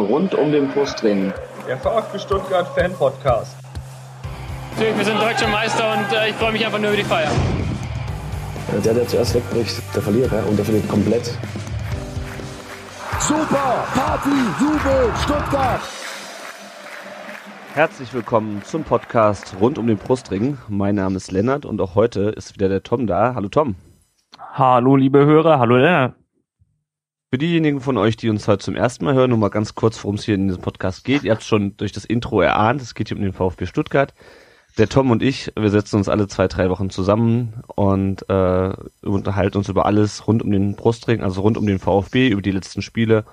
rund 0.00 0.34
um 0.34 0.52
den 0.52 0.68
Brustring. 0.68 1.32
Der 1.66 1.76
VfB 1.78 2.18
Stuttgart 2.18 2.66
Fan 2.74 2.92
Podcast. 2.92 3.56
Wir 4.76 5.04
sind 5.04 5.20
deutscher 5.20 5.48
Meister 5.48 5.92
und 5.92 6.12
äh, 6.12 6.30
ich 6.30 6.34
freue 6.36 6.52
mich 6.52 6.64
einfach 6.64 6.78
nur 6.78 6.90
über 6.90 6.96
die 6.96 7.04
Feier. 7.04 7.30
Der, 8.84 8.94
der 8.94 9.06
zuerst 9.06 9.34
wegbricht, 9.34 9.82
der 9.94 10.02
Verlierer 10.02 10.46
und 10.48 10.56
der 10.56 10.64
verliert 10.64 10.88
komplett. 10.88 11.36
Super! 13.18 13.84
Party, 13.94 14.30
Jubel, 14.60 15.12
Stuttgart! 15.22 15.80
Herzlich 17.74 18.12
willkommen 18.14 18.62
zum 18.64 18.84
Podcast 18.84 19.54
rund 19.60 19.78
um 19.78 19.86
den 19.86 19.96
Brustring. 19.96 20.58
Mein 20.68 20.96
Name 20.96 21.16
ist 21.16 21.30
Lennart 21.30 21.64
und 21.64 21.80
auch 21.80 21.94
heute 21.94 22.30
ist 22.30 22.54
wieder 22.54 22.68
der 22.68 22.82
Tom 22.82 23.06
da. 23.06 23.34
Hallo 23.34 23.48
Tom. 23.48 23.76
Hallo 24.54 24.96
liebe 24.96 25.24
Hörer, 25.24 25.58
hallo 25.58 25.76
Lennart. 25.76 26.19
Für 27.32 27.38
diejenigen 27.38 27.80
von 27.80 27.96
euch, 27.96 28.16
die 28.16 28.28
uns 28.28 28.48
heute 28.48 28.64
zum 28.64 28.74
ersten 28.74 29.04
Mal 29.04 29.14
hören, 29.14 29.30
nur 29.30 29.38
mal 29.38 29.50
ganz 29.50 29.76
kurz, 29.76 30.02
worum 30.02 30.16
es 30.16 30.24
hier 30.24 30.34
in 30.34 30.48
diesem 30.48 30.62
Podcast 30.62 31.04
geht. 31.04 31.22
Ihr 31.22 31.30
habt 31.30 31.42
es 31.42 31.46
schon 31.46 31.76
durch 31.76 31.92
das 31.92 32.04
Intro 32.04 32.40
erahnt, 32.40 32.82
es 32.82 32.96
geht 32.96 33.06
hier 33.06 33.16
um 33.16 33.22
den 33.22 33.32
VfB 33.32 33.66
Stuttgart. 33.66 34.14
Der 34.78 34.88
Tom 34.88 35.12
und 35.12 35.22
ich, 35.22 35.52
wir 35.56 35.70
setzen 35.70 35.94
uns 35.94 36.08
alle 36.08 36.26
zwei, 36.26 36.48
drei 36.48 36.70
Wochen 36.70 36.90
zusammen 36.90 37.62
und 37.68 38.28
äh, 38.28 38.72
unterhalten 39.02 39.58
uns 39.58 39.68
über 39.68 39.86
alles 39.86 40.26
rund 40.26 40.42
um 40.42 40.50
den 40.50 40.74
Brustring, 40.74 41.22
also 41.22 41.42
rund 41.42 41.56
um 41.56 41.66
den 41.66 41.78
VfB, 41.78 42.30
über 42.30 42.42
die 42.42 42.50
letzten 42.50 42.82
Spiele 42.82 43.24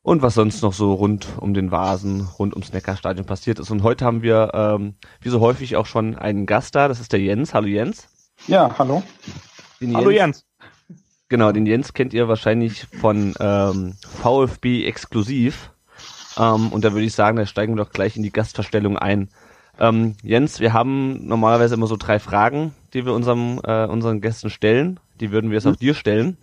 und 0.00 0.22
was 0.22 0.32
sonst 0.32 0.62
noch 0.62 0.72
so 0.72 0.94
rund 0.94 1.28
um 1.38 1.52
den 1.52 1.70
Vasen, 1.70 2.26
rund 2.38 2.54
ums 2.54 2.72
Neckarstadion 2.72 3.26
passiert 3.26 3.58
ist. 3.58 3.70
Und 3.70 3.82
heute 3.82 4.06
haben 4.06 4.22
wir, 4.22 4.52
ähm, 4.54 4.94
wie 5.20 5.28
so 5.28 5.40
häufig 5.40 5.76
auch 5.76 5.84
schon, 5.84 6.16
einen 6.16 6.46
Gast 6.46 6.74
da, 6.74 6.88
das 6.88 6.98
ist 6.98 7.12
der 7.12 7.20
Jens. 7.20 7.52
Hallo 7.52 7.66
Jens. 7.66 8.08
Ja, 8.46 8.74
hallo. 8.78 9.02
Den 9.82 9.94
Hallo 9.94 10.08
Jens. 10.08 10.47
Genau, 11.28 11.52
den 11.52 11.66
Jens 11.66 11.92
kennt 11.92 12.14
ihr 12.14 12.28
wahrscheinlich 12.28 12.86
von 13.00 13.34
ähm, 13.38 13.96
VfB 14.22 14.86
exklusiv. 14.86 15.70
Ähm, 16.38 16.72
und 16.72 16.84
da 16.84 16.92
würde 16.92 17.04
ich 17.04 17.14
sagen, 17.14 17.36
da 17.36 17.44
steigen 17.44 17.76
wir 17.76 17.84
doch 17.84 17.92
gleich 17.92 18.16
in 18.16 18.22
die 18.22 18.32
Gastverstellung 18.32 18.96
ein. 18.96 19.28
Ähm, 19.78 20.16
Jens, 20.22 20.58
wir 20.58 20.72
haben 20.72 21.26
normalerweise 21.26 21.74
immer 21.74 21.86
so 21.86 21.96
drei 21.96 22.18
Fragen, 22.18 22.74
die 22.94 23.04
wir 23.04 23.12
unserem, 23.12 23.60
äh, 23.62 23.84
unseren 23.84 24.20
Gästen 24.20 24.48
stellen. 24.50 24.98
Die 25.20 25.30
würden 25.30 25.50
wir 25.50 25.56
jetzt 25.56 25.66
auch 25.66 25.76
dir 25.76 25.94
stellen. 25.94 26.36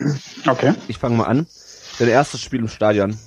Okay. 0.48 0.76
Ich 0.88 1.00
fange 1.00 1.18
mal 1.18 1.26
an. 1.26 1.48
Dein 1.98 2.10
erstes 2.10 2.42
Spiel 2.42 2.60
im 2.60 2.68
Stadion. 2.68 3.18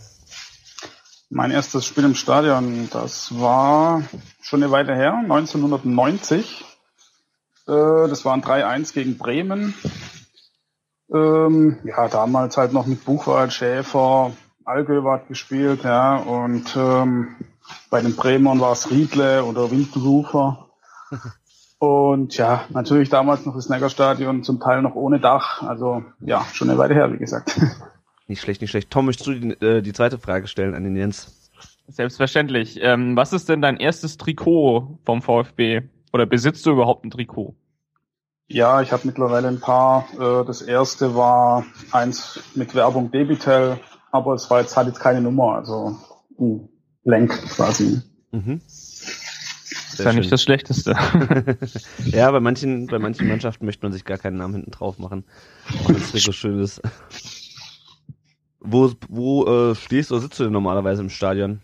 Mein 1.31 1.51
erstes 1.51 1.85
Spiel 1.85 2.05
im 2.05 2.15
Stadion, 2.15 2.89
das 2.91 3.39
war 3.39 4.03
schon 4.41 4.63
eine 4.63 4.73
Weile 4.73 4.95
her, 4.95 5.15
1990. 5.15 6.65
Äh, 7.67 7.73
das 7.73 8.25
war 8.25 8.35
ein 8.35 8.43
3-1 8.43 8.95
gegen 8.95 9.19
Bremen. 9.19 9.75
Ähm, 11.13 11.79
ja, 11.85 12.09
damals 12.09 12.57
halt 12.57 12.73
noch 12.73 12.87
mit 12.87 13.05
Buchwald, 13.05 13.53
Schäfer, 13.53 14.33
Allgöwart 14.65 15.29
gespielt, 15.29 15.85
ja, 15.85 16.17
und 16.17 16.77
ähm, 16.77 17.37
bei 17.91 18.01
den 18.01 18.15
Bremern 18.15 18.61
war 18.61 18.73
es 18.73 18.91
Riedle 18.91 19.45
oder 19.45 19.71
Windrufer. 19.71 20.69
Und 21.81 22.37
ja, 22.37 22.65
natürlich 22.71 23.09
damals 23.09 23.47
noch 23.47 23.55
das 23.55 23.69
Neckarstadion, 23.69 24.43
zum 24.43 24.59
Teil 24.59 24.83
noch 24.83 24.97
ohne 24.97 25.21
Dach. 25.21 25.63
Also 25.63 26.03
ja, 26.21 26.45
schon 26.53 26.69
eine 26.69 26.79
Weile 26.79 26.95
her, 26.95 27.13
wie 27.13 27.19
gesagt. 27.19 27.61
Nicht 28.27 28.43
schlecht, 28.43 28.61
nicht 28.61 28.71
schlecht. 28.71 28.91
Tom, 28.91 29.07
möchtest 29.07 29.27
du 29.27 29.33
die, 29.33 29.65
äh, 29.65 29.81
die 29.81 29.95
zweite 29.95 30.19
Frage 30.19 30.49
stellen 30.49 30.75
an 30.75 30.85
den 30.85 30.95
Jens? 30.97 31.51
Selbstverständlich. 31.87 32.79
Ähm, 32.83 33.17
was 33.17 33.33
ist 33.33 33.49
denn 33.49 33.63
dein 33.63 33.79
erstes 33.79 34.19
Trikot 34.19 34.99
vom 35.07 35.23
VfB? 35.23 35.81
Oder 36.13 36.27
besitzt 36.27 36.67
du 36.67 36.73
überhaupt 36.73 37.07
ein 37.07 37.11
Trikot? 37.11 37.55
Ja, 38.49 38.81
ich 38.81 38.93
habe 38.93 39.07
mittlerweile 39.07 39.49
ein 39.49 39.61
paar. 39.61 40.09
Äh, 40.15 40.45
das 40.47 40.63
erste 40.63 41.15
war 41.15 41.67
eins 41.93 42.41
mit 42.55 42.75
Werbung 42.75 43.11
Debitel, 43.11 43.79
aber 44.11 44.35
es 44.35 44.49
war 44.51 44.61
jetzt, 44.61 44.75
hat 44.75 44.87
jetzt 44.87 45.01
keine 45.01 45.21
Nummer, 45.21 45.57
also 45.57 45.99
ein 46.41 46.67
Blank 47.05 47.31
quasi. 47.51 48.01
Mhm. 48.33 48.63
ist 48.67 49.99
ja 49.99 50.13
nicht 50.15 50.33
das 50.33 50.43
Schlechteste. 50.43 50.93
ja, 52.07 52.31
bei 52.31 52.41
manchen, 52.41 52.87
bei 52.87 52.99
manchen 52.99 53.29
Mannschaften 53.29 53.67
möchte 53.67 53.85
man 53.85 53.93
sich 53.93 54.07
gar 54.07 54.17
keinen 54.17 54.39
Namen 54.39 54.55
hinten 54.55 54.71
drauf 54.71 54.99
machen. 54.99 55.25
Wenn 55.87 55.97
das 55.97 56.11
Trikot 56.13 56.33
schön 56.33 56.59
ist. 56.59 56.81
Wo, 58.61 58.91
wo 59.11 59.47
äh, 59.47 59.75
stehst 59.75 60.11
oder 60.11 60.23
sitzt 60.23 60.41
du 60.41 60.45
denn 60.45 60.53
normalerweise 60.53 61.03
im 61.03 61.11
Stadion? 61.11 61.61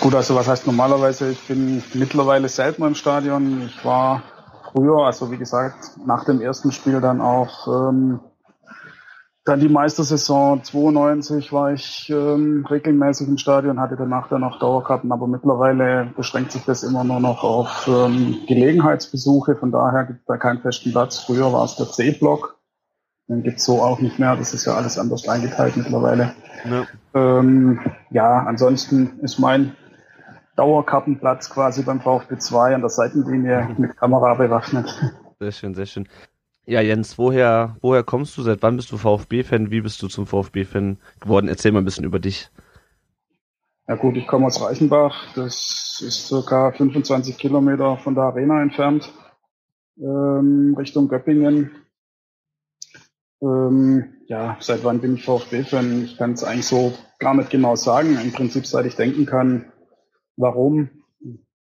Gut, 0.00 0.14
also 0.14 0.34
was 0.34 0.48
heißt 0.48 0.66
normalerweise? 0.66 1.30
Ich 1.32 1.40
bin 1.40 1.82
mittlerweile 1.92 2.48
selten 2.48 2.82
im 2.84 2.94
Stadion. 2.94 3.66
Ich 3.66 3.84
war 3.84 4.22
früher, 4.72 5.06
also 5.06 5.30
wie 5.30 5.38
gesagt, 5.38 5.98
nach 6.04 6.24
dem 6.24 6.40
ersten 6.40 6.72
Spiel 6.72 7.00
dann 7.00 7.20
auch 7.20 7.88
ähm, 7.88 8.20
dann 9.44 9.58
die 9.60 9.68
Meistersaison 9.68 10.62
92 10.62 11.52
war 11.52 11.72
ich 11.72 12.10
ähm, 12.10 12.66
regelmäßig 12.70 13.26
im 13.26 13.38
Stadion, 13.38 13.80
hatte 13.80 13.96
danach 13.96 14.28
dann 14.28 14.44
auch 14.44 14.58
Dauerkarten, 14.58 15.10
aber 15.12 15.26
mittlerweile 15.26 16.12
beschränkt 16.16 16.52
sich 16.52 16.64
das 16.66 16.82
immer 16.82 17.04
nur 17.04 17.20
noch 17.20 17.42
auf 17.42 17.88
ähm, 17.88 18.40
Gelegenheitsbesuche, 18.46 19.56
von 19.56 19.72
daher 19.72 20.04
gibt 20.04 20.20
es 20.20 20.26
da 20.26 20.36
keinen 20.36 20.60
festen 20.60 20.92
Platz. 20.92 21.18
Früher 21.20 21.52
war 21.52 21.64
es 21.64 21.76
der 21.76 21.86
C-Block, 21.86 22.58
den 23.28 23.42
gibt's 23.42 23.64
so 23.64 23.82
auch 23.82 24.00
nicht 24.00 24.18
mehr, 24.18 24.36
das 24.36 24.52
ist 24.52 24.66
ja 24.66 24.74
alles 24.74 24.98
anders 24.98 25.26
eingeteilt 25.26 25.76
mittlerweile. 25.76 26.34
Ja. 26.68 26.86
Ähm, 27.14 27.80
ja, 28.10 28.44
ansonsten 28.46 29.20
ist 29.22 29.38
mein 29.38 29.74
Dauerkartenplatz 30.60 31.48
quasi 31.48 31.82
beim 31.82 32.02
VfB 32.02 32.36
2 32.36 32.74
an 32.74 32.82
der 32.82 32.90
Seitenlinie 32.90 33.74
mit 33.78 33.96
Kamera 33.96 34.34
bewaffnet. 34.34 34.94
Sehr 35.38 35.52
schön, 35.52 35.74
sehr 35.74 35.86
schön. 35.86 36.06
Ja, 36.66 36.82
Jens, 36.82 37.16
woher, 37.16 37.76
woher 37.80 38.02
kommst 38.02 38.36
du? 38.36 38.42
Seit 38.42 38.62
wann 38.62 38.76
bist 38.76 38.92
du 38.92 38.98
VfB-Fan? 38.98 39.70
Wie 39.70 39.80
bist 39.80 40.02
du 40.02 40.08
zum 40.08 40.26
VfB-Fan 40.26 40.98
geworden? 41.18 41.48
Erzähl 41.48 41.72
mal 41.72 41.78
ein 41.78 41.86
bisschen 41.86 42.04
über 42.04 42.18
dich. 42.18 42.50
Ja 43.88 43.96
gut, 43.96 44.18
ich 44.18 44.26
komme 44.26 44.46
aus 44.46 44.62
Reichenbach. 44.62 45.32
Das 45.34 46.02
ist 46.06 46.28
circa 46.28 46.72
25 46.72 47.38
Kilometer 47.38 47.96
von 47.96 48.14
der 48.14 48.24
Arena 48.24 48.60
entfernt, 48.60 49.10
ähm, 49.96 50.74
Richtung 50.78 51.08
Göppingen. 51.08 51.70
Ähm, 53.42 54.12
ja, 54.26 54.58
seit 54.60 54.84
wann 54.84 55.00
bin 55.00 55.14
ich 55.14 55.24
VfB-Fan? 55.24 56.04
Ich 56.04 56.18
kann 56.18 56.34
es 56.34 56.44
eigentlich 56.44 56.66
so 56.66 56.92
gar 57.18 57.34
nicht 57.34 57.48
genau 57.48 57.76
sagen. 57.76 58.18
Im 58.22 58.32
Prinzip, 58.32 58.66
seit 58.66 58.84
ich 58.84 58.94
denken 58.94 59.24
kann, 59.24 59.72
warum, 60.36 60.90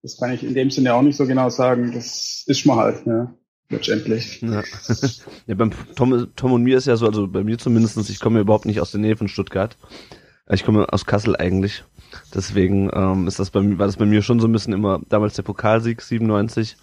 das 0.01 0.17
kann 0.17 0.33
ich 0.33 0.44
in 0.44 0.53
dem 0.53 0.72
Sinne 0.72 0.94
auch 0.94 1.01
nicht 1.01 1.17
so 1.17 1.27
genau 1.27 1.49
sagen. 1.49 1.91
Das 1.94 2.44
ist 2.47 2.66
mir 2.66 2.75
halt, 2.75 3.05
ja, 3.05 3.33
letztendlich. 3.69 4.41
Ja. 4.41 4.63
ja, 5.47 5.55
beim 5.55 5.72
Tom, 5.95 6.27
Tom 6.35 6.53
und 6.53 6.63
mir 6.63 6.77
ist 6.77 6.88
ja 6.88 6.95
so, 6.95 7.05
also 7.05 7.27
bei 7.27 7.44
mir 7.44 7.57
zumindestens, 7.57 8.09
ich 8.09 8.19
komme 8.19 8.39
ja 8.39 8.41
überhaupt 8.41 8.66
nicht 8.66 8.81
aus 8.81 8.91
der 8.91 9.01
Nähe 9.01 9.16
von 9.16 9.27
Stuttgart. 9.27 9.77
Ich 10.49 10.66
komme 10.66 10.91
aus 10.91 11.05
Kassel 11.05 11.35
eigentlich. 11.35 11.83
Deswegen 12.33 12.89
ähm, 12.94 13.27
ist 13.27 13.39
das 13.39 13.51
bei 13.51 13.61
mir, 13.61 13.79
war 13.79 13.85
das 13.85 13.97
bei 13.97 14.05
mir 14.05 14.22
schon 14.22 14.39
so 14.39 14.47
ein 14.47 14.51
bisschen 14.51 14.73
immer 14.73 14.99
damals 15.07 15.35
der 15.35 15.43
Pokalsieg 15.43 16.01
97. 16.01 16.78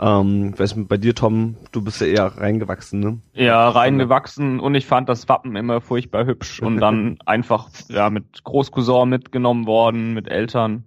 Ähm, 0.00 0.50
ich 0.54 0.60
weiß, 0.60 0.74
bei 0.88 0.96
dir, 0.96 1.14
Tom, 1.14 1.56
du 1.72 1.82
bist 1.82 2.00
ja 2.00 2.06
eher 2.06 2.26
reingewachsen, 2.26 3.00
ne? 3.00 3.20
Ja, 3.32 3.68
reingewachsen 3.68 4.60
und 4.60 4.74
ich 4.74 4.86
fand 4.86 5.08
das 5.08 5.28
Wappen 5.28 5.56
immer 5.56 5.80
furchtbar 5.80 6.26
hübsch 6.26 6.60
und 6.60 6.78
dann 6.78 7.18
einfach 7.26 7.68
ja 7.88 8.10
mit 8.10 8.42
Großcousin 8.42 9.08
mitgenommen 9.08 9.66
worden, 9.66 10.14
mit 10.14 10.28
Eltern. 10.28 10.84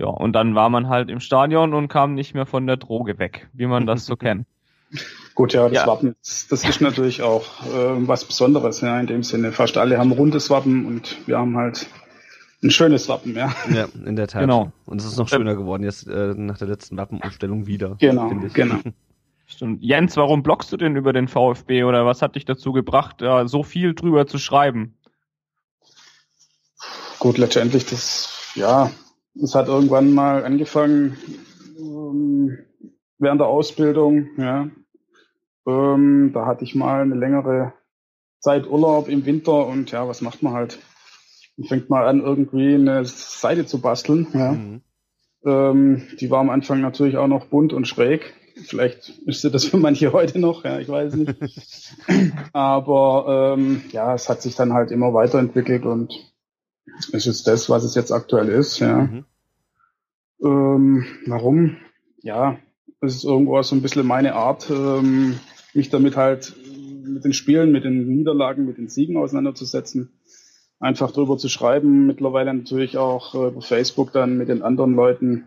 Ja, 0.00 0.06
und 0.06 0.32
dann 0.32 0.54
war 0.54 0.70
man 0.70 0.88
halt 0.88 1.10
im 1.10 1.20
Stadion 1.20 1.74
und 1.74 1.88
kam 1.88 2.14
nicht 2.14 2.32
mehr 2.32 2.46
von 2.46 2.66
der 2.66 2.78
Droge 2.78 3.18
weg, 3.18 3.50
wie 3.52 3.66
man 3.66 3.86
das 3.86 4.06
so 4.06 4.16
kennt. 4.16 4.46
Gut, 5.34 5.52
ja, 5.52 5.68
das 5.68 5.76
Ja. 5.76 5.86
Wappen, 5.86 6.16
das, 6.24 6.48
das 6.48 6.64
ist 6.64 6.80
natürlich 6.80 7.20
auch 7.20 7.44
äh, 7.66 8.08
was 8.08 8.24
Besonderes, 8.24 8.80
ja, 8.80 8.98
in 8.98 9.06
dem 9.06 9.22
Sinne. 9.22 9.52
Fast 9.52 9.76
alle 9.76 9.98
haben 9.98 10.12
rundes 10.12 10.48
Wappen 10.48 10.86
und 10.86 11.18
wir 11.26 11.36
haben 11.36 11.54
halt 11.58 11.86
ein 12.62 12.70
schönes 12.70 13.10
Wappen, 13.10 13.36
ja. 13.36 13.54
Ja, 13.70 13.88
in 14.06 14.16
der 14.16 14.26
Tat. 14.26 14.40
Genau. 14.40 14.72
Und 14.86 15.02
es 15.02 15.06
ist 15.06 15.18
noch 15.18 15.28
schöner 15.28 15.54
geworden 15.54 15.82
jetzt 15.82 16.08
äh, 16.08 16.34
nach 16.34 16.56
der 16.56 16.68
letzten 16.68 16.96
Wappenumstellung 16.96 17.66
wieder. 17.66 17.96
Genau, 18.00 18.30
genau. 18.54 18.76
Stimmt. 19.46 19.82
Jens, 19.82 20.16
warum 20.16 20.42
bloggst 20.42 20.72
du 20.72 20.78
denn 20.78 20.96
über 20.96 21.12
den 21.12 21.28
VfB 21.28 21.84
oder 21.84 22.06
was 22.06 22.22
hat 22.22 22.36
dich 22.36 22.46
dazu 22.46 22.72
gebracht, 22.72 23.16
da 23.18 23.46
so 23.48 23.62
viel 23.62 23.94
drüber 23.94 24.26
zu 24.26 24.38
schreiben? 24.38 24.94
Gut, 27.18 27.36
letztendlich 27.36 27.84
das, 27.84 28.52
ja, 28.54 28.90
es 29.34 29.54
hat 29.54 29.68
irgendwann 29.68 30.12
mal 30.12 30.44
angefangen 30.44 31.16
ähm, 31.78 32.58
während 33.18 33.40
der 33.40 33.48
Ausbildung, 33.48 34.28
ja. 34.36 34.68
Ähm, 35.66 36.30
da 36.32 36.46
hatte 36.46 36.64
ich 36.64 36.74
mal 36.74 37.02
eine 37.02 37.14
längere 37.14 37.74
Zeit 38.40 38.66
Urlaub 38.66 39.08
im 39.08 39.26
Winter 39.26 39.66
und 39.66 39.90
ja, 39.90 40.08
was 40.08 40.22
macht 40.22 40.42
man 40.42 40.54
halt? 40.54 40.78
Man 41.56 41.68
fängt 41.68 41.90
mal 41.90 42.06
an, 42.06 42.20
irgendwie 42.20 42.74
eine 42.74 43.04
Seite 43.04 43.66
zu 43.66 43.80
basteln, 43.80 44.26
ja. 44.32 44.52
Mhm. 44.52 44.80
Ähm, 45.44 46.02
die 46.18 46.30
war 46.30 46.40
am 46.40 46.50
Anfang 46.50 46.80
natürlich 46.80 47.16
auch 47.16 47.28
noch 47.28 47.46
bunt 47.46 47.72
und 47.72 47.86
schräg. 47.86 48.34
Vielleicht 48.56 49.08
ist 49.26 49.42
sie 49.42 49.50
das 49.50 49.64
für 49.64 49.78
manche 49.78 50.12
heute 50.12 50.38
noch, 50.38 50.64
ja, 50.64 50.78
ich 50.78 50.88
weiß 50.88 51.14
nicht. 51.14 51.34
Aber 52.52 53.54
ähm, 53.56 53.82
ja, 53.90 54.14
es 54.14 54.28
hat 54.28 54.42
sich 54.42 54.54
dann 54.54 54.72
halt 54.72 54.90
immer 54.90 55.14
weiterentwickelt 55.14 55.86
und 55.86 56.29
es 57.12 57.26
ist 57.26 57.46
das, 57.46 57.68
was 57.70 57.84
es 57.84 57.94
jetzt 57.94 58.12
aktuell 58.12 58.48
ist, 58.48 58.78
ja. 58.78 59.02
Mhm. 59.02 59.24
Ähm, 60.42 61.04
warum? 61.26 61.76
Ja, 62.22 62.58
es 63.00 63.16
ist 63.16 63.24
irgendwo 63.24 63.60
so 63.62 63.74
ein 63.74 63.82
bisschen 63.82 64.06
meine 64.06 64.34
Art, 64.34 64.70
ähm, 64.70 65.38
mich 65.74 65.90
damit 65.90 66.16
halt 66.16 66.54
mit 67.04 67.24
den 67.24 67.32
Spielen, 67.32 67.72
mit 67.72 67.84
den 67.84 68.06
Niederlagen, 68.08 68.66
mit 68.66 68.78
den 68.78 68.88
Siegen 68.88 69.16
auseinanderzusetzen. 69.16 70.12
einfach 70.78 71.10
drüber 71.10 71.36
zu 71.36 71.48
schreiben. 71.48 72.06
Mittlerweile 72.06 72.54
natürlich 72.54 72.96
auch 72.96 73.34
äh, 73.34 73.48
über 73.48 73.60
Facebook 73.60 74.12
dann 74.12 74.38
mit 74.38 74.48
den 74.48 74.62
anderen 74.62 74.94
Leuten, 74.94 75.44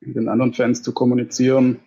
mit 0.00 0.14
den 0.14 0.28
anderen 0.28 0.54
Fans 0.54 0.82
zu 0.82 0.92
kommunizieren. 0.92 1.80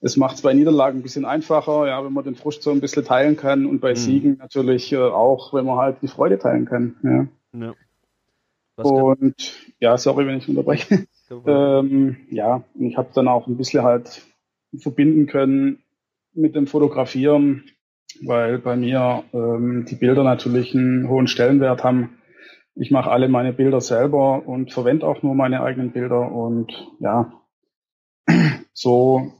Es 0.00 0.16
macht 0.16 0.36
es 0.36 0.42
bei 0.42 0.52
Niederlagen 0.52 0.98
ein 0.98 1.02
bisschen 1.02 1.24
einfacher, 1.24 1.86
ja, 1.86 2.04
wenn 2.04 2.12
man 2.12 2.24
den 2.24 2.34
Frust 2.34 2.62
so 2.62 2.70
ein 2.70 2.80
bisschen 2.80 3.04
teilen 3.04 3.36
kann 3.36 3.64
und 3.64 3.80
bei 3.80 3.90
mhm. 3.90 3.96
Siegen 3.96 4.36
natürlich 4.38 4.92
äh, 4.92 4.98
auch, 4.98 5.54
wenn 5.54 5.64
man 5.64 5.78
halt 5.78 5.98
die 6.02 6.08
Freude 6.08 6.38
teilen 6.38 6.66
kann. 6.66 6.96
Ja. 7.02 7.66
ja. 7.66 7.74
Und 8.76 9.34
ja, 9.80 9.96
sorry, 9.96 10.26
wenn 10.26 10.38
ich 10.38 10.48
unterbreche. 10.48 11.06
ähm, 11.46 12.16
ja, 12.30 12.62
und 12.74 12.86
ich 12.86 12.96
habe 12.96 13.08
dann 13.14 13.28
auch 13.28 13.46
ein 13.46 13.56
bisschen 13.56 13.82
halt 13.82 14.22
verbinden 14.78 15.26
können 15.26 15.82
mit 16.34 16.54
dem 16.54 16.66
Fotografieren, 16.66 17.64
weil 18.22 18.58
bei 18.58 18.76
mir 18.76 19.24
ähm, 19.32 19.86
die 19.88 19.94
Bilder 19.94 20.22
natürlich 20.22 20.74
einen 20.74 21.08
hohen 21.08 21.26
Stellenwert 21.26 21.82
haben. 21.82 22.18
Ich 22.74 22.90
mache 22.90 23.10
alle 23.10 23.28
meine 23.28 23.54
Bilder 23.54 23.80
selber 23.80 24.46
und 24.46 24.72
verwende 24.72 25.06
auch 25.06 25.22
nur 25.22 25.34
meine 25.34 25.62
eigenen 25.62 25.92
Bilder 25.92 26.30
und 26.30 26.72
ja, 27.00 27.32
so 28.74 29.32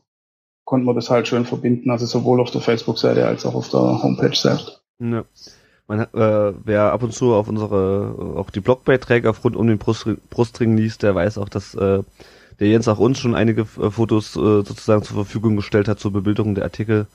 konnte 0.64 0.86
man 0.86 0.96
das 0.96 1.10
halt 1.10 1.28
schön 1.28 1.44
verbinden, 1.44 1.90
also 1.90 2.06
sowohl 2.06 2.40
auf 2.40 2.50
der 2.50 2.62
Facebook-Seite 2.62 3.26
als 3.26 3.44
auch 3.44 3.54
auf 3.54 3.68
der 3.68 4.02
Homepage 4.02 4.34
selbst. 4.34 4.82
Ja. 4.98 5.24
Man, 5.88 6.00
äh, 6.00 6.52
wer 6.64 6.92
ab 6.92 7.02
und 7.02 7.12
zu 7.12 7.32
auf 7.34 7.48
unsere, 7.48 8.34
auch 8.36 8.50
die 8.50 8.60
Blogbeiträge 8.60 9.30
auf 9.30 9.44
rund 9.44 9.54
um 9.56 9.68
den 9.68 9.78
Brust, 9.78 10.08
Brustring 10.30 10.76
liest, 10.76 11.02
der 11.02 11.14
weiß 11.14 11.38
auch, 11.38 11.48
dass 11.48 11.74
äh, 11.74 12.02
der 12.58 12.68
Jens 12.68 12.88
auch 12.88 12.98
uns 12.98 13.18
schon 13.18 13.34
einige 13.34 13.62
äh, 13.62 13.90
Fotos 13.90 14.34
äh, 14.36 14.40
sozusagen 14.64 15.02
zur 15.02 15.16
Verfügung 15.16 15.56
gestellt 15.56 15.86
hat 15.88 16.00
zur 16.00 16.12
Bebilderung 16.12 16.54
der 16.54 16.64
Artikel. 16.64 17.06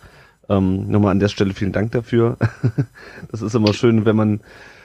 Ähm, 0.50 0.90
nochmal 0.90 1.12
an 1.12 1.20
der 1.20 1.28
Stelle 1.28 1.54
vielen 1.54 1.74
Dank 1.74 1.92
dafür. 1.92 2.38
das 3.32 3.42
ist 3.42 3.56
immer 3.56 3.74
schön, 3.74 4.06
wenn 4.06 4.16
man 4.16 4.42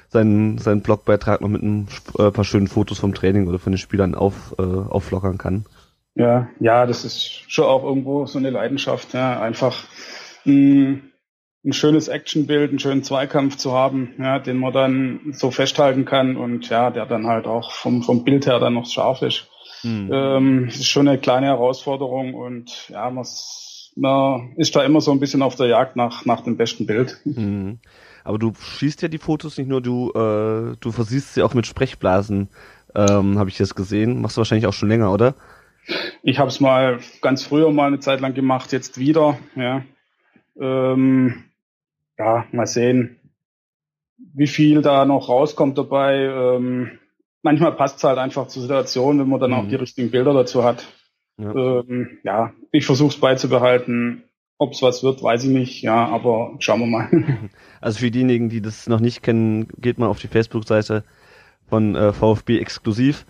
seinen, 0.09 0.59
seinen 0.59 0.83
Blogbeitrag 0.83 1.41
noch 1.41 1.49
mit 1.49 1.63
ein 1.63 1.89
äh, 2.19 2.31
paar 2.31 2.45
schönen 2.45 2.69
Fotos 2.69 2.99
vom 2.99 3.15
Training 3.15 3.47
oder 3.47 3.59
von 3.59 3.73
den 3.73 3.79
Spielern 3.79 4.15
auf, 4.15 4.55
äh, 4.59 4.63
auflockern 4.63 5.39
kann. 5.39 5.65
Ja, 6.15 6.49
ja, 6.61 6.87
das 6.87 7.05
ist 7.05 7.45
schon 7.49 7.67
auch 7.67 7.85
irgendwo 7.85 8.27
so 8.27 8.39
eine 8.39 8.51
Leidenschaft, 8.51 9.13
ja, 9.13 9.39
einfach 9.41 9.85
mh, 10.45 11.01
ein 11.67 11.73
schönes 11.73 12.07
Actionbild, 12.09 12.71
einen 12.71 12.79
schönen 12.79 13.03
Zweikampf 13.03 13.57
zu 13.57 13.73
haben, 13.73 14.15
ja, 14.19 14.39
den 14.39 14.59
man 14.59 14.73
dann 14.73 15.33
so 15.33 15.51
festhalten 15.51 16.05
kann 16.05 16.37
und 16.37 16.69
ja, 16.69 16.91
der 16.91 17.07
dann 17.07 17.27
halt 17.27 17.47
auch 17.47 17.73
vom, 17.73 18.03
vom 18.03 18.25
Bild 18.25 18.47
her 18.47 18.61
dann 18.61 18.75
noch 18.75 18.87
scharf 18.87 19.23
ist. 19.23 19.49
Mhm. 19.83 20.11
Ähm, 20.13 20.69
ist 20.69 20.87
schon 20.87 21.09
eine 21.09 21.19
kleine 21.19 21.47
Herausforderung 21.47 22.35
und 22.35 22.89
ja, 22.89 23.11
man, 23.11 23.27
man 23.97 24.53
ist 24.57 24.77
da 24.77 24.85
immer 24.85 25.01
so 25.01 25.11
ein 25.11 25.19
bisschen 25.19 25.43
auf 25.43 25.57
der 25.57 25.67
Jagd 25.67 25.97
nach, 25.97 26.25
nach 26.25 26.43
dem 26.43 26.57
besten 26.57 26.87
Bild. 26.87 27.21
Mhm. 27.25 27.81
Aber 28.23 28.39
du 28.39 28.53
schießt 28.55 29.03
ja 29.03 29.09
die 29.09 29.19
Fotos 29.19 29.59
nicht 29.59 29.69
nur, 29.69 29.83
du, 29.83 30.11
äh, 30.11 30.77
du 30.79 30.93
versiehst 30.93 31.35
sie 31.35 31.43
auch 31.43 31.55
mit 31.55 31.67
Sprechblasen, 31.67 32.49
ähm, 32.95 33.39
habe 33.39 33.51
ich 33.51 33.59
jetzt 33.59 33.75
gesehen. 33.75 34.21
Machst 34.21 34.37
du 34.37 34.41
wahrscheinlich 34.41 34.67
auch 34.67 34.73
schon 34.73 34.89
länger, 34.89 35.13
oder? 35.13 35.35
Ich 36.23 36.39
habe 36.39 36.49
es 36.49 36.61
mal 36.61 37.01
ganz 37.23 37.45
früher 37.45 37.71
mal 37.71 37.87
eine 37.89 38.01
Zeit 38.01 38.21
lang 38.21 38.35
gemacht, 38.35 38.73
jetzt 38.73 38.99
wieder. 38.99 39.39
Ja, 39.55 39.83
ähm, 40.61 41.45
ja 42.19 42.47
mal 42.53 42.67
sehen, 42.67 43.21
wie 44.35 44.47
viel 44.47 44.83
da 44.83 45.05
noch 45.05 45.29
rauskommt 45.29 45.77
dabei. 45.79 46.25
Ähm, 46.25 46.99
manchmal 47.43 47.73
passt 47.73 47.99
es 47.99 48.05
halt 48.05 48.19
einfach 48.19 48.49
zur 48.49 48.63
Situation, 48.63 49.19
wenn 49.19 49.29
man 49.29 49.41
dann 49.41 49.51
mhm. 49.51 49.57
auch 49.57 49.69
die 49.69 49.77
richtigen 49.77 50.11
Bilder 50.11 50.33
dazu 50.33 50.65
hat. 50.65 50.87
Ja, 51.39 51.55
ähm, 51.55 52.19
ja 52.25 52.53
ich 52.73 52.87
versuche 52.87 53.11
es 53.11 53.21
beizubehalten. 53.21 54.23
Ob 54.59 54.73
es 54.73 54.81
was 54.81 55.03
wird, 55.03 55.23
weiß 55.23 55.45
ich 55.45 55.51
nicht, 55.51 55.83
ja, 55.83 56.07
aber 56.07 56.57
schauen 56.61 56.81
wir 56.81 56.87
mal. 56.87 57.11
Also 57.83 57.99
für 57.99 58.11
diejenigen, 58.11 58.49
die 58.49 58.63
das 58.63 58.89
noch 58.89 59.01
nicht 59.01 59.23
kennen, 59.23 59.69
geht 59.77 59.99
mal 59.99 60.09
auf 60.09 60.19
die 60.19 60.29
Facebook-Seite 60.29 61.05
von 61.69 61.95
äh, 61.95 62.15
VfB 62.15 62.59
exklusiv 62.59 63.27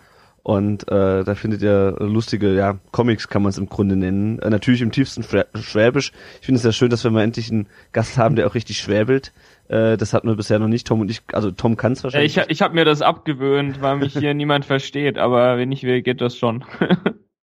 und 0.47 0.89
äh, 0.93 1.25
da 1.25 1.35
findet 1.35 1.61
ihr 1.61 1.97
lustige, 1.99 2.55
ja, 2.55 2.79
Comics 2.93 3.27
kann 3.27 3.43
man 3.43 3.51
es 3.51 3.59
im 3.59 3.69
Grunde 3.69 3.97
nennen. 3.97 4.39
Äh, 4.39 4.49
natürlich 4.49 4.81
im 4.81 4.93
tiefsten 4.93 5.25
Schwäbisch. 5.25 6.13
Ich 6.39 6.47
finde 6.47 6.59
es 6.59 6.63
sehr 6.63 6.71
schön, 6.71 6.89
dass 6.89 7.03
wir 7.03 7.11
mal 7.11 7.25
endlich 7.25 7.51
einen 7.51 7.67
Gast 7.91 8.17
haben, 8.17 8.37
der 8.37 8.47
auch 8.47 8.55
richtig 8.55 8.79
schwäbelt. 8.79 9.33
Äh, 9.67 9.97
das 9.97 10.13
hatten 10.13 10.29
wir 10.29 10.37
bisher 10.37 10.61
noch 10.61 10.69
nicht. 10.69 10.87
Tom 10.87 11.01
und 11.01 11.11
ich, 11.11 11.23
also 11.33 11.51
Tom 11.51 11.77
kann 11.77 11.95
es 11.95 12.05
wahrscheinlich. 12.05 12.37
Ja, 12.37 12.45
ich 12.45 12.51
ich 12.51 12.63
habe 12.63 12.77
mir 12.77 12.85
das 12.85 13.03
abgewöhnt, 13.03 13.83
weil 13.83 13.97
mich 13.97 14.13
hier 14.17 14.35
niemand 14.35 14.65
versteht, 14.65 15.19
aber 15.19 15.59
wenn 15.59 15.73
ich 15.73 15.83
will, 15.83 16.01
geht 16.03 16.21
das 16.21 16.37
schon. 16.37 16.65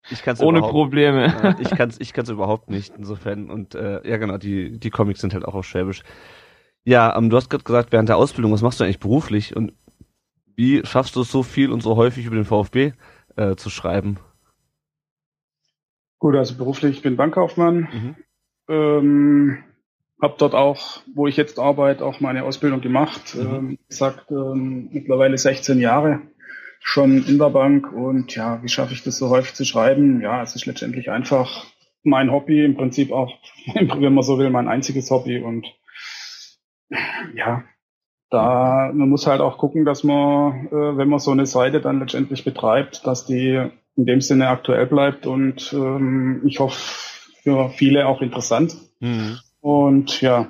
Ich 0.09 0.21
kann's 0.21 0.39
Ohne 0.39 0.61
Probleme. 0.61 1.27
Ja, 1.27 1.55
ich 1.59 1.71
kann's, 1.71 1.97
ich 1.99 2.13
kann's 2.13 2.29
überhaupt 2.29 2.69
nicht, 2.69 2.93
insofern. 2.97 3.49
Und 3.49 3.75
äh, 3.75 3.99
ja 4.07 4.15
genau, 4.15 4.37
die, 4.37 4.79
die 4.79 4.89
Comics 4.91 5.19
sind 5.19 5.33
halt 5.33 5.43
auch 5.43 5.55
auf 5.55 5.65
Schwäbisch. 5.65 6.03
Ja, 6.85 7.17
ähm, 7.17 7.29
du 7.29 7.35
hast 7.35 7.49
gerade 7.49 7.65
gesagt, 7.65 7.91
während 7.91 8.07
der 8.07 8.17
Ausbildung, 8.17 8.53
was 8.53 8.61
machst 8.61 8.79
du 8.79 8.85
eigentlich 8.85 8.99
beruflich? 8.99 9.55
Und 9.55 9.73
wie 10.55 10.85
schaffst 10.85 11.15
du 11.15 11.21
es 11.21 11.31
so 11.31 11.43
viel 11.43 11.71
und 11.71 11.81
so 11.81 11.95
häufig 11.95 12.25
über 12.25 12.35
den 12.35 12.45
VfB 12.45 12.93
äh, 13.35 13.55
zu 13.55 13.69
schreiben? 13.69 14.17
Gut, 16.19 16.35
also 16.35 16.55
beruflich, 16.55 16.97
ich 16.97 17.01
bin 17.01 17.17
Bankkaufmann. 17.17 17.87
Mhm. 17.91 18.15
Ähm, 18.69 19.63
habe 20.21 20.35
dort 20.37 20.55
auch, 20.55 21.01
wo 21.13 21.27
ich 21.27 21.35
jetzt 21.35 21.59
arbeite, 21.59 22.05
auch 22.05 22.21
meine 22.21 22.45
Ausbildung 22.45 22.81
gemacht. 22.81 23.35
Mhm. 23.35 23.41
Ähm, 23.41 23.79
gesagt, 23.89 24.31
ähm, 24.31 24.89
mittlerweile 24.91 25.37
16 25.37 25.79
Jahre 25.79 26.21
schon 26.79 27.25
in 27.25 27.37
der 27.37 27.49
Bank. 27.49 27.91
Und 27.91 28.35
ja, 28.35 28.63
wie 28.63 28.69
schaffe 28.69 28.93
ich 28.93 29.03
das 29.03 29.17
so 29.17 29.29
häufig 29.29 29.53
zu 29.53 29.65
schreiben? 29.65 30.21
Ja, 30.21 30.41
es 30.41 30.55
ist 30.55 30.65
letztendlich 30.65 31.09
einfach 31.09 31.65
mein 32.03 32.31
Hobby, 32.31 32.63
im 32.63 32.75
Prinzip 32.75 33.11
auch, 33.11 33.33
wenn 33.73 34.13
man 34.13 34.23
so 34.23 34.37
will, 34.37 34.49
mein 34.49 34.67
einziges 34.67 35.09
Hobby. 35.11 35.39
Und 35.39 35.67
ja, 37.33 37.63
da 38.33 38.91
man 38.93 39.09
muss 39.09 39.27
halt 39.27 39.41
auch 39.41 39.57
gucken, 39.57 39.85
dass 39.85 40.03
man, 40.03 40.67
äh, 40.67 40.97
wenn 40.97 41.07
man 41.07 41.19
so 41.19 41.31
eine 41.31 41.45
Seite 41.45 41.81
dann 41.81 41.99
letztendlich 41.99 42.43
betreibt, 42.43 43.05
dass 43.05 43.25
die 43.25 43.69
in 43.95 44.05
dem 44.05 44.21
Sinne 44.21 44.47
aktuell 44.47 44.87
bleibt 44.87 45.27
und 45.27 45.71
ähm, 45.73 46.41
ich 46.45 46.59
hoffe 46.59 46.79
für 47.43 47.69
viele 47.69 48.07
auch 48.07 48.21
interessant. 48.21 48.75
Mhm. 48.99 49.37
Und 49.61 50.19
ja, 50.21 50.47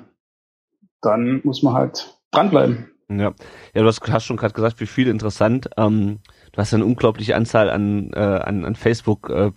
dann 1.02 1.42
muss 1.44 1.62
man 1.62 1.74
halt 1.74 2.18
dranbleiben. 2.30 2.90
Ja, 3.10 3.34
ja, 3.74 3.82
du 3.82 3.86
hast, 3.86 4.00
hast 4.10 4.24
schon 4.24 4.38
gerade 4.38 4.54
gesagt, 4.54 4.80
wie 4.80 4.86
viel 4.86 5.08
interessant. 5.08 5.68
Ähm, 5.76 6.20
du 6.52 6.58
hast 6.58 6.72
eine 6.72 6.86
unglaubliche 6.86 7.36
Anzahl 7.36 7.68
an, 7.68 8.12
äh, 8.14 8.18
an, 8.18 8.64
an 8.64 8.76
Facebook 8.76 9.28
äh, 9.28 9.52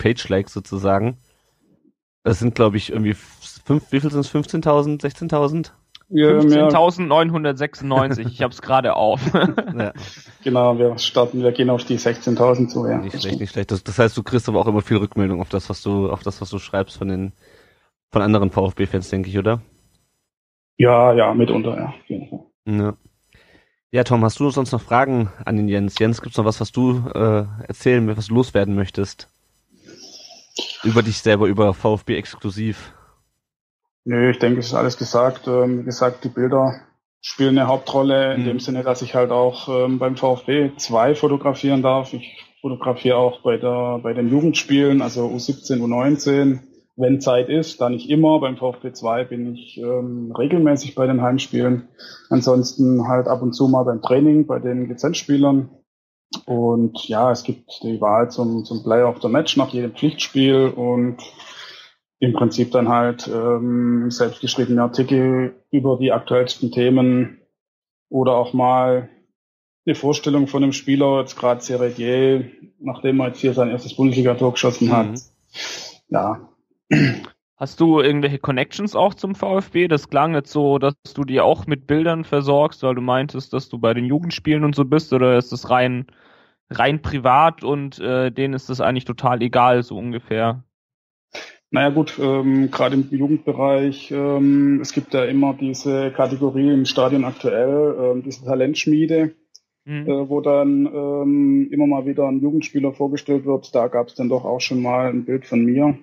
sozusagen. 0.47 1.17
Das 2.23 2.39
sind, 2.39 2.55
glaube 2.55 2.75
ich, 2.75 2.91
irgendwie 2.91 3.13
fünf, 3.13 3.89
wie 3.91 4.01
viel 4.01 4.11
sind 4.11 4.19
es? 4.19 4.33
15.000, 4.33 4.99
16.000? 5.01 5.71
15.996, 6.09 8.31
ich 8.31 8.41
habe 8.41 8.53
es 8.53 8.61
gerade 8.61 8.95
auf. 8.95 9.19
ja. 9.33 9.91
Genau, 10.43 10.79
wir 10.79 10.97
starten, 10.97 11.43
wir 11.43 11.51
gehen 11.51 11.69
auf 11.69 11.83
die 11.83 11.99
16.000 11.99 12.69
zu. 12.69 12.87
Ja. 12.87 12.99
Nicht 12.99 13.21
schlecht, 13.21 13.41
nicht 13.41 13.51
schlecht. 13.51 13.71
Das, 13.71 13.83
das, 13.83 13.99
heißt, 13.99 14.15
du 14.15 14.23
kriegst 14.23 14.47
aber 14.47 14.61
auch 14.61 14.67
immer 14.67 14.81
viel 14.81 14.95
Rückmeldung 14.97 15.41
auf 15.41 15.49
das, 15.49 15.69
was 15.69 15.81
du, 15.81 16.09
auf 16.09 16.23
das, 16.23 16.39
was 16.39 16.49
du 16.49 16.59
schreibst 16.59 16.95
von 16.97 17.09
den, 17.09 17.33
von 18.09 18.21
anderen 18.21 18.51
VfB-Fans, 18.51 19.09
denke 19.09 19.29
ich, 19.29 19.37
oder? 19.37 19.59
Ja, 20.77 21.11
ja, 21.13 21.33
mitunter, 21.33 21.93
ja. 22.07 22.23
Ja. 22.65 22.95
Ja, 23.91 24.03
Tom, 24.03 24.23
hast 24.23 24.39
du 24.39 24.49
sonst 24.49 24.71
noch 24.73 24.81
Fragen 24.81 25.31
an 25.45 25.57
den 25.57 25.69
Jens? 25.69 25.97
Jens, 25.97 26.21
gibt's 26.21 26.37
noch 26.37 26.45
was, 26.45 26.59
was 26.59 26.71
du 26.71 27.03
äh, 27.15 27.45
erzählen, 27.67 28.15
was 28.15 28.27
du 28.27 28.35
loswerden 28.35 28.75
möchtest? 28.75 29.29
Über 30.83 31.01
dich 31.03 31.17
selber, 31.17 31.47
über 31.47 31.73
VfB 31.73 32.17
exklusiv. 32.17 32.93
Nö, 34.09 34.29
ich 34.29 34.39
denke, 34.39 34.61
es 34.61 34.67
ist 34.67 34.73
alles 34.73 34.97
gesagt. 34.97 35.47
Ähm, 35.47 35.81
wie 35.81 35.83
gesagt, 35.83 36.23
die 36.23 36.29
Bilder 36.29 36.79
spielen 37.19 37.57
eine 37.57 37.67
Hauptrolle 37.67 38.35
in 38.35 38.43
mhm. 38.43 38.45
dem 38.45 38.59
Sinne, 38.61 38.81
dass 38.83 39.01
ich 39.01 39.15
halt 39.15 39.31
auch 39.31 39.67
ähm, 39.67 39.99
beim 39.99 40.15
VfB 40.15 40.71
2 40.77 41.13
fotografieren 41.13 41.81
darf. 41.81 42.13
Ich 42.13 42.41
fotografiere 42.61 43.17
auch 43.17 43.41
bei 43.41 43.57
der 43.57 43.99
bei 44.01 44.13
den 44.13 44.29
Jugendspielen, 44.29 45.01
also 45.01 45.27
U17, 45.27 45.81
U19, 45.81 46.59
wenn 46.95 47.19
Zeit 47.19 47.49
ist, 47.49 47.81
dann 47.81 47.91
nicht 47.91 48.09
immer. 48.09 48.39
Beim 48.39 48.55
VfB 48.55 48.93
2 48.93 49.25
bin 49.25 49.53
ich 49.55 49.77
ähm, 49.77 50.31
regelmäßig 50.31 50.95
bei 50.95 51.05
den 51.05 51.21
Heimspielen. 51.21 51.89
Ansonsten 52.29 53.09
halt 53.09 53.27
ab 53.27 53.41
und 53.41 53.51
zu 53.51 53.67
mal 53.67 53.83
beim 53.83 54.01
Training 54.01 54.47
bei 54.47 54.59
den 54.59 54.87
Lizenzspielern. 54.87 55.69
Und 56.45 57.09
ja, 57.09 57.29
es 57.29 57.43
gibt 57.43 57.83
die 57.83 57.99
Wahl 57.99 58.31
zum, 58.31 58.63
zum 58.63 58.83
Player 58.83 59.09
of 59.09 59.21
the 59.21 59.27
Match 59.27 59.57
nach 59.57 59.73
jedem 59.73 59.91
Pflichtspiel 59.91 60.71
und 60.73 61.17
im 62.19 62.33
Prinzip 62.33 62.71
dann 62.71 62.89
halt 62.89 63.27
ähm, 63.27 64.09
selbstgeschriebene 64.09 64.81
Artikel 64.81 65.55
über 65.71 65.97
die 65.97 66.11
aktuellsten 66.11 66.71
Themen 66.71 67.39
oder 68.09 68.33
auch 68.33 68.53
mal 68.53 69.09
eine 69.85 69.95
Vorstellung 69.95 70.47
von 70.47 70.63
einem 70.63 70.73
Spieler, 70.73 71.19
jetzt 71.19 71.37
gerade 71.37 71.61
Seredier, 71.61 72.45
nachdem 72.79 73.19
er 73.19 73.27
jetzt 73.27 73.39
hier 73.39 73.53
sein 73.53 73.69
erstes 73.69 73.95
Bundesliga-Tor 73.95 74.53
geschossen 74.53 74.91
hat. 74.91 75.09
Mhm. 75.09 75.21
Ja. 76.09 76.49
Hast 77.55 77.79
du 77.79 78.01
irgendwelche 78.01 78.39
Connections 78.39 78.95
auch 78.95 79.13
zum 79.13 79.33
VfB? 79.33 79.87
Das 79.87 80.09
klang 80.09 80.33
jetzt 80.33 80.51
so, 80.51 80.77
dass 80.77 80.93
du 81.13 81.23
die 81.23 81.41
auch 81.41 81.67
mit 81.67 81.87
Bildern 81.87 82.23
versorgst, 82.23 82.83
weil 82.83 82.95
du 82.95 83.01
meintest, 83.01 83.53
dass 83.53 83.69
du 83.69 83.79
bei 83.79 83.93
den 83.93 84.05
Jugendspielen 84.05 84.63
und 84.63 84.75
so 84.75 84.85
bist, 84.85 85.13
oder 85.13 85.37
ist 85.37 85.51
das 85.51 85.69
rein 85.69 86.07
rein 86.69 87.01
privat 87.01 87.63
und 87.63 87.97
äh, 87.99 88.29
denen 88.31 88.53
ist 88.53 88.69
das 88.69 88.81
eigentlich 88.81 89.05
total 89.05 89.41
egal, 89.41 89.83
so 89.83 89.97
ungefähr? 89.97 90.63
Naja 91.69 91.89
gut, 91.89 92.17
ähm, 92.19 92.71
gerade 92.71 92.95
im 92.95 93.09
Jugendbereich, 93.09 94.11
ähm, 94.11 94.79
es 94.81 94.93
gibt 94.93 95.13
ja 95.13 95.25
immer 95.25 95.53
diese 95.53 96.11
Kategorie 96.11 96.73
im 96.73 96.85
Stadion 96.85 97.25
aktuell, 97.25 97.95
ähm, 97.99 98.23
diese 98.23 98.45
Talentschmiede, 98.45 99.35
mhm. 99.83 100.07
äh, 100.07 100.29
wo 100.29 100.39
dann 100.39 100.85
ähm, 100.85 101.69
immer 101.69 101.87
mal 101.87 102.05
wieder 102.05 102.25
ein 102.27 102.39
Jugendspieler 102.39 102.93
vorgestellt 102.93 103.45
wird. 103.45 103.75
Da 103.75 103.87
gab 103.87 104.07
es 104.07 104.15
dann 104.15 104.29
doch 104.29 104.45
auch 104.45 104.61
schon 104.61 104.81
mal 104.81 105.09
ein 105.09 105.25
Bild 105.25 105.45
von 105.45 105.65
mir. 105.65 105.97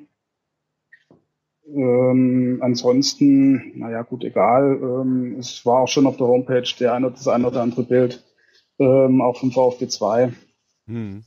Ähm, 1.66 2.58
ansonsten, 2.60 3.78
naja, 3.78 4.02
gut, 4.02 4.22
egal. 4.22 4.78
Ähm, 4.82 5.36
es 5.38 5.64
war 5.64 5.80
auch 5.80 5.88
schon 5.88 6.06
auf 6.06 6.18
der 6.18 6.26
Homepage 6.26 6.68
der 6.78 6.92
eine, 6.92 7.10
das 7.10 7.26
eine 7.26 7.46
oder 7.46 7.62
andere 7.62 7.84
Bild, 7.84 8.22
ähm, 8.78 9.22
auch 9.22 9.38
vom 9.38 9.50
VfB 9.50 9.88
2. 9.88 10.32
Mhm. 10.86 11.24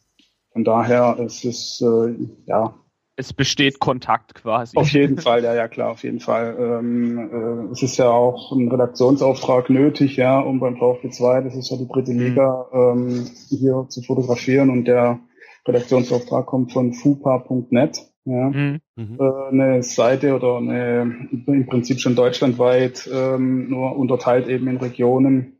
Von 0.51 0.63
daher 0.63 1.17
ist 1.19 1.43
es, 1.43 1.81
äh, 1.81 2.15
ja, 2.45 2.75
es 3.17 3.33
besteht 3.33 3.79
Kontakt 3.79 4.35
quasi. 4.35 4.77
Auf 4.77 4.89
jeden 4.89 5.17
Fall, 5.17 5.43
ja, 5.43 5.55
ja, 5.55 5.67
klar, 5.67 5.89
auf 5.89 6.03
jeden 6.03 6.19
Fall. 6.19 6.55
Ähm, 6.59 7.17
äh, 7.17 7.71
es 7.71 7.81
ist 7.81 7.97
ja 7.97 8.09
auch 8.09 8.51
ein 8.51 8.69
Redaktionsauftrag 8.69 9.71
nötig, 9.71 10.17
ja, 10.17 10.39
um 10.39 10.59
beim 10.59 10.77
VfB 10.77 11.09
2, 11.09 11.41
das 11.41 11.55
ist 11.55 11.71
ja 11.71 11.77
die 11.77 11.87
dritte 11.87 12.13
mhm. 12.13 12.19
Liga, 12.19 12.67
ähm, 12.71 13.27
hier 13.49 13.87
zu 13.89 14.03
fotografieren 14.03 14.69
und 14.69 14.85
der 14.85 15.19
Redaktionsauftrag 15.67 16.45
kommt 16.45 16.71
von 16.71 16.93
fupa.net, 16.93 18.05
ja, 18.25 18.49
mhm. 18.49 18.79
mhm. 18.95 19.17
äh, 19.19 19.47
eine 19.49 19.83
Seite 19.83 20.35
oder 20.35 20.57
eine, 20.57 21.27
im 21.47 21.65
Prinzip 21.67 21.99
schon 21.99 22.15
deutschlandweit, 22.15 23.09
ähm, 23.11 23.67
nur 23.69 23.97
unterteilt 23.97 24.47
eben 24.47 24.67
in 24.67 24.77
Regionen, 24.77 25.57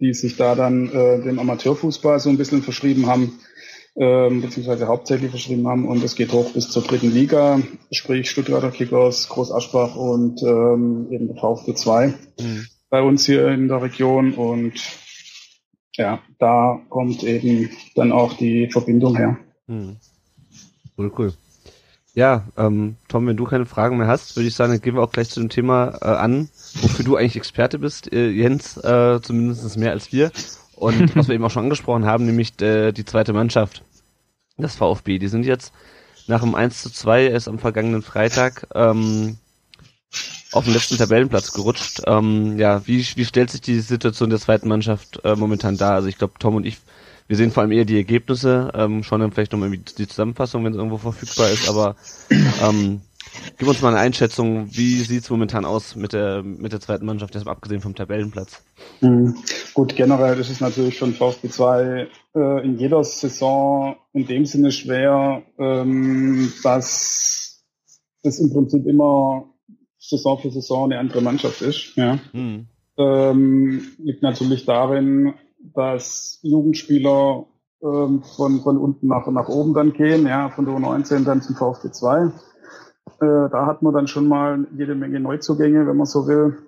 die 0.00 0.14
sich 0.14 0.36
da 0.36 0.56
dann 0.56 0.88
äh, 0.88 1.22
dem 1.22 1.38
Amateurfußball 1.38 2.18
so 2.18 2.28
ein 2.28 2.38
bisschen 2.38 2.62
verschrieben 2.62 3.06
haben 3.06 3.38
ähm, 3.96 4.40
beziehungsweise 4.40 4.88
hauptsächlich 4.88 5.30
verschrieben 5.30 5.68
haben 5.68 5.86
und 5.86 6.02
es 6.02 6.16
geht 6.16 6.32
hoch 6.32 6.52
bis 6.52 6.70
zur 6.70 6.82
dritten 6.82 7.10
Liga, 7.10 7.60
sprich 7.90 8.30
Stuttgarter 8.30 8.70
Kickers, 8.70 9.28
Groß 9.28 9.52
Aschbach 9.52 9.96
und 9.96 10.42
ähm, 10.42 11.08
eben 11.10 11.28
der 11.28 11.36
VfB 11.36 11.74
2 11.74 12.06
mhm. 12.40 12.66
bei 12.88 13.02
uns 13.02 13.26
hier 13.26 13.48
in 13.48 13.68
der 13.68 13.82
Region 13.82 14.34
und 14.34 14.74
ja, 15.96 16.20
da 16.38 16.80
kommt 16.88 17.22
eben 17.22 17.70
dann 17.94 18.12
auch 18.12 18.32
die 18.32 18.70
Verbindung 18.70 19.16
her. 19.16 19.36
Mhm. 19.66 19.96
Cool, 20.96 21.12
cool. 21.18 21.32
Ja, 22.14 22.46
ähm, 22.58 22.96
Tom, 23.08 23.26
wenn 23.26 23.36
du 23.36 23.44
keine 23.44 23.64
Fragen 23.64 23.96
mehr 23.96 24.06
hast, 24.06 24.36
würde 24.36 24.46
ich 24.46 24.54
sagen, 24.54 24.72
dann 24.72 24.82
gehen 24.82 24.94
wir 24.94 25.02
auch 25.02 25.12
gleich 25.12 25.30
zu 25.30 25.40
dem 25.40 25.48
Thema 25.48 25.98
äh, 26.02 26.06
an, 26.06 26.50
wofür 26.82 27.04
du 27.04 27.16
eigentlich 27.16 27.36
Experte 27.36 27.78
bist, 27.78 28.12
äh, 28.12 28.28
Jens, 28.28 28.76
äh, 28.76 29.20
zumindest 29.22 29.76
mehr 29.78 29.92
als 29.92 30.12
wir. 30.12 30.30
Und 30.82 31.14
was 31.16 31.28
wir 31.28 31.36
eben 31.36 31.44
auch 31.44 31.50
schon 31.50 31.62
angesprochen 31.62 32.06
haben, 32.06 32.26
nämlich 32.26 32.60
äh, 32.60 32.90
die 32.90 33.04
zweite 33.04 33.32
Mannschaft, 33.32 33.84
das 34.56 34.74
VfB. 34.74 35.18
Die 35.18 35.28
sind 35.28 35.46
jetzt 35.46 35.72
nach 36.26 36.40
dem 36.40 36.56
1 36.56 36.82
zu 36.82 36.90
2 36.90 37.28
erst 37.28 37.46
am 37.46 37.60
vergangenen 37.60 38.02
Freitag 38.02 38.66
ähm, 38.74 39.38
auf 40.50 40.64
den 40.64 40.74
letzten 40.74 40.98
Tabellenplatz 40.98 41.52
gerutscht. 41.52 42.02
Ähm, 42.06 42.58
ja, 42.58 42.84
wie, 42.86 43.06
wie 43.14 43.24
stellt 43.24 43.50
sich 43.50 43.60
die 43.60 43.78
Situation 43.78 44.30
der 44.30 44.40
zweiten 44.40 44.68
Mannschaft 44.68 45.20
äh, 45.24 45.36
momentan 45.36 45.76
dar? 45.76 45.94
Also 45.94 46.08
ich 46.08 46.18
glaube, 46.18 46.34
Tom 46.40 46.56
und 46.56 46.66
ich, 46.66 46.78
wir 47.28 47.36
sehen 47.36 47.52
vor 47.52 47.62
allem 47.62 47.72
eher 47.72 47.84
die 47.84 47.96
Ergebnisse, 47.96 48.72
ähm, 48.74 49.04
schauen 49.04 49.20
dann 49.20 49.30
vielleicht 49.30 49.52
nochmal 49.52 49.70
die 49.70 50.08
Zusammenfassung, 50.08 50.64
wenn 50.64 50.72
es 50.72 50.78
irgendwo 50.78 50.98
verfügbar 50.98 51.48
ist, 51.50 51.68
aber 51.68 51.94
ähm, 52.60 53.02
Gib 53.58 53.68
uns 53.68 53.80
mal 53.80 53.88
eine 53.88 53.98
Einschätzung, 53.98 54.68
wie 54.70 54.96
sieht 54.96 55.22
es 55.22 55.30
momentan 55.30 55.64
aus 55.64 55.96
mit 55.96 56.12
der, 56.12 56.42
mit 56.42 56.72
der 56.72 56.80
zweiten 56.80 57.06
Mannschaft, 57.06 57.34
jetzt 57.34 57.46
abgesehen 57.46 57.80
vom 57.80 57.94
Tabellenplatz? 57.94 58.62
Mhm. 59.00 59.36
Gut, 59.74 59.96
generell 59.96 60.38
ist 60.38 60.50
es 60.50 60.60
natürlich 60.60 60.98
schon 60.98 61.14
VfB 61.14 61.48
2 61.48 62.08
äh, 62.34 62.64
in 62.64 62.78
jeder 62.78 63.02
Saison 63.04 63.96
in 64.12 64.26
dem 64.26 64.46
Sinne 64.46 64.72
schwer, 64.72 65.42
ähm, 65.58 66.52
dass 66.62 67.62
es 68.22 68.38
im 68.38 68.52
Prinzip 68.52 68.86
immer 68.86 69.44
Saison 69.98 70.38
für 70.38 70.50
Saison 70.50 70.84
eine 70.84 70.98
andere 70.98 71.22
Mannschaft 71.22 71.62
ist. 71.62 71.96
Ja. 71.96 72.18
Mhm. 72.32 72.66
Ähm, 72.98 73.82
liegt 73.98 74.22
natürlich 74.22 74.66
darin, 74.66 75.34
dass 75.74 76.38
Jugendspieler 76.42 77.46
ähm, 77.82 78.22
von, 78.22 78.60
von 78.60 78.76
unten 78.76 79.06
nach, 79.06 79.26
nach 79.28 79.48
oben 79.48 79.74
dann 79.74 79.92
gehen, 79.92 80.26
ja, 80.26 80.50
von 80.50 80.66
der 80.66 80.74
U19 80.74 81.24
dann 81.24 81.40
zum 81.40 81.56
VfB 81.56 81.90
2 81.90 82.32
äh, 83.22 83.48
da 83.50 83.66
hat 83.66 83.82
man 83.82 83.94
dann 83.94 84.08
schon 84.08 84.26
mal 84.26 84.66
jede 84.76 84.96
Menge 84.96 85.20
Neuzugänge, 85.20 85.86
wenn 85.86 85.96
man 85.96 86.06
so 86.06 86.26
will. 86.26 86.58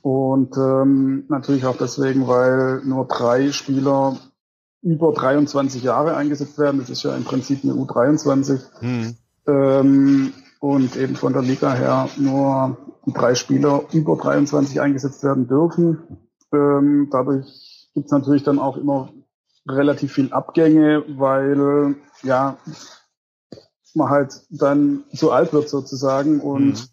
Und 0.00 0.56
ähm, 0.56 1.24
natürlich 1.28 1.66
auch 1.66 1.76
deswegen, 1.76 2.26
weil 2.26 2.80
nur 2.84 3.06
drei 3.06 3.52
Spieler 3.52 4.16
über 4.82 5.12
23 5.12 5.82
Jahre 5.82 6.16
eingesetzt 6.16 6.58
werden. 6.58 6.80
Das 6.80 6.88
ist 6.88 7.02
ja 7.02 7.14
im 7.14 7.24
Prinzip 7.24 7.64
eine 7.64 7.74
U23. 7.74 8.60
Mhm. 8.80 9.16
Ähm, 9.46 10.32
und 10.60 10.96
eben 10.96 11.16
von 11.16 11.34
der 11.34 11.42
Liga 11.42 11.74
her 11.74 12.08
nur 12.16 12.78
drei 13.06 13.34
Spieler 13.34 13.82
über 13.92 14.16
23 14.16 14.80
eingesetzt 14.80 15.22
werden 15.22 15.46
dürfen. 15.46 15.98
Ähm, 16.50 17.08
dadurch 17.10 17.90
gibt 17.92 18.06
es 18.06 18.12
natürlich 18.12 18.42
dann 18.42 18.58
auch 18.58 18.78
immer 18.78 19.10
relativ 19.68 20.12
viel 20.12 20.32
Abgänge, 20.32 21.04
weil 21.18 21.96
ja 22.22 22.56
man 23.94 24.10
halt 24.10 24.42
dann 24.50 25.04
zu 25.14 25.30
alt 25.30 25.52
wird 25.52 25.68
sozusagen 25.68 26.40
und 26.40 26.88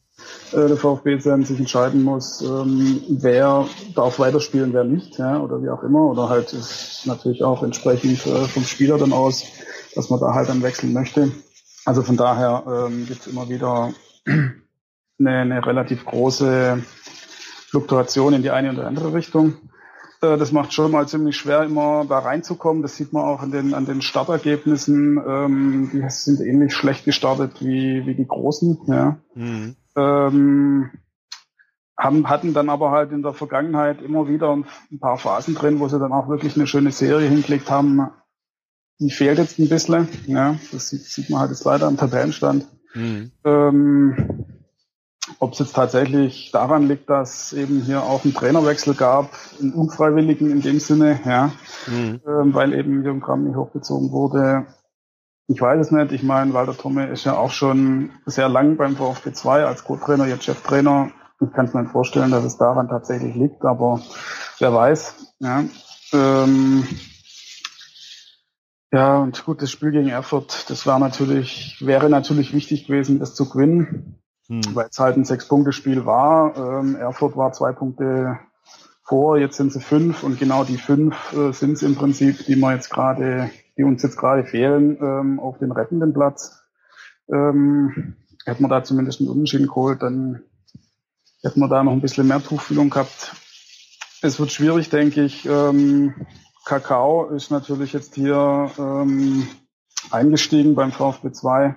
mhm. 0.54 0.60
äh, 0.60 0.68
der 0.68 0.78
VfB 0.78 1.18
dann 1.18 1.44
sich 1.44 1.60
entscheiden 1.60 2.04
muss, 2.04 2.42
ähm, 2.42 3.02
wer 3.10 3.66
darf 3.96 4.20
weiterspielen, 4.20 4.74
wer 4.74 4.84
nicht, 4.84 5.18
ja, 5.18 5.40
oder 5.40 5.62
wie 5.62 5.70
auch 5.70 5.84
immer. 5.84 6.06
Oder 6.08 6.30
halt 6.30 6.54
ist 6.54 7.04
natürlich 7.06 7.44
auch 7.44 7.64
entsprechend 7.64 8.26
äh, 8.26 8.46
vom 8.46 8.64
Spieler 8.64 8.98
dann 8.98 9.14
aus, 9.14 9.44
dass 9.96 10.10
man 10.10 10.20
da 10.20 10.34
halt 10.34 10.50
dann 10.50 10.64
wechseln 10.64 10.94
möchte. 10.94 11.32
Also 11.86 12.04
von 12.04 12.18
daher 12.18 12.64
ähm, 12.68 13.08
gibt 13.08 13.22
es 13.22 13.28
immer 13.28 13.50
wieder 13.50 13.94
eine, 14.26 14.60
eine 15.20 15.66
relativ 15.66 16.06
große 16.06 16.84
Fluktuation 17.70 18.34
in 18.34 18.44
die 18.44 18.52
eine 18.52 18.74
oder 18.74 18.86
andere 18.86 19.14
Richtung. 19.14 19.56
Äh, 20.22 20.38
das 20.38 20.52
macht 20.52 20.74
schon 20.74 20.92
mal 20.92 21.08
ziemlich 21.08 21.36
schwer, 21.36 21.64
immer 21.64 22.06
da 22.08 22.20
reinzukommen. 22.20 22.82
Das 22.82 22.96
sieht 22.96 23.12
man 23.12 23.24
auch 23.24 23.42
an 23.42 23.52
den, 23.52 23.74
an 23.74 23.86
den 23.86 24.02
Startergebnissen. 24.02 25.22
Ähm, 25.28 25.90
die 25.92 26.04
sind 26.10 26.40
ähnlich 26.42 26.74
schlecht 26.74 27.06
gestartet 27.06 27.62
wie, 27.62 28.06
wie 28.06 28.16
die 28.16 28.28
Großen. 28.28 28.80
Ja. 28.88 29.18
Mhm. 29.36 29.76
Ähm, 29.96 30.92
haben, 31.98 32.30
hatten 32.30 32.54
dann 32.54 32.70
aber 32.70 32.92
halt 32.92 33.12
in 33.12 33.22
der 33.22 33.34
Vergangenheit 33.34 34.02
immer 34.02 34.28
wieder 34.28 34.54
ein 34.54 35.00
paar 35.00 35.18
Phasen 35.18 35.56
drin, 35.56 35.80
wo 35.80 35.88
sie 35.88 36.00
dann 36.00 36.14
auch 36.14 36.30
wirklich 36.30 36.56
eine 36.56 36.68
schöne 36.68 36.92
Serie 36.92 37.28
hingelegt 37.28 37.70
haben. 37.70 38.10
Die 39.00 39.12
fehlt 39.12 39.40
jetzt 39.40 39.60
ein 39.60 39.70
bisschen. 39.70 40.08
Ja. 40.28 40.56
Das 40.72 40.90
sieht, 40.90 41.04
sieht 41.04 41.30
man 41.30 41.42
halt 41.42 41.52
jetzt 41.52 41.66
leider 41.66 41.88
am 41.88 41.98
Tabellenstand. 41.98 42.68
Mhm. 42.94 43.32
Ähm, 43.44 44.46
ob 45.40 45.54
es 45.54 45.60
jetzt 45.60 45.76
tatsächlich 45.76 46.52
daran 46.52 46.88
liegt, 46.88 47.10
dass 47.10 47.54
eben 47.54 47.82
hier 47.82 48.04
auch 48.04 48.26
ein 48.26 48.34
Trainerwechsel 48.34 48.94
gab, 48.94 49.32
einen 49.60 49.74
unfreiwilligen 49.74 50.52
in 50.52 50.62
dem 50.62 50.80
Sinne, 50.80 51.20
ja, 51.26 51.52
mhm. 51.88 52.22
ähm, 52.28 52.54
weil 52.54 52.74
eben 52.74 53.04
Jürgen 53.04 53.22
Kram 53.22 53.44
nicht 53.44 53.56
hochgezogen 53.56 54.12
wurde. 54.12 54.66
Ich 55.48 55.60
weiß 55.62 55.80
es 55.82 55.92
nicht. 55.92 56.12
Ich 56.12 56.24
meine, 56.24 56.54
Walter 56.54 56.78
Tomme 56.78 57.08
ist 57.08 57.26
ja 57.26 57.36
auch 57.36 57.52
schon 57.52 58.12
sehr 58.26 58.48
lang 58.48 58.78
beim 58.78 58.96
VfB 58.96 59.34
2 59.34 59.66
als 59.66 59.84
Co-Trainer, 59.84 60.26
jetzt 60.26 60.46
Cheftrainer. 60.46 61.12
Ich 61.42 61.52
kann 61.54 61.66
es 61.66 61.74
mir 61.74 61.82
nicht 61.82 61.92
vorstellen, 61.92 62.32
dass 62.32 62.44
es 62.44 62.58
daran 62.58 62.88
tatsächlich 62.88 63.36
liegt, 63.36 63.66
aber 63.66 64.02
wer 64.60 64.74
weiß. 64.74 65.34
Ja, 65.40 65.64
ähm, 66.14 66.88
ja 68.94 69.18
und 69.18 69.44
gut, 69.44 69.62
das 69.62 69.72
Spiel 69.72 69.92
gegen 69.92 70.10
Erfurt, 70.10 70.70
das 70.70 70.86
war 70.86 71.00
natürlich, 71.00 71.78
wäre 71.82 72.10
natürlich 72.10 72.54
wichtig 72.54 72.88
gewesen, 72.88 73.20
das 73.20 73.34
zu 73.34 73.50
gewinnen 73.50 74.21
hm. 74.52 74.76
weil 74.76 74.88
es 74.90 75.00
halt 75.00 75.16
ein 75.16 75.24
Sechs-Punkte-Spiel 75.24 76.06
war. 76.06 76.58
Ähm, 76.58 76.98
Erfurt 76.98 77.38
war 77.38 77.54
zwei 77.54 77.72
Punkte 77.72 78.38
vor, 79.06 79.38
jetzt 79.38 79.56
sind 79.56 79.72
sie 79.72 79.80
fünf 79.80 80.24
und 80.24 80.40
genau 80.40 80.66
die 80.66 80.78
fünf 80.78 81.16
äh, 81.34 81.54
sind 81.54 81.74
es 81.74 81.84
im 81.84 81.96
Prinzip, 81.96 82.46
die 82.46 82.58
wir 82.58 82.74
jetzt 82.74 82.90
gerade, 82.90 83.50
die 83.78 83.84
uns 83.84 84.04
jetzt 84.04 84.18
gerade 84.18 84.44
fehlen 84.44 84.98
ähm, 85.02 85.40
auf 85.40 85.58
den 85.58 85.72
rettenden 85.72 86.14
Platz. 86.14 86.64
Ähm, 87.32 88.16
hätten 88.46 88.64
wir 88.64 88.68
da 88.68 88.84
zumindest 88.84 89.22
einen 89.22 89.30
Unentschieden 89.30 89.68
geholt, 89.68 90.02
dann 90.02 90.42
hätten 91.42 91.62
wir 91.62 91.70
da 91.70 91.82
noch 91.82 91.94
ein 91.94 92.02
bisschen 92.02 92.28
mehr 92.28 92.44
Tuchfühlung 92.44 92.90
gehabt. 92.90 93.34
Es 94.22 94.38
wird 94.38 94.52
schwierig, 94.52 94.90
denke 94.90 95.24
ich. 95.24 95.46
Ähm, 95.46 96.14
Kakao 96.66 97.30
ist 97.30 97.52
natürlich 97.52 97.94
jetzt 97.94 98.16
hier 98.16 98.70
ähm, 98.78 99.48
eingestiegen 100.12 100.76
beim 100.76 100.92
VfB 100.92 101.32
2. 101.32 101.76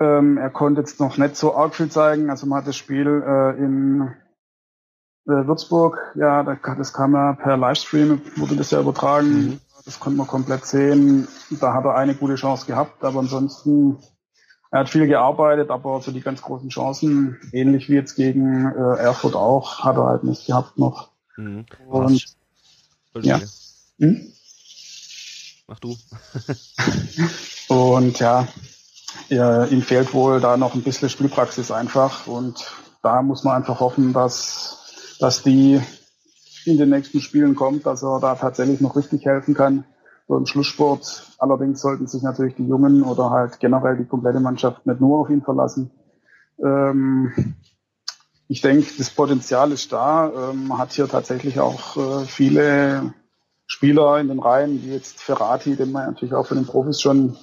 Ähm, 0.00 0.38
er 0.38 0.50
konnte 0.50 0.80
jetzt 0.80 1.00
noch 1.00 1.18
nicht 1.18 1.36
so 1.36 1.54
arg 1.54 1.74
viel 1.74 1.90
zeigen. 1.90 2.30
Also 2.30 2.46
man 2.46 2.58
hat 2.58 2.66
das 2.66 2.76
Spiel 2.76 3.22
äh, 3.26 3.58
in 3.58 4.14
äh, 5.26 5.46
Würzburg, 5.46 5.98
ja, 6.16 6.42
das 6.42 6.92
kam 6.92 7.14
ja 7.14 7.32
per 7.32 7.56
Livestream, 7.56 8.20
wurde 8.36 8.56
das 8.56 8.70
ja 8.70 8.80
übertragen. 8.80 9.28
Mhm. 9.28 9.60
Das 9.84 10.00
konnte 10.00 10.16
man 10.16 10.26
komplett 10.26 10.64
sehen. 10.66 11.28
Da 11.60 11.74
hat 11.74 11.84
er 11.84 11.94
eine 11.94 12.14
gute 12.14 12.36
Chance 12.36 12.66
gehabt, 12.66 13.04
aber 13.04 13.20
ansonsten, 13.20 13.98
er 14.70 14.80
hat 14.80 14.88
viel 14.88 15.06
gearbeitet, 15.06 15.70
aber 15.70 16.00
so 16.00 16.10
die 16.10 16.22
ganz 16.22 16.40
großen 16.40 16.70
Chancen, 16.70 17.38
ähnlich 17.52 17.88
wie 17.88 17.94
jetzt 17.94 18.16
gegen 18.16 18.66
äh, 18.66 18.98
Erfurt 18.98 19.34
auch, 19.34 19.84
hat 19.84 19.96
er 19.96 20.06
halt 20.06 20.24
nicht 20.24 20.46
gehabt 20.46 20.78
noch. 20.78 21.10
Mhm. 21.36 21.66
Und, 21.86 22.36
ja. 23.20 23.40
Hm? 23.98 24.32
Mach 25.66 25.80
du. 25.80 25.96
und 27.68 28.18
ja, 28.18 28.48
ja, 29.28 29.64
ihm 29.64 29.82
fehlt 29.82 30.14
wohl 30.14 30.40
da 30.40 30.56
noch 30.56 30.74
ein 30.74 30.82
bisschen 30.82 31.08
Spielpraxis 31.08 31.70
einfach 31.70 32.26
und 32.26 32.72
da 33.02 33.22
muss 33.22 33.44
man 33.44 33.56
einfach 33.56 33.80
hoffen, 33.80 34.12
dass, 34.12 35.16
dass 35.20 35.42
die 35.42 35.80
in 36.64 36.78
den 36.78 36.90
nächsten 36.90 37.20
Spielen 37.20 37.54
kommt, 37.54 37.86
dass 37.86 38.02
er 38.02 38.20
da 38.20 38.34
tatsächlich 38.34 38.80
noch 38.80 38.96
richtig 38.96 39.26
helfen 39.26 39.54
kann. 39.54 39.84
So 40.26 40.36
im 40.36 40.46
Schlusssport. 40.46 41.34
Allerdings 41.38 41.82
sollten 41.82 42.06
sich 42.06 42.22
natürlich 42.22 42.54
die 42.54 42.66
Jungen 42.66 43.02
oder 43.02 43.28
halt 43.28 43.60
generell 43.60 43.98
die 43.98 44.06
komplette 44.06 44.40
Mannschaft 44.40 44.86
nicht 44.86 45.00
nur 45.00 45.20
auf 45.20 45.28
ihn 45.28 45.42
verlassen. 45.42 45.90
Ähm, 46.64 47.54
ich 48.48 48.62
denke, 48.62 48.86
das 48.96 49.10
Potenzial 49.10 49.72
ist 49.72 49.92
da. 49.92 50.50
Ähm, 50.50 50.78
hat 50.78 50.92
hier 50.92 51.08
tatsächlich 51.08 51.60
auch 51.60 51.96
äh, 51.96 52.24
viele 52.24 53.12
Spieler 53.66 54.18
in 54.18 54.28
den 54.28 54.38
Reihen, 54.38 54.82
wie 54.82 54.92
jetzt 54.92 55.20
Ferrati, 55.20 55.76
den 55.76 55.92
man 55.92 56.06
natürlich 56.06 56.34
auch 56.34 56.46
von 56.46 56.56
den 56.56 56.66
Profis 56.66 57.00
schon, 57.00 57.36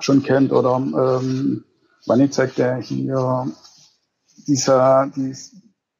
schon 0.00 0.22
kennt, 0.22 0.52
oder 0.52 0.76
ähm, 0.76 1.64
Wanicek, 2.06 2.54
der 2.54 2.76
hier 2.76 3.48
dieser, 4.46 5.10
die 5.14 5.34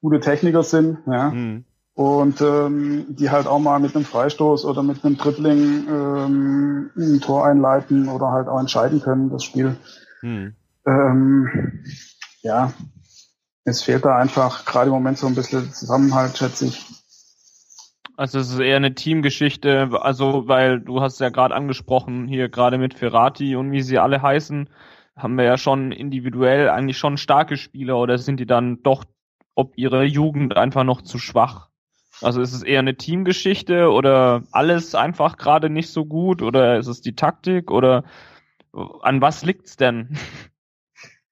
gute 0.01 0.21
Techniker 0.21 0.63
sind, 0.63 0.99
ja. 1.07 1.31
Mhm. 1.31 1.65
Und 1.95 2.41
ähm, 2.41 3.07
die 3.09 3.29
halt 3.31 3.49
auch 3.49 3.59
mal 3.59 3.81
mit 3.81 3.97
einem 3.97 4.05
Freistoß 4.05 4.65
oder 4.67 4.85
mit 4.85 5.05
einem 5.05 5.17
Dribbling 5.17 5.89
ähm, 5.89 6.91
ein 6.97 7.21
Tor 7.21 7.45
einleiten 7.45 8.09
oder 8.09 8.31
halt 8.31 8.47
auch 8.47 8.61
entscheiden 8.61 9.01
können, 9.01 9.31
das 9.31 9.43
Spiel. 9.43 9.77
Mhm. 10.23 10.55
Ähm, 10.87 11.83
ja, 12.43 12.73
es 13.65 13.83
fehlt 13.83 14.05
da 14.05 14.17
einfach 14.17 14.65
gerade 14.65 14.87
im 14.87 14.95
Moment 14.95 15.19
so 15.19 15.27
ein 15.27 15.35
bisschen 15.35 15.73
Zusammenhalt, 15.73 16.39
schätze 16.39 16.67
ich. 16.67 16.87
Also 18.19 18.41
es 18.41 18.51
ist 18.51 18.59
eher 18.59 18.79
eine 18.79 18.97
Teamgeschichte, 18.97 19.91
also 19.93 20.49
weil 20.49 20.81
du 20.81 21.01
hast 21.01 21.21
ja 21.21 21.29
gerade 21.29 21.55
angesprochen, 21.55 22.27
hier 22.27 22.49
gerade 22.49 22.77
mit 22.77 22.95
Ferrati 22.95 23.55
und 23.55 23.71
wie 23.71 23.81
sie 23.81 24.01
alle 24.01 24.21
heißen, 24.21 24.69
haben 25.17 25.37
wir 25.37 25.45
ja 25.45 25.57
schon 25.57 25.93
individuell 25.93 26.69
eigentlich 26.69 26.99
schon 26.99 27.17
starke 27.17 27.57
Spieler 27.57 27.97
oder 27.97 28.19
sind 28.19 28.41
die 28.41 28.47
dann 28.47 28.83
doch 28.83 29.05
ob 29.55 29.79
ihre 29.79 30.03
Jugend 30.03 30.57
einfach 30.57 30.83
noch 30.83 31.03
zu 31.03 31.21
schwach? 31.21 31.69
Also 32.21 32.41
ist 32.41 32.55
es 32.55 32.65
eher 32.65 32.81
eine 32.81 32.97
Teamgeschichte 32.97 33.89
oder 33.89 34.43
alles 34.51 34.97
einfach 34.97 35.37
gerade 35.37 35.71
nicht 35.71 35.91
so 35.91 36.05
gut 36.05 36.43
oder 36.43 36.77
ist 36.77 36.89
es 36.89 37.01
die 37.01 37.15
Taktik 37.15 37.71
oder 37.71 38.03
an 38.73 39.21
was 39.21 39.45
liegt's 39.45 39.77
denn? 39.77 40.19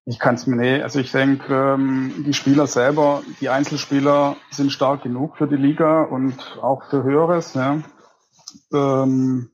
Ich 0.09 0.21
kann 0.21 0.37
es 0.37 0.47
mir 0.47 0.55
nicht. 0.55 0.85
Also 0.85 1.01
ich 1.01 1.11
denke, 1.11 1.53
ähm, 1.53 2.25
die 2.25 2.33
Spieler 2.33 2.69
selber, 2.69 3.23
die 3.41 3.49
Einzelspieler 3.49 4.37
sind 4.51 4.71
stark 4.71 5.03
genug 5.03 5.37
für 5.37 5.49
die 5.49 5.57
Liga 5.57 6.03
und 6.03 6.61
auch 6.63 6.85
für 6.85 7.03
Höheres. 7.03 7.55
Ja. 7.55 7.83
Ähm, 8.73 9.51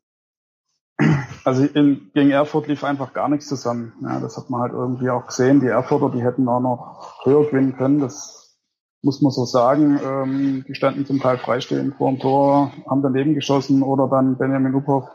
also 1.44 1.64
in, 1.64 2.10
gegen 2.12 2.30
Erfurt 2.30 2.68
lief 2.68 2.84
einfach 2.84 3.14
gar 3.14 3.30
nichts 3.30 3.48
zusammen. 3.48 3.94
Ja, 4.02 4.20
das 4.20 4.36
hat 4.36 4.50
man 4.50 4.60
halt 4.60 4.74
irgendwie 4.74 5.08
auch 5.08 5.26
gesehen. 5.26 5.60
Die 5.60 5.68
Erfurter, 5.68 6.14
die 6.14 6.22
hätten 6.22 6.46
auch 6.48 6.60
noch 6.60 7.24
höher 7.24 7.46
gewinnen 7.46 7.74
können. 7.78 8.00
Das 8.00 8.58
muss 9.00 9.22
man 9.22 9.32
so 9.32 9.46
sagen. 9.46 9.98
Ähm, 10.04 10.64
die 10.68 10.74
standen 10.74 11.06
zum 11.06 11.18
Teil 11.18 11.38
freistehend 11.38 11.94
vor 11.94 12.10
dem 12.10 12.20
Tor, 12.20 12.72
haben 12.86 13.00
daneben 13.00 13.34
geschossen 13.34 13.82
oder 13.82 14.06
dann 14.06 14.36
Benjamin 14.36 14.74
Uphoff 14.74 15.08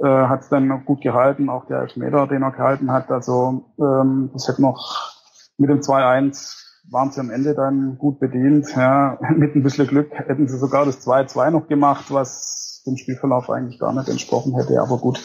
äh, 0.00 0.06
hat 0.06 0.42
es 0.42 0.48
dann 0.48 0.68
noch 0.68 0.84
gut 0.84 1.00
gehalten, 1.00 1.48
auch 1.48 1.66
der 1.66 1.80
Elfmeter, 1.80 2.26
den 2.26 2.42
er 2.42 2.52
gehalten 2.52 2.92
hat. 2.92 3.10
Also 3.10 3.72
ähm, 3.78 4.30
das 4.32 4.46
hätte 4.48 4.62
noch 4.62 5.14
mit 5.56 5.70
dem 5.70 5.80
2-1 5.80 6.66
waren 6.90 7.10
sie 7.10 7.20
am 7.20 7.30
Ende 7.30 7.54
dann 7.54 7.98
gut 7.98 8.20
bedient. 8.20 8.74
Ja, 8.74 9.18
mit 9.36 9.54
ein 9.54 9.62
bisschen 9.62 9.86
Glück 9.86 10.12
hätten 10.12 10.48
sie 10.48 10.56
sogar 10.56 10.86
das 10.86 11.06
2-2 11.06 11.50
noch 11.50 11.68
gemacht, 11.68 12.06
was 12.10 12.82
dem 12.86 12.96
Spielverlauf 12.96 13.50
eigentlich 13.50 13.78
gar 13.78 13.92
nicht 13.92 14.08
entsprochen 14.08 14.54
hätte. 14.54 14.80
Aber 14.80 14.98
gut, 14.98 15.20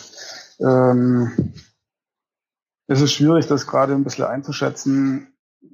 ähm, 0.60 1.54
es 2.88 3.00
ist 3.02 3.14
schwierig, 3.14 3.48
das 3.48 3.68
gerade 3.68 3.94
ein 3.94 4.04
bisschen 4.04 4.26
einzuschätzen. 4.26 5.28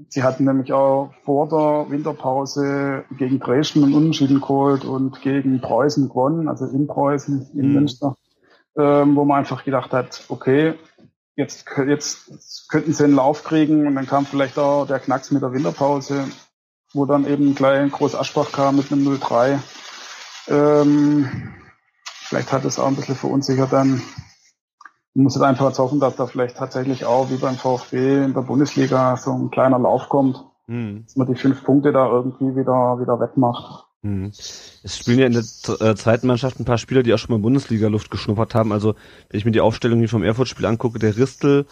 Sie 0.10 0.22
hatten 0.22 0.44
nämlich 0.44 0.72
auch 0.72 1.12
vor 1.24 1.48
der 1.50 1.90
Winterpause 1.90 3.06
gegen 3.18 3.40
Dresden 3.40 3.84
einen 3.84 3.96
Unentschieden 3.96 4.40
geholt 4.40 4.86
und 4.86 5.22
gegen 5.22 5.62
Preußen 5.62 6.10
gewonnen, 6.10 6.48
also 6.48 6.66
in 6.66 6.86
Preußen, 6.86 7.50
in 7.54 7.70
mhm. 7.70 7.74
Münster 7.74 8.16
ähm, 8.80 9.16
wo 9.16 9.26
man 9.26 9.40
einfach 9.40 9.66
gedacht 9.66 9.92
hat, 9.92 10.24
okay, 10.30 10.74
jetzt, 11.36 11.66
jetzt 11.86 12.70
könnten 12.70 12.94
sie 12.94 13.04
einen 13.04 13.16
Lauf 13.16 13.44
kriegen 13.44 13.86
und 13.86 13.96
dann 13.96 14.08
kam 14.08 14.26
vielleicht 14.26 14.58
auch 14.58 14.86
der 14.86 15.00
Knacks 15.00 15.32
mit 15.32 15.42
der 15.42 15.52
Winterpause, 15.52 16.26
wo 16.94 17.06
dann 17.06 17.28
eben 17.28 17.56
gleich 17.56 17.80
ein 17.80 17.92
Groß 17.92 18.16
Aschbach 18.16 18.52
kam 18.52 18.78
mit 18.78 18.92
einem 18.92 19.06
0-3. 19.08 19.60
Ähm, 20.48 21.54
vielleicht 22.20 22.52
hat 22.52 22.66
es 22.66 22.80
auch 22.80 22.88
ein 22.88 22.96
bisschen 22.96 23.16
verunsichert 23.16 23.74
dann. 23.74 24.02
Man 25.14 25.24
muss 25.24 25.36
jetzt 25.36 25.44
einfach 25.44 25.68
jetzt 25.68 25.80
hoffen, 25.80 26.00
dass 26.00 26.16
da 26.16 26.28
vielleicht 26.28 26.58
tatsächlich 26.58 27.04
auch 27.04 27.30
wie 27.30 27.38
beim 27.38 27.56
VfB 27.56 28.24
in 28.24 28.34
der 28.34 28.42
Bundesliga 28.42 29.18
so 29.18 29.34
ein 29.34 29.52
kleiner 29.52 29.80
Lauf 29.80 30.08
kommt, 30.08 30.46
hm. 30.68 31.04
dass 31.04 31.18
man 31.18 31.28
die 31.28 31.36
fünf 31.36 31.64
Punkte 31.64 31.92
da 31.92 32.08
irgendwie 32.08 32.56
wieder, 32.56 33.00
wieder 33.02 33.20
wettmacht. 33.20 33.89
Mhm. 34.02 34.32
Es 34.84 34.98
spielen 34.98 35.20
ja 35.20 35.26
in 35.26 35.34
der 35.34 35.44
äh, 35.82 35.96
zweiten 35.96 36.28
Mannschaft 36.28 36.60
ein 36.60 36.66
paar 36.66 36.78
Spieler, 36.78 37.04
die 37.04 37.14
auch 37.14 37.18
schon 37.18 37.34
mal 37.36 37.42
Bundesliga-Luft 37.42 38.10
geschnuppert 38.10 38.56
haben. 38.56 38.72
Also, 38.72 38.96
wenn 39.30 39.38
ich 39.38 39.46
mir 39.46 39.52
die 39.52 39.62
Aufstellung 39.62 40.00
hier 40.00 40.10
vom 40.10 40.24
Erfurt-Spiel 40.24 40.66
angucke, 40.66 41.00
der 41.00 41.18
Ristel 41.18 41.66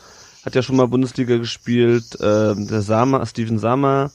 hat 0.43 0.55
ja 0.55 0.61
schon 0.61 0.75
mal 0.75 0.87
Bundesliga 0.87 1.37
gespielt, 1.37 2.15
äh, 2.19 2.55
der 2.55 2.81
Sama, 2.81 3.25
Steven 3.25 3.59
Sama 3.59 4.11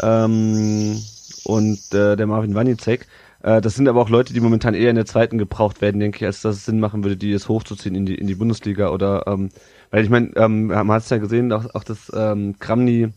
ähm, 0.00 1.00
und 1.44 1.80
äh, 1.92 2.16
der 2.16 2.26
Marvin 2.26 2.54
Wanicek. 2.54 3.06
Äh, 3.42 3.60
das 3.60 3.74
sind 3.74 3.88
aber 3.88 4.00
auch 4.00 4.08
Leute, 4.08 4.32
die 4.32 4.40
momentan 4.40 4.74
eher 4.74 4.90
in 4.90 4.96
der 4.96 5.06
zweiten 5.06 5.38
gebraucht 5.38 5.80
werden, 5.80 6.00
denke 6.00 6.18
ich, 6.18 6.24
als 6.24 6.42
dass 6.42 6.56
es 6.56 6.64
Sinn 6.66 6.80
machen 6.80 7.04
würde, 7.04 7.16
die 7.16 7.30
jetzt 7.30 7.48
hochzuziehen 7.48 7.94
in 7.94 8.06
die, 8.06 8.14
in 8.14 8.26
die 8.26 8.34
Bundesliga 8.34 8.90
oder 8.90 9.26
ähm, 9.26 9.50
weil 9.90 10.04
ich 10.04 10.10
meine, 10.10 10.30
ähm, 10.36 10.66
man 10.66 10.90
hat 10.90 11.02
es 11.02 11.10
ja 11.10 11.18
gesehen, 11.18 11.52
auch, 11.52 11.74
auch 11.74 11.84
das 11.84 12.12
ähm, 12.14 12.56
Kramni, 12.58 13.08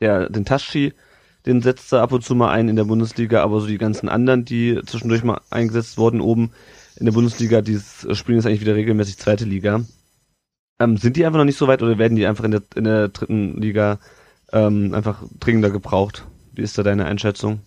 der 0.00 0.28
den 0.28 0.44
Taschi 0.44 0.92
den 1.46 1.60
setzt 1.62 1.92
er 1.92 2.02
ab 2.02 2.12
und 2.12 2.24
zu 2.24 2.34
mal 2.34 2.50
ein 2.50 2.68
in 2.68 2.76
der 2.76 2.84
Bundesliga, 2.84 3.42
aber 3.42 3.60
so 3.60 3.66
die 3.66 3.78
ganzen 3.78 4.08
anderen, 4.08 4.44
die 4.44 4.80
zwischendurch 4.86 5.24
mal 5.24 5.40
eingesetzt 5.50 5.98
wurden 5.98 6.20
oben 6.20 6.52
in 6.96 7.06
der 7.06 7.12
Bundesliga, 7.12 7.60
die 7.60 7.78
spielen 8.12 8.38
jetzt 8.38 8.46
eigentlich 8.46 8.60
wieder 8.60 8.74
regelmäßig 8.74 9.18
zweite 9.18 9.44
Liga. 9.44 9.84
Ähm, 10.80 10.96
sind 10.96 11.16
die 11.16 11.26
einfach 11.26 11.38
noch 11.38 11.44
nicht 11.44 11.58
so 11.58 11.68
weit 11.68 11.82
oder 11.82 11.98
werden 11.98 12.16
die 12.16 12.26
einfach 12.26 12.44
in 12.44 12.50
der, 12.52 12.62
in 12.74 12.84
der 12.84 13.08
dritten 13.08 13.60
Liga 13.60 13.98
ähm, 14.52 14.94
einfach 14.94 15.22
dringender 15.38 15.70
gebraucht? 15.70 16.24
Wie 16.52 16.62
ist 16.62 16.78
da 16.78 16.82
deine 16.82 17.04
Einschätzung? 17.04 17.60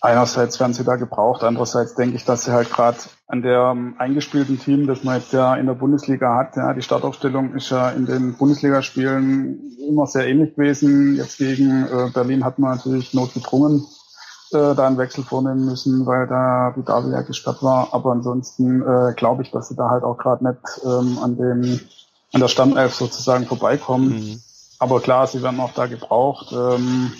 Einerseits 0.00 0.60
werden 0.60 0.74
sie 0.74 0.84
da 0.84 0.96
gebraucht, 0.96 1.42
andererseits 1.42 1.94
denke 1.94 2.16
ich, 2.16 2.24
dass 2.24 2.44
sie 2.44 2.52
halt 2.52 2.70
gerade 2.70 2.98
an 3.26 3.42
der 3.42 3.70
um, 3.70 3.94
eingespielten 3.98 4.60
Team, 4.60 4.86
das 4.86 5.02
man 5.02 5.18
jetzt 5.18 5.32
ja 5.32 5.56
in 5.56 5.66
der 5.66 5.74
Bundesliga 5.74 6.36
hat, 6.36 6.56
ja, 6.56 6.72
die 6.74 6.82
Startaufstellung 6.82 7.54
ist 7.54 7.70
ja 7.70 7.90
in 7.90 8.06
den 8.06 8.34
Bundesligaspielen 8.34 9.76
immer 9.88 10.06
sehr 10.06 10.26
ähnlich 10.26 10.54
gewesen. 10.54 11.16
Jetzt 11.16 11.38
gegen 11.38 11.86
äh, 11.86 12.10
Berlin 12.12 12.44
hat 12.44 12.58
man 12.58 12.76
natürlich 12.76 13.14
notgedrungen 13.14 13.86
äh, 14.52 14.74
da 14.74 14.86
einen 14.86 14.98
Wechsel 14.98 15.24
vornehmen 15.24 15.64
müssen, 15.64 16.06
weil 16.06 16.26
da 16.26 16.72
die 16.76 16.84
Davi 16.84 17.10
ja 17.10 17.22
gesperrt 17.22 17.62
war. 17.62 17.88
Aber 17.92 18.12
ansonsten 18.12 18.82
äh, 18.82 19.12
glaube 19.14 19.42
ich, 19.42 19.50
dass 19.50 19.68
sie 19.68 19.76
da 19.76 19.90
halt 19.90 20.04
auch 20.04 20.18
gerade 20.18 20.46
nicht 20.46 20.60
ähm, 20.84 21.18
an 21.22 21.36
dem 21.36 21.80
an 22.32 22.40
der 22.40 22.48
Stammelf 22.48 22.94
sozusagen 22.94 23.46
vorbeikommen. 23.46 24.08
Mhm. 24.08 24.40
Aber 24.78 25.00
klar, 25.00 25.26
sie 25.26 25.42
werden 25.42 25.60
auch 25.60 25.72
da 25.72 25.86
gebraucht. 25.86 26.52
Ähm, 26.52 27.12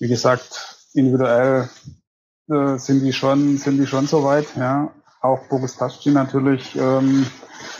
wie 0.00 0.08
gesagt, 0.08 0.77
individuell 0.94 1.68
äh, 2.50 2.78
sind 2.78 3.04
die 3.04 3.12
schon, 3.12 3.58
sind 3.58 3.78
die 3.78 3.86
schon 3.86 4.06
soweit, 4.06 4.46
ja. 4.56 4.92
Auch 5.20 5.48
Boris 5.48 5.76
Pasci 5.76 6.10
natürlich 6.10 6.76
ähm, 6.76 7.26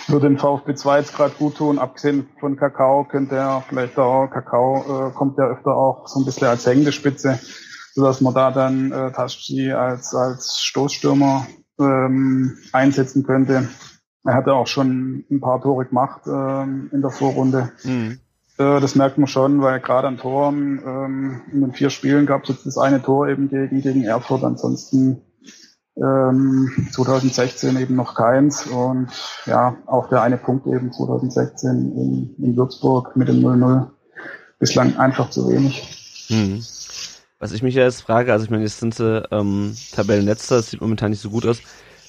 würde 0.08 0.28
dem 0.28 0.38
VfB 0.38 0.74
2 0.74 0.98
jetzt 0.98 1.14
gerade 1.14 1.34
gut 1.34 1.56
tun. 1.56 1.78
Abgesehen 1.78 2.28
von 2.40 2.56
Kakao 2.56 3.04
könnte 3.04 3.36
er 3.36 3.62
vielleicht 3.68 3.96
auch, 3.98 4.28
Kakao 4.28 5.08
äh, 5.08 5.12
kommt 5.12 5.38
ja 5.38 5.46
öfter 5.46 5.76
auch 5.76 6.08
so 6.08 6.20
ein 6.20 6.24
bisschen 6.24 6.48
als 6.48 6.66
hängende 6.66 6.90
Spitze, 6.90 7.38
sodass 7.94 8.20
man 8.20 8.34
da 8.34 8.50
dann 8.50 8.90
äh, 8.90 9.12
Taschi 9.12 9.72
als, 9.72 10.14
als 10.14 10.62
Stoßstürmer 10.62 11.46
ähm, 11.78 12.58
einsetzen 12.72 13.22
könnte. 13.24 13.68
Er 14.24 14.34
hatte 14.34 14.52
auch 14.52 14.66
schon 14.66 15.24
ein 15.30 15.40
paar 15.40 15.62
Tore 15.62 15.86
gemacht 15.86 16.22
ähm, 16.26 16.90
in 16.92 17.02
der 17.02 17.10
Vorrunde. 17.10 17.72
Mhm. 17.84 18.20
Äh, 18.58 18.80
das 18.80 18.94
merkt 18.94 19.18
man 19.18 19.28
schon, 19.28 19.62
weil 19.62 19.80
gerade 19.80 20.08
an 20.08 20.18
Toren 20.18 20.80
ähm, 20.84 21.42
in 21.52 21.60
den 21.60 21.72
vier 21.72 21.90
Spielen 21.90 22.26
gab 22.26 22.42
es 22.42 22.50
jetzt 22.50 22.66
das 22.66 22.76
eine 22.76 23.00
Tor 23.00 23.28
eben 23.28 23.48
gegen, 23.48 23.80
gegen 23.80 24.02
Erfurt, 24.02 24.44
ansonsten 24.44 25.22
ähm, 25.96 26.88
2016 26.92 27.78
eben 27.80 27.96
noch 27.96 28.14
keins 28.14 28.66
und 28.66 29.08
ja, 29.46 29.76
auch 29.86 30.08
der 30.08 30.22
eine 30.22 30.36
Punkt 30.36 30.66
eben 30.66 30.92
2016 30.92 31.70
in, 31.70 32.44
in 32.44 32.56
Würzburg 32.56 33.16
mit 33.16 33.28
dem 33.28 33.40
0-0 33.40 33.86
bislang 34.58 34.96
einfach 34.96 35.30
zu 35.30 35.48
wenig. 35.48 36.26
Hm. 36.28 36.62
Was 37.40 37.52
ich 37.52 37.62
mich 37.62 37.76
jetzt 37.76 38.02
frage, 38.02 38.32
also 38.32 38.44
ich 38.44 38.50
meine, 38.50 38.64
jetzt 38.64 38.80
sind 38.80 38.94
sie 38.94 39.22
ähm, 39.30 39.76
Tabellenletzter, 39.92 40.56
das 40.56 40.70
sieht 40.70 40.80
momentan 40.80 41.10
nicht 41.10 41.20
so 41.20 41.30
gut 41.30 41.46
aus. 41.46 41.60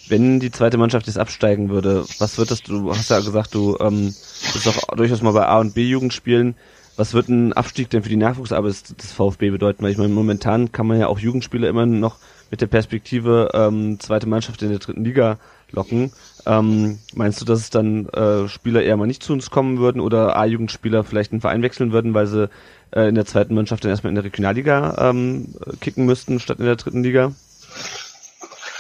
Wenn 0.10 0.40
die 0.40 0.52
zweite 0.52 0.78
Mannschaft 0.78 1.08
jetzt 1.08 1.20
absteigen 1.20 1.70
würde, 1.70 2.06
was 2.18 2.38
wird 2.38 2.52
das, 2.52 2.64
du 2.64 2.90
hast 2.90 3.10
ja 3.10 3.20
gesagt, 3.20 3.54
du 3.54 3.78
ähm, 3.80 4.08
bist 4.54 4.66
doch 4.66 4.96
durchaus 4.96 5.22
mal 5.22 5.34
bei 5.34 5.46
A- 5.46 5.60
und 5.60 5.76
B-Jugend 5.76 6.14
spielen. 6.14 6.56
Was 6.98 7.14
wird 7.14 7.30
ein 7.30 7.54
Abstieg 7.54 7.90
denn 7.90 8.04
für 8.04 8.10
die 8.10 8.18
Nachwuchsarbeit 8.18 9.02
des 9.02 9.14
VfB 9.14 9.52
bedeuten? 9.52 9.84
Weil 9.84 9.92
ich 9.92 9.98
meine, 9.98 10.14
momentan 10.14 10.74
kann 10.74 10.86
man 10.86 11.00
ja 11.00 11.08
auch 11.08 11.20
Jugendspieler 11.20 11.70
immer 11.70 11.86
noch 11.86 12.18
mit 12.52 12.60
der 12.60 12.68
Perspektive 12.68 13.52
ähm, 13.54 14.00
zweite 14.00 14.28
Mannschaft 14.28 14.62
in 14.64 14.70
der 14.70 14.80
dritten 14.80 15.06
Liga 15.06 15.38
locken. 15.72 16.12
Ähm, 16.46 17.00
meinst 17.14 17.40
du, 17.40 17.46
dass 17.46 17.60
es 17.60 17.70
dann 17.70 18.08
äh, 18.10 18.48
Spieler 18.50 18.82
eher 18.82 18.98
mal 18.98 19.08
nicht 19.08 19.24
zu 19.24 19.34
uns 19.34 19.50
kommen 19.50 19.78
würden 19.78 20.02
oder 20.02 20.36
A-Jugendspieler 20.36 21.04
vielleicht 21.04 21.32
einen 21.32 21.42
Verein 21.42 21.62
wechseln 21.62 21.92
würden, 21.92 22.14
weil 22.14 22.28
sie 22.28 22.50
äh, 22.92 23.08
in 23.08 23.16
der 23.16 23.26
zweiten 23.26 23.54
Mannschaft 23.54 23.84
dann 23.84 23.92
erstmal 23.92 24.10
in 24.10 24.16
der 24.16 24.26
Regionalliga 24.26 25.10
ähm, 25.10 25.54
kicken 25.80 26.06
müssten, 26.06 26.40
statt 26.40 26.60
in 26.60 26.66
der 26.66 26.76
dritten 26.76 27.04
Liga? 27.04 27.32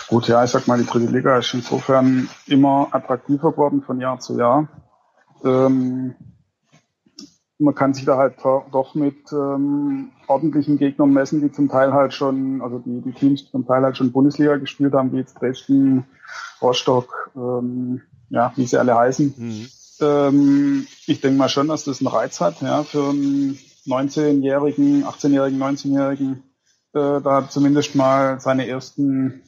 Gut, 0.10 0.28
ja, 0.28 0.44
ich 0.44 0.50
sag 0.50 0.68
mal, 0.68 0.80
die 0.80 0.88
dritte 0.88 1.12
Liga 1.12 1.38
ist 1.38 1.54
insofern 1.54 2.28
immer 2.48 2.88
attraktiver 2.92 3.52
geworden 3.52 3.84
von 3.84 4.02
Jahr 4.02 4.20
zu 4.20 4.40
Jahr. 4.40 4.68
Ähm, 5.44 6.16
man 7.60 7.76
kann 7.76 7.94
sich 7.94 8.06
da 8.06 8.18
halt 8.18 8.38
doch 8.44 8.96
mit 8.96 9.32
ähm, 9.32 10.10
ordentlichen 10.28 10.80
Gegnern 10.80 11.12
messen, 11.12 11.42
die 11.42 11.52
zum 11.52 11.70
Teil 11.70 11.94
halt 11.94 12.16
schon, 12.16 12.62
also 12.64 12.80
die, 12.80 13.02
die 13.02 13.12
Teams 13.12 13.52
zum 13.52 13.68
Teil 13.68 13.84
halt 13.84 13.98
schon 13.98 14.12
Bundesliga 14.12 14.56
gespielt 14.56 14.94
haben, 14.94 15.12
wie 15.12 15.18
jetzt 15.18 15.40
Dresden, 15.40 16.06
Rostock, 16.60 17.32
ähm, 17.36 18.02
ja, 18.30 18.52
wie 18.56 18.66
sie 18.66 18.80
alle 18.80 18.96
heißen. 18.96 19.36
Mhm. 19.38 19.68
Ähm, 20.02 20.88
ich 21.06 21.22
denke 21.22 21.38
mal 21.38 21.50
schon, 21.50 21.68
dass 21.68 21.84
das 21.84 22.00
einen 22.00 22.08
Reiz 22.08 22.42
hat, 22.42 22.62
ja, 22.62 22.82
für 22.84 23.10
einen 23.10 23.60
19-jährigen, 23.86 25.04
18-jährigen, 25.04 25.62
19-jährigen, 25.62 26.44
äh, 26.94 27.22
da 27.22 27.48
zumindest 27.48 27.94
mal 27.94 28.40
seine 28.40 28.68
ersten 28.68 29.44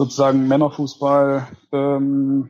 sozusagen 0.00 0.48
Männerfußball 0.48 1.46
ähm, 1.72 2.48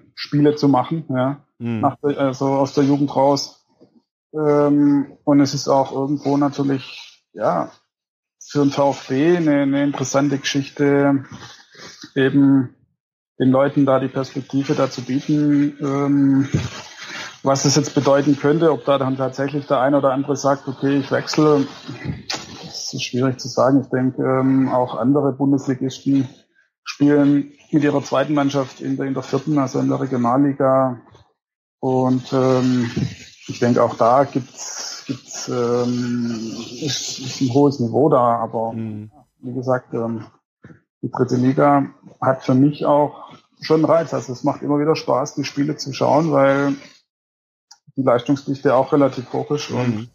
zu 0.57 0.69
machen, 0.69 1.05
ja, 1.09 1.41
mhm. 1.59 1.81
nach 1.81 1.97
der, 1.97 2.17
also 2.17 2.47
aus 2.47 2.75
der 2.75 2.85
Jugend 2.85 3.17
raus. 3.17 3.67
Ähm, 4.33 5.19
und 5.25 5.41
es 5.41 5.53
ist 5.53 5.67
auch 5.67 5.91
irgendwo 5.91 6.37
natürlich, 6.37 7.25
ja, 7.33 7.73
für 8.41 8.61
den 8.61 8.71
VfB 8.71 9.39
eine, 9.39 9.63
eine 9.63 9.83
interessante 9.83 10.39
Geschichte, 10.39 11.25
eben 12.15 12.77
den 13.41 13.51
Leuten 13.51 13.85
da 13.85 13.99
die 13.99 14.07
Perspektive 14.07 14.75
dazu 14.75 15.03
bieten, 15.03 15.77
ähm, 15.81 16.49
was 17.43 17.65
es 17.65 17.75
jetzt 17.75 17.97
bedeuten 17.97 18.39
könnte, 18.39 18.71
ob 18.71 18.85
da 18.85 18.97
dann 18.97 19.17
tatsächlich 19.17 19.67
der 19.67 19.81
eine 19.81 19.99
oder 19.99 20.13
andere 20.13 20.37
sagt, 20.37 20.69
okay, 20.69 20.99
ich 20.99 21.11
wechsle, 21.11 21.67
das 22.65 22.95
ist 22.95 23.03
schwierig 23.03 23.41
zu 23.41 23.49
sagen. 23.49 23.81
Ich 23.81 23.89
denke, 23.89 24.23
ähm, 24.23 24.69
auch 24.69 24.97
andere 24.97 25.33
Bundesligisten 25.33 26.29
spielen 27.01 27.53
mit 27.71 27.83
ihrer 27.83 28.03
zweiten 28.05 28.35
Mannschaft 28.35 28.83
in 28.83 28.99
der, 28.99 29.07
in 29.07 29.15
der 29.15 29.23
vierten, 29.23 29.59
also 29.59 29.79
in 29.81 29.89
der 29.89 30.01
Regionalliga. 30.01 31.01
Und 31.81 32.31
ähm, 32.35 32.91
ich 33.47 33.59
denke, 33.59 33.83
auch 33.83 33.97
da 33.97 34.25
gibt's 34.25 35.05
gibt's 35.07 35.49
ähm, 35.49 36.55
ist, 36.83 37.19
ist 37.19 37.41
ein 37.41 37.55
hohes 37.55 37.81
Niveau 37.81 38.11
da, 38.11 38.37
aber 38.37 38.75
mhm. 38.75 39.11
wie 39.39 39.55
gesagt, 39.55 39.95
ähm, 39.95 40.27
die 41.01 41.11
dritte 41.11 41.37
Liga 41.37 41.87
hat 42.21 42.45
für 42.45 42.55
mich 42.55 42.85
auch 42.85 43.33
schon 43.63 43.87
Reiz. 43.87 44.13
Also 44.13 44.35
es 44.35 44.45
macht 44.45 44.61
immer 44.61 44.79
wieder 44.79 44.95
Spaß, 44.95 45.37
die 45.37 45.45
Spiele 45.45 45.77
zu 45.77 45.95
schauen, 45.95 46.33
weil 46.33 46.75
die 47.97 48.03
Leistungsdichte 48.03 48.75
auch 48.75 48.93
relativ 48.93 49.33
hoch 49.33 49.51
ist 49.53 49.71
und 49.71 49.97
mhm. 49.97 50.09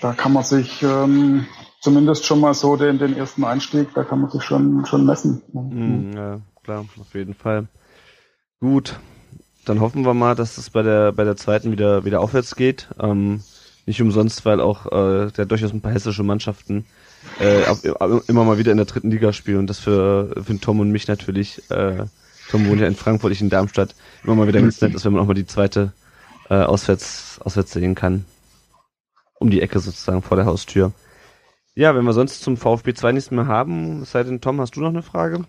da 0.00 0.14
kann 0.14 0.32
man 0.32 0.44
sich 0.44 0.82
ähm, 0.82 1.46
zumindest 1.80 2.26
schon 2.26 2.40
mal 2.40 2.54
so 2.54 2.76
den, 2.76 2.98
den 2.98 3.16
ersten 3.16 3.44
Einstieg, 3.44 3.88
da 3.94 4.04
kann 4.04 4.20
man 4.20 4.30
sich 4.30 4.42
schon, 4.42 4.84
schon 4.86 5.06
messen. 5.06 5.42
Mhm, 5.52 6.12
ja, 6.14 6.40
klar, 6.62 6.84
auf 7.00 7.14
jeden 7.14 7.34
Fall. 7.34 7.66
Gut, 8.60 8.98
dann 9.64 9.80
hoffen 9.80 10.04
wir 10.04 10.14
mal, 10.14 10.34
dass 10.34 10.58
es 10.58 10.70
bei 10.70 10.82
der 10.82 11.12
bei 11.12 11.24
der 11.24 11.36
zweiten 11.36 11.70
wieder 11.70 12.04
wieder 12.04 12.20
aufwärts 12.20 12.56
geht. 12.56 12.88
Ähm, 13.00 13.42
nicht 13.86 14.02
umsonst, 14.02 14.44
weil 14.44 14.60
auch 14.60 14.86
äh, 14.86 15.30
der 15.30 15.46
durchaus 15.46 15.72
ein 15.72 15.80
paar 15.80 15.92
hessische 15.92 16.22
Mannschaften 16.22 16.86
äh, 17.40 17.62
immer 18.26 18.44
mal 18.44 18.58
wieder 18.58 18.72
in 18.72 18.78
der 18.78 18.86
dritten 18.86 19.10
Liga 19.10 19.32
spielen 19.32 19.58
und 19.58 19.66
das 19.68 19.78
für, 19.78 20.42
für 20.42 20.58
Tom 20.58 20.80
und 20.80 20.90
mich 20.90 21.08
natürlich, 21.08 21.70
äh, 21.70 22.04
Tom 22.50 22.66
wohnt 22.68 22.80
ja 22.80 22.86
in 22.86 22.94
Frankfurt, 22.94 23.32
ich 23.32 23.40
in 23.40 23.50
Darmstadt, 23.50 23.94
immer 24.24 24.34
mal 24.34 24.46
wieder 24.46 24.60
ganz 24.60 24.80
nett 24.80 24.94
ist, 24.94 25.04
wenn 25.04 25.12
man 25.12 25.22
auch 25.22 25.26
mal 25.26 25.34
die 25.34 25.46
zweite 25.46 25.92
äh, 26.48 26.54
auswärts, 26.54 27.40
auswärts 27.44 27.72
sehen 27.72 27.94
kann. 27.94 28.24
Um 29.38 29.50
die 29.50 29.60
Ecke 29.60 29.80
sozusagen 29.80 30.22
vor 30.22 30.36
der 30.36 30.46
Haustür. 30.46 30.92
Ja, 31.78 31.94
wenn 31.94 32.06
wir 32.06 32.14
sonst 32.14 32.40
zum 32.40 32.56
VfB 32.56 32.94
2 32.94 33.12
nichts 33.12 33.30
mehr 33.30 33.46
haben, 33.46 34.02
sei 34.06 34.22
denn 34.22 34.40
Tom, 34.40 34.58
hast 34.62 34.76
du 34.76 34.80
noch 34.80 34.88
eine 34.88 35.02
Frage? 35.02 35.44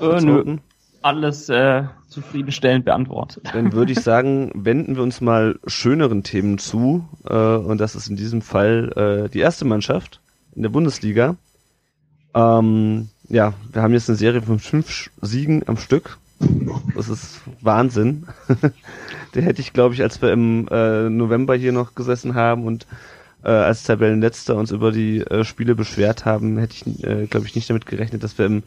Äh, 0.00 0.20
nö. 0.20 0.58
Alles 1.02 1.48
äh, 1.48 1.82
zufriedenstellend 2.08 2.84
beantwortet. 2.84 3.50
Dann 3.52 3.72
würde 3.72 3.90
ich 3.90 3.98
sagen, 4.00 4.52
wenden 4.54 4.94
wir 4.94 5.02
uns 5.02 5.20
mal 5.20 5.58
schöneren 5.66 6.22
Themen 6.22 6.58
zu. 6.58 7.08
Äh, 7.28 7.34
und 7.34 7.78
das 7.78 7.96
ist 7.96 8.06
in 8.06 8.14
diesem 8.14 8.40
Fall 8.40 9.24
äh, 9.26 9.28
die 9.28 9.40
erste 9.40 9.64
Mannschaft 9.64 10.20
in 10.54 10.62
der 10.62 10.68
Bundesliga. 10.68 11.34
Ähm, 12.34 13.08
ja, 13.28 13.52
wir 13.72 13.82
haben 13.82 13.94
jetzt 13.94 14.08
eine 14.08 14.16
Serie 14.16 14.42
von 14.42 14.60
fünf 14.60 15.10
Siegen 15.22 15.64
am 15.66 15.76
Stück. 15.76 16.18
Das 16.94 17.08
ist 17.08 17.40
Wahnsinn. 17.60 18.28
Der 19.34 19.42
hätte 19.42 19.60
ich, 19.60 19.72
glaube 19.72 19.94
ich, 19.94 20.02
als 20.02 20.22
wir 20.22 20.32
im 20.32 20.68
äh, 20.70 21.10
November 21.10 21.56
hier 21.56 21.72
noch 21.72 21.96
gesessen 21.96 22.36
haben 22.36 22.64
und 22.64 22.86
äh, 23.44 23.50
als 23.50 23.84
Tabellenletzter 23.84 24.56
uns 24.56 24.70
über 24.70 24.90
die 24.90 25.20
äh, 25.20 25.44
Spiele 25.44 25.74
beschwert 25.74 26.24
haben, 26.24 26.58
hätte 26.58 26.74
ich, 26.74 27.04
äh, 27.04 27.26
glaube 27.26 27.46
ich, 27.46 27.54
nicht 27.54 27.68
damit 27.68 27.86
gerechnet, 27.86 28.22
dass 28.22 28.38
wir 28.38 28.46
im 28.46 28.62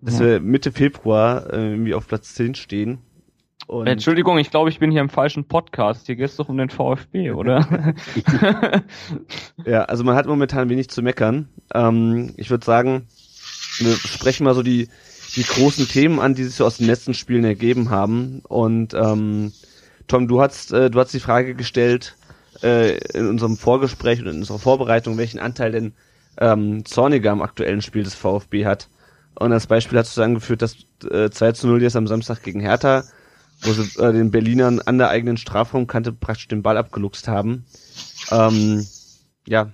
dass 0.00 0.20
wir 0.20 0.40
Mitte 0.40 0.72
Februar 0.72 1.52
äh, 1.52 1.70
irgendwie 1.70 1.94
auf 1.94 2.06
Platz 2.06 2.34
10 2.34 2.54
stehen. 2.54 2.98
Und 3.66 3.86
Entschuldigung, 3.86 4.38
ich 4.38 4.50
glaube, 4.50 4.70
ich 4.70 4.78
bin 4.78 4.90
hier 4.90 5.00
im 5.00 5.10
falschen 5.10 5.44
Podcast. 5.44 6.06
Hier 6.06 6.16
geht 6.16 6.26
es 6.26 6.36
doch 6.36 6.48
um 6.48 6.56
den 6.56 6.70
VfB, 6.70 7.32
oder? 7.32 7.92
ja, 9.66 9.82
also 9.84 10.04
man 10.04 10.14
hat 10.14 10.26
momentan 10.26 10.70
wenig 10.70 10.88
zu 10.88 11.02
meckern. 11.02 11.48
Ähm, 11.74 12.32
ich 12.36 12.48
würde 12.48 12.64
sagen, 12.64 13.08
wir 13.80 13.92
sprechen 13.96 14.44
mal 14.44 14.54
so 14.54 14.62
die, 14.62 14.88
die 15.36 15.42
großen 15.42 15.86
Themen 15.86 16.18
an, 16.18 16.34
die 16.34 16.44
sich 16.44 16.54
so 16.54 16.64
aus 16.64 16.78
den 16.78 16.86
letzten 16.86 17.12
Spielen 17.12 17.44
ergeben 17.44 17.90
haben. 17.90 18.40
Und 18.48 18.94
ähm, 18.94 19.52
Tom, 20.06 20.28
du 20.28 20.40
hast, 20.40 20.72
äh, 20.72 20.90
du 20.90 20.98
hast 20.98 21.12
die 21.12 21.20
Frage 21.20 21.54
gestellt, 21.54 22.16
äh, 22.62 22.96
in 23.14 23.28
unserem 23.28 23.56
Vorgespräch 23.56 24.20
und 24.20 24.28
in 24.28 24.38
unserer 24.38 24.58
Vorbereitung, 24.58 25.18
welchen 25.18 25.38
Anteil 25.38 25.72
denn 25.72 25.92
ähm, 26.40 26.84
Zorniger 26.84 27.32
am 27.32 27.42
aktuellen 27.42 27.82
Spiel 27.82 28.02
des 28.02 28.14
VfB 28.14 28.64
hat. 28.66 28.88
Und 29.34 29.52
als 29.52 29.66
Beispiel 29.66 29.98
hast 29.98 30.16
du 30.16 30.22
angeführt, 30.22 30.62
dass 30.62 30.76
äh, 31.10 31.30
2 31.30 31.52
zu 31.52 31.68
0 31.68 31.82
jetzt 31.82 31.96
am 31.96 32.06
Samstag 32.06 32.42
gegen 32.42 32.60
Hertha, 32.60 33.04
wo 33.62 33.72
sie 33.72 34.00
äh, 34.00 34.12
den 34.12 34.30
Berlinern 34.30 34.80
an 34.80 34.98
der 34.98 35.10
eigenen 35.10 35.36
Strafraumkante 35.36 36.12
praktisch 36.12 36.48
den 36.48 36.62
Ball 36.62 36.76
abgeluchst 36.76 37.28
haben. 37.28 37.64
Ähm, 38.30 38.86
ja. 39.46 39.70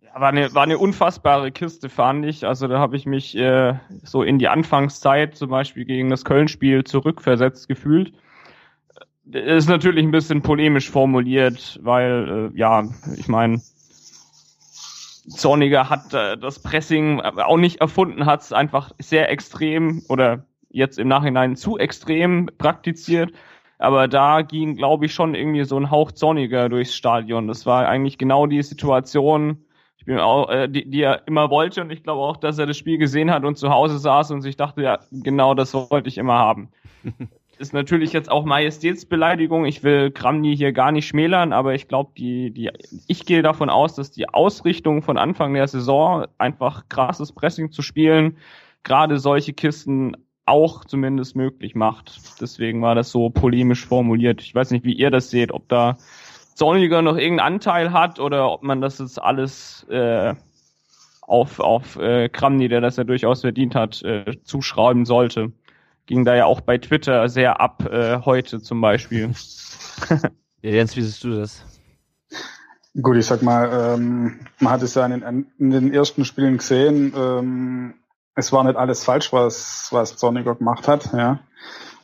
ja. 0.00 0.20
War 0.20 0.28
eine, 0.28 0.54
war 0.54 0.64
eine 0.64 0.78
unfassbare 0.78 1.50
Kiste, 1.50 1.88
fand 1.88 2.26
ich. 2.26 2.46
Also 2.46 2.68
da 2.68 2.78
habe 2.78 2.96
ich 2.96 3.06
mich 3.06 3.36
äh, 3.36 3.74
so 4.02 4.22
in 4.22 4.38
die 4.38 4.48
Anfangszeit 4.48 5.36
zum 5.36 5.50
Beispiel 5.50 5.84
gegen 5.84 6.10
das 6.10 6.24
Köln-Spiel 6.24 6.84
zurückversetzt 6.84 7.68
gefühlt 7.68 8.12
ist 9.32 9.68
natürlich 9.68 10.04
ein 10.04 10.10
bisschen 10.10 10.42
polemisch 10.42 10.90
formuliert, 10.90 11.78
weil, 11.82 12.50
äh, 12.54 12.58
ja, 12.58 12.84
ich 13.16 13.28
meine, 13.28 13.60
Zorniger 15.28 15.88
hat 15.88 16.12
äh, 16.14 16.36
das 16.36 16.62
Pressing 16.62 17.20
auch 17.20 17.56
nicht 17.56 17.80
erfunden, 17.80 18.26
hat 18.26 18.42
es 18.42 18.52
einfach 18.52 18.90
sehr 18.98 19.30
extrem 19.30 20.02
oder 20.08 20.44
jetzt 20.70 20.98
im 20.98 21.08
Nachhinein 21.08 21.56
zu 21.56 21.78
extrem 21.78 22.48
praktiziert. 22.58 23.32
Aber 23.78 24.08
da 24.08 24.42
ging, 24.42 24.76
glaube 24.76 25.06
ich, 25.06 25.14
schon 25.14 25.34
irgendwie 25.34 25.64
so 25.64 25.78
ein 25.78 25.90
Hauch 25.90 26.12
Zorniger 26.12 26.68
durchs 26.68 26.94
Stadion. 26.94 27.48
Das 27.48 27.64
war 27.64 27.88
eigentlich 27.88 28.18
genau 28.18 28.46
die 28.46 28.62
Situation, 28.62 29.64
ich 29.96 30.04
bin 30.04 30.18
auch, 30.18 30.50
äh, 30.50 30.68
die, 30.68 30.88
die 30.88 31.02
er 31.02 31.26
immer 31.26 31.50
wollte. 31.50 31.80
Und 31.80 31.90
ich 31.90 32.02
glaube 32.02 32.20
auch, 32.20 32.36
dass 32.36 32.58
er 32.58 32.66
das 32.66 32.76
Spiel 32.76 32.98
gesehen 32.98 33.30
hat 33.30 33.44
und 33.44 33.56
zu 33.56 33.70
Hause 33.70 33.98
saß 33.98 34.32
und 34.32 34.42
sich 34.42 34.56
dachte, 34.56 34.82
ja, 34.82 34.98
genau 35.10 35.54
das 35.54 35.72
wollte 35.74 36.08
ich 36.08 36.18
immer 36.18 36.38
haben. 36.38 36.70
ist 37.60 37.74
natürlich 37.74 38.14
jetzt 38.14 38.30
auch 38.30 38.46
Majestätsbeleidigung. 38.46 39.66
Ich 39.66 39.82
will 39.82 40.10
Kramny 40.10 40.56
hier 40.56 40.72
gar 40.72 40.92
nicht 40.92 41.06
schmälern, 41.06 41.52
aber 41.52 41.74
ich 41.74 41.88
glaube, 41.88 42.12
die, 42.16 42.50
die, 42.50 42.70
ich 43.06 43.26
gehe 43.26 43.42
davon 43.42 43.68
aus, 43.68 43.94
dass 43.94 44.10
die 44.10 44.28
Ausrichtung 44.28 45.02
von 45.02 45.18
Anfang 45.18 45.52
der 45.52 45.68
Saison 45.68 46.26
einfach 46.38 46.88
krasses 46.88 47.32
Pressing 47.32 47.70
zu 47.70 47.82
spielen, 47.82 48.38
gerade 48.82 49.18
solche 49.18 49.52
Kisten 49.52 50.16
auch 50.46 50.86
zumindest 50.86 51.36
möglich 51.36 51.74
macht. 51.74 52.18
Deswegen 52.40 52.80
war 52.80 52.94
das 52.94 53.10
so 53.10 53.28
polemisch 53.28 53.86
formuliert. 53.86 54.40
Ich 54.40 54.54
weiß 54.54 54.70
nicht, 54.70 54.86
wie 54.86 54.94
ihr 54.94 55.10
das 55.10 55.28
seht, 55.28 55.52
ob 55.52 55.68
da 55.68 55.98
Zorniger 56.54 57.02
noch 57.02 57.16
irgendeinen 57.16 57.54
Anteil 57.54 57.92
hat 57.92 58.18
oder 58.20 58.50
ob 58.50 58.62
man 58.62 58.80
das 58.80 58.98
jetzt 58.98 59.20
alles 59.20 59.86
äh, 59.90 60.34
auf, 61.20 61.60
auf 61.60 61.96
äh, 61.96 62.30
Kramny, 62.30 62.68
der 62.68 62.80
das 62.80 62.96
ja 62.96 63.04
durchaus 63.04 63.42
verdient 63.42 63.74
hat, 63.74 64.02
äh, 64.02 64.36
zuschreiben 64.44 65.04
sollte 65.04 65.52
ging 66.10 66.24
da 66.24 66.34
ja 66.34 66.44
auch 66.44 66.60
bei 66.60 66.76
Twitter 66.76 67.28
sehr 67.28 67.60
ab, 67.60 67.88
äh, 67.88 68.22
heute 68.24 68.60
zum 68.60 68.80
Beispiel. 68.80 69.30
ja, 70.60 70.70
Jens, 70.70 70.96
wie 70.96 71.02
siehst 71.02 71.22
du 71.22 71.30
das? 71.30 71.64
Gut, 73.00 73.16
ich 73.16 73.26
sag 73.26 73.42
mal, 73.42 73.94
ähm, 73.94 74.40
man 74.58 74.72
hat 74.72 74.82
es 74.82 74.96
ja 74.96 75.06
in 75.06 75.20
den, 75.20 75.46
in 75.56 75.70
den 75.70 75.94
ersten 75.94 76.24
Spielen 76.24 76.58
gesehen, 76.58 77.14
ähm, 77.16 77.94
es 78.34 78.52
war 78.52 78.64
nicht 78.64 78.74
alles 78.74 79.04
falsch, 79.04 79.32
was, 79.32 79.86
was 79.92 80.16
Zorniger 80.16 80.56
gemacht 80.56 80.88
hat, 80.88 81.12
ja. 81.12 81.38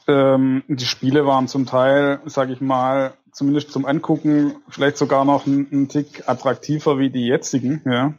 Ähm, 0.07 0.63
die 0.69 0.87
Spiele 0.87 1.27
waren 1.27 1.49
zum 1.49 1.67
Teil, 1.67 2.21
sage 2.27 2.53
ich 2.53 2.61
mal, 2.61 3.15
zumindest 3.33 3.73
zum 3.73 3.87
Angucken, 3.87 4.55
vielleicht 4.69 4.99
sogar 4.99 5.25
noch 5.25 5.47
ein, 5.47 5.67
ein 5.73 5.89
Tick 5.89 6.29
attraktiver 6.29 7.01
wie 7.01 7.11
die 7.11 7.27
jetzigen, 7.27 7.83
ja. 7.85 8.15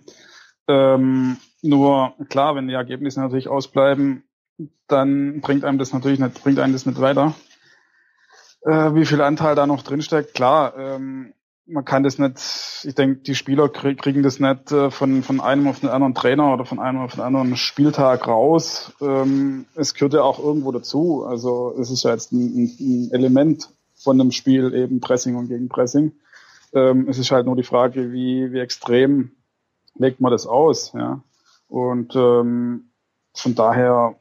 Ähm, 0.67 1.37
nur 1.61 2.13
klar, 2.27 2.55
wenn 2.55 2.67
die 2.67 2.73
Ergebnisse 2.73 3.21
natürlich 3.21 3.47
ausbleiben, 3.47 4.26
dann 4.87 5.41
bringt 5.41 5.63
einem 5.63 5.77
das 5.77 5.93
natürlich 5.93 6.19
nicht, 6.19 6.43
bringt 6.43 6.59
einem 6.59 6.73
das 6.73 6.85
nicht 6.85 6.99
weiter. 6.99 7.35
Äh, 8.61 8.95
wie 8.95 9.05
viel 9.05 9.21
Anteil 9.21 9.55
da 9.55 9.67
noch 9.67 9.83
drinsteckt, 9.83 10.33
klar, 10.33 10.77
ähm, 10.77 11.33
man 11.67 11.85
kann 11.85 12.03
das 12.03 12.17
nicht, 12.17 12.39
ich 12.85 12.95
denke, 12.95 13.21
die 13.21 13.35
Spieler 13.35 13.67
kriegen 13.69 14.23
das 14.23 14.39
nicht 14.39 14.71
äh, 14.71 14.89
von, 14.89 15.21
von 15.21 15.41
einem 15.41 15.67
auf 15.67 15.81
den 15.81 15.89
anderen 15.89 16.15
Trainer 16.15 16.53
oder 16.53 16.65
von 16.65 16.79
einem 16.79 16.99
auf 16.99 17.13
den 17.15 17.21
anderen 17.21 17.57
Spieltag 17.57 18.27
raus. 18.27 18.93
Ähm, 19.01 19.65
es 19.75 19.93
gehört 19.93 20.13
ja 20.13 20.21
auch 20.21 20.39
irgendwo 20.39 20.71
dazu. 20.71 21.25
Also 21.25 21.75
es 21.79 21.91
ist 21.91 22.03
ja 22.03 22.11
jetzt 22.11 22.31
ein, 22.31 22.71
ein 22.79 23.09
Element 23.11 23.69
von 23.95 24.19
einem 24.19 24.31
Spiel, 24.31 24.73
eben 24.73 25.01
Pressing 25.01 25.35
und 25.35 25.49
Gegenpressing. 25.49 26.13
Ähm, 26.73 27.07
es 27.09 27.17
ist 27.17 27.31
halt 27.31 27.45
nur 27.45 27.55
die 27.55 27.63
Frage, 27.63 28.11
wie, 28.13 28.51
wie 28.53 28.59
extrem 28.59 29.31
legt 29.95 30.21
man 30.21 30.31
das 30.31 30.47
aus. 30.47 30.93
Ja? 30.93 31.21
Und 31.67 32.15
ähm, 32.15 32.86
von 33.39 33.55
daher, 33.55 34.15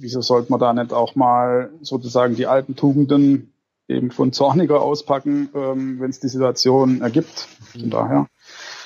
wieso 0.00 0.20
sollte 0.20 0.50
man 0.50 0.60
da 0.60 0.72
nicht 0.72 0.92
auch 0.92 1.14
mal 1.14 1.70
sozusagen 1.82 2.36
die 2.36 2.46
alten 2.46 2.76
Tugenden 2.76 3.52
eben 3.88 4.10
von 4.10 4.32
Zorniger 4.32 4.80
auspacken, 4.80 5.48
ähm, 5.54 6.00
wenn 6.00 6.10
es 6.10 6.20
die 6.20 6.28
Situation 6.28 7.02
ergibt. 7.02 7.48
Von 7.72 7.90
daher, 7.90 8.26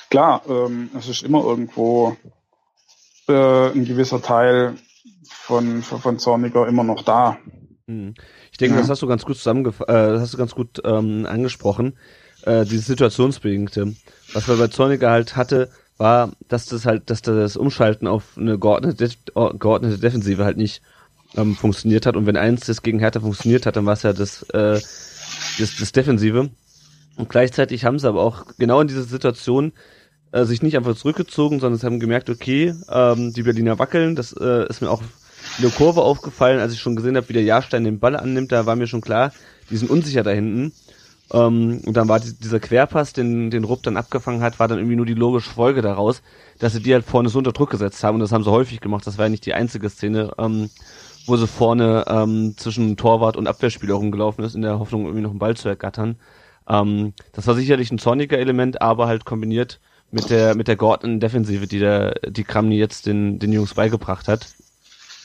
klar, 0.09 0.41
ähm, 0.49 0.89
es 0.97 1.07
ist 1.07 1.23
immer 1.23 1.43
irgendwo 1.43 2.15
äh, 3.27 3.71
ein 3.71 3.85
gewisser 3.85 4.21
Teil 4.21 4.75
von, 5.29 5.81
von 5.83 6.19
Zorniger 6.19 6.67
immer 6.67 6.83
noch 6.83 7.03
da. 7.03 7.37
Hm. 7.87 8.13
Ich 8.51 8.57
denke, 8.57 8.75
ja. 8.75 8.81
das 8.81 8.89
hast 8.89 9.01
du 9.01 9.07
ganz 9.07 9.25
gut 9.25 9.37
zusammengef 9.37 9.79
äh, 9.81 9.85
das 9.87 10.21
hast 10.21 10.33
du 10.33 10.37
ganz 10.37 10.53
gut 10.53 10.81
ähm, 10.83 11.25
angesprochen. 11.25 11.97
Äh, 12.43 12.65
dieses 12.65 12.85
situationsbedingte. 12.85 13.95
Was 14.33 14.47
wir 14.47 14.55
bei 14.55 14.67
Zorniger 14.67 15.09
halt 15.11 15.35
hatte, 15.35 15.69
war, 15.99 16.31
dass 16.47 16.65
das 16.65 16.85
halt, 16.85 17.09
dass 17.09 17.21
das 17.21 17.57
Umschalten 17.57 18.07
auf 18.07 18.37
eine 18.37 18.57
geordnete, 18.57 19.09
geordnete 19.33 19.99
Defensive 19.99 20.43
halt 20.43 20.57
nicht 20.57 20.81
ähm, 21.35 21.55
funktioniert 21.55 22.05
hat. 22.05 22.15
Und 22.15 22.25
wenn 22.25 22.37
eins 22.37 22.65
das 22.65 22.81
gegen 22.81 22.99
Hertha 22.99 23.19
funktioniert 23.19 23.65
hat, 23.65 23.75
dann 23.75 23.85
war 23.85 23.93
es 23.93 24.03
ja 24.03 24.13
das, 24.13 24.43
äh, 24.49 24.79
das, 25.59 25.75
das 25.77 25.91
Defensive. 25.91 26.49
Und 27.17 27.29
gleichzeitig 27.29 27.85
haben 27.85 27.99
sie 27.99 28.07
aber 28.07 28.21
auch 28.21 28.45
genau 28.57 28.79
in 28.81 28.87
dieser 28.87 29.03
Situation 29.03 29.73
äh, 30.31 30.45
sich 30.45 30.61
nicht 30.61 30.77
einfach 30.77 30.95
zurückgezogen, 30.95 31.59
sondern 31.59 31.79
sie 31.79 31.85
haben 31.85 31.99
gemerkt, 31.99 32.29
okay, 32.29 32.73
ähm, 32.89 33.33
die 33.33 33.43
Berliner 33.43 33.77
wackeln. 33.77 34.15
Das 34.15 34.31
äh, 34.31 34.67
ist 34.69 34.81
mir 34.81 34.89
auch 34.89 35.01
in 35.01 35.63
der 35.63 35.71
Kurve 35.71 36.01
aufgefallen, 36.01 36.59
als 36.59 36.73
ich 36.73 36.79
schon 36.79 36.95
gesehen 36.95 37.17
habe, 37.17 37.27
wie 37.27 37.33
der 37.33 37.43
Jahrstein 37.43 37.83
den 37.83 37.99
Ball 37.99 38.15
annimmt. 38.15 38.51
Da 38.51 38.65
war 38.65 38.75
mir 38.75 38.87
schon 38.87 39.01
klar, 39.01 39.33
die 39.69 39.77
sind 39.77 39.89
unsicher 39.89 40.23
da 40.23 40.31
hinten. 40.31 40.71
Ähm, 41.31 41.81
und 41.85 41.95
dann 41.95 42.07
war 42.07 42.19
die, 42.19 42.33
dieser 42.33 42.59
Querpass, 42.59 43.13
den, 43.13 43.51
den 43.51 43.63
Rupp 43.63 43.83
dann 43.83 43.97
abgefangen 43.97 44.41
hat, 44.41 44.59
war 44.59 44.67
dann 44.67 44.79
irgendwie 44.79 44.95
nur 44.95 45.05
die 45.05 45.13
logische 45.13 45.49
Folge 45.49 45.81
daraus, 45.81 46.21
dass 46.57 46.73
sie 46.73 46.81
die 46.81 46.93
halt 46.93 47.05
vorne 47.05 47.29
so 47.29 47.37
unter 47.37 47.51
Druck 47.51 47.69
gesetzt 47.69 48.03
haben. 48.03 48.15
Und 48.15 48.21
das 48.21 48.31
haben 48.31 48.43
sie 48.43 48.51
häufig 48.51 48.81
gemacht. 48.81 49.05
Das 49.05 49.17
war 49.17 49.25
ja 49.25 49.29
nicht 49.29 49.45
die 49.45 49.53
einzige 49.53 49.89
Szene. 49.89 50.31
Ähm, 50.37 50.69
wo 51.29 51.37
sie 51.37 51.47
vorne 51.47 52.05
ähm, 52.07 52.55
zwischen 52.57 52.97
Torwart 52.97 53.37
und 53.37 53.47
Abwehrspieler 53.47 53.93
rumgelaufen 53.93 54.43
ist, 54.43 54.55
in 54.55 54.63
der 54.63 54.79
Hoffnung, 54.79 55.03
irgendwie 55.03 55.21
noch 55.21 55.29
einen 55.29 55.39
Ball 55.39 55.55
zu 55.55 55.69
ergattern. 55.69 56.17
Ähm, 56.67 57.13
das 57.33 57.47
war 57.47 57.55
sicherlich 57.55 57.91
ein 57.91 57.99
zorniger 57.99 58.37
Element, 58.37 58.81
aber 58.81 59.07
halt 59.07 59.25
kombiniert 59.25 59.79
mit 60.11 60.29
der 60.31 60.55
mit 60.55 60.67
der 60.67 60.75
geordneten 60.75 61.19
Defensive, 61.19 61.67
die 61.67 61.79
der 61.79 62.15
die 62.27 62.43
Kramni 62.43 62.77
jetzt 62.77 63.05
den 63.05 63.39
den 63.39 63.53
Jungs 63.53 63.75
beigebracht 63.75 64.27
hat. 64.27 64.47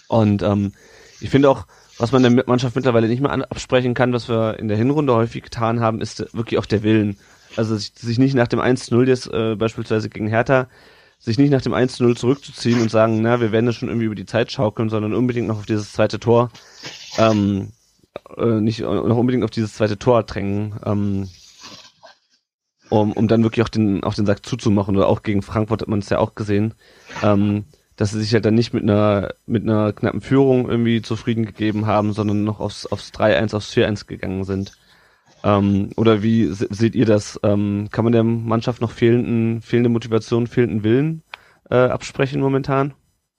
Und 0.09 0.43
ähm, 0.43 0.73
ich 1.21 1.31
finde 1.31 1.49
auch, 1.49 1.67
was 1.99 2.13
man 2.13 2.23
der 2.23 2.45
Mannschaft 2.47 2.77
mittlerweile 2.77 3.09
nicht 3.09 3.21
mehr 3.21 3.33
absprechen 3.33 3.95
kann, 3.95 4.13
was 4.13 4.29
wir 4.29 4.59
in 4.59 4.69
der 4.69 4.77
Hinrunde 4.77 5.15
häufig 5.15 5.43
getan 5.43 5.81
haben, 5.81 6.01
ist 6.01 6.35
wirklich 6.35 6.59
auch 6.59 6.67
der 6.67 6.83
Willen. 6.83 7.17
Also 7.57 7.77
sich, 7.77 7.93
sich 7.95 8.19
nicht 8.19 8.35
nach 8.35 8.49
dem 8.49 8.61
1-0 8.61 9.07
jetzt 9.07 9.33
äh, 9.33 9.55
beispielsweise 9.55 10.09
gegen 10.09 10.27
Hertha 10.27 10.69
sich 11.25 11.39
nicht 11.39 11.51
nach 11.51 11.63
dem 11.63 11.73
1-0 11.73 12.17
zurückzuziehen 12.17 12.83
und 12.83 12.91
sagen, 12.91 13.23
na, 13.23 13.41
wir 13.41 13.51
werden 13.51 13.65
das 13.65 13.77
schon 13.77 13.89
irgendwie 13.89 14.07
über 14.07 14.15
die 14.15 14.27
Zeit 14.27 14.53
schaukeln, 14.53 14.91
sondern 14.91 15.15
unbedingt 15.15 15.49
noch 15.49 15.59
auf 15.59 15.67
dieses 15.67 15.93
zweite 15.93 16.21
Tor, 16.21 16.51
ähm, 17.17 17.73
äh, 18.37 18.61
nicht 18.61 18.81
noch 18.81 19.17
unbedingt 19.17 19.43
auf 19.43 19.51
dieses 19.51 19.75
zweite 19.75 19.99
Tor 19.99 20.23
drängen, 20.25 20.75
ähm, 20.85 21.29
um, 22.91 23.13
um 23.13 23.27
dann 23.27 23.43
wirklich 23.43 23.65
auch 23.65 23.71
den, 23.71 24.05
auch 24.05 24.13
den 24.13 24.27
Sack 24.27 24.45
zuzumachen. 24.45 24.97
Oder 24.97 25.09
auch 25.09 25.23
gegen 25.23 25.41
Frankfurt 25.41 25.81
hat 25.81 25.89
man 25.89 26.01
es 26.01 26.11
ja 26.11 26.19
auch 26.19 26.35
gesehen, 26.35 26.75
ähm, 27.23 27.65
dass 27.97 28.11
sie 28.11 28.21
sich 28.21 28.35
halt 28.35 28.45
dann 28.45 28.55
nicht 28.55 28.75
mit 28.75 28.83
einer, 28.83 29.35
mit 29.47 29.63
einer 29.63 29.93
knappen 29.93 30.21
Führung 30.21 30.69
irgendwie 30.69 31.03
zufrieden 31.03 31.47
gegeben 31.47 31.87
haben, 31.87 32.13
sondern 32.13 32.45
noch 32.45 32.61
aufs, 32.61 32.87
aufs 32.87 33.13
3-1, 33.13 33.55
aufs 33.55 33.73
4-1 33.73 34.07
gegangen 34.07 34.45
sind. 34.45 34.73
Ähm, 35.45 35.91
oder 35.97 36.23
wie 36.23 36.47
seht 36.47 36.95
ihr 36.95 37.07
das? 37.07 37.39
Ähm, 37.43 37.89
kann 37.93 38.05
man 38.05 38.13
der 38.13 38.25
Mannschaft 38.25 38.81
noch 38.81 38.91
fehlenden, 38.91 39.61
fehlende 39.61 39.91
Motivation, 39.91 40.47
fehlenden 40.47 40.83
Willen 40.83 41.23
äh, 41.71 41.77
absprechen 41.77 42.41
momentan? 42.41 42.95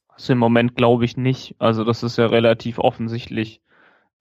Also 0.10 0.34
im 0.34 0.39
Moment 0.39 0.76
glaube 0.76 1.04
ich 1.04 1.18
nicht. 1.18 1.56
Also 1.60 1.84
das 1.84 2.04
ist 2.04 2.18
ja 2.18 2.28
relativ 2.28 2.80
offensichtlich. 2.80 3.62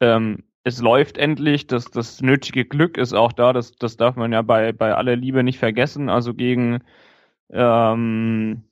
Ähm, 0.01 0.45
es 0.65 0.81
läuft 0.81 1.19
endlich, 1.19 1.67
das, 1.67 1.85
das 1.91 2.23
nötige 2.23 2.65
Glück 2.65 2.97
ist 2.97 3.13
auch 3.13 3.33
da, 3.33 3.53
das, 3.53 3.73
das 3.73 3.99
darf 3.99 4.17
man 4.17 4.33
ja 4.33 4.41
bei, 4.41 4.73
bei 4.73 4.95
aller 4.95 5.15
Liebe 5.15 5.45
nicht 5.45 5.59
vergessen. 5.59 6.09
Also 6.09 6.33
gegen, 6.33 6.81
ähm, 7.51 8.65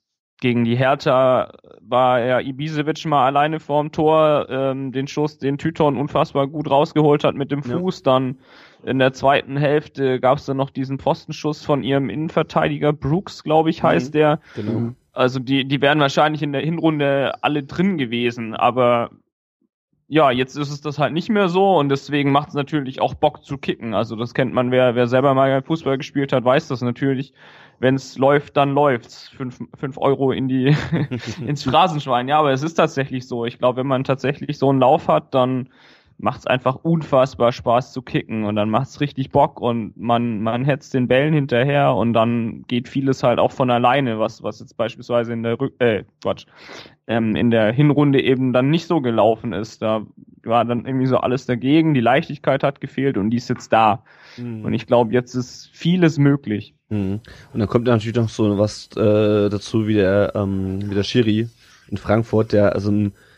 gegen 0.43 0.65
die 0.65 0.75
Hertha 0.75 1.53
war 1.81 2.19
ja 2.19 2.41
Ibisevic 2.41 3.07
mal 3.07 3.27
alleine 3.27 3.61
vorm 3.61 3.93
Tor, 3.93 4.49
ähm, 4.51 4.91
den 4.91 5.07
Schuss, 5.07 5.39
den 5.39 5.57
Tyton 5.57 5.97
unfassbar 5.97 6.49
gut 6.49 6.69
rausgeholt 6.69 7.23
hat 7.23 7.37
mit 7.37 7.53
dem 7.53 7.63
Fuß, 7.63 7.99
ja. 7.99 8.13
dann 8.13 8.39
in 8.83 8.99
der 8.99 9.13
zweiten 9.13 9.57
Hälfte 9.57 10.19
gab 10.19 10.39
es 10.39 10.47
dann 10.47 10.57
noch 10.57 10.71
diesen 10.71 10.99
Postenschuss 10.99 11.65
von 11.65 11.85
ihrem 11.85 12.11
Innenverteidiger 12.11 12.93
Brooks, 12.93 13.45
glaube 13.45 13.71
ich, 13.71 13.85
heißt 13.85 14.13
mhm, 14.13 14.19
der. 14.19 14.41
Genau. 14.57 14.95
Also 15.13 15.39
die, 15.39 15.65
die 15.65 15.81
wären 15.81 16.01
wahrscheinlich 16.01 16.43
in 16.43 16.53
der 16.53 16.63
Hinrunde 16.63 17.35
alle 17.43 17.63
drin 17.63 17.97
gewesen, 17.97 18.57
aber 18.57 19.11
ja, 20.09 20.33
jetzt 20.33 20.57
ist 20.57 20.71
es 20.71 20.81
das 20.81 20.99
halt 20.99 21.13
nicht 21.13 21.31
mehr 21.31 21.49
so 21.49 21.77
und 21.79 21.89
deswegen 21.89 22.33
macht 22.33 22.49
es 22.49 22.55
natürlich 22.55 23.01
auch 23.01 23.15
Bock 23.15 23.45
zu 23.45 23.59
kicken. 23.59 23.95
Also 23.95 24.17
das 24.17 24.35
kennt 24.35 24.53
man, 24.53 24.73
wer, 24.73 24.97
wer 24.97 25.07
selber 25.07 25.35
mal 25.35 25.63
Fußball 25.63 25.99
gespielt 25.99 26.33
hat, 26.33 26.45
weiß 26.45 26.67
das 26.67 26.83
natürlich. 26.83 27.33
Wenn 27.83 27.97
es 27.97 28.17
läuft, 28.17 28.57
dann 28.57 28.75
läuft's. 28.75 29.29
Fünf, 29.31 29.59
fünf 29.77 29.99
Euro 29.99 30.31
in 30.31 30.47
die 30.47 30.77
ins 31.45 31.65
Phrasenschwein. 31.65 32.29
Ja, 32.29 32.39
aber 32.39 32.53
es 32.53 32.63
ist 32.63 32.75
tatsächlich 32.75 33.27
so. 33.27 33.45
Ich 33.45 33.59
glaube, 33.59 33.79
wenn 33.79 33.89
man 33.89 34.05
tatsächlich 34.05 34.57
so 34.57 34.71
einen 34.71 34.79
Lauf 34.79 35.09
hat, 35.09 35.35
dann 35.35 35.69
macht 36.17 36.39
es 36.39 36.47
einfach 36.47 36.77
unfassbar 36.77 37.51
Spaß 37.51 37.93
zu 37.93 38.01
kicken 38.01 38.45
und 38.45 38.55
dann 38.55 38.71
macht 38.71 38.87
es 38.87 39.01
richtig 39.01 39.31
Bock 39.31 39.61
und 39.61 39.97
man, 39.97 40.41
man 40.43 40.65
hetzt 40.65 40.95
den 40.95 41.09
Bällen 41.09 41.35
hinterher 41.35 41.97
und 41.97 42.13
dann 42.13 42.63
geht 42.69 42.87
vieles 42.87 43.25
halt 43.25 43.41
auch 43.41 43.51
von 43.51 43.69
alleine, 43.69 44.21
was, 44.21 44.45
was 44.45 44.61
jetzt 44.61 44.77
beispielsweise 44.77 45.33
in 45.33 45.43
der 45.43 45.59
Rück 45.59 45.75
äh, 45.81 46.05
Quatsch, 46.23 46.47
ähm, 47.09 47.35
in 47.35 47.51
der 47.51 47.73
Hinrunde 47.73 48.23
eben 48.23 48.53
dann 48.53 48.71
nicht 48.71 48.87
so 48.87 49.01
gelaufen 49.01 49.53
ist. 49.53 49.83
Da 49.83 50.07
war 50.45 50.65
dann 50.65 50.87
irgendwie 50.87 51.07
so 51.07 51.17
alles 51.17 51.47
dagegen, 51.47 51.95
die 51.95 52.01
Leichtigkeit 52.01 52.63
hat 52.63 52.81
gefehlt 52.81 53.19
und 53.19 53.31
die 53.31 53.39
ist 53.39 53.49
jetzt 53.49 53.73
da. 53.73 54.05
Mhm. 54.37 54.65
Und 54.65 54.73
ich 54.75 54.87
glaube, 54.87 55.13
jetzt 55.13 55.35
ist 55.35 55.71
vieles 55.73 56.19
möglich. 56.19 56.77
Mhm. 56.93 57.21
Und 57.55 57.59
dann 57.59 57.69
kommt 57.69 57.87
natürlich 57.87 58.17
noch 58.17 58.29
so 58.29 58.59
was 58.59 58.89
äh, 58.97 59.49
dazu 59.49 59.87
wie 59.87 59.95
der, 59.95 60.33
ähm, 60.35 60.91
wie 60.91 60.95
der 60.95 61.05
Schiri 61.05 61.49
in 61.89 61.97
Frankfurt, 61.97 62.53
der 62.53 62.75
also 62.75 62.93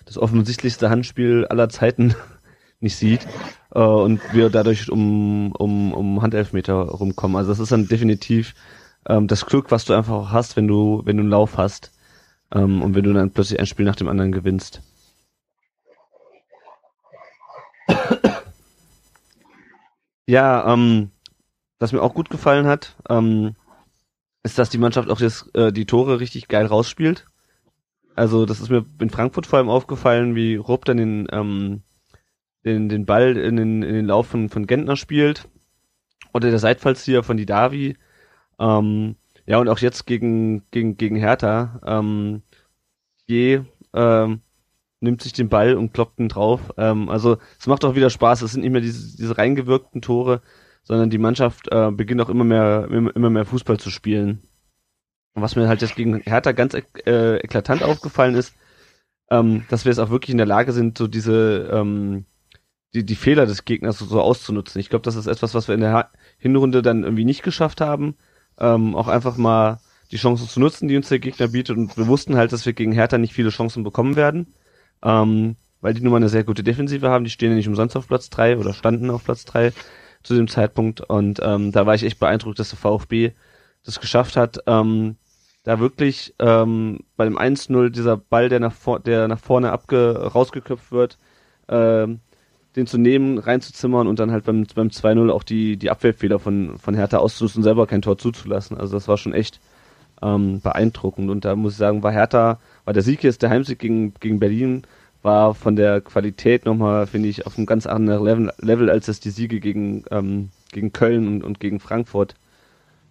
das 0.06 0.18
offensichtlichste 0.18 0.90
Handspiel 0.90 1.46
aller 1.46 1.68
Zeiten 1.68 2.16
nicht 2.80 2.96
sieht 2.96 3.28
äh, 3.72 3.78
und 3.78 4.20
wir 4.32 4.50
dadurch 4.50 4.90
um, 4.90 5.52
um, 5.52 5.94
um 5.94 6.20
Handelfmeter 6.20 6.74
rumkommen. 6.74 7.36
Also 7.36 7.52
das 7.52 7.60
ist 7.60 7.70
dann 7.70 7.86
definitiv 7.86 8.54
ähm, 9.08 9.28
das 9.28 9.46
Glück, 9.46 9.70
was 9.70 9.84
du 9.84 9.94
einfach 9.94 10.32
hast, 10.32 10.56
wenn 10.56 10.66
du, 10.66 11.02
wenn 11.04 11.16
du 11.16 11.22
einen 11.22 11.30
Lauf 11.30 11.56
hast 11.56 11.92
ähm, 12.52 12.82
und 12.82 12.96
wenn 12.96 13.04
du 13.04 13.12
dann 13.12 13.30
plötzlich 13.30 13.60
ein 13.60 13.66
Spiel 13.66 13.86
nach 13.86 13.94
dem 13.94 14.08
anderen 14.08 14.32
gewinnst. 14.32 14.82
ja, 20.26 20.72
ähm, 20.72 21.12
was 21.84 21.92
mir 21.92 22.02
auch 22.02 22.14
gut 22.14 22.30
gefallen 22.30 22.66
hat, 22.66 22.96
ähm, 23.08 23.54
ist, 24.42 24.58
dass 24.58 24.70
die 24.70 24.78
Mannschaft 24.78 25.10
auch 25.10 25.18
das, 25.18 25.48
äh, 25.54 25.72
die 25.72 25.86
Tore 25.86 26.20
richtig 26.20 26.48
geil 26.48 26.66
rausspielt. 26.66 27.26
Also 28.16 28.46
das 28.46 28.60
ist 28.60 28.70
mir 28.70 28.84
in 29.00 29.10
Frankfurt 29.10 29.46
vor 29.46 29.58
allem 29.58 29.68
aufgefallen, 29.68 30.34
wie 30.34 30.56
Rupp 30.56 30.84
dann 30.84 30.96
den 30.96 31.28
ähm, 31.32 31.82
den, 32.64 32.88
den 32.88 33.06
Ball 33.06 33.36
in 33.36 33.56
den, 33.56 33.82
in 33.82 33.94
den 33.94 34.06
Lauf 34.06 34.26
von, 34.26 34.48
von 34.48 34.66
Gentner 34.66 34.96
spielt. 34.96 35.48
Oder 36.32 36.50
der 36.50 36.58
Seitfallzieher 36.58 37.22
von 37.22 37.36
Didavi. 37.36 37.96
Ähm, 38.58 39.16
ja, 39.46 39.58
und 39.58 39.68
auch 39.68 39.78
jetzt 39.78 40.06
gegen, 40.06 40.68
gegen, 40.70 40.96
gegen 40.96 41.16
Hertha. 41.16 41.80
Ähm, 41.84 42.42
je 43.26 43.60
ähm, 43.92 44.40
nimmt 45.00 45.22
sich 45.22 45.32
den 45.32 45.48
Ball 45.48 45.74
und 45.74 45.92
kloppt 45.92 46.18
ihn 46.18 46.28
drauf. 46.28 46.72
Ähm, 46.76 47.08
also 47.08 47.36
es 47.58 47.66
macht 47.66 47.84
auch 47.84 47.94
wieder 47.94 48.10
Spaß. 48.10 48.42
Es 48.42 48.52
sind 48.52 48.62
nicht 48.62 48.72
mehr 48.72 48.80
diese, 48.80 49.16
diese 49.16 49.36
reingewirkten 49.36 50.00
Tore, 50.00 50.40
sondern 50.84 51.10
die 51.10 51.18
Mannschaft 51.18 51.68
äh, 51.72 51.90
beginnt 51.90 52.20
auch 52.20 52.28
immer 52.28 52.44
mehr, 52.44 52.88
immer, 52.90 53.30
mehr 53.30 53.44
Fußball 53.44 53.78
zu 53.78 53.90
spielen. 53.90 54.42
Was 55.34 55.56
mir 55.56 55.66
halt 55.66 55.82
jetzt 55.82 55.96
gegen 55.96 56.20
Hertha 56.20 56.52
ganz 56.52 56.74
äh, 56.74 57.36
eklatant 57.38 57.82
aufgefallen 57.82 58.36
ist, 58.36 58.54
ähm, 59.30 59.64
dass 59.68 59.84
wir 59.84 59.90
es 59.90 59.98
auch 59.98 60.10
wirklich 60.10 60.30
in 60.30 60.38
der 60.38 60.46
Lage 60.46 60.72
sind, 60.72 60.96
so 60.96 61.08
diese 61.08 61.68
ähm, 61.72 62.26
die, 62.94 63.04
die 63.04 63.16
Fehler 63.16 63.46
des 63.46 63.64
Gegners 63.64 63.98
so, 63.98 64.06
so 64.06 64.20
auszunutzen. 64.20 64.80
Ich 64.80 64.88
glaube, 64.88 65.02
das 65.02 65.16
ist 65.16 65.26
etwas, 65.26 65.54
was 65.54 65.68
wir 65.68 65.74
in 65.74 65.80
der 65.80 66.10
Hinrunde 66.38 66.80
dann 66.80 67.02
irgendwie 67.02 67.24
nicht 67.24 67.42
geschafft 67.42 67.80
haben. 67.80 68.16
Ähm, 68.58 68.94
auch 68.94 69.08
einfach 69.08 69.36
mal 69.36 69.80
die 70.12 70.16
Chancen 70.16 70.48
zu 70.48 70.60
nutzen, 70.60 70.86
die 70.86 70.96
uns 70.96 71.08
der 71.08 71.18
Gegner 71.18 71.48
bietet. 71.48 71.76
Und 71.76 71.96
wir 71.96 72.06
wussten 72.06 72.36
halt, 72.36 72.52
dass 72.52 72.66
wir 72.66 72.72
gegen 72.72 72.92
Hertha 72.92 73.18
nicht 73.18 73.34
viele 73.34 73.50
Chancen 73.50 73.82
bekommen 73.82 74.14
werden. 74.14 74.54
Ähm, 75.02 75.56
weil 75.80 75.92
die 75.92 76.00
nun 76.00 76.12
mal 76.12 76.18
eine 76.18 76.28
sehr 76.28 76.44
gute 76.44 76.62
Defensive 76.62 77.10
haben. 77.10 77.24
Die 77.24 77.30
stehen 77.30 77.50
ja 77.50 77.56
nicht 77.56 77.68
umsonst 77.68 77.96
auf 77.96 78.06
Platz 78.06 78.30
drei 78.30 78.56
oder 78.56 78.72
standen 78.72 79.10
auf 79.10 79.24
Platz 79.24 79.44
drei. 79.44 79.72
Zu 80.24 80.34
dem 80.34 80.48
Zeitpunkt. 80.48 81.00
Und 81.00 81.40
ähm, 81.42 81.70
da 81.70 81.86
war 81.86 81.94
ich 81.94 82.02
echt 82.02 82.18
beeindruckt, 82.18 82.58
dass 82.58 82.70
der 82.70 82.78
VfB 82.78 83.32
das 83.84 84.00
geschafft 84.00 84.36
hat, 84.36 84.58
ähm, 84.66 85.16
da 85.62 85.78
wirklich 85.78 86.34
ähm, 86.40 87.00
bei 87.16 87.24
dem 87.24 87.38
1-0 87.38 87.90
dieser 87.90 88.16
Ball, 88.16 88.48
der 88.48 88.60
nach, 88.60 88.72
vor, 88.72 89.00
der 89.00 89.28
nach 89.28 89.38
vorne 89.38 89.70
abge 89.70 90.16
rausgeköpft 90.34 90.90
wird, 90.90 91.18
ähm, 91.68 92.20
den 92.76 92.86
zu 92.86 92.98
nehmen, 92.98 93.38
reinzuzimmern 93.38 94.08
und 94.08 94.18
dann 94.18 94.32
halt 94.32 94.44
beim, 94.44 94.66
beim 94.74 94.88
2-0 94.88 95.30
auch 95.30 95.44
die, 95.44 95.76
die 95.76 95.90
Abwehrfehler 95.90 96.38
von, 96.38 96.76
von 96.78 96.94
Hertha 96.94 97.18
auszunutzen 97.18 97.60
und 97.60 97.64
selber 97.64 97.86
kein 97.86 98.02
Tor 98.02 98.18
zuzulassen. 98.18 98.76
Also 98.76 98.96
das 98.96 99.06
war 99.06 99.16
schon 99.16 99.32
echt 99.32 99.60
ähm, 100.22 100.60
beeindruckend. 100.60 101.30
Und 101.30 101.44
da 101.44 101.54
muss 101.54 101.72
ich 101.72 101.78
sagen, 101.78 102.02
war 102.02 102.12
Hertha, 102.12 102.58
war 102.84 102.94
der 102.94 103.02
Sieg 103.02 103.22
jetzt, 103.22 103.42
der 103.42 103.50
Heimsieg 103.50 103.78
gegen, 103.78 104.14
gegen 104.14 104.40
Berlin, 104.40 104.82
war 105.24 105.54
von 105.54 105.74
der 105.74 106.00
Qualität 106.00 106.66
nochmal, 106.66 107.06
finde 107.06 107.28
ich, 107.28 107.46
auf 107.46 107.56
einem 107.56 107.66
ganz 107.66 107.86
anderen 107.86 108.24
Level, 108.24 108.52
Level 108.58 108.90
als 108.90 109.06
das 109.06 109.20
die 109.20 109.30
Siege 109.30 109.58
gegen, 109.58 110.04
ähm, 110.10 110.50
gegen 110.70 110.92
Köln 110.92 111.26
und, 111.26 111.44
und 111.44 111.60
gegen 111.60 111.80
Frankfurt. 111.80 112.34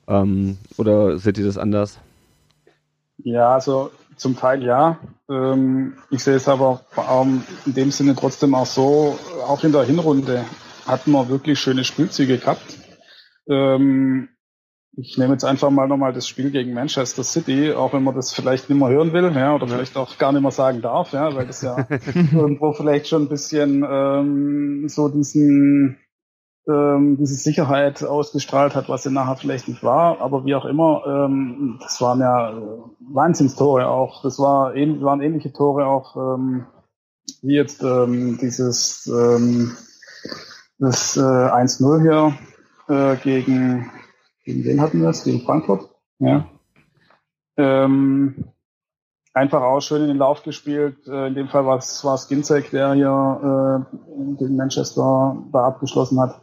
Ähm, 0.08 0.58
oder 0.78 1.18
seht 1.18 1.38
ihr 1.38 1.46
das 1.46 1.58
anders? 1.58 2.00
Ja, 3.18 3.54
also 3.54 3.92
zum 4.16 4.38
Teil 4.38 4.64
ja. 4.64 5.00
Ähm, 5.30 5.94
ich 6.12 6.24
sehe 6.24 6.36
es 6.36 6.48
aber 6.48 6.82
allem 6.96 7.44
in 7.66 7.74
dem 7.74 7.92
Sinne 7.92 8.16
trotzdem 8.16 8.54
auch 8.54 8.66
so, 8.66 9.18
auch 9.48 9.64
in 9.64 9.72
der 9.72 9.84
Hinrunde 9.84 10.46
hatten 10.86 11.12
wir 11.12 11.30
wirklich 11.30 11.60
schöne 11.60 11.84
Spielzüge 11.84 12.38
gehabt. 12.38 12.78
Ähm, 13.48 14.30
ich 14.96 15.18
nehme 15.18 15.34
jetzt 15.34 15.44
einfach 15.44 15.72
mal 15.72 15.88
nochmal 15.88 16.14
das 16.14 16.28
Spiel 16.28 16.52
gegen 16.52 16.74
Manchester 16.74 17.24
City, 17.24 17.74
auch 17.74 17.94
wenn 17.94 18.04
man 18.04 18.16
das 18.16 18.32
vielleicht 18.32 18.70
nicht 18.70 18.78
mehr 18.78 18.90
hören 18.90 19.12
will, 19.12 19.32
ja, 19.36 19.56
oder 19.56 19.68
vielleicht 19.68 19.98
auch 19.98 20.18
gar 20.18 20.32
nicht 20.32 20.42
mehr 20.42 20.52
sagen 20.52 20.82
darf, 20.82 21.14
ja, 21.14 21.34
weil 21.36 21.48
das 21.48 21.62
ja 21.62 21.88
irgendwo 22.34 22.74
vielleicht 22.74 23.08
schon 23.08 23.24
ein 23.24 23.30
bisschen 23.30 23.86
ähm, 23.90 24.88
so 24.88 25.10
diesen 25.10 25.98
ähm, 26.68 27.18
diese 27.18 27.36
Sicherheit 27.36 28.04
ausgestrahlt 28.04 28.76
hat, 28.76 28.88
was 28.88 29.04
sie 29.04 29.12
nachher 29.12 29.36
vielleicht 29.36 29.68
nicht 29.68 29.84
war. 29.84 30.22
Aber 30.22 30.46
wie 30.46 30.56
auch 30.56 30.66
immer, 30.66 31.04
ähm, 31.06 31.78
das 31.82 32.00
waren 32.00 32.20
ja 32.20 32.52
äh, 32.52 32.62
Wahnsinnstore 33.00 33.88
auch. 33.88 34.24
Das 34.24 34.40
war, 34.40 34.74
waren 34.74 35.22
ähnliche 35.22 35.52
Tore 35.52 35.86
auch 35.86 36.16
ähm, 36.16 36.66
wie 37.42 37.56
jetzt 37.56 37.84
ähm, 37.84 38.38
dieses 38.42 39.08
ähm, 39.08 39.76
das 40.80 41.18
äh, 41.18 41.20
1-0 41.20 42.02
hier 42.02 42.38
äh, 42.88 43.18
gegen 43.18 43.90
gegen 44.44 44.64
wen 44.64 44.82
hatten 44.82 45.02
wir 45.02 45.10
es? 45.10 45.24
Gegen 45.24 45.42
Frankfurt. 45.42 45.90
Ja. 46.20 46.46
Ähm, 47.58 48.46
einfach 49.34 49.62
auch 49.62 49.82
schön 49.82 50.02
in 50.02 50.08
den 50.08 50.18
Lauf 50.18 50.44
gespielt. 50.44 51.08
Äh, 51.08 51.28
in 51.28 51.36
dem 51.36 51.48
Fall 51.48 51.66
war 51.66 51.78
es 51.78 52.04
war 52.04 52.16
es 52.16 52.28
Ginzek, 52.28 52.72
der 52.72 52.94
hier 52.94 53.86
äh, 53.92 54.36
gegen 54.38 54.56
Manchester 54.56 55.38
da 55.52 55.66
abgeschlossen 55.66 56.20
hat 56.20 56.42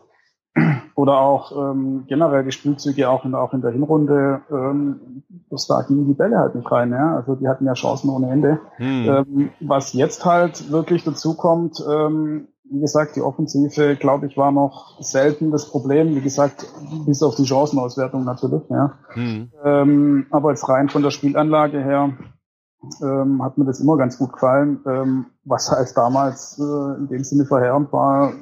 oder 1.00 1.18
auch 1.20 1.52
ähm, 1.52 2.04
generell 2.08 2.44
die 2.44 2.52
Spielzüge 2.52 3.08
auch 3.08 3.24
in, 3.24 3.34
auch 3.34 3.54
in 3.54 3.62
der 3.62 3.70
Hinrunde, 3.70 4.42
ähm, 4.50 5.22
das 5.48 5.66
da 5.66 5.82
gingen 5.82 6.06
die 6.06 6.14
Bälle 6.14 6.38
halt 6.38 6.54
nicht 6.54 6.70
rein, 6.70 6.90
ja. 6.90 7.16
Also 7.16 7.36
die 7.36 7.48
hatten 7.48 7.66
ja 7.66 7.74
Chancen 7.74 8.10
ohne 8.10 8.30
Ende. 8.30 8.60
Hm. 8.76 9.04
Ähm, 9.08 9.50
was 9.60 9.92
jetzt 9.92 10.24
halt 10.24 10.70
wirklich 10.70 11.04
dazu 11.04 11.34
kommt, 11.34 11.82
ähm, 11.88 12.48
wie 12.70 12.80
gesagt, 12.80 13.16
die 13.16 13.20
Offensive, 13.20 13.96
glaube 13.96 14.26
ich, 14.26 14.36
war 14.36 14.52
noch 14.52 15.00
selten 15.00 15.50
das 15.50 15.68
Problem. 15.68 16.14
Wie 16.14 16.20
gesagt, 16.20 16.66
bis 17.04 17.22
auf 17.22 17.34
die 17.34 17.44
Chancenauswertung 17.44 18.24
natürlich, 18.24 18.62
ja. 18.70 18.98
Hm. 19.08 19.50
Ähm, 19.64 20.26
aber 20.30 20.50
jetzt 20.50 20.68
rein 20.68 20.88
von 20.88 21.02
der 21.02 21.10
Spielanlage 21.10 21.82
her 21.82 22.16
ähm, 23.02 23.42
hat 23.42 23.58
mir 23.58 23.64
das 23.64 23.80
immer 23.80 23.96
ganz 23.96 24.18
gut 24.18 24.32
gefallen. 24.32 24.80
Ähm, 24.86 25.26
was 25.44 25.70
halt 25.70 25.96
damals 25.96 26.58
äh, 26.58 26.98
in 26.98 27.08
dem 27.08 27.24
Sinne 27.24 27.44
verheerend 27.44 27.92
war, 27.92 28.32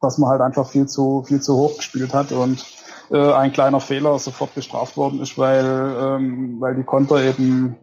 dass 0.00 0.16
man 0.16 0.30
halt 0.30 0.40
einfach 0.40 0.66
viel 0.66 0.86
zu, 0.86 1.22
viel 1.24 1.42
zu 1.42 1.56
hoch 1.56 1.76
gespielt 1.76 2.14
hat 2.14 2.32
und 2.32 2.64
äh, 3.10 3.32
ein 3.32 3.52
kleiner 3.52 3.80
Fehler 3.80 4.18
sofort 4.18 4.54
bestraft 4.54 4.96
worden 4.96 5.20
ist, 5.20 5.36
weil, 5.36 5.64
ähm, 5.66 6.56
weil 6.60 6.76
die 6.76 6.84
Konter 6.84 7.22
eben 7.22 7.76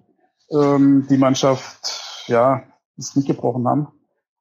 ähm, 0.49 1.05
die 1.07 1.17
Mannschaft 1.17 2.25
ja 2.27 2.63
das 2.95 3.15
nicht 3.15 3.27
gebrochen 3.27 3.67
haben. 3.67 3.87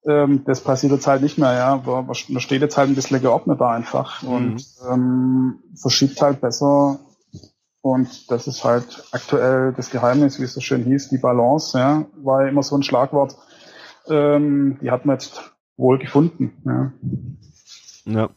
Ähm, 0.07 0.45
das 0.45 0.61
passiert 0.63 0.93
jetzt 0.93 1.07
halt 1.07 1.23
nicht 1.23 1.39
mehr, 1.39 1.53
ja. 1.53 1.83
Man 2.07 2.41
steht 2.41 2.63
jetzt 2.63 2.77
halt 2.77 2.89
ein 2.89 2.95
bisschen 2.95 3.21
geordneter 3.21 3.69
einfach 3.69 4.23
mhm. 4.23 4.29
und 4.29 4.67
ähm, 4.91 5.59
verschiebt 5.75 6.21
halt 6.23 6.41
besser. 6.41 7.01
Und 7.81 8.31
das 8.31 8.47
ist 8.47 8.65
halt 8.65 9.05
aktuell 9.13 9.73
das 9.77 9.91
Geheimnis, 9.91 10.41
wie 10.41 10.45
es 10.45 10.55
so 10.55 10.61
schön 10.61 10.85
hieß, 10.85 11.09
die 11.09 11.19
Balance, 11.19 11.79
ja, 11.79 12.05
war 12.17 12.43
ja 12.43 12.49
immer 12.49 12.63
so 12.63 12.77
ein 12.77 12.83
Schlagwort. 12.83 13.37
Ähm, 14.09 14.79
die 14.81 14.91
hat 14.91 15.07
man 15.07 15.17
jetzt 15.17 15.53
wohl 15.77 15.99
gefunden, 15.99 16.53
ja. 16.65 16.93
Ja. 18.13 18.31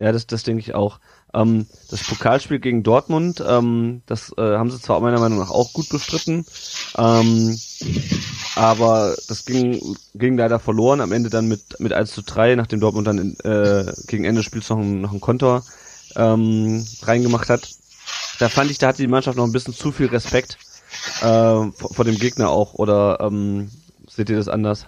Ja, 0.00 0.12
das, 0.12 0.28
das 0.28 0.44
denke 0.44 0.60
ich 0.60 0.74
auch. 0.74 1.00
Ähm, 1.34 1.66
das 1.90 2.02
Pokalspiel 2.02 2.58
gegen 2.58 2.82
Dortmund, 2.82 3.42
ähm, 3.46 4.02
das 4.06 4.32
äh, 4.38 4.56
haben 4.56 4.70
sie 4.70 4.80
zwar 4.80 5.00
meiner 5.00 5.20
Meinung 5.20 5.38
nach 5.38 5.50
auch 5.50 5.72
gut 5.74 5.88
bestritten, 5.90 6.46
ähm, 6.96 7.58
aber 8.56 9.14
das 9.28 9.44
ging, 9.44 9.96
ging 10.14 10.38
leider 10.38 10.58
verloren, 10.58 11.00
am 11.00 11.12
Ende 11.12 11.28
dann 11.28 11.46
mit, 11.46 11.80
mit 11.80 11.92
1 11.92 12.12
zu 12.12 12.22
3, 12.22 12.54
nachdem 12.54 12.80
Dortmund 12.80 13.06
dann 13.06 13.18
in, 13.18 13.40
äh, 13.40 13.92
gegen 14.06 14.24
Ende 14.24 14.40
des 14.40 14.46
Spiels 14.46 14.70
noch, 14.70 14.78
ein, 14.78 15.02
noch 15.02 15.12
ein 15.12 15.20
Kontor 15.20 15.64
ähm, 16.16 16.86
reingemacht 17.02 17.50
hat. 17.50 17.68
Da 18.38 18.48
fand 18.48 18.70
ich, 18.70 18.78
da 18.78 18.88
hatte 18.88 19.02
die 19.02 19.08
Mannschaft 19.08 19.36
noch 19.36 19.44
ein 19.44 19.52
bisschen 19.52 19.74
zu 19.74 19.92
viel 19.92 20.06
Respekt 20.06 20.56
äh, 21.20 21.22
vor, 21.22 21.92
vor 21.92 22.04
dem 22.04 22.16
Gegner 22.16 22.48
auch, 22.50 22.74
oder 22.74 23.20
ähm, 23.20 23.70
seht 24.08 24.30
ihr 24.30 24.36
das 24.36 24.48
anders? 24.48 24.86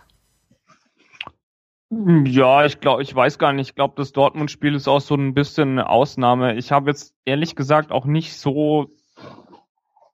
Ja, 1.91 2.65
ich 2.65 2.81
glaube, 2.81 3.03
ich 3.03 3.13
weiß 3.15 3.39
gar 3.39 3.53
nicht. 3.53 3.71
Ich 3.71 3.75
glaube, 3.75 3.95
das 3.97 4.13
Dortmund-Spiel 4.13 4.75
ist 4.77 4.87
auch 4.87 5.01
so 5.01 5.17
ein 5.17 5.35
bisschen 5.35 5.71
eine 5.71 5.89
Ausnahme. 5.89 6.55
Ich 6.55 6.71
habe 6.71 6.91
jetzt 6.91 7.15
ehrlich 7.25 7.57
gesagt 7.57 7.91
auch 7.91 8.05
nicht 8.05 8.37
so 8.37 8.91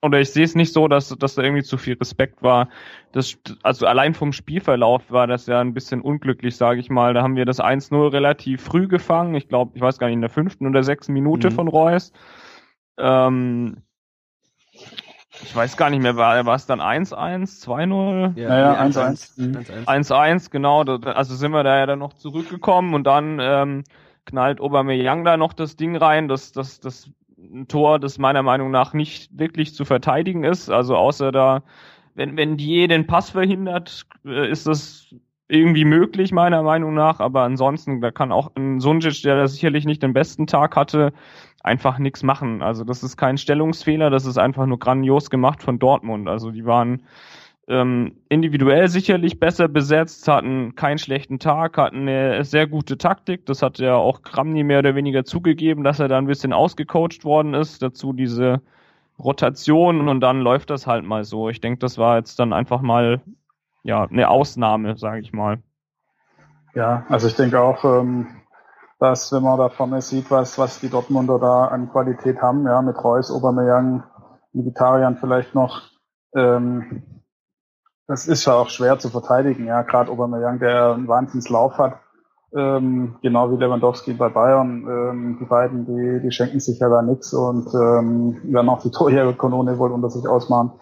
oder 0.03 0.21
ich 0.21 0.31
sehe 0.31 0.45
es 0.45 0.55
nicht 0.55 0.73
so, 0.73 0.89
dass, 0.89 1.09
dass 1.09 1.35
da 1.35 1.43
irgendwie 1.43 1.63
zu 1.63 1.77
viel 1.79 1.95
Respekt 1.95 2.43
war. 2.43 2.69
Das, 3.13 3.39
also 3.63 3.87
allein 3.87 4.15
vom 4.15 4.33
Spielverlauf 4.33 5.11
war 5.11 5.27
das 5.27 5.47
ja 5.47 5.61
ein 5.61 5.75
bisschen 5.75 6.01
unglücklich, 6.01 6.57
sage 6.57 6.81
ich 6.81 6.91
mal. 6.91 7.13
Da 7.13 7.23
haben 7.23 7.37
wir 7.37 7.45
das 7.45 7.61
1-0 7.61 8.13
relativ 8.13 8.63
früh 8.63 8.89
gefangen. 8.89 9.35
Ich 9.35 9.49
glaube, 9.49 9.73
ich 9.75 9.83
weiß 9.83 9.99
gar 9.99 10.07
nicht, 10.07 10.15
in 10.15 10.21
der 10.21 10.31
fünften 10.31 10.67
oder 10.67 10.83
sechsten 10.83 11.13
Minute 11.13 11.51
mhm. 11.51 11.55
von 11.55 11.69
Reus. 11.69 12.13
Ähm, 12.99 13.83
ich 15.43 15.55
weiß 15.55 15.77
gar 15.77 15.91
nicht 15.91 16.01
mehr, 16.03 16.17
war, 16.17 16.45
war 16.47 16.55
es 16.57 16.67
dann 16.67 16.81
1-1, 16.81 17.65
2-0? 17.65 18.39
Ja, 18.39 18.59
ja 18.59 18.85
1-1. 18.85 19.87
1-1, 19.87 20.51
genau. 20.51 20.83
Also 20.83 21.35
sind 21.35 21.53
wir 21.53 21.63
da 21.63 21.79
ja 21.79 21.87
dann 21.87 21.99
noch 21.99 22.15
zurückgekommen 22.15 22.95
und 22.95 23.05
dann 23.05 23.39
ähm, 23.41 23.85
knallt 24.25 24.61
Aubameyang 24.61 25.25
da 25.25 25.37
noch 25.37 25.53
das 25.53 25.77
Ding 25.77 25.97
rein, 25.97 26.29
das, 26.29 26.53
das, 26.53 26.81
das 26.81 27.11
ein 27.39 27.69
Tor, 27.69 27.99
das 27.99 28.19
meiner 28.19 28.43
Meinung 28.43 28.71
nach 28.71 28.93
nicht 28.93 29.39
wirklich 29.39 29.75
zu 29.75 29.85
verteidigen 29.85 30.45
ist. 30.45 30.71
Also 30.71 30.97
außer 30.97 31.33
da, 31.33 31.63
wenn, 32.15 32.37
wenn 32.37 32.57
die 32.57 32.89
den 32.89 33.07
Pass 33.07 33.31
verhindert, 33.31 34.07
äh, 34.25 34.51
ist 34.51 34.67
das 34.67 35.15
irgendwie 35.49 35.85
möglich, 35.85 36.33
meiner 36.33 36.63
Meinung 36.63 36.95
nach. 36.95 37.21
Aber 37.21 37.43
ansonsten, 37.43 38.01
da 38.01 38.11
kann 38.11 38.33
auch 38.33 38.51
ein 38.57 38.81
Sunjic, 38.81 39.23
der 39.23 39.37
da 39.37 39.47
sicherlich 39.47 39.85
nicht 39.85 40.03
den 40.03 40.13
besten 40.13 40.47
Tag 40.47 40.77
hatte, 40.77 41.13
einfach 41.67 41.99
nichts 41.99 42.23
machen. 42.23 42.63
Also 42.63 42.85
das 42.85 43.03
ist 43.03 43.17
kein 43.17 43.39
Stellungsfehler, 43.39 44.11
das 44.11 44.25
ist 44.25 44.39
einfach 44.39 44.67
nur 44.67 44.79
grandios 44.79 45.31
gemacht 45.31 45.63
von 45.63 45.79
Dortmund. 45.79 46.29
Also 46.29 46.51
die 46.51 46.65
waren 46.65 47.03
ähm, 47.69 48.17
individuell 48.29 48.89
sicherlich 48.89 49.41
besser 49.41 49.67
besetzt, 49.67 50.29
hatten 50.29 50.77
keinen 50.77 50.99
schlechten 50.99 51.39
Tag, 51.41 51.77
hatten 51.77 52.03
eine 52.09 52.45
sehr 52.45 52.69
gute 52.69 52.97
Taktik. 52.97 53.45
Das 53.47 53.63
hat 53.63 53.79
ja 53.79 53.97
auch 53.97 54.23
Kramni 54.23 54.63
mehr 54.63 54.79
oder 54.79 54.95
weniger 54.95 55.25
zugegeben, 55.25 55.83
dass 55.83 55.99
er 55.99 56.09
da 56.09 56.19
ein 56.19 56.27
bisschen 56.27 56.53
ausgecoacht 56.53 57.25
worden 57.25 57.55
ist. 57.55 57.83
Dazu 57.83 58.13
diese 58.13 58.61
Rotation 59.19 60.09
und 60.09 60.21
dann 60.21 60.41
läuft 60.41 60.71
das 60.71 60.87
halt 60.87 61.05
mal 61.05 61.25
so. 61.25 61.49
Ich 61.49 61.61
denke, 61.61 61.81
das 61.81 61.99
war 61.99 62.19
jetzt 62.19 62.39
dann 62.39 62.53
einfach 62.53 62.83
mal 62.83 63.21
ja 63.83 64.05
eine 64.05 64.29
Ausnahme, 64.29 64.97
sage 64.97 65.21
ich 65.21 65.33
mal. 65.33 65.59
Ja, 66.75 67.07
also 67.09 67.27
ich 67.27 67.35
denke 67.35 67.59
auch, 67.59 67.83
ähm, 67.85 68.27
dass 68.99 69.33
wenn 69.33 69.43
man 69.43 69.59
da 69.59 69.69
vorne 69.69 70.01
sieht, 70.01 70.31
was, 70.31 70.59
was 70.59 70.81
die 70.81 70.89
Dortmunder 70.89 71.39
da 71.39 71.67
an 71.67 71.91
Qualität 71.91 72.41
haben, 72.41 72.65
ja, 72.67 72.81
mit 72.83 73.03
Reus, 73.03 73.31
Aubameyang, 73.31 74.05
Vegetariern 74.53 75.19
vielleicht 75.19 75.55
noch, 75.55 75.83
ähm, 76.35 77.23
das 78.07 78.27
ist 78.27 78.45
ja 78.47 78.55
auch 78.55 78.71
schwer 78.71 78.99
zu 78.99 79.11
verteidigen, 79.11 79.67
ja, 79.67 79.83
gerade 79.83 80.11
Aubameyang, 80.11 80.59
der 80.59 80.95
einen 80.95 81.09
Wahnsinnslauf 81.09 81.77
hat, 81.79 82.01
ähm, 82.55 83.17
genau 83.23 83.51
wie 83.51 83.57
Lewandowski 83.57 84.15
bei 84.15 84.29
Bayern, 84.29 84.87
ähm, 84.89 85.39
die 85.41 85.45
beiden, 85.45 85.85
die, 85.85 86.23
die 86.23 86.33
schenken 86.33 86.61
sich 86.61 86.79
ja 86.79 86.89
da 86.89 87.03
nichts 87.03 87.35
und 87.35 87.67
ähm, 87.75 88.41
werden 88.45 88.69
auch 88.71 88.83
die 88.83 88.91
Torjägerkanone 88.91 89.79
wohl 89.79 89.93
unter 89.93 90.09
sich 90.09 90.27
ausmachen. 90.27 90.73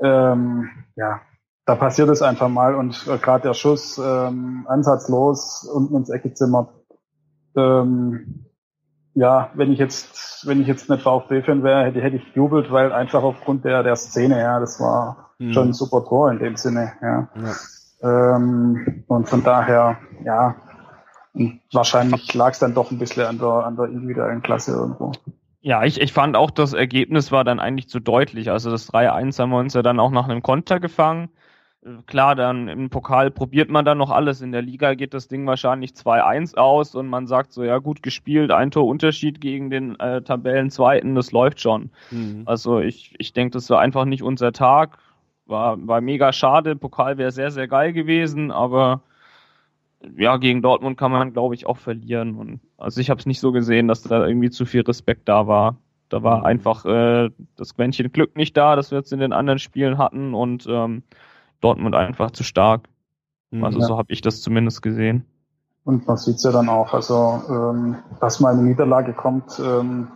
Ähm, 0.00 0.68
ja, 0.96 1.20
da 1.64 1.76
passiert 1.76 2.08
es 2.08 2.22
einfach 2.22 2.48
mal 2.48 2.74
und 2.74 3.06
äh, 3.06 3.18
gerade 3.18 3.44
der 3.44 3.54
Schuss 3.54 3.98
ähm, 3.98 4.66
ansatzlos 4.68 5.64
unten 5.72 5.96
ins 5.96 6.10
Ecke 6.10 6.34
zimmert, 6.34 6.70
ähm, 7.56 8.46
ja, 9.14 9.50
wenn 9.54 9.72
ich 9.72 9.78
jetzt, 9.78 10.46
wenn 10.46 10.60
ich 10.60 10.66
jetzt 10.66 10.88
nicht 10.88 11.02
VfB-Fan 11.02 11.62
wäre, 11.62 11.84
hätte, 11.84 12.00
hätte 12.00 12.16
ich 12.16 12.34
jubelt, 12.34 12.70
weil 12.72 12.92
einfach 12.92 13.22
aufgrund 13.22 13.64
der, 13.64 13.82
der 13.82 13.96
Szene, 13.96 14.40
ja, 14.40 14.58
das 14.58 14.80
war 14.80 15.30
mhm. 15.38 15.52
schon 15.52 15.68
ein 15.68 15.74
super 15.74 16.04
Tor 16.04 16.30
in 16.30 16.38
dem 16.38 16.56
Sinne, 16.56 16.92
ja. 17.02 17.28
ja. 17.36 18.36
Ähm, 18.36 19.04
und 19.06 19.28
von 19.28 19.44
daher, 19.44 19.98
ja, 20.24 20.56
wahrscheinlich 21.72 22.32
lag 22.34 22.52
es 22.52 22.58
dann 22.58 22.74
doch 22.74 22.90
ein 22.90 22.98
bisschen 22.98 23.26
an 23.26 23.38
der, 23.38 23.48
an 23.48 23.76
der 23.76 23.86
individuellen 23.86 24.42
Klasse 24.42 24.72
irgendwo. 24.72 25.12
Ja, 25.60 25.84
ich, 25.84 26.00
ich 26.00 26.12
fand 26.12 26.36
auch, 26.36 26.50
das 26.50 26.72
Ergebnis 26.72 27.30
war 27.30 27.44
dann 27.44 27.60
eigentlich 27.60 27.88
zu 27.88 28.00
deutlich. 28.00 28.50
Also 28.50 28.70
das 28.70 28.92
3-1 28.92 29.38
haben 29.38 29.50
wir 29.50 29.58
uns 29.58 29.74
ja 29.74 29.82
dann 29.82 30.00
auch 30.00 30.10
nach 30.10 30.28
einem 30.28 30.42
Konter 30.42 30.80
gefangen. 30.80 31.28
Klar, 32.06 32.36
dann 32.36 32.68
im 32.68 32.90
Pokal 32.90 33.32
probiert 33.32 33.68
man 33.68 33.84
dann 33.84 33.98
noch 33.98 34.10
alles. 34.10 34.40
In 34.40 34.52
der 34.52 34.62
Liga 34.62 34.94
geht 34.94 35.14
das 35.14 35.26
Ding 35.26 35.44
wahrscheinlich 35.48 35.92
2-1 35.92 36.56
aus 36.56 36.94
und 36.94 37.08
man 37.08 37.26
sagt 37.26 37.52
so, 37.52 37.64
ja 37.64 37.78
gut 37.78 38.04
gespielt, 38.04 38.52
ein 38.52 38.70
Tor 38.70 38.86
Unterschied 38.86 39.40
gegen 39.40 39.68
den 39.68 39.98
äh, 39.98 40.22
Tabellenzweiten, 40.22 41.16
das 41.16 41.32
läuft 41.32 41.60
schon. 41.60 41.90
Mhm. 42.12 42.42
Also 42.46 42.78
ich, 42.78 43.16
ich 43.18 43.32
denke, 43.32 43.54
das 43.54 43.68
war 43.68 43.80
einfach 43.80 44.04
nicht 44.04 44.22
unser 44.22 44.52
Tag. 44.52 44.98
War, 45.46 45.76
war 45.84 46.00
mega 46.00 46.32
schade. 46.32 46.76
Pokal 46.76 47.18
wäre 47.18 47.32
sehr, 47.32 47.50
sehr 47.50 47.66
geil 47.66 47.92
gewesen, 47.92 48.52
aber 48.52 49.02
ja, 50.16 50.36
gegen 50.36 50.62
Dortmund 50.62 50.96
kann 50.96 51.10
man, 51.10 51.32
glaube 51.32 51.56
ich, 51.56 51.66
auch 51.66 51.78
verlieren. 51.78 52.36
Und 52.36 52.60
also 52.78 53.00
ich 53.00 53.10
habe 53.10 53.18
es 53.18 53.26
nicht 53.26 53.40
so 53.40 53.50
gesehen, 53.50 53.88
dass 53.88 54.02
da 54.02 54.24
irgendwie 54.24 54.50
zu 54.50 54.66
viel 54.66 54.82
Respekt 54.82 55.28
da 55.28 55.48
war. 55.48 55.78
Da 56.08 56.22
war 56.22 56.38
mhm. 56.38 56.44
einfach 56.44 56.84
äh, 56.84 57.30
das 57.56 57.74
Quäntchen 57.74 58.12
Glück 58.12 58.36
nicht 58.36 58.56
da, 58.56 58.76
das 58.76 58.92
wir 58.92 58.98
jetzt 58.98 59.12
in 59.12 59.18
den 59.18 59.32
anderen 59.32 59.58
Spielen 59.58 59.98
hatten 59.98 60.32
und 60.32 60.64
ähm, 60.68 61.02
Dortmund 61.62 61.94
einfach 61.94 62.30
zu 62.30 62.44
stark. 62.44 62.88
Mhm. 63.50 63.64
Also 63.64 63.80
ja. 63.80 63.86
so 63.86 63.96
habe 63.96 64.12
ich 64.12 64.20
das 64.20 64.42
zumindest 64.42 64.82
gesehen. 64.82 65.24
Und 65.84 66.06
man 66.06 66.16
sieht's 66.16 66.44
ja 66.44 66.52
dann 66.52 66.68
auch, 66.68 66.94
also 66.94 67.42
ähm, 67.48 67.96
dass 68.20 68.40
mal 68.40 68.52
eine 68.52 68.62
Niederlage 68.62 69.14
kommt, 69.14 69.58
ähm, 69.58 70.08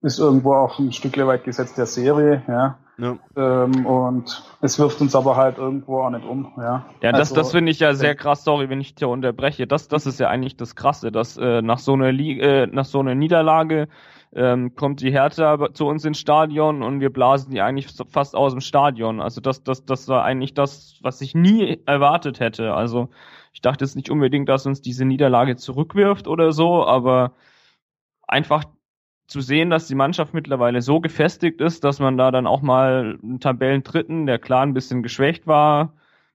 ist 0.00 0.18
irgendwo 0.18 0.54
auch 0.54 0.78
ein 0.78 0.92
Stück 0.92 1.16
weit 1.18 1.44
Gesetz 1.44 1.74
der 1.74 1.86
Serie, 1.86 2.42
ja. 2.48 2.78
Ja. 2.98 3.16
Ähm, 3.36 3.86
und 3.86 4.42
es 4.60 4.78
wirft 4.80 5.00
uns 5.00 5.14
aber 5.14 5.36
halt 5.36 5.58
irgendwo 5.58 6.00
auch 6.00 6.10
nicht 6.10 6.26
um. 6.26 6.52
Ja, 6.56 6.84
ja 7.00 7.12
das, 7.12 7.30
also, 7.30 7.36
das 7.36 7.52
finde 7.52 7.70
ich 7.70 7.78
ja 7.78 7.94
sehr 7.94 8.16
krass, 8.16 8.42
sorry, 8.42 8.68
wenn 8.70 8.80
ich 8.80 8.96
dich 8.96 9.06
unterbreche. 9.06 9.68
Das, 9.68 9.86
das 9.86 10.04
ist 10.04 10.18
ja 10.18 10.28
eigentlich 10.28 10.56
das 10.56 10.74
Krasse, 10.74 11.12
dass 11.12 11.36
äh, 11.36 11.62
nach, 11.62 11.78
so 11.78 11.92
einer 11.92 12.10
Liga, 12.10 12.44
äh, 12.44 12.66
nach 12.66 12.84
so 12.84 12.98
einer 12.98 13.14
Niederlage 13.14 13.86
ähm, 14.34 14.74
kommt 14.74 15.00
die 15.00 15.10
Hertha 15.10 15.72
zu 15.72 15.86
uns 15.86 16.04
ins 16.04 16.18
Stadion 16.18 16.82
und 16.82 17.00
wir 17.00 17.10
blasen 17.10 17.52
die 17.52 17.60
eigentlich 17.60 17.88
fast 18.10 18.36
aus 18.36 18.52
dem 18.52 18.60
Stadion. 18.60 19.20
Also 19.20 19.40
das, 19.40 19.62
das, 19.62 19.84
das 19.84 20.08
war 20.08 20.24
eigentlich 20.24 20.54
das, 20.54 20.98
was 21.02 21.20
ich 21.20 21.34
nie 21.34 21.80
erwartet 21.86 22.40
hätte. 22.40 22.74
Also 22.74 23.08
ich 23.52 23.62
dachte 23.62 23.84
jetzt 23.84 23.96
nicht 23.96 24.10
unbedingt, 24.10 24.48
dass 24.48 24.66
uns 24.66 24.82
diese 24.82 25.04
Niederlage 25.04 25.56
zurückwirft 25.56 26.28
oder 26.28 26.52
so, 26.52 26.84
aber 26.84 27.32
einfach 28.26 28.64
zu 29.26 29.40
sehen, 29.40 29.70
dass 29.70 29.86
die 29.86 29.94
Mannschaft 29.94 30.34
mittlerweile 30.34 30.80
so 30.82 31.00
gefestigt 31.00 31.60
ist, 31.60 31.84
dass 31.84 32.00
man 32.00 32.16
da 32.16 32.30
dann 32.30 32.46
auch 32.46 32.62
mal 32.62 33.18
einen 33.22 33.40
Tabellendritten, 33.40 34.26
der 34.26 34.38
klar 34.38 34.62
ein 34.62 34.74
bisschen 34.74 35.02
geschwächt 35.02 35.46
war, 35.46 35.94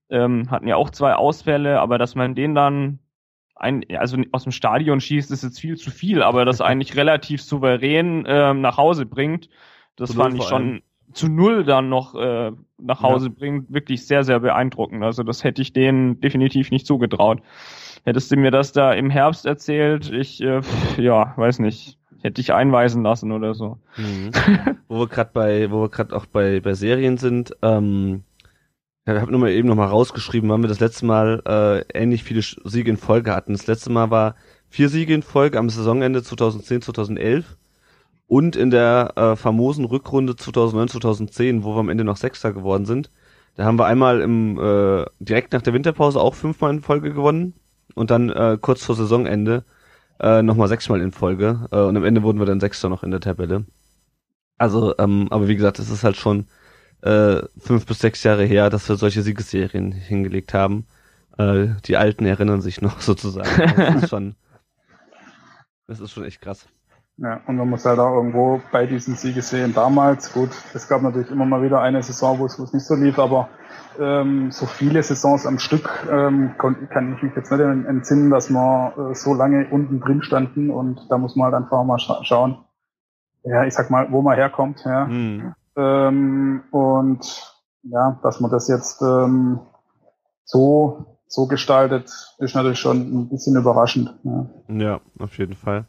ähm, 0.10 0.52
hatten 0.52 0.68
ja 0.68 0.76
auch 0.76 0.91
zwei 0.91 1.16
Ausfälle, 1.16 1.80
aber 1.80 1.98
dass 1.98 2.16
man 2.16 2.36
den 2.36 2.54
dann 2.56 3.00
ein, 3.56 3.84
also 3.97 4.18
aus 4.32 4.43
dem 4.43 4.51
Stadion 4.51 4.99
schießt, 5.01 5.32
ist 5.32 5.43
jetzt 5.43 5.60
viel 5.60 5.78
zu 5.78 5.91
viel, 5.91 6.22
aber 6.22 6.45
das 6.45 6.62
eigentlich 6.62 6.95
relativ 6.95 7.41
souverän 7.41 8.26
ähm, 8.28 8.62
nach 8.62 8.78
Hause 8.78 9.06
bringt, 9.06 9.49
das 9.95 10.12
zu 10.12 10.18
fand 10.18 10.38
ich 10.38 10.43
schon 10.43 10.82
zu 11.14 11.28
null 11.28 11.64
dann 11.64 11.89
noch 11.89 12.16
äh, 12.16 12.51
nach 12.80 13.04
Hause 13.04 13.28
ja. 13.28 13.34
bringt, 13.38 13.72
wirklich 13.72 14.08
sehr, 14.08 14.24
sehr 14.24 14.39
beeindruckend. 14.39 15.04
Also 15.04 15.22
das 15.22 15.43
hätte 15.43 15.62
ich 15.62 15.72
denen 15.72 16.20
definitiv 16.22 16.72
nicht 16.72 16.88
zugetraut. 16.88 17.41
Hättest 18.04 18.32
du 18.32 18.36
mir 18.36 18.49
das 18.49 18.72
da 18.72 18.93
im 18.93 19.12
Herbst 19.12 19.45
erzählt, 19.45 20.12
ich, 20.12 20.41
äh, 20.41 20.62
ja, 20.97 21.34
weiß 21.38 21.60
nicht 21.60 21.99
hätte 22.24 22.39
ich 22.41 22.54
einweisen 22.54 23.04
lassen 23.04 23.32
oder 23.32 23.54
so. 23.54 23.78
Mhm. 23.97 24.32
wo 24.88 24.99
wir 24.99 25.08
gerade 25.08 25.32
bei, 25.34 25.72
wo 25.72 25.82
wir 25.82 25.89
gerade 25.89 26.16
auch 26.16 26.26
bei 26.26 26.62
bei 26.62 26.74
Serien 26.74 27.18
sind, 27.18 27.56
ähm, 27.62 28.24
ich 29.06 29.12
habe 29.14 29.32
nur 29.32 29.41
mal 29.41 29.51
eben 29.51 29.68
noch 29.68 29.76
mal 29.76 29.88
rausgeschrieben, 29.88 30.49
wann 30.49 30.62
wir 30.62 30.70
das 30.70 30.80
letzte 30.80 31.06
Mal 31.06 31.41
äh, 31.45 31.97
ähnlich 31.97 32.24
viele 32.24 32.41
Siege 32.41 32.89
in 32.89 32.97
Folge 32.97 33.34
hatten. 33.36 33.51
Das 33.54 33.68
letzte 33.68 33.91
Mal 33.91 34.10
war 34.12 34.36
vier 34.70 34.88
Siege 34.88 35.14
in 35.14 35.24
Folge 35.24 35.60
am 35.60 35.70
Saisonende 35.70 36.24
2010 36.24 36.82
2011 36.82 37.58
und 38.28 38.56
in 38.56 38.70
der 38.72 39.14
äh, 39.18 39.36
famosen 39.36 39.86
Rückrunde 39.86 40.36
2009 40.36 40.88
2010, 40.88 41.64
wo 41.64 41.76
wir 41.76 41.80
am 41.80 41.89
Ende 41.89 42.06
noch 42.06 42.16
Sechster 42.16 42.54
geworden 42.54 42.86
sind. 42.86 43.12
Da 43.56 43.66
haben 43.66 43.78
wir 43.78 43.86
einmal 43.86 44.22
im 44.22 44.58
äh, 44.58 45.06
direkt 45.20 45.51
nach 45.51 45.62
der 45.62 45.74
Winterpause 45.74 46.20
auch 46.20 46.34
fünfmal 46.34 46.72
in 46.72 46.82
Folge 46.82 47.14
gewonnen 47.14 47.54
und 47.95 48.10
dann 48.10 48.30
äh, 48.30 48.58
kurz 48.60 48.86
vor 48.86 48.95
Saisonende 48.95 49.66
äh, 50.22 50.41
nochmal 50.41 50.70
sechsmal 50.70 51.01
in 51.01 51.12
Folge 51.12 51.68
äh, 51.72 51.80
und 51.80 51.97
am 51.97 52.06
Ende 52.06 52.24
wurden 52.24 52.39
wir 52.39 52.45
dann 52.45 52.62
Sechster 52.62 52.88
noch 52.88 53.04
in 53.04 53.12
der 53.12 53.20
Tabelle. 53.20 53.66
Also, 54.58 54.97
ähm, 54.97 55.28
aber 55.30 55.49
wie 55.49 55.56
gesagt, 55.56 55.80
es 55.80 55.89
ist 55.89 56.06
halt 56.06 56.16
schon 56.16 56.45
äh, 57.04 57.41
fünf 57.60 57.86
bis 57.86 57.99
sechs 57.99 58.24
Jahre 58.24 58.45
her, 58.45 58.70
dass 58.70 58.88
wir 58.88 58.95
solche 58.95 59.22
Siegesserien 59.22 59.91
hingelegt 59.91 60.54
haben. 60.54 60.86
Äh, 61.38 61.68
die 61.86 61.97
Alten 61.97 62.26
erinnern 62.26 62.62
sich 62.62 62.82
noch 62.82 63.01
sozusagen. 63.01 63.49
Das 63.76 64.04
ist 64.04 64.10
schon, 64.10 64.36
das 65.88 65.99
ist 65.99 66.12
schon 66.12 66.24
echt 66.24 66.41
krass. 66.41 66.68
Ja, 67.18 67.41
und 67.45 67.58
man 67.58 67.70
muss 67.70 67.86
halt 67.86 67.99
auch 67.99 68.16
irgendwo 68.16 68.60
bei 68.72 68.88
diesen 68.88 69.16
Siegesserien 69.16 69.74
damals, 69.74 70.34
gut, 70.34 70.49
es 70.74 70.88
gab 70.88 71.04
natürlich 71.04 71.30
immer 71.30 71.45
mal 71.45 71.62
wieder 71.62 71.80
eine 71.80 72.01
Saison, 72.01 72.39
wo 72.39 72.47
es, 72.47 72.58
wo 72.58 72.64
es 72.64 72.74
nicht 72.74 72.86
so 72.86 72.95
lief, 72.95 73.20
aber 73.20 73.49
ähm, 73.99 74.51
so 74.51 74.66
viele 74.66 75.04
Saisons 75.04 75.45
am 75.45 75.60
Stück 75.60 76.08
ähm, 76.10 76.56
kann, 76.58 76.89
kann 76.89 77.14
ich 77.14 77.22
mich 77.22 77.36
jetzt 77.36 77.51
nicht 77.51 77.62
entsinnen, 77.62 78.32
dass 78.32 78.49
wir 78.49 79.12
äh, 79.12 79.14
so 79.14 79.36
lange 79.36 79.68
unten 79.70 79.99
drin 79.99 80.24
standen 80.24 80.72
und 80.72 81.06
da 81.12 81.20
muss 81.20 81.36
man 81.36 81.51
halt 81.51 81.64
einfach 81.64 81.84
mal 81.84 81.99
scha 81.99 82.24
schauen, 82.24 82.64
ja, 83.43 83.64
ich 83.66 83.76
sag 83.76 83.91
mal, 83.91 84.12
wo 84.12 84.24
man 84.24 84.36
herkommt, 84.36 84.84
ja. 84.84 85.06
Mhm. 85.06 85.54
Ähm, 85.76 86.63
und 86.71 87.53
ja, 87.84 88.19
dass 88.24 88.39
man 88.39 88.51
das 88.51 88.67
jetzt 88.67 89.01
ähm, 89.01 89.59
so, 90.45 91.17
so 91.28 91.47
gestaltet, 91.47 92.11
ist 92.38 92.55
natürlich 92.55 92.80
schon 92.80 92.97
ein 92.97 93.30
bisschen 93.30 93.55
überraschend. 93.55 94.13
Ja, 94.24 94.49
ja 94.69 95.01
auf 95.19 95.38
jeden 95.38 95.55
Fall. 95.55 95.86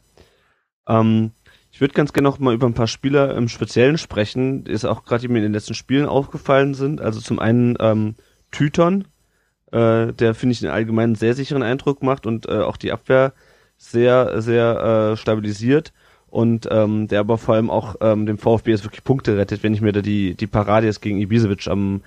Ähm, 0.87 1.31
ich 1.71 1.81
würde 1.81 1.93
ganz 1.93 2.13
gerne 2.13 2.29
noch 2.29 2.39
mal 2.39 2.53
über 2.53 2.67
ein 2.67 2.73
paar 2.73 2.87
Spieler 2.87 3.35
im 3.35 3.47
Speziellen 3.47 3.97
sprechen, 3.97 4.63
die 4.63 4.71
ist 4.71 4.85
auch 4.85 5.03
gerade 5.03 5.27
mir 5.27 5.39
in 5.39 5.43
den 5.43 5.53
letzten 5.53 5.73
Spielen 5.73 6.05
aufgefallen 6.05 6.73
sind. 6.73 7.01
Also 7.01 7.19
zum 7.19 7.39
einen 7.39 7.75
ähm, 7.79 8.15
Tyton, 8.51 9.07
äh, 9.71 10.13
der 10.13 10.35
finde 10.35 10.53
ich 10.53 10.61
den 10.61 10.69
allgemeinen 10.69 11.15
sehr 11.15 11.33
sicheren 11.33 11.63
Eindruck 11.63 12.01
macht 12.01 12.25
und 12.25 12.47
äh, 12.47 12.59
auch 12.59 12.77
die 12.77 12.91
Abwehr 12.91 13.33
sehr, 13.77 14.41
sehr 14.41 15.11
äh, 15.13 15.17
stabilisiert 15.17 15.91
und 16.35 16.67
ähm, 16.69 17.07
der 17.07 17.21
aber 17.21 17.37
vor 17.37 17.55
allem 17.55 17.69
auch 17.69 17.95
ähm, 18.01 18.25
dem 18.25 18.37
VfB 18.37 18.71
jetzt 18.71 18.83
wirklich 18.83 19.05
Punkte 19.05 19.37
rettet, 19.37 19.63
wenn 19.63 19.73
ich 19.73 19.79
mir 19.79 19.93
da 19.93 20.01
die, 20.01 20.35
die 20.35 20.47
Parade 20.47 20.85
jetzt 20.85 21.01
gegen 21.01 21.17
Ibisevic 21.17 21.67
am 21.67 22.01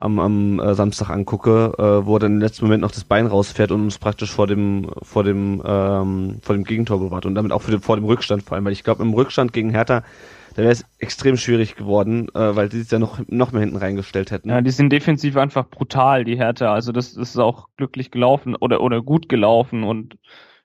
am, 0.00 0.18
am 0.18 0.58
äh, 0.58 0.74
Samstag 0.74 1.10
angucke, 1.10 1.74
äh, 1.78 2.04
wo 2.04 2.16
er 2.16 2.18
dann 2.18 2.32
im 2.32 2.40
letzten 2.40 2.64
Moment 2.64 2.80
noch 2.80 2.90
das 2.90 3.04
Bein 3.04 3.28
rausfährt 3.28 3.70
und 3.70 3.82
uns 3.82 3.98
praktisch 3.98 4.32
vor 4.32 4.48
dem 4.48 4.90
vor 5.02 5.22
dem 5.22 5.62
ähm, 5.64 6.38
vor 6.42 6.56
dem 6.56 6.64
Gegentor 6.64 6.98
bewahrt 6.98 7.24
und 7.24 7.36
damit 7.36 7.52
auch 7.52 7.62
den, 7.62 7.80
vor 7.80 7.94
dem 7.94 8.04
Rückstand 8.04 8.42
vor 8.42 8.56
allem, 8.56 8.64
weil 8.64 8.72
ich 8.72 8.82
glaube 8.82 9.04
im 9.04 9.14
Rückstand 9.14 9.52
gegen 9.52 9.70
Hertha 9.70 10.02
da 10.54 10.62
wäre 10.62 10.72
es 10.72 10.84
extrem 10.98 11.36
schwierig 11.36 11.76
geworden, 11.76 12.28
äh, 12.34 12.56
weil 12.56 12.68
die 12.68 12.80
sich 12.80 12.90
ja 12.90 12.98
noch 12.98 13.20
noch 13.28 13.52
mehr 13.52 13.60
hinten 13.60 13.76
reingestellt 13.76 14.32
hätten. 14.32 14.50
Ja, 14.50 14.60
die 14.60 14.70
sind 14.70 14.90
defensiv 14.90 15.36
einfach 15.36 15.68
brutal, 15.68 16.24
die 16.24 16.36
Hertha. 16.36 16.74
Also 16.74 16.90
das, 16.90 17.14
das 17.14 17.30
ist 17.30 17.38
auch 17.38 17.68
glücklich 17.76 18.10
gelaufen 18.10 18.56
oder 18.56 18.80
oder 18.80 19.02
gut 19.02 19.28
gelaufen 19.28 19.84
und 19.84 20.16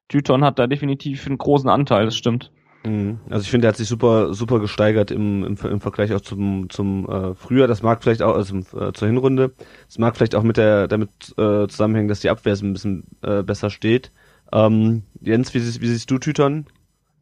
Tyton 0.08 0.44
hat 0.44 0.58
da 0.58 0.66
definitiv 0.66 1.28
einen 1.28 1.38
großen 1.38 1.70
Anteil, 1.70 2.06
das 2.06 2.18
stimmt. 2.18 2.52
Mhm. 2.88 3.20
Also 3.30 3.44
ich 3.44 3.52
finde, 3.52 3.68
er 3.68 3.70
hat 3.70 3.78
sich 3.78 3.88
super, 3.88 4.34
super 4.34 4.60
gesteigert 4.60 5.12
im, 5.12 5.44
im, 5.44 5.58
im 5.58 5.82
Vergleich 5.82 6.14
auch 6.14 6.22
zum, 6.22 6.70
zum 6.70 7.08
äh, 7.10 7.36
Frühjahr. 7.36 7.68
Das 7.68 7.84
mag 7.84 8.02
vielleicht 8.02 8.22
auch, 8.22 8.36
also 8.36 8.58
äh, 8.58 8.94
zur 8.94 9.08
Hinrunde, 9.08 9.54
das 9.88 9.98
mag 9.98 10.16
vielleicht 10.16 10.36
auch 10.36 10.44
mit 10.44 10.58
der, 10.58 10.88
damit 10.88 11.10
äh, 11.38 11.68
zusammenhängen, 11.68 12.08
dass 12.08 12.22
die 12.22 12.30
Abwehr 12.30 12.56
ein 12.56 12.74
bisschen 12.74 13.04
äh, 13.22 13.44
besser 13.44 13.70
steht. 13.70 14.12
Ähm, 14.52 15.04
Jens, 15.22 15.54
wie, 15.54 15.60
wie 15.60 15.88
siehst 15.88 16.10
du 16.10 16.18
Tütern 16.18 16.66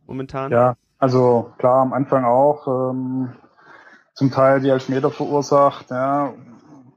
momentan? 0.06 0.52
Ja, 0.52 0.76
also 1.00 1.52
klar, 1.58 1.82
am 1.82 1.94
Anfang 1.94 2.24
auch. 2.26 2.68
Ähm, 2.68 3.30
zum 4.14 4.32
Teil 4.32 4.62
die 4.62 4.70
Elfmeter 4.70 5.12
verursacht, 5.12 5.92
ja. 5.92 6.34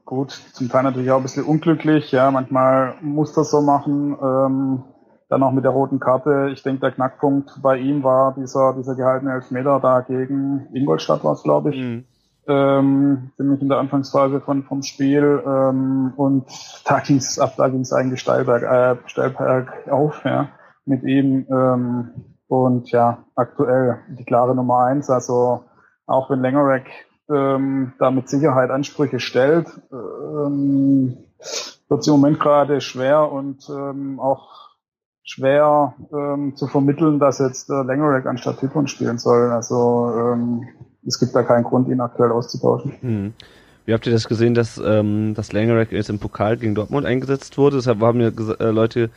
Gut, 0.05 0.31
zum 0.53 0.69
Teil 0.69 0.83
natürlich 0.83 1.11
auch 1.11 1.17
ein 1.17 1.23
bisschen 1.23 1.43
unglücklich, 1.43 2.11
ja. 2.11 2.31
Manchmal 2.31 2.95
muss 3.01 3.33
das 3.33 3.51
so 3.51 3.61
machen. 3.61 4.17
Ähm, 4.21 4.83
dann 5.29 5.43
auch 5.43 5.51
mit 5.51 5.63
der 5.63 5.71
roten 5.71 5.99
Karte. 5.99 6.49
Ich 6.51 6.63
denke, 6.63 6.81
der 6.81 6.91
Knackpunkt 6.91 7.61
bei 7.61 7.77
ihm 7.77 8.03
war 8.03 8.33
dieser, 8.33 8.73
dieser 8.73 8.95
gehaltene 8.95 9.33
Elfmeter 9.33 9.79
da 9.79 10.01
gegen 10.01 10.67
Ingolstadt 10.73 11.23
war 11.23 11.33
es, 11.33 11.43
glaube 11.43 11.69
ich. 11.69 11.81
Mhm. 11.81 12.05
Ähm, 12.47 13.31
ziemlich 13.37 13.61
in 13.61 13.69
der 13.69 13.77
Anfangsphase 13.77 14.41
von, 14.41 14.63
vom 14.63 14.81
Spiel. 14.81 15.43
Ähm, 15.45 16.13
und 16.17 16.45
da 16.83 16.99
ging 16.99 17.17
es 17.17 17.37
ab, 17.37 17.53
da 17.57 17.69
ging 17.69 17.81
es 17.81 17.93
eigentlich 17.93 18.21
steil, 18.21 18.43
berg, 18.43 18.63
äh, 18.63 19.07
steil 19.07 19.29
bergauf, 19.29 20.25
ja, 20.25 20.49
mit 20.85 21.03
ihm. 21.03 21.45
Ähm, 21.49 22.09
und 22.47 22.89
ja, 22.89 23.19
aktuell 23.35 23.99
die 24.09 24.25
klare 24.25 24.55
Nummer 24.55 24.79
eins. 24.79 25.11
Also 25.11 25.63
auch 26.07 26.31
wenn 26.31 26.41
Längerek 26.41 26.89
ähm, 27.29 27.93
da 27.99 28.09
mit 28.09 28.27
Sicherheit 28.29 28.71
Ansprüche 28.71 29.19
stellt, 29.19 29.67
ähm, 29.91 31.17
wird 31.87 32.01
es 32.01 32.07
im 32.07 32.13
Moment 32.13 32.39
gerade 32.39 32.81
schwer 32.81 33.31
und 33.31 33.69
ähm, 33.69 34.19
auch 34.19 34.68
schwer 35.29 35.93
ähm, 36.11 36.55
zu 36.55 36.67
vermitteln, 36.67 37.19
dass 37.19 37.39
jetzt 37.39 37.69
äh, 37.69 37.83
Langerack 37.83 38.25
anstatt 38.25 38.59
Typon 38.59 38.87
spielen 38.87 39.17
soll. 39.17 39.51
Also 39.51 40.11
ähm, 40.17 40.67
es 41.05 41.19
gibt 41.19 41.35
da 41.35 41.43
keinen 41.43 41.63
Grund, 41.63 41.87
ihn 41.87 42.01
aktuell 42.01 42.31
auszutauschen. 42.31 42.93
Hm. 43.01 43.33
Wie 43.85 43.93
habt 43.93 44.05
ihr 44.05 44.13
das 44.13 44.27
gesehen, 44.27 44.53
dass, 44.53 44.81
ähm, 44.83 45.33
dass 45.35 45.51
Langerack 45.51 45.91
jetzt 45.91 46.09
im 46.09 46.19
Pokal 46.19 46.57
gegen 46.57 46.75
Dortmund 46.75 47.05
eingesetzt 47.05 47.57
wurde? 47.57 47.77
Deshalb 47.77 48.01
haben 48.01 48.17
mir 48.17 48.33
äh, 48.59 48.71
Leute 48.71 49.09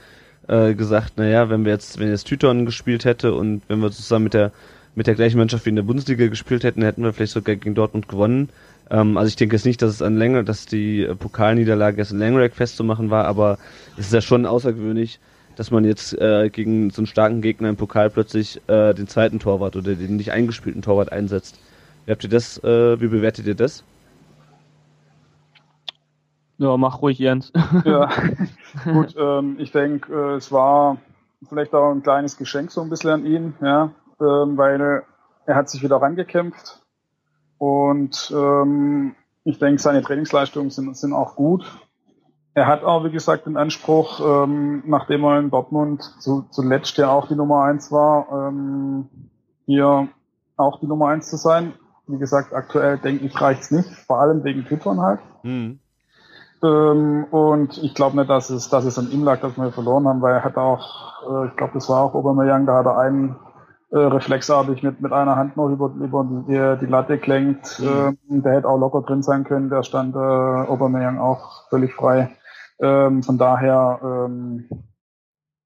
äh, 0.48 0.74
gesagt, 0.74 1.16
naja, 1.16 1.50
wenn 1.50 1.64
wir 1.64 1.72
jetzt, 1.72 1.98
wenn 1.98 2.08
jetzt 2.08 2.24
Tyton 2.24 2.66
gespielt 2.66 3.04
hätte 3.04 3.34
und 3.34 3.62
wenn 3.68 3.80
wir 3.80 3.90
zusammen 3.90 4.24
mit 4.24 4.34
der 4.34 4.52
mit 4.94 5.06
der 5.06 5.14
gleichen 5.14 5.38
Mannschaft 5.38 5.64
wie 5.64 5.70
in 5.70 5.76
der 5.76 5.82
Bundesliga 5.84 6.26
gespielt 6.26 6.64
hätten, 6.64 6.82
hätten 6.82 7.02
wir 7.02 7.14
vielleicht 7.14 7.32
sogar 7.32 7.56
gegen 7.56 7.74
Dortmund 7.74 8.08
gewonnen. 8.08 8.50
Ähm, 8.90 9.16
also 9.16 9.28
ich 9.28 9.36
denke 9.36 9.56
jetzt 9.56 9.64
nicht, 9.64 9.80
dass 9.80 9.90
es 9.90 10.02
an 10.02 10.16
Länge, 10.16 10.44
dass 10.44 10.66
die 10.66 11.08
Pokalniederlage 11.18 11.98
jetzt 11.98 12.12
in 12.12 12.18
Langerack 12.18 12.54
festzumachen 12.54 13.10
war, 13.10 13.24
aber 13.24 13.58
es 13.96 14.06
ist 14.06 14.12
ja 14.12 14.20
schon 14.20 14.44
außergewöhnlich, 14.44 15.18
dass 15.56 15.70
man 15.70 15.84
jetzt 15.84 16.18
äh, 16.18 16.50
gegen 16.50 16.90
so 16.90 17.00
einen 17.00 17.06
starken 17.06 17.42
Gegner 17.42 17.68
im 17.68 17.76
Pokal 17.76 18.10
plötzlich 18.10 18.60
äh, 18.68 18.94
den 18.94 19.08
zweiten 19.08 19.38
Torwart 19.38 19.76
oder 19.76 19.94
den 19.94 20.16
nicht 20.16 20.32
eingespielten 20.32 20.82
Torwart 20.82 21.12
einsetzt. 21.12 21.58
Wie 22.04 22.12
habt 22.12 22.24
ihr 22.24 22.30
das, 22.30 22.62
äh, 22.64 23.00
wie 23.00 23.08
bewertet 23.08 23.46
ihr 23.46 23.54
das? 23.54 23.84
Ja, 26.58 26.76
mach 26.76 27.02
ruhig, 27.02 27.18
Jens. 27.18 27.52
ja, 27.84 28.08
gut, 28.84 29.14
ähm, 29.18 29.56
ich 29.58 29.72
denke, 29.72 30.12
äh, 30.12 30.36
es 30.36 30.52
war 30.52 30.98
vielleicht 31.48 31.74
auch 31.74 31.90
ein 31.90 32.02
kleines 32.02 32.36
Geschenk 32.36 32.70
so 32.70 32.80
ein 32.82 32.90
bisschen 32.90 33.10
an 33.10 33.26
ihn, 33.26 33.54
ja, 33.60 33.90
ähm, 34.20 34.56
weil 34.56 35.02
er 35.46 35.56
hat 35.56 35.68
sich 35.68 35.82
wieder 35.82 35.96
rangekämpft 35.96 36.80
und 37.58 38.32
ähm, 38.34 39.14
ich 39.44 39.58
denke, 39.58 39.80
seine 39.80 40.02
Trainingsleistungen 40.02 40.70
sind, 40.70 40.96
sind 40.96 41.12
auch 41.12 41.34
gut. 41.36 41.64
Er 42.54 42.66
hat 42.66 42.84
auch, 42.84 43.04
wie 43.04 43.10
gesagt, 43.10 43.46
den 43.46 43.56
Anspruch, 43.56 44.20
ähm, 44.20 44.82
nachdem 44.86 45.24
er 45.24 45.38
in 45.38 45.50
Dortmund 45.50 46.02
zu, 46.20 46.44
zuletzt 46.50 46.98
ja 46.98 47.10
auch 47.10 47.28
die 47.28 47.34
Nummer 47.34 47.64
eins 47.64 47.90
war, 47.90 48.26
ähm, 48.30 49.08
hier 49.64 50.08
auch 50.56 50.78
die 50.80 50.86
Nummer 50.86 51.08
eins 51.08 51.30
zu 51.30 51.36
sein. 51.36 51.72
Wie 52.06 52.18
gesagt, 52.18 52.52
aktuell 52.52 52.98
denke 52.98 53.24
ich, 53.24 53.40
reicht's 53.40 53.70
nicht, 53.70 53.88
vor 54.06 54.20
allem 54.20 54.44
wegen 54.44 54.66
Twittern 54.66 55.00
halt. 55.00 55.20
Mhm. 55.42 55.78
Ähm, 56.62 57.24
und 57.30 57.78
ich 57.82 57.94
glaube 57.94 58.16
nicht, 58.16 58.28
dass 58.28 58.50
es, 58.50 58.68
dass 58.68 58.84
es 58.84 58.98
an 58.98 59.10
ihm 59.10 59.24
lag, 59.24 59.40
dass 59.40 59.56
wir 59.56 59.72
verloren 59.72 60.06
haben, 60.06 60.20
weil 60.20 60.34
er 60.34 60.44
hat 60.44 60.56
auch, 60.56 61.22
äh, 61.22 61.48
ich 61.48 61.56
glaube, 61.56 61.72
das 61.74 61.88
war 61.88 62.02
auch 62.02 62.14
Aubameyang, 62.14 62.66
da 62.66 62.74
hat 62.74 62.86
er 62.86 62.98
einen 62.98 63.36
äh, 63.90 63.98
reflexartig 63.98 64.82
mit, 64.82 65.00
mit 65.00 65.12
einer 65.12 65.36
Hand 65.36 65.56
noch 65.56 65.68
über, 65.70 65.90
über 65.98 66.24
die, 66.24 66.84
die 66.84 66.90
Latte 66.90 67.18
klingt. 67.18 67.78
Mhm. 67.80 68.18
Ähm, 68.28 68.42
der 68.42 68.52
hätte 68.52 68.68
auch 68.68 68.78
locker 68.78 69.02
drin 69.02 69.22
sein 69.22 69.44
können, 69.44 69.70
der 69.70 69.82
stand 69.82 70.14
äh, 70.14 70.18
Aubameyang 70.18 71.18
auch 71.18 71.68
völlig 71.70 71.94
frei. 71.94 72.30
Ähm, 72.82 73.22
von 73.22 73.38
daher, 73.38 74.00
ähm, 74.02 74.68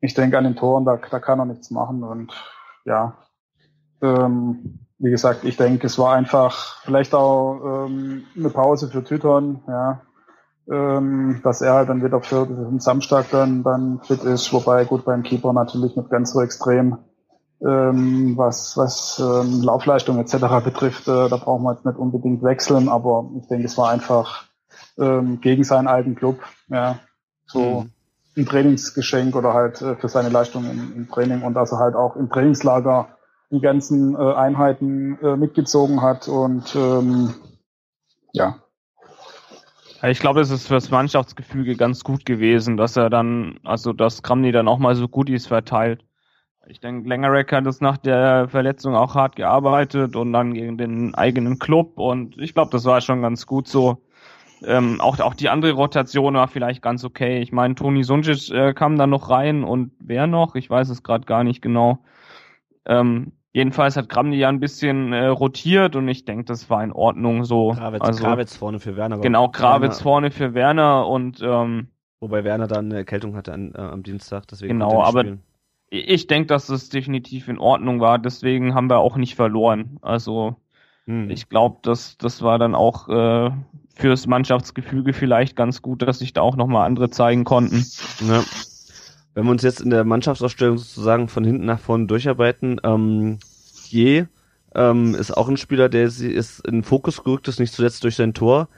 ich 0.01 0.12
denke 0.14 0.37
an 0.37 0.45
den 0.45 0.55
Toren, 0.55 0.85
da, 0.85 0.99
da 1.11 1.19
kann 1.19 1.39
er 1.39 1.47
nichts 1.47 1.71
machen 1.71 2.05
und 2.05 2.33
ja, 2.85 3.17
ähm, 4.03 4.81
wie 4.99 5.11
gesagt, 5.11 5.45
ich 5.45 5.57
denke, 5.57 5.87
es 5.87 5.99
war 5.99 6.14
einfach 6.14 6.83
vielleicht 6.83 7.14
auch 7.14 7.87
ähm, 7.87 8.25
eine 8.37 8.51
Pause 8.51 8.89
für 8.89 9.03
Tüton, 9.03 9.62
ja, 9.67 10.03
ähm, 10.71 11.41
dass 11.43 11.62
er 11.62 11.75
halt 11.75 11.89
dann 11.89 12.05
wieder 12.05 12.21
für 12.21 12.47
den 12.47 12.81
Samstag 12.81 13.31
dann, 13.31 13.62
dann 13.62 14.01
fit 14.03 14.23
ist, 14.23 14.53
wobei 14.53 14.85
gut 14.85 15.05
beim 15.05 15.23
Keeper 15.23 15.53
natürlich 15.53 15.97
nicht 15.97 16.11
ganz 16.11 16.33
so 16.33 16.41
extrem, 16.43 16.99
ähm, 17.67 18.37
was, 18.37 18.77
was 18.77 19.19
ähm, 19.19 19.62
Laufleistung 19.62 20.19
etc. 20.19 20.62
betrifft, 20.62 21.09
äh, 21.09 21.29
da 21.29 21.37
brauchen 21.37 21.62
wir 21.62 21.73
jetzt 21.73 21.87
nicht 21.87 21.99
unbedingt 21.99 22.43
wechseln, 22.43 22.89
aber 22.89 23.31
ich 23.39 23.49
denke, 23.49 23.64
es 23.64 23.79
war 23.79 23.91
einfach 23.91 24.45
ähm, 24.99 25.40
gegen 25.40 25.64
seinen 25.64 25.88
alten 25.88 26.14
Club, 26.14 26.40
ja, 26.68 26.99
so 27.47 27.82
mhm. 27.82 27.90
ein 28.36 28.47
Trainingsgeschenk 28.47 29.36
oder 29.36 29.55
halt 29.55 29.80
äh, 29.82 29.97
für 29.97 30.09
seine 30.09 30.28
Leistung 30.28 30.64
im, 30.64 30.92
im, 30.94 31.09
Training 31.09 31.42
und 31.42 31.55
dass 31.55 31.72
er 31.72 31.78
halt 31.78 31.94
auch 31.94 32.16
im 32.16 32.30
Trainingslager 32.30 33.09
die 33.51 33.61
ganzen 33.61 34.14
äh, 34.14 34.34
Einheiten 34.34 35.18
äh, 35.22 35.36
mitgezogen 35.36 36.03
hat 36.03 36.28
und 36.28 36.74
ähm, 36.74 37.34
ja, 38.32 38.57
ich 40.03 40.20
glaube, 40.20 40.40
es 40.40 40.51
ist 40.51 40.68
fürs 40.68 40.90
Mannschaftsgefüge 40.90 41.74
ganz 41.76 42.05
gut 42.05 42.26
gewesen, 42.26 42.76
dass 42.76 42.97
er 42.97 43.09
dann, 43.09 43.59
also 43.64 43.92
dass 43.92 44.22
Kramny 44.22 44.53
dann 44.53 44.68
auch 44.68 44.78
mal 44.78 44.94
so 44.94 45.09
gut 45.09 45.30
ist 45.30 45.49
verteilt. 45.49 46.05
Ich 46.68 46.80
denke, 46.80 47.09
Lengerek 47.09 47.53
hat 47.53 47.66
es 47.66 47.80
nach 47.80 47.97
der 47.97 48.49
Verletzung 48.49 48.94
auch 48.94 49.14
hart 49.14 49.36
gearbeitet 49.36 50.16
und 50.16 50.32
dann 50.32 50.53
gegen 50.53 50.76
den 50.76 51.14
eigenen 51.14 51.59
Club 51.59 51.99
und 51.99 52.36
ich 52.38 52.55
glaube, 52.55 52.70
das 52.72 52.84
war 52.84 53.01
schon 53.01 53.22
ganz 53.22 53.47
gut 53.47 53.68
so. 53.68 54.03
Ähm, 54.64 55.00
auch, 55.00 55.18
auch 55.20 55.34
die 55.34 55.48
andere 55.48 55.72
Rotation 55.72 56.34
war 56.34 56.48
vielleicht 56.48 56.82
ganz 56.82 57.04
okay. 57.04 57.40
Ich 57.40 57.52
meine, 57.52 57.74
Toni 57.74 58.04
Sunjic 58.04 58.50
äh, 58.50 58.72
kam 58.72 58.96
dann 58.96 59.11
noch 59.11 59.28
rein 59.28 59.64
und 59.64 59.92
wer 59.98 60.26
noch? 60.26 60.54
Ich 60.54 60.70
weiß 60.70 60.88
es 60.88 61.02
gerade 61.02 61.26
gar 61.26 61.44
nicht 61.44 61.61
genau. 61.61 61.98
Ähm, 62.86 63.32
Jedenfalls 63.57 63.96
hat 63.96 64.11
Gramny 64.11 64.36
ja 64.36 64.50
ein 64.50 64.61
bisschen 64.61 65.14
äh, 65.14 65.28
rotiert 65.28 65.96
und 65.96 66.07
ich 66.09 66.26
denke, 66.26 66.44
das 66.44 66.68
war 66.68 66.84
in 66.84 66.92
Ordnung 66.92 67.46
so. 67.46 67.70
Krawitz, 67.70 68.02
also, 68.02 68.22
Krawitz 68.22 68.54
vorne 68.54 68.80
für 68.80 68.96
Werner. 68.96 69.16
Genau, 69.16 69.48
Krawitz 69.48 69.92
Werner, 69.92 70.02
vorne 70.02 70.30
für 70.30 70.52
Werner 70.52 71.09
und 71.09 71.40
ähm, 71.40 71.88
wobei 72.20 72.44
Werner 72.44 72.66
dann 72.66 72.84
eine 72.84 72.96
Erkältung 72.96 73.34
hatte 73.34 73.54
an, 73.54 73.72
äh, 73.74 73.78
am 73.78 74.02
Dienstag, 74.02 74.46
deswegen 74.48 74.74
genau. 74.74 75.02
Aber 75.02 75.20
spielen. 75.20 75.42
ich 75.88 76.26
denke, 76.26 76.48
dass 76.48 76.66
das 76.66 76.90
definitiv 76.90 77.48
in 77.48 77.57
Ordnung 77.57 77.98
war. 77.98 78.18
Deswegen 78.18 78.74
haben 78.74 78.90
wir 78.90 78.98
auch 78.98 79.16
nicht 79.16 79.36
verloren. 79.36 80.00
Also 80.02 80.57
hm. 81.07 81.30
ich 81.30 81.48
glaube, 81.48 81.78
dass 81.80 82.18
das 82.18 82.42
war 82.42 82.59
dann 82.59 82.74
auch 82.74 83.09
äh, 83.09 83.50
fürs 83.97 84.26
Mannschaftsgefüge 84.26 85.12
vielleicht 85.12 85.57
ganz 85.57 85.82
gut, 85.82 86.03
dass 86.03 86.20
sich 86.20 86.32
da 86.32 86.42
auch 86.42 86.57
noch 86.57 86.66
mal 86.66 86.84
andere 86.84 87.11
zeigen 87.11 87.44
konnten. 87.44 87.84
Ja. 88.20 88.44
Wenn 89.34 89.44
wir 89.44 89.51
uns 89.51 89.62
jetzt 89.62 89.80
in 89.80 89.90
der 89.90 90.05
Mannschaftsausstellung 90.05 90.78
sozusagen 90.78 91.28
von 91.28 91.44
hinten 91.44 91.64
nach 91.64 91.80
vorne 91.80 92.07
durcharbeiten, 92.07 92.80
ähm, 92.84 93.38
Je 93.90 94.26
ähm, 94.74 95.14
ist 95.14 95.36
auch 95.36 95.49
ein 95.49 95.57
Spieler, 95.57 95.88
der 95.88 96.05
ist 96.05 96.66
in 96.66 96.82
Fokus 96.82 97.22
gerückt 97.22 97.49
ist, 97.49 97.61
nicht 97.61 97.72
zuletzt 97.72 98.05
durch 98.05 98.16
sein 98.16 98.34
Tor. 98.34 98.68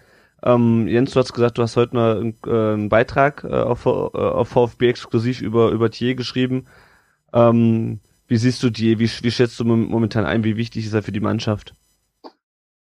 Ähm, 0.43 0.87
Jens, 0.87 1.13
du 1.13 1.21
hast 1.21 1.33
gesagt, 1.33 1.59
du 1.59 1.63
hast 1.63 1.77
heute 1.77 1.97
mal 1.97 2.19
einen, 2.19 2.37
äh, 2.47 2.75
einen 2.75 2.89
Beitrag 2.89 3.45
äh, 3.45 3.49
auf, 3.49 3.87
äh, 3.87 3.91
auf 3.91 4.49
VfB 4.49 4.89
exklusiv 4.89 5.41
über, 5.41 5.71
über 5.71 5.91
Thier 5.91 6.15
geschrieben. 6.15 6.67
Ähm, 7.33 7.99
wie 8.29 8.37
siehst 8.37 8.63
du 8.63 8.71
Thier? 8.71 9.01
Wie, 9.01 9.11
wie 9.23 9.31
schätzt 9.31 9.59
du 9.59 9.65
momentan 9.65 10.25
ein? 10.25 10.45
Wie 10.45 10.57
wichtig 10.57 10.87
ist 10.87 10.93
er 10.93 11.03
für 11.03 11.13
die 11.13 11.21
Mannschaft? 11.21 11.75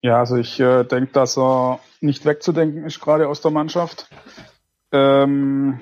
Ja, 0.02 0.20
also 0.20 0.38
ich 0.38 0.60
äh, 0.60 0.84
denke, 0.84 1.12
dass 1.12 1.38
er 1.38 1.80
nicht 2.00 2.26
wegzudenken 2.26 2.86
ist, 2.86 3.02
gerade 3.02 3.28
aus 3.28 3.41
der 3.41 3.52
Mannschaft. 3.52 4.08
Ähm, 4.91 5.80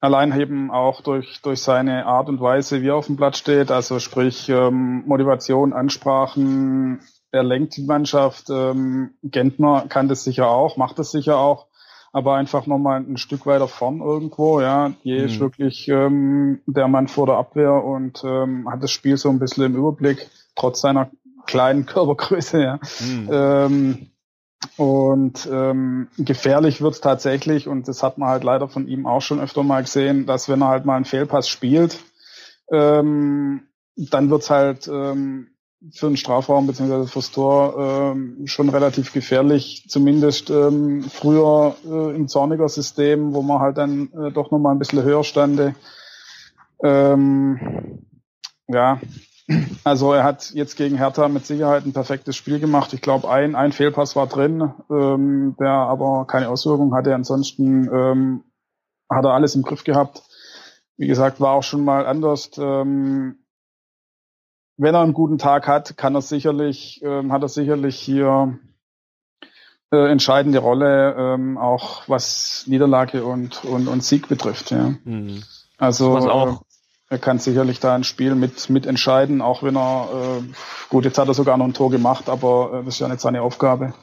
allein 0.00 0.38
eben 0.38 0.70
auch 0.70 1.00
durch, 1.00 1.40
durch 1.42 1.62
seine 1.62 2.06
Art 2.06 2.28
und 2.28 2.40
Weise, 2.40 2.82
wie 2.82 2.88
er 2.88 2.96
auf 2.96 3.06
dem 3.06 3.16
Platz 3.16 3.38
steht, 3.38 3.70
also 3.70 3.98
sprich 3.98 4.48
ähm, 4.48 5.04
Motivation, 5.06 5.72
Ansprachen, 5.72 7.00
er 7.30 7.42
lenkt 7.44 7.76
die 7.76 7.84
Mannschaft. 7.84 8.50
Ähm, 8.50 9.14
Gentner 9.22 9.86
kann 9.88 10.08
das 10.08 10.24
sicher 10.24 10.48
auch, 10.48 10.76
macht 10.76 10.98
das 10.98 11.12
sicher 11.12 11.38
auch, 11.38 11.66
aber 12.12 12.34
einfach 12.34 12.66
nochmal 12.66 13.00
ein 13.00 13.16
Stück 13.16 13.46
weiter 13.46 13.68
vorn 13.68 14.00
irgendwo, 14.00 14.60
ja. 14.60 14.92
Je 15.02 15.20
mhm. 15.20 15.24
ist 15.26 15.40
wirklich 15.40 15.86
ähm, 15.88 16.62
der 16.66 16.88
Mann 16.88 17.06
vor 17.06 17.26
der 17.26 17.36
Abwehr 17.36 17.84
und 17.84 18.24
ähm, 18.24 18.68
hat 18.70 18.82
das 18.82 18.90
Spiel 18.90 19.16
so 19.16 19.28
ein 19.28 19.38
bisschen 19.38 19.64
im 19.64 19.76
Überblick, 19.76 20.28
trotz 20.56 20.80
seiner 20.80 21.10
kleinen 21.46 21.86
Körpergröße, 21.86 22.62
ja. 22.62 22.80
Mhm. 23.00 23.28
Ähm, 23.30 24.10
und 24.76 25.48
ähm, 25.50 26.08
gefährlich 26.18 26.80
wird's 26.80 27.00
tatsächlich, 27.00 27.68
und 27.68 27.88
das 27.88 28.02
hat 28.02 28.18
man 28.18 28.28
halt 28.28 28.44
leider 28.44 28.68
von 28.68 28.88
ihm 28.88 29.06
auch 29.06 29.22
schon 29.22 29.40
öfter 29.40 29.62
mal 29.62 29.82
gesehen, 29.82 30.26
dass 30.26 30.48
wenn 30.48 30.62
er 30.62 30.68
halt 30.68 30.84
mal 30.84 30.96
einen 30.96 31.04
Fehlpass 31.04 31.48
spielt, 31.48 31.98
ähm, 32.70 33.62
dann 33.96 34.30
wird's 34.30 34.50
halt 34.50 34.88
ähm, 34.88 35.48
für 35.92 36.08
den 36.08 36.16
Strafraum 36.16 36.66
beziehungsweise 36.66 37.06
fürs 37.06 37.30
Tor 37.30 38.12
ähm, 38.14 38.46
schon 38.46 38.68
relativ 38.68 39.12
gefährlich, 39.12 39.86
zumindest 39.88 40.50
ähm, 40.50 41.02
früher 41.02 41.76
äh, 41.84 42.16
im 42.16 42.28
Zorniger 42.28 42.68
System, 42.68 43.34
wo 43.34 43.42
man 43.42 43.60
halt 43.60 43.78
dann 43.78 44.10
äh, 44.12 44.32
doch 44.32 44.50
nochmal 44.50 44.74
ein 44.74 44.78
bisschen 44.78 45.02
höher 45.02 45.22
stande. 45.22 45.74
Ähm, 46.82 48.02
ja, 48.68 49.00
also 49.84 50.12
er 50.12 50.24
hat 50.24 50.50
jetzt 50.54 50.76
gegen 50.76 50.96
Hertha 50.96 51.28
mit 51.28 51.46
Sicherheit 51.46 51.86
ein 51.86 51.92
perfektes 51.92 52.36
Spiel 52.36 52.58
gemacht. 52.58 52.92
Ich 52.92 53.00
glaube, 53.00 53.30
ein, 53.30 53.54
ein 53.54 53.72
Fehlpass 53.72 54.16
war 54.16 54.26
drin, 54.26 54.72
ähm, 54.90 55.54
der 55.60 55.70
aber 55.70 56.26
keine 56.26 56.48
Auswirkung 56.48 56.94
hatte. 56.94 57.14
Ansonsten 57.14 57.88
ähm, 57.92 58.44
hat 59.08 59.24
er 59.24 59.34
alles 59.34 59.54
im 59.54 59.62
Griff 59.62 59.84
gehabt. 59.84 60.22
Wie 60.96 61.06
gesagt, 61.06 61.40
war 61.40 61.52
auch 61.52 61.62
schon 61.62 61.84
mal 61.84 62.06
anders. 62.06 62.50
Ähm, 62.58 63.38
wenn 64.78 64.94
er 64.94 65.02
einen 65.02 65.14
guten 65.14 65.38
Tag 65.38 65.68
hat, 65.68 65.96
kann 65.96 66.14
er 66.14 66.22
sicherlich, 66.22 67.00
ähm, 67.02 67.32
hat 67.32 67.42
er 67.42 67.48
sicherlich 67.48 67.96
hier 67.96 68.58
äh, 69.92 70.10
entscheidende 70.10 70.58
Rolle, 70.58 71.14
ähm, 71.16 71.56
auch 71.56 72.08
was 72.08 72.64
Niederlage 72.66 73.24
und, 73.24 73.64
und, 73.64 73.86
und 73.86 74.02
Sieg 74.02 74.28
betrifft. 74.28 74.72
Ja. 74.72 74.94
Mhm. 75.04 75.42
Also 75.78 76.14
was 76.14 76.26
auch 76.26 76.62
er 77.08 77.18
kann 77.18 77.38
sicherlich 77.38 77.80
da 77.80 77.94
ein 77.94 78.04
Spiel 78.04 78.34
mit, 78.34 78.68
mit 78.68 78.86
entscheiden, 78.86 79.40
auch 79.40 79.62
wenn 79.62 79.76
er, 79.76 80.08
äh, 80.12 80.42
gut, 80.88 81.04
jetzt 81.04 81.18
hat 81.18 81.28
er 81.28 81.34
sogar 81.34 81.56
noch 81.56 81.66
ein 81.66 81.74
Tor 81.74 81.90
gemacht, 81.90 82.28
aber 82.28 82.72
äh, 82.72 82.84
das 82.84 82.94
ist 82.94 83.00
ja 83.00 83.08
nicht 83.08 83.20
seine 83.20 83.42
Aufgabe. 83.42 83.94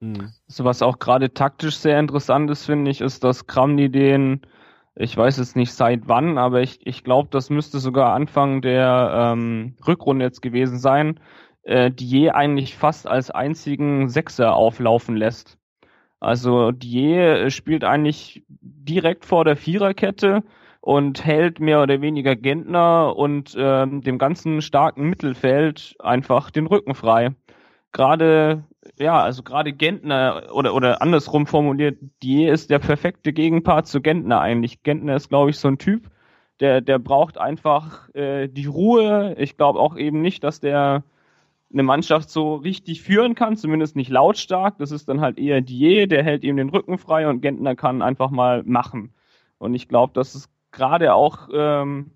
Mhm. 0.00 0.32
Also 0.46 0.64
was 0.64 0.82
auch 0.82 0.98
gerade 0.98 1.32
taktisch 1.32 1.78
sehr 1.78 1.98
interessant 1.98 2.50
ist, 2.50 2.66
finde 2.66 2.90
ich, 2.90 3.00
ist, 3.00 3.24
dass 3.24 3.46
Kramni 3.46 3.90
den, 3.90 4.42
ich 4.94 5.16
weiß 5.16 5.38
jetzt 5.38 5.56
nicht 5.56 5.72
seit 5.72 6.08
wann, 6.08 6.36
aber 6.36 6.60
ich, 6.60 6.86
ich 6.86 7.02
glaube, 7.02 7.28
das 7.30 7.48
müsste 7.48 7.78
sogar 7.78 8.12
Anfang 8.12 8.60
der 8.60 9.32
ähm, 9.32 9.76
Rückrunde 9.86 10.26
jetzt 10.26 10.42
gewesen 10.42 10.78
sein, 10.78 11.18
äh, 11.62 11.90
die 11.90 12.06
je 12.06 12.30
eigentlich 12.30 12.76
fast 12.76 13.06
als 13.06 13.30
einzigen 13.30 14.10
Sechser 14.10 14.54
auflaufen 14.54 15.16
lässt. 15.16 15.56
Also 16.20 16.72
die 16.72 17.46
spielt 17.50 17.84
eigentlich 17.84 18.44
direkt 18.48 19.24
vor 19.24 19.44
der 19.44 19.56
Viererkette 19.56 20.42
und 20.86 21.24
hält 21.24 21.58
mehr 21.58 21.82
oder 21.82 22.00
weniger 22.00 22.36
Gentner 22.36 23.16
und 23.16 23.56
ähm, 23.58 24.02
dem 24.02 24.18
ganzen 24.18 24.62
starken 24.62 25.08
Mittelfeld 25.08 25.96
einfach 25.98 26.52
den 26.52 26.68
Rücken 26.68 26.94
frei. 26.94 27.34
Gerade 27.90 28.62
ja, 28.96 29.20
also 29.20 29.42
gerade 29.42 29.72
Gentner 29.72 30.44
oder 30.52 30.74
oder 30.76 31.02
andersrum 31.02 31.48
formuliert, 31.48 31.98
Die 32.22 32.44
ist 32.46 32.70
der 32.70 32.78
perfekte 32.78 33.32
Gegenpart 33.32 33.88
zu 33.88 34.00
Gentner 34.00 34.40
eigentlich. 34.40 34.84
Gentner 34.84 35.16
ist 35.16 35.28
glaube 35.28 35.50
ich 35.50 35.58
so 35.58 35.66
ein 35.66 35.78
Typ, 35.78 36.08
der 36.60 36.80
der 36.82 37.00
braucht 37.00 37.36
einfach 37.36 38.08
äh, 38.14 38.46
die 38.46 38.66
Ruhe. 38.66 39.34
Ich 39.38 39.56
glaube 39.56 39.80
auch 39.80 39.96
eben 39.96 40.20
nicht, 40.22 40.44
dass 40.44 40.60
der 40.60 41.02
eine 41.72 41.82
Mannschaft 41.82 42.30
so 42.30 42.54
richtig 42.54 43.02
führen 43.02 43.34
kann, 43.34 43.56
zumindest 43.56 43.96
nicht 43.96 44.10
lautstark. 44.10 44.78
Das 44.78 44.92
ist 44.92 45.08
dann 45.08 45.20
halt 45.20 45.36
eher 45.38 45.62
Die, 45.62 46.06
der 46.06 46.22
hält 46.22 46.44
ihm 46.44 46.56
den 46.56 46.68
Rücken 46.68 46.96
frei 46.98 47.28
und 47.28 47.40
Gentner 47.40 47.74
kann 47.74 48.02
einfach 48.02 48.30
mal 48.30 48.62
machen. 48.64 49.14
Und 49.58 49.74
ich 49.74 49.88
glaube, 49.88 50.12
dass 50.12 50.36
es 50.36 50.48
gerade 50.76 51.14
auch 51.14 51.48
ähm, 51.52 52.12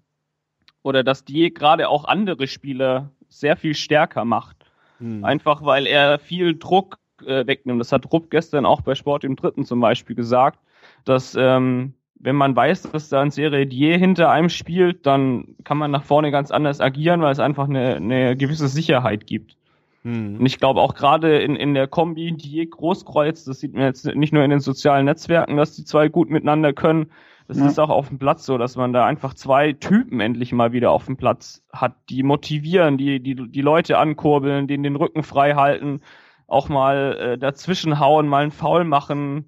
oder 0.82 1.02
dass 1.02 1.24
die 1.24 1.52
gerade 1.52 1.88
auch 1.88 2.04
andere 2.04 2.46
Spieler 2.46 3.10
sehr 3.28 3.56
viel 3.56 3.74
stärker 3.74 4.24
macht. 4.24 4.56
Hm. 4.98 5.24
Einfach 5.24 5.64
weil 5.64 5.86
er 5.86 6.18
viel 6.18 6.56
Druck 6.56 6.98
äh, 7.26 7.46
wegnimmt. 7.46 7.80
Das 7.80 7.92
hat 7.92 8.10
Rupp 8.12 8.30
gestern 8.30 8.66
auch 8.66 8.82
bei 8.82 8.94
Sport 8.94 9.24
im 9.24 9.36
Dritten 9.36 9.64
zum 9.64 9.80
Beispiel 9.80 10.16
gesagt, 10.16 10.58
dass 11.04 11.34
ähm, 11.34 11.94
wenn 12.14 12.36
man 12.36 12.54
weiß, 12.54 12.90
dass 12.92 13.08
da 13.08 13.22
ein 13.22 13.30
Serie 13.30 13.66
Dier 13.66 13.96
hinter 13.96 14.30
einem 14.30 14.50
spielt, 14.50 15.06
dann 15.06 15.56
kann 15.64 15.78
man 15.78 15.90
nach 15.90 16.04
vorne 16.04 16.30
ganz 16.30 16.50
anders 16.50 16.80
agieren, 16.80 17.22
weil 17.22 17.32
es 17.32 17.40
einfach 17.40 17.68
eine, 17.68 17.96
eine 17.96 18.36
gewisse 18.36 18.68
Sicherheit 18.68 19.26
gibt. 19.26 19.56
Hm. 20.02 20.38
Und 20.38 20.46
ich 20.46 20.58
glaube 20.58 20.80
auch 20.80 20.94
gerade 20.94 21.38
in, 21.38 21.56
in 21.56 21.74
der 21.74 21.86
Kombi 21.86 22.32
Dier 22.32 22.68
Großkreuz, 22.68 23.44
das 23.44 23.60
sieht 23.60 23.74
man 23.74 23.84
jetzt 23.84 24.04
nicht 24.04 24.32
nur 24.32 24.44
in 24.44 24.50
den 24.50 24.60
sozialen 24.60 25.06
Netzwerken, 25.06 25.56
dass 25.56 25.76
die 25.76 25.84
zwei 25.84 26.08
gut 26.08 26.30
miteinander 26.30 26.72
können, 26.72 27.10
das 27.50 27.58
ja. 27.58 27.66
ist 27.66 27.80
auch 27.80 27.90
auf 27.90 28.06
dem 28.06 28.20
Platz 28.20 28.46
so, 28.46 28.58
dass 28.58 28.76
man 28.76 28.92
da 28.92 29.04
einfach 29.06 29.34
zwei 29.34 29.72
Typen 29.72 30.20
endlich 30.20 30.52
mal 30.52 30.70
wieder 30.70 30.92
auf 30.92 31.06
dem 31.06 31.16
Platz 31.16 31.64
hat, 31.72 31.96
die 32.08 32.22
motivieren, 32.22 32.96
die 32.96 33.18
die, 33.18 33.34
die 33.34 33.60
Leute 33.60 33.98
ankurbeln, 33.98 34.68
denen 34.68 34.84
den 34.84 34.94
Rücken 34.94 35.24
frei 35.24 35.54
halten, 35.54 36.00
auch 36.46 36.68
mal 36.68 37.16
äh, 37.18 37.38
dazwischen 37.38 37.98
hauen, 37.98 38.28
mal 38.28 38.44
einen 38.44 38.52
Foul 38.52 38.84
machen. 38.84 39.46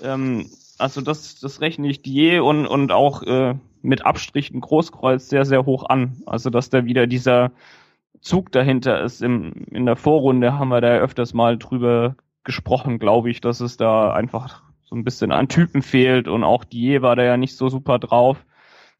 Ähm, 0.00 0.46
also 0.78 1.00
das, 1.00 1.40
das 1.40 1.60
rechne 1.60 1.88
ich 1.88 2.02
die 2.02 2.38
und, 2.38 2.68
und 2.68 2.92
auch 2.92 3.24
äh, 3.24 3.56
mit 3.82 4.06
Abstrichen 4.06 4.60
Großkreuz 4.60 5.28
sehr, 5.28 5.44
sehr 5.44 5.66
hoch 5.66 5.88
an. 5.88 6.22
Also 6.26 6.50
dass 6.50 6.70
da 6.70 6.84
wieder 6.84 7.08
dieser 7.08 7.50
Zug 8.20 8.52
dahinter 8.52 9.02
ist. 9.02 9.22
Im, 9.22 9.66
in 9.72 9.86
der 9.86 9.96
Vorrunde 9.96 10.56
haben 10.56 10.68
wir 10.68 10.80
da 10.80 10.98
öfters 10.98 11.34
mal 11.34 11.58
drüber 11.58 12.14
gesprochen, 12.44 13.00
glaube 13.00 13.28
ich, 13.28 13.40
dass 13.40 13.58
es 13.58 13.76
da 13.76 14.12
einfach 14.12 14.69
so 14.90 14.96
ein 14.96 15.04
bisschen 15.04 15.32
an 15.32 15.48
Typen 15.48 15.82
fehlt 15.82 16.28
und 16.28 16.44
auch 16.44 16.64
Die 16.64 17.00
war 17.00 17.16
da 17.16 17.22
ja 17.22 17.36
nicht 17.36 17.56
so 17.56 17.68
super 17.68 17.98
drauf. 17.98 18.44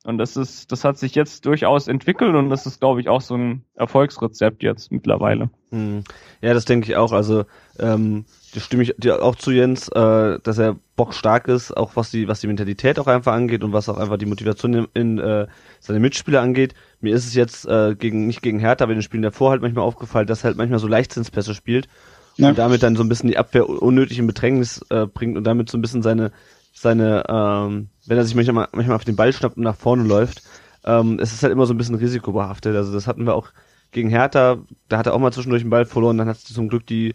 Und 0.03 0.16
das 0.16 0.34
ist, 0.38 0.72
das 0.72 0.82
hat 0.84 0.97
sich 0.97 1.14
jetzt 1.14 1.45
durchaus 1.45 1.86
entwickelt 1.86 2.34
und 2.34 2.49
das 2.49 2.64
ist, 2.64 2.80
glaube 2.80 3.03
ich, 3.03 3.11
auch 3.11 3.20
so 3.20 3.34
ein 3.34 3.64
Erfolgsrezept 3.74 4.62
jetzt 4.62 4.91
mittlerweile. 4.91 5.51
Hm. 5.72 6.05
Ja, 6.41 6.55
das 6.55 6.64
denke 6.64 6.91
ich 6.91 6.97
auch. 6.97 7.12
Also 7.12 7.45
ähm, 7.78 8.24
da 8.55 8.61
stimme 8.61 8.82
ich 8.82 8.95
dir 8.97 9.22
auch 9.22 9.36
zu 9.36 9.51
Jens, 9.51 9.88
äh, 9.88 10.38
dass 10.43 10.57
er 10.57 10.76
bockstark 10.97 11.49
ist, 11.49 11.76
auch 11.76 11.97
was 11.97 12.11
die, 12.11 12.28
was 12.28 12.41
die 12.41 12.47
Mentalität 12.47 12.99
auch 12.99 13.09
einfach 13.09 13.34
angeht 13.34 13.62
und 13.62 13.74
was 13.74 13.91
auch 13.91 13.99
einfach 13.99 14.16
die 14.16 14.24
Motivation 14.24 14.72
in, 14.72 14.88
in 14.95 15.18
äh, 15.18 15.47
seine 15.80 16.01
Mitspieler 16.01 16.41
angeht. 16.41 16.72
Mir 17.03 17.14
ist 17.14 17.26
es 17.26 17.34
jetzt 17.34 17.66
äh, 17.66 17.95
gegen 17.95 18.26
nicht 18.26 18.41
gegen 18.41 18.59
Hertha, 18.59 18.84
aber 18.84 18.93
in 18.93 19.01
den 19.01 19.03
Spielen 19.03 19.22
davor 19.22 19.51
halt 19.51 19.61
manchmal 19.61 19.84
aufgefallen, 19.84 20.26
dass 20.26 20.41
er 20.41 20.45
halt 20.45 20.57
manchmal 20.57 20.78
so 20.78 20.88
Leichtsinnspässe 20.88 21.55
spielt 21.55 21.88
ja. 22.43 22.49
und 22.51 22.59
damit 22.59 22.82
dann 22.82 22.97
so 22.97 23.03
ein 23.03 23.09
bisschen 23.09 23.28
die 23.28 23.38
Abwehr 23.38 23.68
unnötig 23.68 24.18
in 24.18 24.26
Bedrängnis 24.26 24.84
äh, 24.91 25.07
bringt 25.07 25.36
und 25.36 25.45
damit 25.45 25.70
so 25.70 25.78
ein 25.78 25.82
bisschen 25.82 26.03
seine, 26.03 26.32
seine, 26.72 27.24
ähm, 27.28 27.88
wenn 28.07 28.18
er 28.18 28.24
sich 28.24 28.34
manchmal, 28.34 28.68
manchmal 28.72 28.97
auf 28.97 29.05
den 29.05 29.16
Ball 29.16 29.32
schnappt 29.32 29.57
und 29.57 29.62
nach 29.62 29.76
vorne 29.76 30.05
läuft, 30.05 30.43
ähm, 30.84 31.18
es 31.20 31.32
ist 31.32 31.43
halt 31.43 31.53
immer 31.53 31.66
so 31.66 31.74
ein 31.74 31.78
bisschen 31.78 31.95
risikobehaftet. 31.95 32.74
Also 32.76 32.93
das 32.93 33.07
hatten 33.07 33.26
wir 33.26 33.34
auch 33.34 33.49
gegen 33.93 34.09
Hertha, 34.09 34.59
da 34.88 34.99
hat 34.99 35.07
er 35.07 35.14
auch 35.14 35.18
mal 35.18 35.32
zwischendurch 35.32 35.62
den 35.62 35.70
Ball 35.70 35.84
verloren, 35.84 36.18
dann 36.18 36.28
hat 36.28 36.38
zum 36.38 36.68
Glück 36.68 36.86
die, 36.86 37.14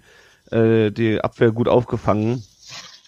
äh, 0.52 0.92
die 0.92 1.22
Abwehr 1.22 1.52
gut 1.52 1.68
aufgefangen. 1.68 2.44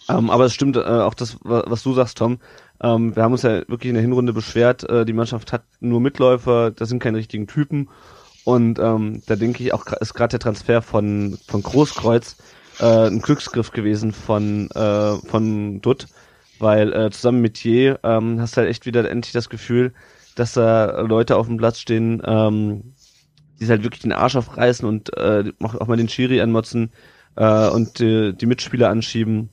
Ähm, 0.09 0.30
aber 0.30 0.45
es 0.45 0.53
stimmt 0.53 0.78
äh, 0.78 0.82
auch 0.82 1.13
das, 1.13 1.38
was 1.41 1.84
du 1.84 1.93
sagst, 1.93 2.18
Tom. 2.18 2.39
Ähm, 2.82 3.15
wir 3.15 3.24
haben 3.24 3.34
uns 3.34 3.41
ja 3.41 3.68
wirklich 3.68 3.89
in 3.89 3.95
der 3.95 4.03
Hinrunde 4.03 4.34
beschwert, 4.34 4.89
äh, 4.89 5.03
die 5.03 5.13
Mannschaft 5.13 5.51
hat 5.51 5.63
nur 5.80 5.99
Mitläufer, 5.99 6.72
das 6.72 6.89
sind 6.89 6.99
keine 7.01 7.18
richtigen 7.18 7.47
Typen 7.47 7.89
und 8.48 8.80
ähm, 8.80 9.22
da 9.26 9.36
denke 9.36 9.62
ich 9.62 9.74
auch, 9.74 9.86
ist 10.00 10.14
gerade 10.14 10.32
der 10.32 10.39
Transfer 10.39 10.82
von, 10.82 11.38
von 11.50 11.62
Großkreuz 11.62 12.38
äh, 12.80 13.08
ein 13.08 13.20
Glücksgriff 13.20 13.72
gewesen 13.72 14.14
von, 14.14 14.72
äh, 14.72 15.18
von 15.18 15.82
Dutt, 15.82 16.08
weil 16.58 16.93
äh, 16.93 17.12
zusammen 17.12 17.41
mit 17.41 17.62
Je 17.62 17.95
ähm, 18.04 18.39
hast 18.39 18.56
du 18.56 18.62
halt 18.62 18.70
echt 18.70 18.86
wieder 18.86 19.12
endlich 19.12 19.34
das 19.34 19.50
Gefühl, 19.50 19.91
dass 20.36 20.54
da 20.54 21.02
Leute 21.02 21.36
auf 21.36 21.48
dem 21.48 21.58
Platz 21.58 21.80
stehen, 21.80 22.22
ähm, 22.24 22.93
die 23.60 23.68
halt 23.68 23.84
wirklich 23.84 24.04
den 24.04 24.14
Arsch 24.14 24.38
aufreißen 24.38 24.88
und 24.88 25.18
äh, 25.18 25.52
auch 25.62 25.88
mal 25.88 25.98
den 25.98 26.08
Schiri 26.08 26.39
anmotzen 26.39 26.93
äh, 27.36 27.68
und 27.68 28.00
die, 28.00 28.32
die 28.32 28.45
Mitspieler 28.45 28.88
anschieben. 28.88 29.50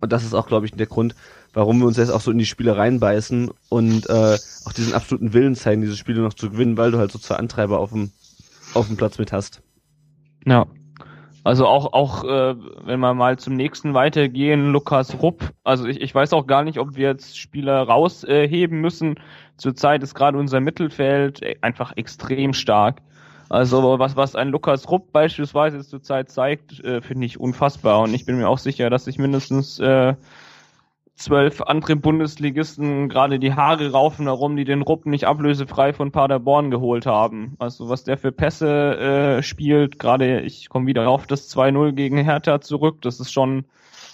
Und 0.00 0.12
das 0.12 0.24
ist 0.24 0.34
auch, 0.34 0.48
glaube 0.48 0.66
ich, 0.66 0.72
der 0.72 0.86
Grund, 0.86 1.14
warum 1.58 1.80
wir 1.80 1.88
uns 1.88 1.96
jetzt 1.96 2.10
auch 2.10 2.20
so 2.20 2.30
in 2.30 2.38
die 2.38 2.46
Spiele 2.46 2.76
reinbeißen 2.76 3.50
und 3.68 4.08
äh, 4.08 4.38
auch 4.64 4.72
diesen 4.72 4.94
absoluten 4.94 5.32
Willen 5.32 5.56
zeigen, 5.56 5.82
diese 5.82 5.96
Spiele 5.96 6.22
noch 6.22 6.34
zu 6.34 6.50
gewinnen, 6.50 6.76
weil 6.76 6.92
du 6.92 6.98
halt 6.98 7.10
so 7.10 7.18
zwei 7.18 7.34
Antreiber 7.34 7.80
auf 7.80 7.90
dem, 7.90 8.12
auf 8.74 8.86
dem 8.86 8.96
Platz 8.96 9.18
mit 9.18 9.32
hast. 9.32 9.60
Ja. 10.46 10.66
Also 11.42 11.66
auch, 11.66 11.92
auch 11.94 12.22
äh, 12.22 12.54
wenn 12.84 13.00
wir 13.00 13.12
mal 13.12 13.40
zum 13.40 13.56
nächsten 13.56 13.92
weitergehen, 13.92 14.70
Lukas 14.70 15.20
Rupp. 15.20 15.52
Also 15.64 15.86
ich, 15.86 16.00
ich 16.00 16.14
weiß 16.14 16.32
auch 16.32 16.46
gar 16.46 16.62
nicht, 16.62 16.78
ob 16.78 16.94
wir 16.94 17.08
jetzt 17.08 17.36
Spieler 17.36 17.82
rausheben 17.82 18.78
äh, 18.78 18.80
müssen. 18.80 19.16
Zurzeit 19.56 20.04
ist 20.04 20.14
gerade 20.14 20.38
unser 20.38 20.60
Mittelfeld 20.60 21.40
einfach 21.60 21.96
extrem 21.96 22.52
stark. 22.52 23.00
Also 23.48 23.98
was, 23.98 24.14
was 24.14 24.36
ein 24.36 24.50
Lukas 24.50 24.88
Rupp 24.88 25.10
beispielsweise 25.10 25.84
zurzeit 25.84 26.30
zeigt, 26.30 26.84
äh, 26.84 27.00
finde 27.00 27.26
ich 27.26 27.40
unfassbar. 27.40 28.00
Und 28.02 28.14
ich 28.14 28.26
bin 28.26 28.36
mir 28.36 28.48
auch 28.48 28.58
sicher, 28.58 28.90
dass 28.90 29.06
sich 29.06 29.18
mindestens 29.18 29.80
äh, 29.80 30.14
zwölf 31.18 31.60
andere 31.62 31.96
Bundesligisten 31.96 33.08
gerade 33.08 33.38
die 33.38 33.54
Haare 33.54 33.90
raufen 33.90 34.26
herum, 34.26 34.56
die 34.56 34.64
den 34.64 34.82
Rupp 34.82 35.04
nicht 35.04 35.26
ablösefrei 35.26 35.92
von 35.92 36.12
Paderborn 36.12 36.70
geholt 36.70 37.06
haben. 37.06 37.56
Also 37.58 37.88
was 37.88 38.04
der 38.04 38.16
für 38.16 38.32
Pässe 38.32 38.96
äh, 38.98 39.42
spielt, 39.42 39.98
gerade 39.98 40.40
ich 40.40 40.68
komme 40.68 40.86
wieder 40.86 41.08
auf 41.08 41.26
das 41.26 41.54
2-0 41.54 41.92
gegen 41.92 42.18
Hertha 42.18 42.60
zurück, 42.60 43.02
das 43.02 43.20
ist 43.20 43.32
schon 43.32 43.64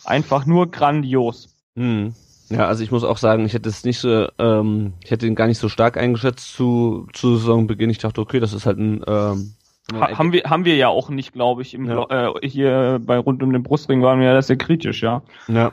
einfach 0.05 0.47
nur 0.47 0.71
grandios. 0.71 1.55
Hm. 1.77 2.15
Ja, 2.51 2.67
also 2.67 2.83
ich 2.83 2.91
muss 2.91 3.05
auch 3.05 3.19
sagen, 3.19 3.47
ich 3.47 3.55
hätte 3.55 3.69
es 3.69 3.85
nicht 3.85 3.99
so, 3.99 4.29
ähm, 4.39 4.95
ich 5.03 5.11
hätte 5.11 5.27
ihn 5.27 5.35
gar 5.35 5.47
nicht 5.47 5.59
so 5.59 5.69
stark 5.69 5.97
eingeschätzt 5.97 6.55
zu, 6.55 7.07
zu 7.13 7.37
Saisonbeginn. 7.37 7.91
Ich 7.91 7.99
dachte, 7.99 8.21
okay, 8.21 8.41
das 8.41 8.53
ist 8.53 8.67
halt 8.67 8.79
ein 8.79 9.03
ähm, 9.07 9.55
ha 9.93 10.17
haben 10.17 10.33
wir 10.33 10.45
haben 10.45 10.65
wir 10.65 10.77
ja 10.77 10.89
auch 10.89 11.11
nicht, 11.11 11.33
glaube 11.33 11.63
ich, 11.63 11.75
im 11.75 11.87
ja. 11.87 12.29
äh, 12.29 12.49
hier 12.49 13.01
bei 13.05 13.19
rund 13.19 13.43
um 13.43 13.53
den 13.53 13.63
Brustring 13.63 14.03
waren 14.03 14.21
wir 14.21 14.27
ja 14.33 14.43
sehr 14.43 14.57
kritisch, 14.57 15.03
ja. 15.03 15.23
Ja. 15.49 15.73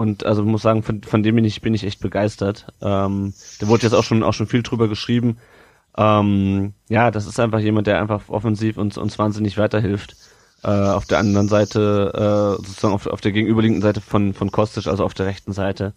Und 0.00 0.24
also 0.24 0.42
muss 0.44 0.62
sagen, 0.62 0.82
von, 0.82 1.02
von 1.02 1.22
dem 1.22 1.34
bin 1.34 1.44
ich, 1.44 1.60
bin 1.60 1.74
ich 1.74 1.84
echt 1.84 2.00
begeistert. 2.00 2.68
Ähm, 2.80 3.34
da 3.58 3.68
wurde 3.68 3.82
jetzt 3.82 3.92
auch 3.92 4.02
schon, 4.02 4.22
auch 4.22 4.32
schon 4.32 4.46
viel 4.46 4.62
drüber 4.62 4.88
geschrieben. 4.88 5.36
Ähm, 5.94 6.72
ja, 6.88 7.10
das 7.10 7.26
ist 7.26 7.38
einfach 7.38 7.58
jemand, 7.58 7.86
der 7.86 8.00
einfach 8.00 8.30
offensiv 8.30 8.78
uns, 8.78 8.96
uns 8.96 9.18
wahnsinnig 9.18 9.58
weiterhilft. 9.58 10.16
Äh, 10.62 10.68
auf 10.68 11.04
der 11.04 11.18
anderen 11.18 11.48
Seite, 11.48 12.12
äh, 12.14 12.66
sozusagen 12.66 12.94
auf, 12.94 13.08
auf 13.08 13.20
der 13.20 13.32
gegenüberliegenden 13.32 13.82
Seite 13.82 14.00
von, 14.00 14.32
von 14.32 14.50
Kostic, 14.50 14.86
also 14.86 15.04
auf 15.04 15.12
der 15.12 15.26
rechten 15.26 15.52
Seite. 15.52 15.92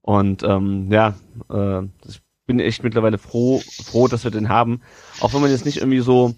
Und 0.00 0.42
ähm, 0.42 0.90
ja, 0.90 1.12
äh, 1.50 1.82
ich 2.08 2.22
bin 2.46 2.60
echt 2.60 2.82
mittlerweile 2.82 3.18
froh, 3.18 3.60
froh, 3.84 4.08
dass 4.08 4.24
wir 4.24 4.30
den 4.30 4.48
haben. 4.48 4.80
Auch 5.20 5.34
wenn 5.34 5.42
man 5.42 5.50
jetzt 5.50 5.66
nicht 5.66 5.76
irgendwie 5.76 6.00
so, 6.00 6.34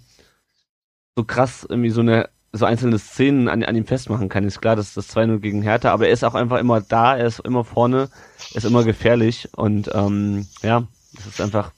so 1.15 1.23
krass 1.23 1.65
irgendwie 1.69 1.89
so 1.89 2.01
eine 2.01 2.27
so 2.57 2.65
einzelne 2.65 2.99
Szenen 2.99 3.47
an, 3.47 3.63
an 3.63 3.75
ihm 3.75 3.85
festmachen 3.85 4.29
kann. 4.29 4.43
Ist 4.43 4.61
klar, 4.61 4.75
dass 4.75 4.93
das 4.93 5.15
2-0 5.15 5.39
gegen 5.39 5.61
Hertha, 5.61 5.91
aber 5.91 6.07
er 6.07 6.13
ist 6.13 6.23
auch 6.23 6.35
einfach 6.35 6.59
immer 6.59 6.81
da, 6.81 7.15
er 7.15 7.27
ist 7.27 7.39
immer 7.39 7.63
vorne, 7.63 8.09
er 8.51 8.57
ist 8.57 8.65
immer 8.65 8.83
gefährlich 8.83 9.49
und 9.55 9.89
ähm, 9.93 10.47
ja, 10.61 10.83
das 11.15 11.27
ist 11.27 11.41
einfach 11.41 11.71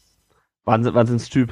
Wahnsinn, 0.65 0.93
Wahnsinnstyp. 0.93 1.51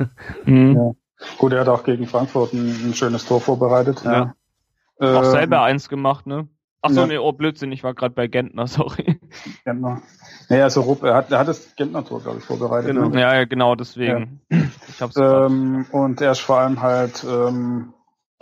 mhm. 0.44 0.76
ja. 0.76 0.90
Gut, 1.38 1.52
er 1.52 1.60
hat 1.60 1.68
auch 1.68 1.84
gegen 1.84 2.06
Frankfurt 2.06 2.52
ein, 2.52 2.90
ein 2.90 2.94
schönes 2.94 3.24
Tor 3.24 3.40
vorbereitet. 3.40 4.02
Ja. 4.04 4.34
ja. 5.00 5.18
Auch 5.18 5.24
selber 5.24 5.62
eins 5.62 5.88
gemacht, 5.88 6.26
ne? 6.26 6.48
Ach 6.86 6.90
so, 6.90 7.00
ja. 7.00 7.06
nee, 7.06 7.16
oh 7.16 7.32
Blödsinn, 7.32 7.72
ich 7.72 7.82
war 7.82 7.94
gerade 7.94 8.14
bei 8.14 8.26
Gentner, 8.26 8.66
sorry. 8.68 9.18
Gentner. 9.64 10.02
Nee, 10.50 10.60
also 10.60 10.82
Rupp, 10.82 11.02
er 11.02 11.14
hat, 11.14 11.32
er 11.32 11.38
hat 11.38 11.48
das 11.48 11.74
Gentner-Tor, 11.76 12.20
glaube 12.20 12.38
ich, 12.40 12.44
vorbereitet. 12.44 12.94
Genau. 12.94 13.08
Ne? 13.08 13.20
Ja, 13.20 13.34
ja, 13.34 13.44
genau, 13.46 13.74
deswegen. 13.74 14.42
Ja. 14.50 14.58
Ich 14.88 15.00
hab's 15.00 15.16
ähm, 15.16 15.86
und 15.92 16.20
er 16.20 16.32
ist 16.32 16.40
vor 16.40 16.58
allem 16.58 16.82
halt 16.82 17.24
ähm, 17.26 17.93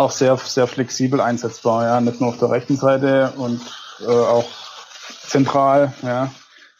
auch 0.03 0.11
sehr, 0.11 0.36
sehr 0.36 0.66
flexibel 0.66 1.20
einsetzbar, 1.20 1.84
ja, 1.84 2.00
nicht 2.00 2.20
nur 2.20 2.30
auf 2.30 2.38
der 2.38 2.50
rechten 2.50 2.76
Seite 2.76 3.32
und 3.36 3.61
äh, 4.00 4.11
auch 4.11 4.48
zentral, 5.26 5.92
ja. 6.03 6.30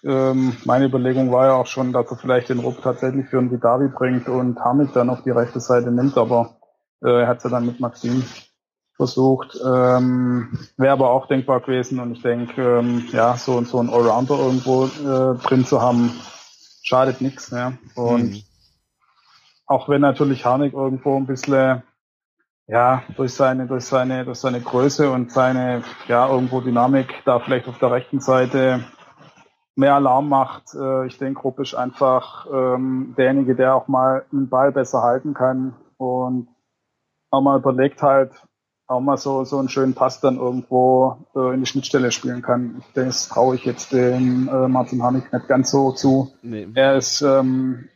Ähm, 0.05 0.57
meine 0.65 0.87
Überlegung 0.87 1.31
war 1.31 1.47
ja 1.47 1.55
auch 1.55 1.67
schon, 1.67 1.93
dass 1.93 2.11
er 2.11 2.17
vielleicht 2.17 2.49
den 2.49 2.59
Rupp 2.59 2.83
tatsächlich 2.83 3.29
für 3.29 3.39
einen 3.39 3.53
Vidavi 3.53 3.89
bringt 3.89 4.29
und 4.29 4.59
Hamid 4.59 4.97
dann 4.97 5.11
auf 5.11 5.23
die 5.23 5.31
rechte 5.31 5.61
Seite 5.61 5.93
nimmt, 5.93 6.19
aber 6.19 6.57
äh, 7.03 7.21
er 7.21 7.29
hat 7.29 7.45
ja 7.45 7.51
dann 7.51 7.67
mit 7.67 7.79
Maxim 7.79 8.25
versucht. 8.97 9.57
Ähm, 9.65 10.59
Wäre 10.77 10.93
aber 10.93 11.11
auch 11.11 11.27
denkbar 11.27 11.61
gewesen 11.61 12.01
und 12.01 12.13
ich 12.13 12.23
denke, 12.23 12.79
ähm, 12.79 13.05
ja, 13.13 13.37
so 13.37 13.57
und 13.57 13.69
so 13.69 13.79
ein 13.79 13.91
Allrounder 13.91 14.39
irgendwo 14.39 14.87
äh, 14.87 15.39
drin 15.39 15.65
zu 15.65 15.81
haben, 15.81 16.13
schadet 16.83 17.21
nichts. 17.21 17.51
Ja. 17.51 17.75
Und 17.95 18.33
mhm. 18.33 18.43
auch 19.67 19.89
wenn 19.89 20.01
natürlich 20.01 20.45
Harnik 20.45 20.73
irgendwo 20.73 21.17
ein 21.17 21.27
bisschen 21.27 21.83
ja, 22.73 23.03
durch 23.17 23.35
seine, 23.35 23.67
durch 23.67 23.85
seine, 23.85 24.25
durch 24.25 24.39
seine 24.39 24.63
Größe 24.63 25.11
und 25.11 25.31
seine, 25.31 25.83
ja, 26.09 26.27
irgendwo 26.27 26.63
Dynamik 26.63 27.13
da 27.27 27.39
vielleicht 27.39 27.69
auf 27.69 27.79
der 27.79 27.91
rechten 27.91 28.21
Seite 28.21 28.83
mehr 29.77 29.95
Alarm 29.95 30.31
macht. 30.31 30.75
Äh, 30.75 31.07
ich 31.07 31.19
denke, 31.19 31.43
Rupp 31.43 31.61
ist 31.61 31.75
einfach 31.75 32.47
ähm, 32.51 33.13
derjenige, 33.19 33.55
der 33.57 33.75
auch 33.75 33.89
mal 33.89 34.25
einen 34.33 34.49
Ball 34.49 34.73
besser 34.73 35.03
halten 35.03 35.35
kann 35.35 35.75
und 35.99 36.49
auch 37.31 37.43
mal 37.43 37.59
überlegt 37.59 38.01
halt, 38.01 38.33
auch 38.87 39.01
mal 39.01 39.19
so, 39.19 39.45
so 39.45 39.59
einen 39.59 39.69
schönen 39.69 39.93
Pass 39.93 40.21
dann 40.21 40.39
irgendwo 40.39 41.27
äh, 41.35 41.53
in 41.53 41.61
die 41.61 41.67
Schnittstelle 41.67 42.11
spielen 42.11 42.41
kann. 42.41 42.83
Das 42.95 43.29
traue 43.29 43.55
ich 43.55 43.67
jetzt 43.67 43.93
dem 43.93 44.49
äh, 44.49 44.69
Martin 44.69 45.03
Hanig 45.03 45.31
nicht 45.31 45.47
ganz 45.47 45.71
so 45.71 45.93
zu. 45.93 46.33
Nee. 46.41 46.69
Er 46.73 46.97
ist 46.97 47.21
ähm, 47.21 47.91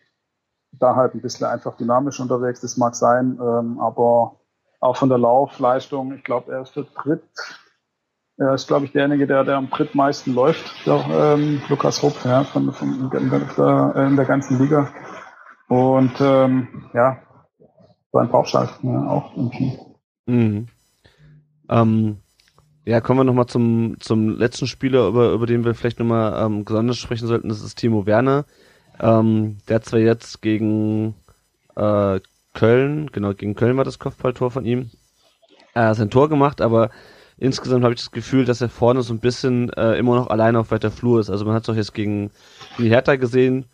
da 0.72 0.96
halt 0.96 1.14
ein 1.14 1.22
bisschen 1.22 1.46
einfach 1.46 1.78
dynamisch 1.78 2.20
unterwegs, 2.20 2.60
das 2.60 2.76
mag 2.76 2.94
sein, 2.94 3.38
ähm, 3.40 3.80
aber 3.80 4.36
auch 4.80 4.96
von 4.96 5.08
der 5.08 5.18
Laufleistung, 5.18 6.14
ich 6.14 6.24
glaube, 6.24 6.52
er 6.52 6.62
ist 6.62 6.76
der 6.76 6.84
dritt, 7.02 7.22
er 8.38 8.54
ist, 8.54 8.66
glaube 8.68 8.84
ich, 8.84 8.92
derjenige, 8.92 9.26
der, 9.26 9.44
der 9.44 9.56
am 9.56 9.70
drittmeisten 9.70 10.34
läuft, 10.34 10.86
der, 10.86 11.04
ähm, 11.10 11.62
Lukas 11.68 12.02
Rupp, 12.02 12.16
ja, 12.24 12.44
von, 12.44 12.72
von, 12.72 13.10
in, 13.12 13.30
der, 13.30 13.96
in 13.96 14.16
der 14.16 14.24
ganzen 14.26 14.58
Liga. 14.58 14.92
Und 15.68 16.12
ähm, 16.20 16.90
ja, 16.92 17.18
sein 18.12 18.30
Bauchschalt 18.30 18.70
ja, 18.82 19.06
auch 19.08 19.36
irgendwie. 19.36 19.78
Mhm. 20.26 20.68
Ähm, 21.68 22.18
ja, 22.84 23.00
kommen 23.00 23.20
wir 23.20 23.24
nochmal 23.24 23.46
zum, 23.46 23.96
zum 24.00 24.28
letzten 24.28 24.66
Spieler, 24.66 25.08
über, 25.08 25.32
über 25.32 25.46
den 25.46 25.64
wir 25.64 25.74
vielleicht 25.74 25.98
nochmal 25.98 26.44
ähm, 26.44 26.64
besonders 26.64 26.98
sprechen 26.98 27.26
sollten. 27.26 27.48
Das 27.48 27.62
ist 27.62 27.76
Timo 27.76 28.06
Werner. 28.06 28.44
Ähm, 29.00 29.58
der 29.68 29.76
hat 29.76 29.84
zwar 29.86 29.98
jetzt 29.98 30.40
gegen 30.40 31.14
äh, 31.74 32.20
Köln, 32.56 33.10
genau, 33.12 33.34
gegen 33.34 33.54
Köln 33.54 33.76
war 33.76 33.84
das 33.84 34.00
Kopfballtor 34.00 34.50
von 34.50 34.64
ihm, 34.64 34.90
äh, 35.74 35.94
sein 35.94 36.10
Tor 36.10 36.28
gemacht, 36.28 36.60
aber 36.60 36.90
insgesamt 37.36 37.84
habe 37.84 37.94
ich 37.94 38.00
das 38.00 38.10
Gefühl, 38.10 38.46
dass 38.46 38.62
er 38.62 38.70
vorne 38.70 39.02
so 39.02 39.12
ein 39.12 39.20
bisschen 39.20 39.70
äh, 39.74 39.96
immer 39.98 40.16
noch 40.16 40.30
alleine 40.30 40.58
auf 40.58 40.70
weiter 40.70 40.90
Flur 40.90 41.20
ist. 41.20 41.28
Also 41.30 41.44
man 41.44 41.54
hat 41.54 41.64
es 41.64 41.68
auch 41.68 41.76
jetzt 41.76 41.92
gegen 41.92 42.30
die 42.78 42.88
Hertha 42.88 43.16
gesehen. 43.16 43.66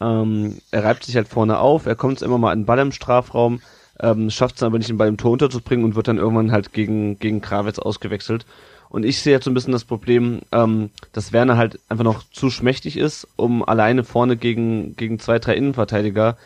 Ähm, 0.00 0.58
er 0.70 0.82
reibt 0.82 1.04
sich 1.04 1.14
halt 1.14 1.28
vorne 1.28 1.58
auf, 1.58 1.86
er 1.86 1.94
kommt 1.94 2.22
immer 2.22 2.38
mal 2.38 2.54
in 2.54 2.60
den 2.60 2.66
Ball 2.66 2.78
im 2.78 2.92
Strafraum, 2.92 3.60
ähm, 4.00 4.30
schafft 4.30 4.56
es 4.56 4.62
aber 4.62 4.78
nicht, 4.78 4.88
den 4.88 4.96
Ball 4.96 5.08
im 5.08 5.18
Tor 5.18 5.32
unterzubringen 5.32 5.84
und 5.84 5.94
wird 5.94 6.08
dann 6.08 6.16
irgendwann 6.16 6.52
halt 6.52 6.72
gegen, 6.72 7.18
gegen 7.18 7.42
Krawitz 7.42 7.78
ausgewechselt. 7.78 8.46
Und 8.88 9.04
ich 9.04 9.20
sehe 9.20 9.32
jetzt 9.32 9.44
so 9.44 9.50
ein 9.50 9.54
bisschen 9.54 9.72
das 9.72 9.84
Problem, 9.84 10.40
ähm, 10.52 10.90
dass 11.12 11.32
Werner 11.32 11.58
halt 11.58 11.80
einfach 11.90 12.04
noch 12.04 12.22
zu 12.30 12.48
schmächtig 12.48 12.96
ist, 12.96 13.28
um 13.36 13.62
alleine 13.62 14.04
vorne 14.04 14.36
gegen, 14.36 14.96
gegen 14.96 15.18
zwei, 15.18 15.38
drei 15.38 15.54
Innenverteidiger 15.54 16.36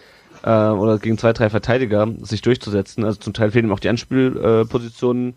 äh, 0.47 0.69
oder 0.71 0.99
gegen 0.99 1.19
zwei, 1.19 1.33
drei 1.33 1.51
Verteidiger 1.51 2.09
sich 2.23 2.41
durchzusetzen. 2.41 3.05
Also 3.05 3.19
zum 3.19 3.35
Teil 3.35 3.51
fehlen 3.51 3.67
ihm 3.67 3.73
auch 3.73 3.81
die 3.81 3.89
Anspielpositionen, 3.89 5.35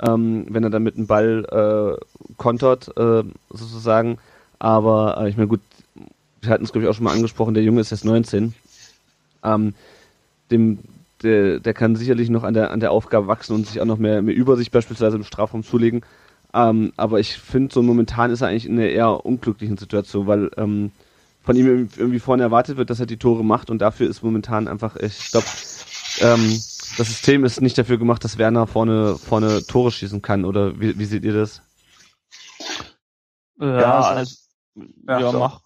äh, 0.00 0.10
ähm, 0.10 0.46
wenn 0.50 0.64
er 0.64 0.70
dann 0.70 0.82
mit 0.82 0.96
dem 0.96 1.06
Ball 1.06 1.44
äh, 1.98 2.34
kontert, 2.36 2.88
äh, 2.96 3.22
sozusagen. 3.50 4.18
Aber 4.58 5.18
äh, 5.20 5.28
ich 5.28 5.36
meine, 5.36 5.48
gut, 5.48 5.60
wir 6.42 6.50
hatten 6.50 6.64
es, 6.64 6.72
glaube 6.72 6.84
ich, 6.84 6.90
auch 6.90 6.94
schon 6.94 7.04
mal 7.04 7.14
angesprochen, 7.14 7.54
der 7.54 7.62
Junge 7.62 7.80
ist 7.80 7.90
jetzt 7.90 8.04
19. 8.04 8.52
Ähm, 9.44 9.74
dem, 10.50 10.80
der, 11.22 11.60
der 11.60 11.74
kann 11.74 11.94
sicherlich 11.94 12.28
noch 12.28 12.42
an 12.42 12.54
der, 12.54 12.72
an 12.72 12.80
der 12.80 12.90
Aufgabe 12.90 13.28
wachsen 13.28 13.54
und 13.54 13.66
sich 13.66 13.80
auch 13.80 13.86
noch 13.86 13.98
mehr, 13.98 14.22
mehr 14.22 14.34
Übersicht 14.34 14.72
beispielsweise 14.72 15.16
im 15.16 15.24
Strafraum 15.24 15.62
zulegen. 15.62 16.02
Ähm, 16.52 16.92
aber 16.96 17.20
ich 17.20 17.38
finde, 17.38 17.72
so 17.72 17.82
momentan 17.82 18.32
ist 18.32 18.40
er 18.40 18.48
eigentlich 18.48 18.66
in 18.66 18.72
einer 18.72 18.88
eher 18.88 19.24
unglücklichen 19.24 19.76
Situation, 19.76 20.26
weil 20.26 20.50
ähm, 20.56 20.90
von 21.48 21.56
ihm 21.56 21.88
irgendwie 21.96 22.18
vorne 22.18 22.42
erwartet 22.42 22.76
wird, 22.76 22.90
dass 22.90 23.00
er 23.00 23.06
die 23.06 23.16
Tore 23.16 23.42
macht 23.42 23.70
und 23.70 23.78
dafür 23.78 24.06
ist 24.06 24.22
momentan 24.22 24.68
einfach, 24.68 24.96
ich 24.96 25.30
glaube, 25.30 25.46
ähm, 26.20 26.60
das 26.98 27.06
System 27.08 27.42
ist 27.42 27.62
nicht 27.62 27.78
dafür 27.78 27.96
gemacht, 27.96 28.22
dass 28.22 28.36
Werner 28.36 28.66
vorne, 28.66 29.16
vorne 29.16 29.64
Tore 29.66 29.90
schießen 29.90 30.20
kann, 30.20 30.44
oder 30.44 30.78
wie, 30.78 30.98
wie 30.98 31.06
seht 31.06 31.24
ihr 31.24 31.32
das? 31.32 31.62
Ja, 33.58 33.80
ja, 33.80 34.00
also, 34.00 34.36
ja, 35.06 35.20
ja 35.20 35.32
mach. 35.32 35.62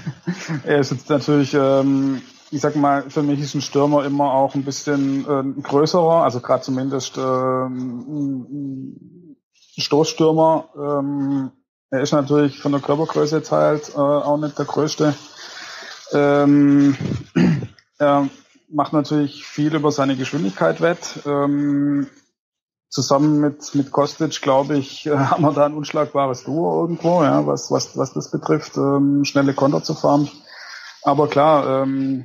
er 0.64 0.80
ist 0.80 0.90
jetzt 0.90 1.08
natürlich 1.08 1.54
ähm, 1.54 2.20
ich 2.50 2.60
sag 2.60 2.74
mal, 2.74 3.08
für 3.08 3.22
mich 3.22 3.38
ist 3.38 3.54
ein 3.54 3.60
Stürmer 3.60 4.04
immer 4.04 4.34
auch 4.34 4.56
ein 4.56 4.64
bisschen 4.64 5.24
äh, 5.24 5.62
größerer, 5.62 6.24
also 6.24 6.40
gerade 6.40 6.64
zumindest 6.64 7.16
ähm, 7.16 8.56
Stoßstürmer. 9.78 10.68
Ähm, 10.76 11.52
er 11.92 12.00
ist 12.00 12.12
natürlich 12.12 12.58
von 12.58 12.72
der 12.72 12.80
Körpergröße 12.80 13.36
jetzt 13.36 13.52
halt 13.52 13.90
äh, 13.90 13.98
auch 13.98 14.38
nicht 14.38 14.58
der 14.58 14.64
größte. 14.64 15.14
Ähm, 16.12 16.96
er 17.98 18.28
macht 18.70 18.94
natürlich 18.94 19.46
viel 19.46 19.74
über 19.74 19.92
seine 19.92 20.16
Geschwindigkeit 20.16 20.80
wett. 20.80 21.20
Ähm, 21.26 22.06
zusammen 22.88 23.40
mit, 23.40 23.74
mit 23.74 23.90
Kostic, 23.92 24.40
glaube 24.40 24.78
ich, 24.78 25.06
haben 25.06 25.42
wir 25.42 25.52
da 25.52 25.66
ein 25.66 25.74
unschlagbares 25.74 26.44
Duo 26.44 26.80
irgendwo, 26.80 27.22
ja, 27.22 27.46
was, 27.46 27.70
was, 27.70 27.96
was 27.96 28.14
das 28.14 28.30
betrifft, 28.30 28.78
ähm, 28.78 29.26
schnelle 29.26 29.52
Konter 29.52 29.82
zu 29.82 29.94
fahren. 29.94 30.30
Aber 31.02 31.28
klar, 31.28 31.82
ähm, 31.82 32.24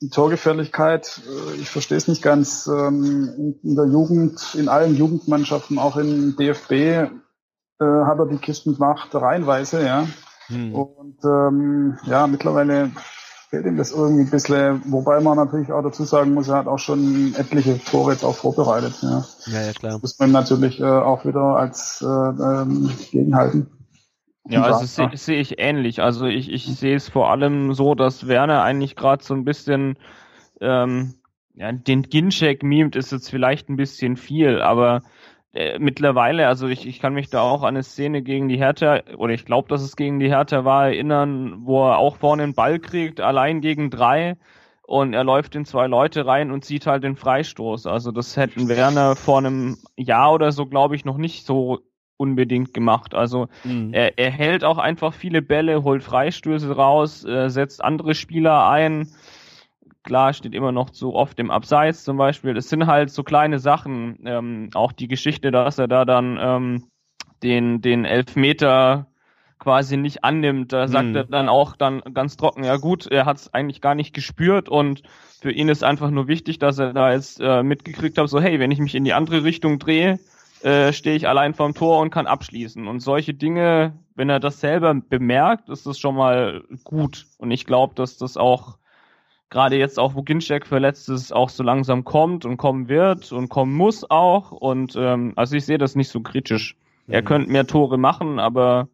die 0.00 0.10
Torgefährlichkeit, 0.10 1.22
äh, 1.26 1.60
ich 1.60 1.70
verstehe 1.70 1.98
es 1.98 2.06
nicht 2.06 2.22
ganz, 2.22 2.68
ähm, 2.68 3.34
in, 3.36 3.70
in, 3.70 3.74
der 3.74 3.86
Jugend, 3.86 4.54
in 4.54 4.68
allen 4.68 4.94
Jugendmannschaften, 4.94 5.80
auch 5.80 5.96
im 5.96 6.36
DFB, 6.36 7.10
äh, 7.80 7.84
hat 7.84 8.18
er 8.18 8.26
die 8.26 8.38
Kisten 8.38 8.74
gemacht, 8.74 9.14
reihenweise, 9.14 9.84
ja. 9.84 10.06
Hm. 10.46 10.74
Und 10.74 11.24
ähm, 11.24 11.98
ja, 12.04 12.26
mittlerweile 12.26 12.90
fehlt 13.50 13.66
ihm 13.66 13.76
das 13.76 13.92
irgendwie 13.92 14.22
ein 14.22 14.30
bisschen, 14.30 14.82
wobei 14.86 15.20
man 15.20 15.36
natürlich 15.36 15.72
auch 15.72 15.82
dazu 15.82 16.04
sagen 16.04 16.34
muss, 16.34 16.48
er 16.48 16.56
hat 16.56 16.66
auch 16.66 16.78
schon 16.78 17.34
etliche 17.36 17.82
Tore 17.82 18.12
jetzt 18.12 18.24
auch 18.24 18.34
vorbereitet. 18.34 18.94
Ja, 19.02 19.24
ja, 19.46 19.62
ja 19.62 19.72
klar. 19.72 19.92
Das 19.92 20.02
muss 20.02 20.18
man 20.18 20.32
natürlich 20.32 20.80
äh, 20.80 20.84
auch 20.84 21.24
wieder 21.24 21.56
als 21.56 22.02
äh, 22.02 22.06
ähm, 22.06 22.90
gegenhalten. 23.10 23.70
Ja, 24.48 24.62
also 24.62 24.86
sehe 24.86 25.10
seh 25.14 25.38
ich 25.38 25.58
ähnlich. 25.58 26.00
Also 26.00 26.24
ich, 26.26 26.50
ich 26.50 26.64
sehe 26.64 26.96
es 26.96 27.08
vor 27.08 27.30
allem 27.30 27.74
so, 27.74 27.94
dass 27.94 28.28
Werner 28.28 28.62
eigentlich 28.62 28.96
gerade 28.96 29.22
so 29.22 29.34
ein 29.34 29.44
bisschen 29.44 29.98
ähm, 30.60 31.14
ja, 31.54 31.72
den 31.72 32.02
Ginchek 32.02 32.62
mimt 32.62 32.96
ist 32.96 33.12
jetzt 33.12 33.30
vielleicht 33.30 33.68
ein 33.68 33.76
bisschen 33.76 34.16
viel, 34.16 34.60
aber 34.60 35.02
äh, 35.54 35.78
mittlerweile, 35.78 36.46
also 36.46 36.68
ich, 36.68 36.86
ich 36.86 37.00
kann 37.00 37.14
mich 37.14 37.30
da 37.30 37.42
auch 37.42 37.62
an 37.62 37.68
eine 37.68 37.82
Szene 37.82 38.22
gegen 38.22 38.48
die 38.48 38.58
Hertha, 38.58 39.00
oder 39.16 39.32
ich 39.32 39.44
glaube, 39.44 39.68
dass 39.68 39.82
es 39.82 39.96
gegen 39.96 40.18
die 40.18 40.28
Hertha 40.28 40.64
war, 40.64 40.86
erinnern, 40.86 41.58
wo 41.60 41.88
er 41.88 41.98
auch 41.98 42.16
vorne 42.16 42.42
den 42.42 42.54
Ball 42.54 42.78
kriegt, 42.78 43.20
allein 43.20 43.60
gegen 43.60 43.90
drei 43.90 44.36
und 44.88 45.12
er 45.12 45.22
läuft 45.22 45.54
in 45.54 45.66
zwei 45.66 45.86
Leute 45.86 46.24
rein 46.24 46.50
und 46.50 46.64
sieht 46.64 46.86
halt 46.86 47.04
den 47.04 47.16
Freistoß. 47.16 47.86
Also 47.86 48.10
das 48.10 48.38
hätten 48.38 48.68
Werner 48.68 49.16
vor 49.16 49.36
einem 49.36 49.76
Jahr 49.96 50.32
oder 50.32 50.50
so, 50.50 50.64
glaube 50.64 50.96
ich, 50.96 51.04
noch 51.04 51.18
nicht 51.18 51.44
so 51.44 51.80
unbedingt 52.16 52.72
gemacht. 52.72 53.14
Also 53.14 53.48
mhm. 53.64 53.92
er, 53.92 54.18
er 54.18 54.30
hält 54.30 54.64
auch 54.64 54.78
einfach 54.78 55.12
viele 55.12 55.42
Bälle, 55.42 55.82
holt 55.82 56.02
Freistöße 56.02 56.74
raus, 56.74 57.22
äh, 57.24 57.50
setzt 57.50 57.84
andere 57.84 58.14
Spieler 58.14 58.68
ein. 58.68 59.08
Klar, 60.08 60.32
steht 60.32 60.54
immer 60.54 60.72
noch 60.72 60.88
so 60.94 61.14
oft 61.14 61.38
im 61.38 61.50
Abseits 61.50 62.02
zum 62.02 62.16
Beispiel. 62.16 62.56
Es 62.56 62.70
sind 62.70 62.86
halt 62.86 63.10
so 63.10 63.22
kleine 63.22 63.58
Sachen. 63.58 64.18
Ähm, 64.24 64.70
auch 64.72 64.92
die 64.92 65.06
Geschichte, 65.06 65.50
dass 65.50 65.76
er 65.76 65.86
da 65.86 66.06
dann 66.06 66.38
ähm, 66.40 66.84
den, 67.42 67.82
den 67.82 68.06
Elfmeter 68.06 69.08
quasi 69.58 69.98
nicht 69.98 70.24
annimmt. 70.24 70.72
Da 70.72 70.88
sagt 70.88 71.08
mhm. 71.08 71.16
er 71.16 71.24
dann 71.24 71.50
auch 71.50 71.76
dann 71.76 72.00
ganz 72.14 72.38
trocken, 72.38 72.64
ja 72.64 72.78
gut, 72.78 73.06
er 73.06 73.26
hat 73.26 73.36
es 73.36 73.52
eigentlich 73.52 73.82
gar 73.82 73.94
nicht 73.94 74.14
gespürt 74.14 74.70
und 74.70 75.02
für 75.42 75.52
ihn 75.52 75.68
ist 75.68 75.84
einfach 75.84 76.08
nur 76.08 76.26
wichtig, 76.26 76.58
dass 76.58 76.78
er 76.78 76.94
da 76.94 77.12
jetzt 77.12 77.38
äh, 77.42 77.62
mitgekriegt 77.62 78.16
hat, 78.16 78.30
so 78.30 78.40
hey, 78.40 78.58
wenn 78.60 78.70
ich 78.70 78.78
mich 78.78 78.94
in 78.94 79.04
die 79.04 79.12
andere 79.12 79.44
Richtung 79.44 79.78
drehe, 79.78 80.18
äh, 80.62 80.94
stehe 80.94 81.16
ich 81.16 81.28
allein 81.28 81.52
vorm 81.52 81.74
Tor 81.74 82.00
und 82.00 82.08
kann 82.08 82.26
abschließen. 82.26 82.86
Und 82.86 83.00
solche 83.00 83.34
Dinge, 83.34 83.92
wenn 84.14 84.30
er 84.30 84.40
das 84.40 84.60
selber 84.60 84.94
bemerkt, 84.94 85.68
ist 85.68 85.84
das 85.84 85.98
schon 85.98 86.16
mal 86.16 86.64
gut. 86.82 87.26
Und 87.36 87.50
ich 87.50 87.66
glaube, 87.66 87.94
dass 87.94 88.16
das 88.16 88.38
auch 88.38 88.78
gerade 89.50 89.76
jetzt 89.76 89.98
auch, 89.98 90.14
wo 90.14 90.22
Ginczek 90.22 90.66
verletzt 90.66 91.08
ist, 91.08 91.32
auch 91.32 91.48
so 91.48 91.62
langsam 91.62 92.04
kommt 92.04 92.44
und 92.44 92.56
kommen 92.56 92.88
wird 92.88 93.32
und 93.32 93.48
kommen 93.48 93.74
muss 93.74 94.08
auch. 94.08 94.52
Und 94.52 94.94
ähm, 94.96 95.32
also 95.36 95.56
ich 95.56 95.64
sehe 95.64 95.78
das 95.78 95.94
nicht 95.94 96.10
so 96.10 96.20
kritisch. 96.20 96.76
Mhm. 97.06 97.14
Er 97.14 97.22
könnte 97.22 97.50
mehr 97.50 97.66
Tore 97.66 97.98
machen, 97.98 98.38
aber 98.38 98.88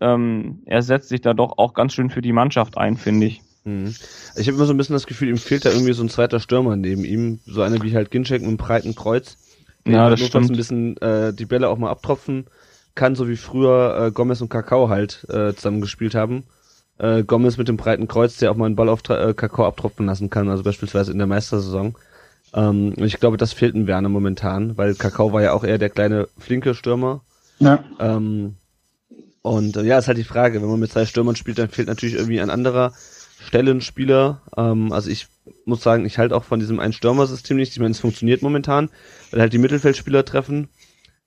ähm, 0.00 0.62
er 0.66 0.82
setzt 0.82 1.08
sich 1.08 1.20
da 1.20 1.34
doch 1.34 1.58
auch 1.58 1.74
ganz 1.74 1.94
schön 1.94 2.10
für 2.10 2.22
die 2.22 2.32
Mannschaft 2.32 2.76
ein, 2.76 2.96
finde 2.96 3.26
ich. 3.26 3.42
Mhm. 3.64 3.94
Ich 4.36 4.46
habe 4.46 4.56
immer 4.56 4.66
so 4.66 4.74
ein 4.74 4.76
bisschen 4.76 4.94
das 4.94 5.06
Gefühl, 5.06 5.28
ihm 5.28 5.38
fehlt 5.38 5.64
da 5.64 5.70
irgendwie 5.70 5.92
so 5.92 6.02
ein 6.02 6.08
zweiter 6.08 6.40
Stürmer 6.40 6.76
neben 6.76 7.04
ihm, 7.04 7.40
so 7.46 7.62
einer 7.62 7.82
wie 7.82 7.94
halt 7.94 8.10
Ginczek 8.10 8.40
mit 8.42 8.48
einem 8.48 8.56
breiten 8.56 8.94
Kreuz 8.94 9.38
ja, 9.86 10.10
das 10.10 10.20
stimmt. 10.20 10.50
ein 10.50 10.56
bisschen 10.56 10.96
äh, 10.98 11.32
die 11.32 11.46
Bälle 11.46 11.68
auch 11.68 11.78
mal 11.78 11.90
abtropfen 11.90 12.46
kann, 12.94 13.14
so 13.14 13.28
wie 13.28 13.36
früher 13.36 14.06
äh, 14.06 14.10
Gomez 14.10 14.40
und 14.40 14.48
Kakao 14.48 14.88
halt 14.88 15.26
äh, 15.28 15.54
zusammen 15.54 15.80
gespielt 15.80 16.14
haben. 16.14 16.44
Äh, 16.98 17.24
Gomez 17.24 17.58
mit 17.58 17.68
dem 17.68 17.76
breiten 17.76 18.08
Kreuz, 18.08 18.38
der 18.38 18.50
auch 18.50 18.56
mal 18.56 18.66
einen 18.66 18.76
Ball 18.76 18.88
auf 18.88 19.00
äh, 19.08 19.34
Kakao 19.34 19.66
abtropfen 19.66 20.06
lassen 20.06 20.30
kann, 20.30 20.48
also 20.48 20.62
beispielsweise 20.62 21.12
in 21.12 21.18
der 21.18 21.26
Meistersaison. 21.26 21.94
Ähm, 22.54 22.94
und 22.96 23.04
ich 23.04 23.20
glaube, 23.20 23.36
das 23.36 23.52
fehlt 23.52 23.74
in 23.74 23.86
Werner 23.86 24.08
momentan, 24.08 24.76
weil 24.78 24.94
Kakao 24.94 25.32
war 25.32 25.42
ja 25.42 25.52
auch 25.52 25.64
eher 25.64 25.78
der 25.78 25.90
kleine, 25.90 26.28
flinke 26.38 26.74
Stürmer. 26.74 27.20
Ja. 27.58 27.84
Ähm, 28.00 28.56
und 29.42 29.76
äh, 29.76 29.82
ja, 29.82 29.98
ist 29.98 30.08
halt 30.08 30.18
die 30.18 30.24
Frage, 30.24 30.60
wenn 30.60 30.68
man 30.68 30.80
mit 30.80 30.90
zwei 30.90 31.06
Stürmern 31.06 31.36
spielt, 31.36 31.58
dann 31.58 31.68
fehlt 31.68 31.88
natürlich 31.88 32.14
irgendwie 32.14 32.40
ein 32.40 32.50
anderer 32.50 32.92
Stellenspieler. 33.40 34.40
Ähm, 34.56 34.92
also 34.92 35.10
ich 35.10 35.28
muss 35.64 35.82
sagen, 35.82 36.06
ich 36.06 36.18
halte 36.18 36.34
auch 36.34 36.44
von 36.44 36.60
diesem 36.60 36.80
Ein-Stürmer-System 36.80 37.56
nicht. 37.56 37.72
Ich 37.72 37.78
meine, 37.78 37.92
es 37.92 38.00
funktioniert 38.00 38.42
momentan, 38.42 38.90
weil 39.30 39.40
halt 39.40 39.52
die 39.52 39.58
Mittelfeldspieler 39.58 40.24
treffen, 40.24 40.68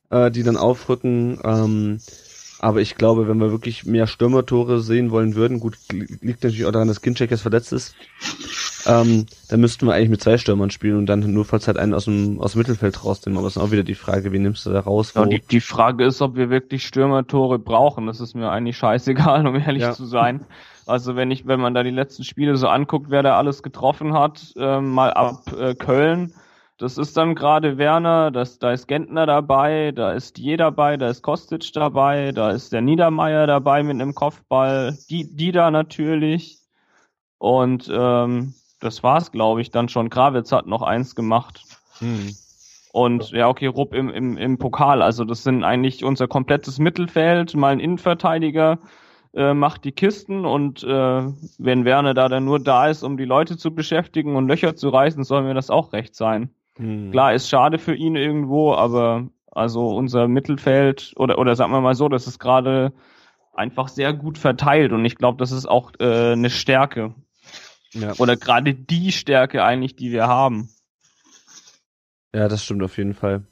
äh, 0.10 0.32
die 0.32 0.44
dann 0.44 0.58
aufrücken. 0.58 1.40
Ähm, 1.44 2.00
aber 2.60 2.82
ich 2.82 2.96
glaube, 2.96 3.28
wenn 3.28 3.40
wir 3.40 3.52
wirklich 3.52 3.86
mehr 3.86 4.06
Stürmertore 4.06 4.82
sehen 4.82 5.12
wollen 5.12 5.36
würden, 5.36 5.60
gut, 5.60 5.78
liegt 5.92 6.44
natürlich 6.44 6.66
auch 6.66 6.72
daran, 6.72 6.90
dass 6.90 7.02
Ginczek 7.02 7.32
jetzt 7.32 7.42
verletzt 7.42 7.72
ist, 7.72 7.96
ähm, 8.86 9.26
dann 9.50 9.62
müssten 9.62 9.86
wir 9.86 9.94
eigentlich 9.94 10.10
mit 10.10 10.22
zwei 10.22 10.38
Stürmern 10.38 10.70
spielen 10.70 10.98
und 10.98 11.06
dann 11.06 11.20
nur 11.32 11.46
falls 11.46 11.68
halt 11.68 11.78
einen 11.78 11.94
aus 11.94 12.06
dem, 12.06 12.40
aus 12.42 12.54
dem 12.54 12.60
Mittelfeld 12.60 13.04
rausnehmen. 13.04 13.38
Aber 13.38 13.48
es 13.48 13.56
ist 13.56 13.62
auch 13.62 13.72
wieder 13.72 13.84
die 13.84 13.96
Frage, 13.96 14.32
wie 14.34 14.40
nimmst 14.40 14.66
du 14.66 14.72
da 14.72 14.82
raus? 14.82 15.14
Ja, 15.16 15.26
die, 15.26 15.40
die 15.40 15.62
Frage 15.62 16.06
ist, 16.06 16.22
ob 16.22 16.36
wir 16.36 16.50
wirklich 16.50 16.86
Stürmertore 16.86 17.60
brauchen. 17.60 18.08
Das 18.08 18.20
ist 18.20 18.36
mir 18.36 18.50
eigentlich 18.50 18.78
scheißegal, 18.78 19.48
um 19.48 19.56
ehrlich 19.56 19.84
ja. 19.84 19.94
zu 19.94 20.06
sein. 20.06 20.42
Also 20.86 21.16
wenn 21.16 21.32
ich, 21.32 21.48
wenn 21.48 21.60
man 21.60 21.74
da 21.74 21.84
die 21.84 21.92
letzten 21.92 22.24
Spiele 22.24 22.58
so 22.58 22.68
anguckt, 22.68 23.10
wer 23.10 23.24
da 23.24 23.38
alles 23.38 23.64
getroffen 23.64 24.14
hat, 24.14 24.54
äh, 24.58 24.82
mal 24.82 25.14
ab 25.14 25.54
äh, 25.58 25.76
Köln, 25.76 26.34
das 26.80 26.98
ist 26.98 27.18
dann 27.18 27.36
gerade 27.36 27.78
Werner, 27.78 28.32
das, 28.32 28.58
da 28.58 28.72
ist 28.72 28.88
Gentner 28.88 29.26
dabei, 29.26 29.92
da 29.92 30.14
ist 30.14 30.40
Je 30.40 30.56
dabei, 30.56 30.96
da 30.96 31.10
ist 31.10 31.22
Kostic 31.22 31.74
dabei, 31.74 32.32
da 32.32 32.52
ist 32.52 32.72
der 32.72 32.82
Niedermeier 32.82 33.48
dabei 33.48 33.84
mit 33.84 34.02
einem 34.02 34.16
Kopfball, 34.16 34.98
die, 35.10 35.36
die 35.36 35.52
da 35.52 35.72
natürlich. 35.72 36.58
Und 37.38 37.92
ähm, 37.94 38.54
das 38.80 39.04
war's, 39.04 39.32
glaube 39.32 39.62
ich, 39.62 39.72
dann 39.72 39.90
schon. 39.90 40.10
Krawitz 40.10 40.54
hat 40.54 40.68
noch 40.68 40.82
eins 40.82 41.16
gemacht. 41.16 41.64
Hm. 42.00 42.34
Und 42.94 43.32
ja, 43.32 43.50
okay, 43.50 43.68
Rupp 43.68 43.94
im, 43.94 44.10
im, 44.10 44.38
im 44.38 44.58
Pokal. 44.58 45.02
Also 45.02 45.26
das 45.26 45.44
sind 45.44 45.66
eigentlich 45.66 46.06
unser 46.06 46.30
komplettes 46.30 46.80
Mittelfeld, 46.80 47.56
mal 47.56 47.74
ein 47.74 47.82
Innenverteidiger 47.82 48.80
äh, 49.34 49.54
macht 49.54 49.84
die 49.84 49.92
Kisten 49.92 50.46
und 50.46 50.84
äh, 50.84 50.88
wenn 51.58 51.86
Werner 51.86 52.14
da 52.14 52.30
dann 52.30 52.46
nur 52.46 52.60
da 52.60 52.88
ist, 52.88 53.04
um 53.04 53.18
die 53.18 53.26
Leute 53.26 53.58
zu 53.58 53.76
beschäftigen 53.76 54.36
und 54.36 54.48
Löcher 54.48 54.76
zu 54.76 54.90
reißen, 54.90 55.24
soll 55.24 55.44
mir 55.44 55.54
das 55.54 55.70
auch 55.70 55.94
recht 55.94 56.16
sein. 56.16 56.50
Hm. 56.80 57.12
Klar, 57.12 57.34
ist 57.34 57.50
schade 57.50 57.78
für 57.78 57.94
ihn 57.94 58.16
irgendwo, 58.16 58.74
aber 58.74 59.28
also 59.52 59.90
unser 59.90 60.28
Mittelfeld 60.28 61.14
oder 61.18 61.38
oder 61.38 61.56
sagen 61.56 61.72
wir 61.72 61.82
mal 61.82 61.96
so, 61.96 62.08
das 62.08 62.26
ist 62.26 62.40
gerade 62.40 62.94
einfach 63.54 63.90
sehr 63.90 64.14
gut 64.14 64.38
verteilt 64.38 64.94
und 64.94 65.04
ich 65.04 65.18
glaube, 65.18 65.38
das 65.38 65.52
ist 65.52 65.68
auch 65.68 65.92
äh, 66.00 66.32
eine 66.32 66.50
Stärke. 66.50 67.14
Ja. 67.92 68.14
Oder 68.18 68.38
gerade 68.38 68.74
die 68.74 69.12
Stärke 69.12 69.64
eigentlich, 69.64 69.96
die 69.96 70.12
wir 70.12 70.28
haben. 70.28 70.70
Ja, 72.34 72.48
das 72.48 72.64
stimmt 72.64 72.84
auf 72.84 72.98
jeden 72.98 73.16
Fall. 73.16 73.44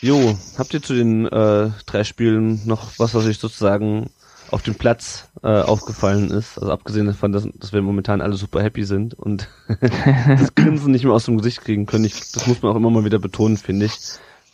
Jo, 0.00 0.36
habt 0.56 0.74
ihr 0.74 0.82
zu 0.82 0.94
den 0.94 1.26
äh, 1.26 1.70
drei 1.86 2.04
Spielen 2.04 2.66
noch 2.66 2.98
was, 2.98 3.14
was 3.14 3.26
euch 3.26 3.38
sozusagen 3.38 4.10
auf 4.50 4.62
dem 4.62 4.74
Platz 4.74 5.28
äh, 5.42 5.48
aufgefallen 5.48 6.30
ist. 6.30 6.58
Also 6.58 6.72
abgesehen 6.72 7.06
davon, 7.06 7.32
dass, 7.32 7.46
dass 7.54 7.72
wir 7.72 7.82
momentan 7.82 8.20
alle 8.20 8.36
super 8.36 8.62
happy 8.62 8.84
sind 8.84 9.14
und 9.14 9.48
das 10.28 10.54
Grinsen 10.54 10.92
nicht 10.92 11.04
mehr 11.04 11.12
aus 11.12 11.26
dem 11.26 11.38
Gesicht 11.38 11.60
kriegen 11.60 11.86
können. 11.86 12.04
Ich, 12.04 12.32
das 12.32 12.46
muss 12.46 12.62
man 12.62 12.72
auch 12.72 12.76
immer 12.76 12.90
mal 12.90 13.04
wieder 13.04 13.18
betonen, 13.18 13.56
finde 13.56 13.86
ich. 13.86 13.98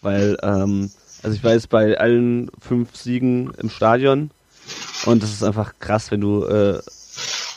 Weil, 0.02 0.36
ähm, 0.42 0.90
also 1.22 1.36
ich 1.36 1.42
jetzt 1.42 1.70
bei 1.70 1.98
allen 1.98 2.50
fünf 2.60 2.96
Siegen 2.96 3.52
im 3.54 3.70
Stadion 3.70 4.30
und 5.06 5.22
das 5.22 5.32
ist 5.32 5.42
einfach 5.42 5.74
krass, 5.78 6.10
wenn 6.10 6.20
du, 6.20 6.44
äh, 6.44 6.80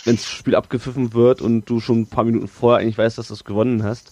wenn 0.06 0.16
das 0.16 0.26
Spiel 0.26 0.56
abgepfiffen 0.56 1.14
wird 1.14 1.42
und 1.42 1.66
du 1.70 1.80
schon 1.80 2.02
ein 2.02 2.08
paar 2.08 2.24
Minuten 2.24 2.48
vorher 2.48 2.82
eigentlich 2.82 2.98
weißt, 2.98 3.18
dass 3.18 3.30
du 3.30 3.34
es 3.34 3.44
gewonnen 3.44 3.84
hast 3.84 4.12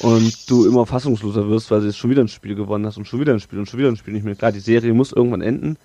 und 0.00 0.50
du 0.50 0.66
immer 0.66 0.86
fassungsloser 0.86 1.48
wirst, 1.48 1.70
weil 1.70 1.80
du 1.80 1.86
jetzt 1.86 1.98
schon 1.98 2.10
wieder 2.10 2.22
ein 2.22 2.28
Spiel 2.28 2.54
gewonnen 2.54 2.86
hast 2.86 2.98
und 2.98 3.06
schon 3.06 3.20
wieder 3.20 3.32
ein 3.32 3.40
Spiel 3.40 3.58
und 3.58 3.68
schon 3.68 3.78
wieder 3.78 3.88
ein 3.88 3.96
Spiel 3.96 4.14
nicht 4.14 4.24
mehr. 4.24 4.36
Klar, 4.36 4.52
die 4.52 4.60
Serie 4.60 4.92
muss 4.92 5.12
irgendwann 5.12 5.42
enden 5.42 5.78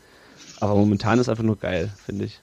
aber 0.61 0.75
momentan 0.75 1.19
ist 1.19 1.29
einfach 1.29 1.43
nur 1.43 1.57
geil, 1.57 1.91
finde 2.05 2.25
ich. 2.25 2.39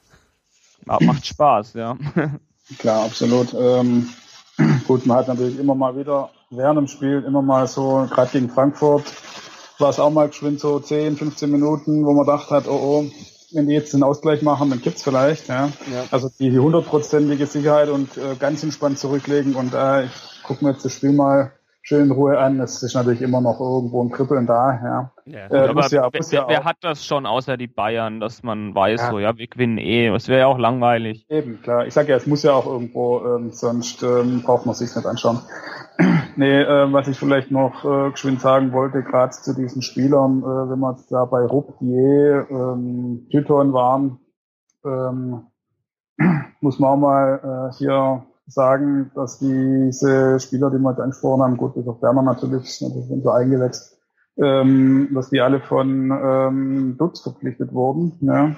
Macht 0.84 1.26
Spaß, 1.26 1.74
ja. 1.74 1.96
Klar, 2.78 3.04
absolut. 3.04 3.54
Ähm, 3.58 4.08
gut, 4.86 5.06
man 5.06 5.18
hat 5.18 5.28
natürlich 5.28 5.58
immer 5.58 5.74
mal 5.74 5.96
wieder 5.96 6.30
während 6.50 6.78
dem 6.78 6.88
Spiel 6.88 7.22
immer 7.26 7.42
mal 7.42 7.66
so, 7.66 8.06
gerade 8.10 8.30
gegen 8.32 8.50
Frankfurt, 8.50 9.04
war 9.78 9.90
es 9.90 10.00
auch 10.00 10.10
mal 10.10 10.28
geschwind 10.28 10.60
so 10.60 10.80
10, 10.80 11.16
15 11.16 11.50
Minuten, 11.50 12.04
wo 12.04 12.12
man 12.12 12.26
dachte 12.26 12.54
hat, 12.54 12.66
oh 12.66 12.72
oh, 12.72 13.04
wenn 13.52 13.66
die 13.66 13.74
jetzt 13.74 13.94
den 13.94 14.02
Ausgleich 14.02 14.42
machen, 14.42 14.70
dann 14.70 14.82
kippt's 14.82 15.02
vielleicht. 15.02 15.48
Ja. 15.48 15.66
ja. 15.90 16.04
Also 16.10 16.30
die 16.38 16.58
hundertprozentige 16.58 17.46
Sicherheit 17.46 17.88
und 17.88 18.16
äh, 18.16 18.34
ganz 18.38 18.62
entspannt 18.62 18.98
zurücklegen 18.98 19.54
und 19.54 19.74
äh, 19.74 20.06
ich 20.06 20.42
gucke 20.42 20.64
mir 20.64 20.72
jetzt 20.72 20.84
das 20.84 20.92
Spiel 20.94 21.12
mal 21.12 21.52
schön 21.88 22.04
in 22.04 22.10
Ruhe 22.10 22.38
an. 22.38 22.60
Es 22.60 22.82
ist 22.82 22.94
natürlich 22.94 23.22
immer 23.22 23.40
noch 23.40 23.60
irgendwo 23.60 24.02
ein 24.02 24.10
Kribbeln 24.10 24.46
da. 24.46 24.78
Ja. 24.84 25.12
Ja, 25.24 25.50
äh, 25.50 25.68
aber 25.68 25.86
ja, 25.88 26.08
wer, 26.12 26.20
ja 26.30 26.48
wer, 26.48 26.64
hat 26.64 26.76
das 26.82 27.04
schon 27.04 27.24
außer 27.24 27.56
die 27.56 27.66
Bayern, 27.66 28.20
dass 28.20 28.42
man 28.42 28.74
weiß, 28.74 29.00
ja. 29.00 29.10
so 29.10 29.18
ja, 29.18 29.38
wir 29.38 29.46
gewinnen 29.46 29.78
eh. 29.78 30.08
Es 30.08 30.28
wäre 30.28 30.40
ja 30.40 30.46
auch 30.46 30.58
langweilig. 30.58 31.24
Eben, 31.30 31.62
klar. 31.62 31.86
Ich 31.86 31.94
sage 31.94 32.10
ja, 32.10 32.16
es 32.16 32.26
muss 32.26 32.42
ja 32.42 32.52
auch 32.52 32.66
irgendwo, 32.66 33.24
ähm, 33.24 33.52
sonst 33.52 34.02
ähm, 34.02 34.42
braucht 34.42 34.66
man 34.66 34.74
sich 34.74 34.94
nicht 34.94 35.06
anschauen. 35.06 35.40
nee, 36.36 36.60
äh, 36.60 36.92
was 36.92 37.08
ich 37.08 37.18
vielleicht 37.18 37.50
noch 37.50 37.84
äh, 37.84 38.10
geschwind 38.10 38.42
sagen 38.42 38.72
wollte, 38.72 39.02
gerade 39.02 39.32
zu 39.32 39.54
diesen 39.54 39.80
Spielern, 39.80 40.42
äh, 40.42 40.70
wenn 40.70 40.78
wir 40.78 40.94
da 41.08 41.24
bei 41.24 41.40
Ruppier, 41.40 42.46
ähm, 42.50 43.26
Python 43.30 43.72
waren, 43.72 44.18
ähm, 44.84 45.46
muss 46.60 46.78
man 46.78 46.90
auch 46.90 46.96
mal 46.96 47.70
äh, 47.72 47.76
hier 47.78 48.26
sagen, 48.48 49.10
dass 49.14 49.38
diese 49.38 50.40
Spieler, 50.40 50.70
die 50.70 50.78
wir 50.78 50.90
jetzt 50.90 51.00
angesprochen 51.00 51.42
haben, 51.42 51.56
gut, 51.56 51.74
bis 51.74 51.86
auf 51.86 52.00
Berner 52.00 52.22
natürlich, 52.22 52.80
natürlich 52.80 53.06
sind 53.06 53.22
so 53.22 53.30
eingewechselt, 53.30 53.98
ähm, 54.36 55.08
dass 55.14 55.30
die 55.30 55.40
alle 55.40 55.60
von 55.60 56.10
ähm, 56.10 56.96
Dutz 56.98 57.20
verpflichtet 57.20 57.72
wurden. 57.72 58.12
Ja. 58.20 58.56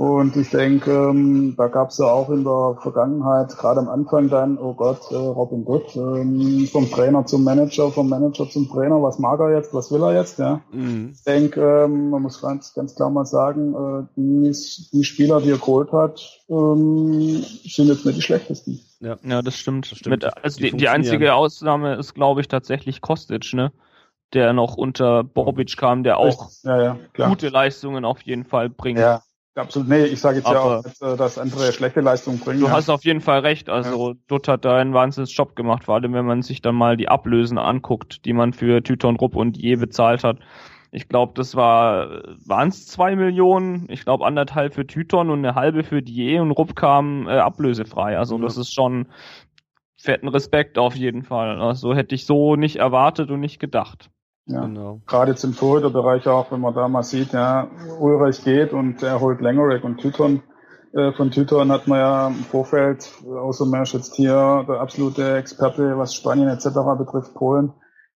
Und 0.00 0.34
ich 0.34 0.48
denke, 0.48 0.90
ähm, 0.90 1.56
da 1.58 1.68
gab 1.68 1.90
es 1.90 1.98
ja 1.98 2.06
auch 2.06 2.30
in 2.30 2.42
der 2.42 2.78
Vergangenheit, 2.80 3.54
gerade 3.58 3.80
am 3.80 3.90
Anfang 3.90 4.30
dann, 4.30 4.56
oh 4.56 4.72
Gott, 4.72 5.10
äh, 5.10 5.14
Robin 5.14 5.66
Dutt, 5.66 5.94
ähm, 5.94 6.66
vom 6.72 6.90
Trainer 6.90 7.26
zum 7.26 7.44
Manager, 7.44 7.90
vom 7.90 8.08
Manager 8.08 8.48
zum 8.48 8.66
Trainer, 8.70 9.02
was 9.02 9.18
mag 9.18 9.38
er 9.40 9.54
jetzt, 9.54 9.74
was 9.74 9.92
will 9.92 10.02
er 10.02 10.14
jetzt, 10.14 10.38
ja. 10.38 10.62
Mhm. 10.72 11.10
Ich 11.12 11.22
denke, 11.24 11.84
ähm, 11.84 12.08
man 12.08 12.22
muss 12.22 12.40
ganz, 12.40 12.72
ganz 12.72 12.94
klar 12.94 13.10
mal 13.10 13.26
sagen, 13.26 13.74
äh, 13.74 14.06
die, 14.16 14.50
die 14.90 15.04
Spieler, 15.04 15.42
die 15.42 15.50
er 15.50 15.58
geholt 15.58 15.92
hat, 15.92 16.40
ähm, 16.48 17.44
sind 17.66 17.88
jetzt 17.88 18.06
nicht 18.06 18.16
die 18.16 18.22
schlechtesten. 18.22 18.80
Ja, 19.00 19.18
ja 19.22 19.42
das 19.42 19.58
stimmt. 19.58 19.92
Das 19.92 19.98
stimmt. 19.98 20.22
Mit, 20.22 20.42
also 20.42 20.60
die, 20.60 20.70
die, 20.70 20.78
die 20.78 20.88
einzige 20.88 21.34
Ausnahme 21.34 21.96
ist, 21.96 22.14
glaube 22.14 22.40
ich, 22.40 22.48
tatsächlich 22.48 23.02
Kostic, 23.02 23.52
ne? 23.52 23.70
Der 24.32 24.54
noch 24.54 24.78
unter 24.78 25.24
Bobic 25.24 25.76
kam, 25.76 26.04
der 26.04 26.16
auch 26.16 26.48
ja, 26.62 26.96
ja, 27.18 27.28
gute 27.28 27.50
Leistungen 27.50 28.06
auf 28.06 28.22
jeden 28.22 28.44
Fall 28.44 28.70
bringt. 28.70 29.00
Ja, 29.00 29.22
absolut. 29.60 29.88
Nee, 29.88 30.04
ich 30.04 30.20
sage 30.20 30.38
jetzt 30.38 30.46
Aber 30.46 30.82
ja 31.00 31.10
auch, 31.10 31.16
dass 31.16 31.38
andere 31.38 31.72
schlechte 31.72 32.00
Leistungen 32.00 32.38
bringen. 32.38 32.60
Du 32.60 32.66
ja. 32.66 32.72
hast 32.72 32.88
auf 32.88 33.04
jeden 33.04 33.20
Fall 33.20 33.40
recht. 33.40 33.68
Also 33.68 34.10
ja. 34.10 34.16
Dutt 34.28 34.48
hat 34.48 34.64
da 34.64 34.76
einen 34.76 34.94
wahnsinns 34.94 35.34
Job 35.36 35.56
gemacht, 35.56 35.84
vor 35.84 35.94
allem 35.94 36.12
wenn 36.12 36.26
man 36.26 36.42
sich 36.42 36.62
dann 36.62 36.74
mal 36.74 36.96
die 36.96 37.08
Ablösen 37.08 37.58
anguckt, 37.58 38.24
die 38.24 38.32
man 38.32 38.52
für 38.52 38.82
Tyton 38.82 39.16
Rupp 39.16 39.36
und 39.36 39.56
Je 39.56 39.76
bezahlt 39.76 40.24
hat. 40.24 40.38
Ich 40.92 41.08
glaube, 41.08 41.34
das 41.36 41.54
war, 41.54 42.22
waren 42.44 42.68
es 42.68 42.86
zwei 42.86 43.14
Millionen, 43.14 43.86
ich 43.90 44.04
glaube 44.04 44.26
anderthalb 44.26 44.74
für 44.74 44.86
Tyton 44.86 45.30
und 45.30 45.38
eine 45.38 45.54
halbe 45.54 45.84
für 45.84 46.02
Die 46.02 46.38
und 46.38 46.50
Rupp 46.50 46.74
kam 46.74 47.28
äh, 47.28 47.38
ablösefrei. 47.38 48.18
Also 48.18 48.38
mhm. 48.38 48.42
das 48.42 48.56
ist 48.56 48.74
schon 48.74 49.06
fetten 49.96 50.28
Respekt 50.28 50.78
auf 50.78 50.96
jeden 50.96 51.22
Fall. 51.22 51.60
Also 51.60 51.94
hätte 51.94 52.14
ich 52.14 52.26
so 52.26 52.56
nicht 52.56 52.76
erwartet 52.76 53.30
und 53.30 53.40
nicht 53.40 53.60
gedacht. 53.60 54.10
Ja, 54.46 54.62
genau. 54.62 55.00
Gerade 55.06 55.32
jetzt 55.32 55.44
im 55.44 55.54
Torhüterbereich 55.54 56.26
auch, 56.26 56.50
wenn 56.50 56.60
man 56.60 56.74
da 56.74 56.88
mal 56.88 57.02
sieht, 57.02 57.32
ja, 57.32 57.68
Ulreich 57.98 58.42
geht 58.42 58.72
und 58.72 59.02
er 59.02 59.20
holt 59.20 59.40
Langorek 59.40 59.84
und 59.84 59.98
Tyton. 59.98 60.42
Äh, 60.92 61.12
von 61.12 61.30
Tyton 61.30 61.70
hat 61.70 61.86
man 61.86 61.98
ja 61.98 62.26
im 62.28 62.34
Vorfeld, 62.34 63.08
außer 63.24 63.66
Mersch 63.66 63.94
jetzt 63.94 64.16
hier 64.16 64.64
der 64.66 64.80
absolute 64.80 65.36
Experte, 65.36 65.96
was 65.96 66.14
Spanien 66.14 66.48
etc. 66.48 66.68
betrifft, 66.98 67.34
Polen, 67.34 67.72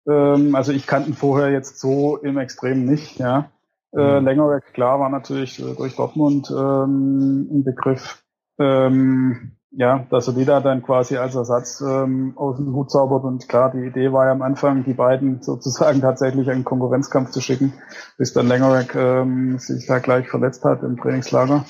ähm, 0.07 0.55
also 0.55 0.72
ich 0.72 0.87
kannte 0.87 1.11
ihn 1.11 1.14
vorher 1.14 1.51
jetzt 1.51 1.79
so 1.79 2.16
im 2.18 2.39
Extrem 2.39 2.85
nicht, 2.85 3.18
ja. 3.18 3.51
Äh, 3.97 4.20
mhm. 4.20 4.27
Längerweg, 4.27 4.72
klar, 4.72 4.99
war 4.99 5.09
natürlich 5.09 5.57
durch 5.77 5.97
Dortmund 5.97 6.51
ähm, 6.51 7.49
ein 7.51 7.64
Begriff. 7.64 8.25
Ähm, 8.59 9.53
ja, 9.77 10.07
dass 10.11 10.29
er 10.29 10.35
die 10.35 10.45
da 10.45 10.61
dann 10.61 10.83
quasi 10.83 11.16
als 11.16 11.35
Ersatz 11.35 11.81
ähm, 11.81 12.35
aus 12.37 12.57
dem 12.57 12.75
Hut 12.75 12.91
zaubert. 12.91 13.25
Und 13.25 13.49
klar, 13.49 13.72
die 13.72 13.87
Idee 13.87 14.12
war 14.12 14.27
ja 14.27 14.33
am 14.33 14.43
Anfang, 14.43 14.85
die 14.85 14.95
beiden 14.95 15.43
sozusagen 15.43 16.01
tatsächlich 16.01 16.51
einen 16.51 16.64
Konkurrenzkampf 16.64 17.31
zu 17.31 17.41
schicken, 17.41 17.72
bis 18.16 18.33
dann 18.33 18.49
Längerweg 18.49 18.95
ähm, 18.95 19.59
sich 19.59 19.87
da 19.87 19.99
gleich 19.99 20.29
verletzt 20.29 20.64
hat 20.64 20.83
im 20.83 20.97
Trainingslager. 20.97 21.64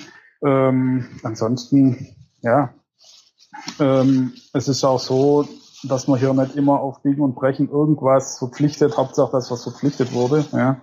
Ähm, 0.45 1.07
ansonsten, 1.23 2.09
ja, 2.43 2.75
ähm, 3.81 4.33
es 4.53 4.69
ist 4.69 4.85
auch 4.85 5.01
so, 5.01 5.49
dass 5.85 6.09
man 6.09 6.19
hier 6.19 6.33
nicht 6.35 6.57
immer 6.57 6.81
auf 6.81 7.03
Biegen 7.03 7.23
und 7.23 7.35
Brechen 7.35 7.71
irgendwas 7.71 8.39
verpflichtet, 8.39 8.97
Hauptsache 8.97 9.33
das, 9.33 9.51
was 9.51 9.63
verpflichtet 9.63 10.13
wurde. 10.13 10.45
Ja. 10.53 10.81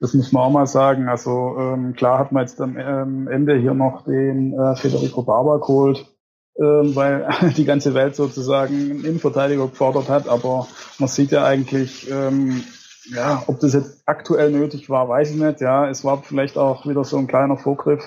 Das 0.00 0.12
muss 0.12 0.32
man 0.32 0.42
auch 0.42 0.50
mal 0.50 0.66
sagen. 0.66 1.08
Also 1.08 1.56
ähm, 1.58 1.94
klar 1.94 2.18
hat 2.18 2.32
man 2.32 2.42
jetzt 2.42 2.60
am 2.60 2.76
ähm, 2.76 3.28
Ende 3.28 3.56
hier 3.56 3.74
noch 3.74 4.04
den 4.04 4.52
äh, 4.52 4.76
Federico 4.76 5.22
Barber 5.22 5.60
geholt. 5.60 6.13
Ähm, 6.58 6.94
weil 6.94 7.28
die 7.56 7.64
ganze 7.64 7.94
Welt 7.94 8.16
sozusagen 8.16 8.74
einen 8.74 9.04
Innenverteidiger 9.04 9.66
gefordert 9.66 10.08
hat. 10.08 10.28
Aber 10.28 10.68
man 10.98 11.08
sieht 11.08 11.30
ja 11.30 11.44
eigentlich, 11.44 12.10
ähm, 12.10 12.62
ja, 13.06 13.42
ob 13.46 13.60
das 13.60 13.74
jetzt 13.74 14.02
aktuell 14.06 14.50
nötig 14.50 14.88
war, 14.88 15.08
weiß 15.08 15.30
ich 15.30 15.36
nicht. 15.36 15.60
Ja, 15.60 15.88
es 15.88 16.04
war 16.04 16.22
vielleicht 16.22 16.56
auch 16.56 16.86
wieder 16.86 17.04
so 17.04 17.18
ein 17.18 17.26
kleiner 17.26 17.56
Vorgriff, 17.56 18.04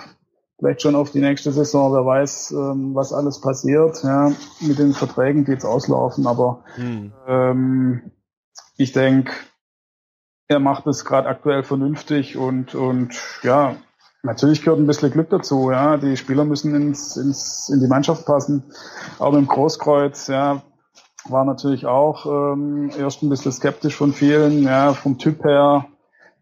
vielleicht 0.57 0.81
schon 0.81 0.95
auf 0.95 1.11
die 1.11 1.19
nächste 1.19 1.51
Saison. 1.51 1.93
Wer 1.93 2.05
weiß, 2.05 2.51
ähm, 2.51 2.95
was 2.95 3.13
alles 3.13 3.41
passiert. 3.41 4.03
Ja, 4.03 4.31
mit 4.61 4.79
den 4.79 4.93
Verträgen, 4.93 5.45
die 5.45 5.51
jetzt 5.51 5.65
auslaufen. 5.65 6.25
Aber 6.25 6.63
hm. 6.75 7.13
ähm, 7.27 8.11
ich 8.77 8.91
denke, 8.91 9.33
er 10.47 10.59
macht 10.59 10.87
es 10.87 11.03
gerade 11.03 11.27
aktuell 11.27 11.63
vernünftig 11.63 12.37
und 12.37 12.73
und 12.73 13.19
ja, 13.43 13.75
Natürlich 14.27 14.61
gehört 14.61 14.81
ein 14.81 14.87
bisschen 14.87 15.09
Glück 15.09 15.29
dazu, 15.29 15.71
ja. 15.71 15.95
Die 15.95 16.17
Spieler 16.17 16.43
müssen 16.43 16.75
ins, 16.75 17.15
ins, 17.15 17.69
in 17.69 17.79
die 17.79 17.87
Mannschaft 17.87 18.25
passen. 18.25 18.61
Auch 19.19 19.33
im 19.33 19.47
Großkreuz, 19.47 20.27
ja, 20.27 20.61
war 21.29 21.45
natürlich 21.45 21.85
auch 21.85 22.25
ähm, 22.25 22.91
erst 22.99 23.23
ein 23.23 23.29
bisschen 23.29 23.53
skeptisch 23.53 23.95
von 23.95 24.11
vielen, 24.11 24.63
ja, 24.63 24.91
vom 24.91 25.17
Typ 25.17 25.45
her, 25.45 25.85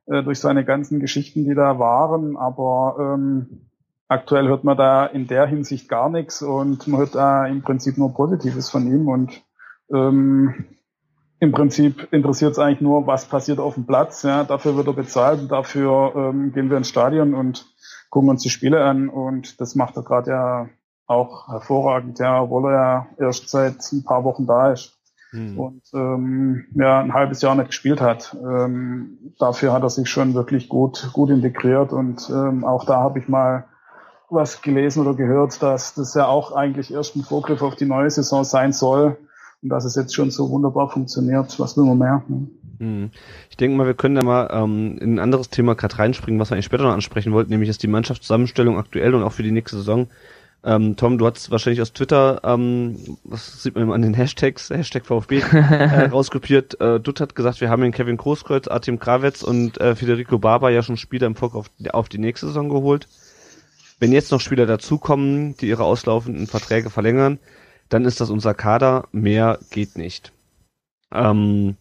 äh, 0.08 0.24
durch 0.24 0.40
seine 0.40 0.66
ganzen 0.66 1.00
Geschichten, 1.00 1.46
die 1.46 1.54
da 1.54 1.78
waren. 1.78 2.38
Aber 2.38 2.96
ähm, 3.00 3.68
aktuell 4.08 4.48
hört 4.48 4.64
man 4.64 4.78
da 4.78 5.06
in 5.06 5.28
der 5.28 5.46
Hinsicht 5.46 5.88
gar 5.88 6.10
nichts 6.10 6.42
und 6.42 6.88
man 6.88 7.02
hört 7.02 7.14
da 7.14 7.46
im 7.46 7.62
Prinzip 7.62 8.00
nur 8.00 8.16
Positives 8.16 8.72
von 8.72 8.88
ihm. 8.88 9.08
Und 9.08 9.44
ähm, 9.94 10.66
im 11.40 11.52
Prinzip 11.52 12.08
interessiert 12.12 12.54
es 12.54 12.60
eigentlich 12.60 12.82
nur, 12.82 13.08
was 13.08 13.26
passiert 13.26 13.60
auf 13.60 13.76
dem 13.76 13.86
Platz. 13.86 14.24
Ja, 14.24 14.44
dafür 14.44 14.76
wird 14.76 14.88
er 14.88 14.94
bezahlt 14.94 15.42
und 15.42 15.52
dafür 15.52 16.14
ähm, 16.16 16.54
gehen 16.54 16.70
wir 16.70 16.78
ins 16.78 16.90
Stadion 16.90 17.34
und 17.34 17.66
gucken 18.16 18.30
uns 18.30 18.44
die 18.44 18.50
Spiele 18.50 18.82
an 18.82 19.10
und 19.10 19.60
das 19.60 19.76
macht 19.76 19.98
er 19.98 20.04
gerade 20.04 20.32
ja 20.32 20.70
auch 21.06 21.50
hervorragend, 21.50 22.18
ja, 22.20 22.44
obwohl 22.44 22.72
er 22.72 22.72
ja 22.72 23.08
erst 23.20 23.50
seit 23.50 23.92
ein 23.92 24.06
paar 24.06 24.24
Wochen 24.24 24.46
da 24.46 24.72
ist 24.72 24.98
mhm. 25.34 25.60
und 25.60 25.82
ähm, 25.94 26.66
ja 26.76 27.02
ein 27.02 27.14
halbes 27.14 27.42
Jahr 27.42 27.56
nicht 27.56 27.68
gespielt 27.68 28.00
hat. 28.00 28.34
Ähm, 28.42 29.34
dafür 29.38 29.74
hat 29.74 29.84
er 29.84 29.90
sich 29.90 30.08
schon 30.08 30.34
wirklich 30.34 30.70
gut 30.70 31.10
gut 31.12 31.30
integriert 31.30 31.92
und 31.92 32.30
ähm, 32.30 32.64
auch 32.64 32.86
da 32.86 33.02
habe 33.02 33.20
ich 33.20 33.28
mal 33.28 33.66
was 34.30 34.62
gelesen 34.62 35.06
oder 35.06 35.14
gehört, 35.14 35.62
dass 35.62 35.94
das 35.94 36.14
ja 36.14 36.26
auch 36.26 36.54
eigentlich 36.54 36.94
erst 36.94 37.18
ein 37.18 37.24
Vorgriff 37.24 37.62
auf 37.62 37.76
die 37.76 37.84
neue 37.84 38.10
Saison 38.10 38.46
sein 38.46 38.72
soll 38.72 39.18
und 39.62 39.68
dass 39.68 39.84
es 39.84 39.96
jetzt 39.96 40.16
schon 40.16 40.32
so 40.32 40.50
wunderbar 40.50 40.90
funktioniert. 40.90 41.60
Was 41.60 41.76
will 41.76 41.84
man 41.84 41.98
mehr? 41.98 42.24
Ne? 42.30 42.48
Hm. 42.80 43.12
Ich 43.50 43.58
denke 43.58 43.78
mal, 43.78 43.88
wir 43.88 43.94
können 43.94 44.16
da 44.16 44.24
mal 44.24 44.50
ähm, 44.52 44.98
in 45.00 45.16
ein 45.16 45.20
anderes 45.20 45.50
Thema 45.50 45.76
gerade 45.76 45.98
reinspringen, 45.98 46.40
was 46.40 46.50
wir 46.50 46.56
eigentlich 46.56 46.66
später 46.66 46.84
noch 46.84 46.94
ansprechen 46.94 47.34
wollten, 47.34 47.52
nämlich 47.52 47.70
ist 47.70 47.84
die 47.84 47.88
Mannschaftszusammenstellung 47.88 48.78
aktuell 48.78 49.14
und 49.16 49.24
auch 49.24 49.32
für 49.32 49.44
die 49.44 49.52
nächste 49.52 49.78
Saison. 49.78 50.08
Ähm, 50.66 50.96
Tom, 50.96 51.20
du 51.20 51.28
hast 51.28 51.52
wahrscheinlich 51.52 51.82
aus 51.82 51.94
Twitter, 51.94 52.42
ähm, 52.44 53.18
was 53.24 53.62
sieht 53.62 53.76
man 53.76 53.92
an 53.92 54.02
den 54.02 54.16
Hashtags, 54.16 54.70
Hashtag 54.72 55.06
VfB, 55.06 55.40
äh, 55.40 56.06
rauskopiert. 56.12 56.82
Äh, 56.82 57.00
Dutt 57.00 57.22
hat 57.22 57.36
gesagt, 57.36 57.62
wir 57.62 57.70
haben 57.70 57.84
den 57.84 57.92
Kevin 57.92 58.18
Großkreuz, 58.18 58.68
Artem 58.68 58.98
Krawetz 58.98 59.44
und 59.44 59.80
äh, 59.80 59.96
Federico 59.96 60.40
Barber 60.40 60.72
ja 60.72 60.82
schon 60.82 60.98
Spieler 60.98 61.28
im 61.28 61.36
Fokus 61.36 61.68
auf, 61.68 61.94
auf 61.94 62.10
die 62.10 62.18
nächste 62.18 62.48
Saison 62.48 62.70
geholt. 62.70 63.08
Wenn 64.00 64.12
jetzt 64.12 64.32
noch 64.32 64.42
Spieler 64.42 64.66
dazukommen, 64.66 65.56
die 65.58 65.68
ihre 65.68 65.84
auslaufenden 65.84 66.48
Verträge 66.48 66.90
verlängern, 66.90 67.40
dann 67.88 68.06
ist 68.06 68.20
das 68.20 68.32
unser 68.32 68.56
Kader. 68.56 69.08
Mehr 69.12 69.60
geht 69.70 69.98
nicht. 69.98 70.34
Ähm, 71.14 71.78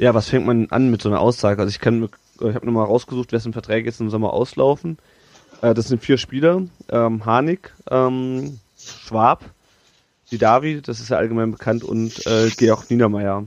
ja, 0.00 0.14
was 0.14 0.30
fängt 0.30 0.46
man 0.46 0.70
an 0.70 0.90
mit 0.90 1.02
so 1.02 1.10
einer 1.10 1.20
Aussage? 1.20 1.60
Also 1.60 1.68
ich 1.70 1.78
kann, 1.78 2.08
ich 2.40 2.54
habe 2.54 2.64
nochmal 2.64 2.86
rausgesucht, 2.86 3.32
wessen 3.32 3.52
Verträge 3.52 3.86
jetzt 3.86 4.00
im 4.00 4.08
Sommer 4.08 4.32
auslaufen. 4.32 4.96
Äh, 5.60 5.74
das 5.74 5.88
sind 5.88 6.02
vier 6.02 6.16
Spieler: 6.16 6.62
ähm, 6.88 7.26
Harnik, 7.26 7.74
ähm, 7.90 8.58
Schwab, 8.78 9.44
Didavi, 10.32 10.80
das 10.80 11.00
ist 11.00 11.10
ja 11.10 11.18
allgemein 11.18 11.50
bekannt, 11.50 11.84
und 11.84 12.26
äh, 12.26 12.48
Georg 12.56 12.90
Niedermeyer. 12.90 13.44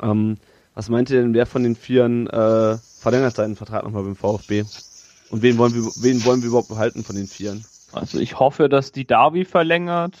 Ähm, 0.00 0.36
was 0.74 0.88
meint 0.88 1.10
ihr 1.10 1.20
denn, 1.20 1.34
wer 1.34 1.46
von 1.46 1.64
den 1.64 1.74
Vieren 1.74 2.28
äh, 2.28 2.76
verlängert 3.00 3.34
seinen 3.34 3.56
Vertrag 3.56 3.82
nochmal 3.82 4.04
beim 4.04 4.14
VfB? 4.14 4.64
Und 5.30 5.42
wen 5.42 5.58
wollen 5.58 5.74
wir, 5.74 5.82
wen 5.96 6.24
wollen 6.24 6.42
wir 6.42 6.48
überhaupt 6.48 6.68
behalten 6.68 7.02
von 7.02 7.16
den 7.16 7.26
Vieren? 7.26 7.64
Also 7.92 8.20
ich 8.20 8.38
hoffe, 8.38 8.68
dass 8.68 8.92
die 8.92 9.06
Davi 9.06 9.44
verlängert. 9.44 10.14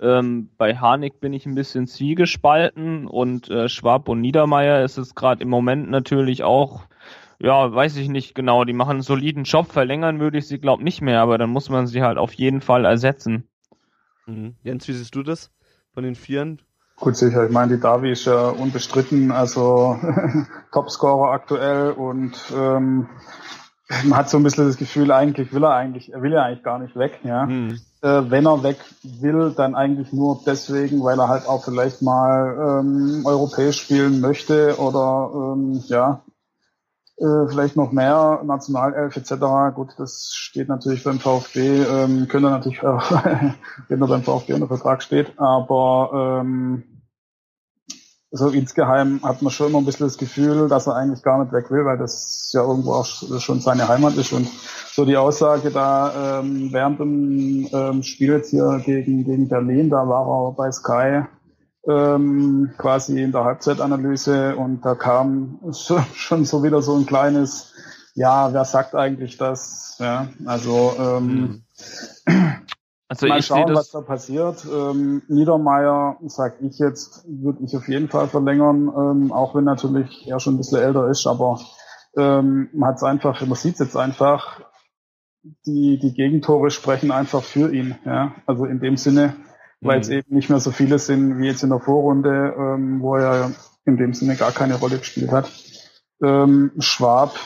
Ähm, 0.00 0.50
bei 0.58 0.76
Harnik 0.76 1.20
bin 1.20 1.32
ich 1.32 1.46
ein 1.46 1.54
bisschen 1.54 1.86
zwiegespalten 1.86 3.06
und 3.06 3.48
äh, 3.48 3.68
Schwab 3.68 4.08
und 4.08 4.20
Niedermeyer 4.20 4.84
ist 4.84 4.98
es 4.98 5.14
gerade 5.14 5.42
im 5.42 5.48
Moment 5.48 5.88
natürlich 5.88 6.42
auch, 6.42 6.86
ja, 7.38 7.72
weiß 7.72 7.96
ich 7.96 8.08
nicht 8.08 8.34
genau, 8.34 8.64
die 8.64 8.72
machen 8.72 8.92
einen 8.92 9.02
soliden 9.02 9.44
Job, 9.44 9.70
verlängern 9.70 10.18
würde 10.18 10.38
ich 10.38 10.48
sie 10.48 10.58
glaube 10.58 10.82
nicht 10.82 11.00
mehr, 11.00 11.20
aber 11.20 11.38
dann 11.38 11.50
muss 11.50 11.70
man 11.70 11.86
sie 11.86 12.02
halt 12.02 12.18
auf 12.18 12.32
jeden 12.32 12.60
Fall 12.60 12.84
ersetzen. 12.84 13.48
Mhm. 14.26 14.56
Jens, 14.64 14.88
wie 14.88 14.92
siehst 14.94 15.14
du 15.14 15.22
das 15.22 15.52
von 15.92 16.02
den 16.02 16.16
Vieren? 16.16 16.60
Gut, 16.96 17.16
sicher. 17.16 17.46
Ich 17.46 17.52
meine, 17.52 17.76
die 17.76 17.80
Davi 17.80 18.10
ist 18.10 18.24
ja 18.24 18.48
unbestritten, 18.48 19.30
also 19.30 19.98
Topscorer 20.72 21.32
aktuell 21.32 21.92
und 21.92 22.36
ähm, 22.56 23.08
man 24.04 24.18
hat 24.18 24.28
so 24.28 24.38
ein 24.38 24.42
bisschen 24.42 24.66
das 24.66 24.76
Gefühl, 24.76 25.12
eigentlich 25.12 25.52
will 25.52 25.64
er 25.64 25.74
eigentlich, 25.74 26.12
er 26.12 26.22
will 26.22 26.32
ja 26.32 26.42
eigentlich 26.42 26.64
gar 26.64 26.80
nicht 26.80 26.96
weg, 26.96 27.20
ja. 27.22 27.46
Mhm 27.46 27.78
äh, 28.04 28.30
wenn 28.30 28.46
er 28.46 28.62
weg 28.62 28.76
will, 29.02 29.54
dann 29.56 29.74
eigentlich 29.74 30.12
nur 30.12 30.40
deswegen, 30.44 31.02
weil 31.02 31.18
er 31.18 31.28
halt 31.28 31.48
auch 31.48 31.64
vielleicht 31.64 32.02
mal 32.02 32.82
ähm, 32.82 33.22
europäisch 33.24 33.80
spielen 33.80 34.20
möchte 34.20 34.78
oder 34.78 35.30
ähm, 35.34 35.82
ja, 35.86 36.20
äh, 37.16 37.48
vielleicht 37.48 37.76
noch 37.76 37.92
mehr 37.92 38.42
Nationalelf 38.44 39.16
etc. 39.16 39.74
Gut, 39.74 39.94
das 39.96 40.32
steht 40.34 40.68
natürlich 40.68 41.02
beim 41.02 41.18
VfB, 41.18 41.82
ähm, 41.82 42.28
könnte 42.28 42.50
natürlich 42.50 42.84
auch, 42.84 43.10
wenn 43.88 44.02
er 44.02 44.08
beim 44.08 44.22
VfB 44.22 44.52
unter 44.52 44.68
Vertrag 44.68 45.02
steht, 45.02 45.32
aber 45.38 46.42
ähm, 46.42 46.93
so 48.36 48.48
insgeheim 48.48 49.20
hat 49.22 49.42
man 49.42 49.52
schon 49.52 49.68
immer 49.68 49.78
ein 49.78 49.84
bisschen 49.84 50.06
das 50.06 50.18
Gefühl, 50.18 50.68
dass 50.68 50.88
er 50.88 50.96
eigentlich 50.96 51.22
gar 51.22 51.40
nicht 51.40 51.52
weg 51.52 51.70
will, 51.70 51.84
weil 51.84 51.98
das 51.98 52.50
ja 52.52 52.62
irgendwo 52.62 52.94
auch 52.94 53.06
schon 53.06 53.60
seine 53.60 53.86
Heimat 53.86 54.16
ist. 54.16 54.32
Und 54.32 54.48
so 54.90 55.04
die 55.04 55.16
Aussage 55.16 55.70
da 55.70 56.40
ähm, 56.40 56.72
während 56.72 56.98
dem 56.98 57.68
ähm, 57.72 58.02
Spiel 58.02 58.32
jetzt 58.32 58.50
hier 58.50 58.82
gegen, 58.84 59.24
gegen 59.24 59.48
Berlin, 59.48 59.88
da 59.88 60.08
war 60.08 60.26
er 60.26 60.52
bei 60.52 60.72
Sky 60.72 61.22
ähm, 61.88 62.72
quasi 62.76 63.22
in 63.22 63.30
der 63.30 63.44
Halbzeitanalyse 63.44 64.56
und 64.56 64.84
da 64.84 64.96
kam 64.96 65.60
schon 66.14 66.44
so 66.44 66.64
wieder 66.64 66.82
so 66.82 66.96
ein 66.96 67.06
kleines, 67.06 67.72
ja, 68.14 68.52
wer 68.52 68.64
sagt 68.64 68.96
eigentlich 68.96 69.36
das? 69.36 69.96
Ja, 70.00 70.26
also 70.44 70.96
ähm, 70.98 71.62
mhm. 72.26 72.42
Also 73.22 73.26
Mal 73.26 73.42
schauen, 73.42 73.74
was 73.74 73.90
da 73.90 74.00
passiert. 74.00 74.64
Ähm, 74.64 75.22
Niedermeyer, 75.28 76.18
sag 76.26 76.60
ich 76.60 76.78
jetzt, 76.78 77.24
würde 77.28 77.64
ich 77.64 77.76
auf 77.76 77.88
jeden 77.88 78.08
Fall 78.08 78.28
verlängern, 78.28 78.88
ähm, 78.88 79.32
auch 79.32 79.54
wenn 79.54 79.64
natürlich 79.64 80.26
er 80.26 80.40
schon 80.40 80.54
ein 80.54 80.58
bisschen 80.58 80.80
älter 80.80 81.08
ist, 81.08 81.26
aber 81.26 81.60
ähm, 82.16 82.68
man 82.72 82.90
hat 82.90 82.96
es 82.96 83.02
einfach, 83.02 83.40
man 83.44 83.54
sieht 83.56 83.74
es 83.74 83.80
jetzt 83.80 83.96
einfach, 83.96 84.60
die, 85.66 85.98
die 85.98 86.14
Gegentore 86.14 86.70
sprechen 86.70 87.10
einfach 87.10 87.42
für 87.42 87.72
ihn. 87.72 87.96
Ja? 88.04 88.34
Also 88.46 88.64
in 88.64 88.80
dem 88.80 88.96
Sinne, 88.96 89.36
weil 89.80 90.00
es 90.00 90.08
mhm. 90.08 90.14
eben 90.14 90.34
nicht 90.34 90.50
mehr 90.50 90.60
so 90.60 90.70
viele 90.70 90.98
sind 90.98 91.38
wie 91.38 91.46
jetzt 91.46 91.62
in 91.62 91.70
der 91.70 91.80
Vorrunde, 91.80 92.54
ähm, 92.56 93.00
wo 93.00 93.16
er 93.16 93.52
in 93.84 93.96
dem 93.96 94.14
Sinne 94.14 94.36
gar 94.36 94.52
keine 94.52 94.76
Rolle 94.76 94.98
gespielt 94.98 95.30
hat. 95.30 95.50
Ähm, 96.22 96.72
Schwab, 96.78 97.36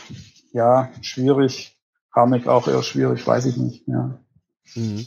ja, 0.53 0.91
schwierig. 1.01 1.75
Harnik 2.15 2.47
auch 2.47 2.69
eher 2.69 2.83
schwierig, 2.83 3.27
weiß 3.27 3.47
ich 3.47 3.57
nicht. 3.57 3.87
Ja. 3.87 4.19
Mhm. 4.75 5.07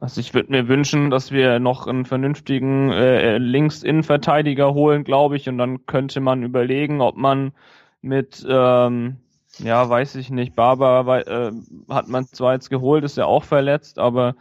Also 0.00 0.20
ich 0.20 0.32
würde 0.32 0.52
mir 0.52 0.68
wünschen, 0.68 1.10
dass 1.10 1.32
wir 1.32 1.58
noch 1.58 1.88
einen 1.88 2.04
vernünftigen 2.04 2.92
äh, 2.92 3.38
Links-Innenverteidiger 3.38 4.72
holen, 4.72 5.02
glaube 5.02 5.36
ich, 5.36 5.48
und 5.48 5.58
dann 5.58 5.86
könnte 5.86 6.20
man 6.20 6.44
überlegen, 6.44 7.00
ob 7.00 7.16
man 7.16 7.52
mit, 8.00 8.46
ähm, 8.48 9.16
ja, 9.58 9.88
weiß 9.88 10.14
ich 10.14 10.30
nicht, 10.30 10.54
Barber 10.54 11.26
äh, 11.26 11.52
hat 11.88 12.06
man 12.06 12.26
zwar 12.26 12.52
jetzt 12.52 12.70
geholt, 12.70 13.02
ist 13.02 13.16
ja 13.16 13.26
auch 13.26 13.42
verletzt, 13.42 13.98
aber 13.98 14.36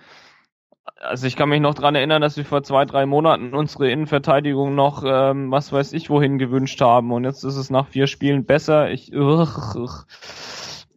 also 1.01 1.25
ich 1.25 1.35
kann 1.35 1.49
mich 1.49 1.59
noch 1.59 1.73
dran 1.73 1.95
erinnern, 1.95 2.21
dass 2.21 2.37
wir 2.37 2.45
vor 2.45 2.61
zwei, 2.61 2.85
drei 2.85 3.07
Monaten 3.07 3.55
unsere 3.55 3.89
Innenverteidigung 3.89 4.75
noch, 4.75 5.03
ähm, 5.05 5.49
was 5.49 5.71
weiß 5.71 5.93
ich, 5.93 6.11
wohin 6.11 6.37
gewünscht 6.37 6.79
haben 6.81 7.11
und 7.11 7.23
jetzt 7.23 7.43
ist 7.43 7.55
es 7.57 7.71
nach 7.71 7.87
vier 7.87 8.05
Spielen 8.05 8.45
besser. 8.45 8.91
Ich, 8.91 9.11
ugh, 9.11 9.75
ugh. 9.75 10.05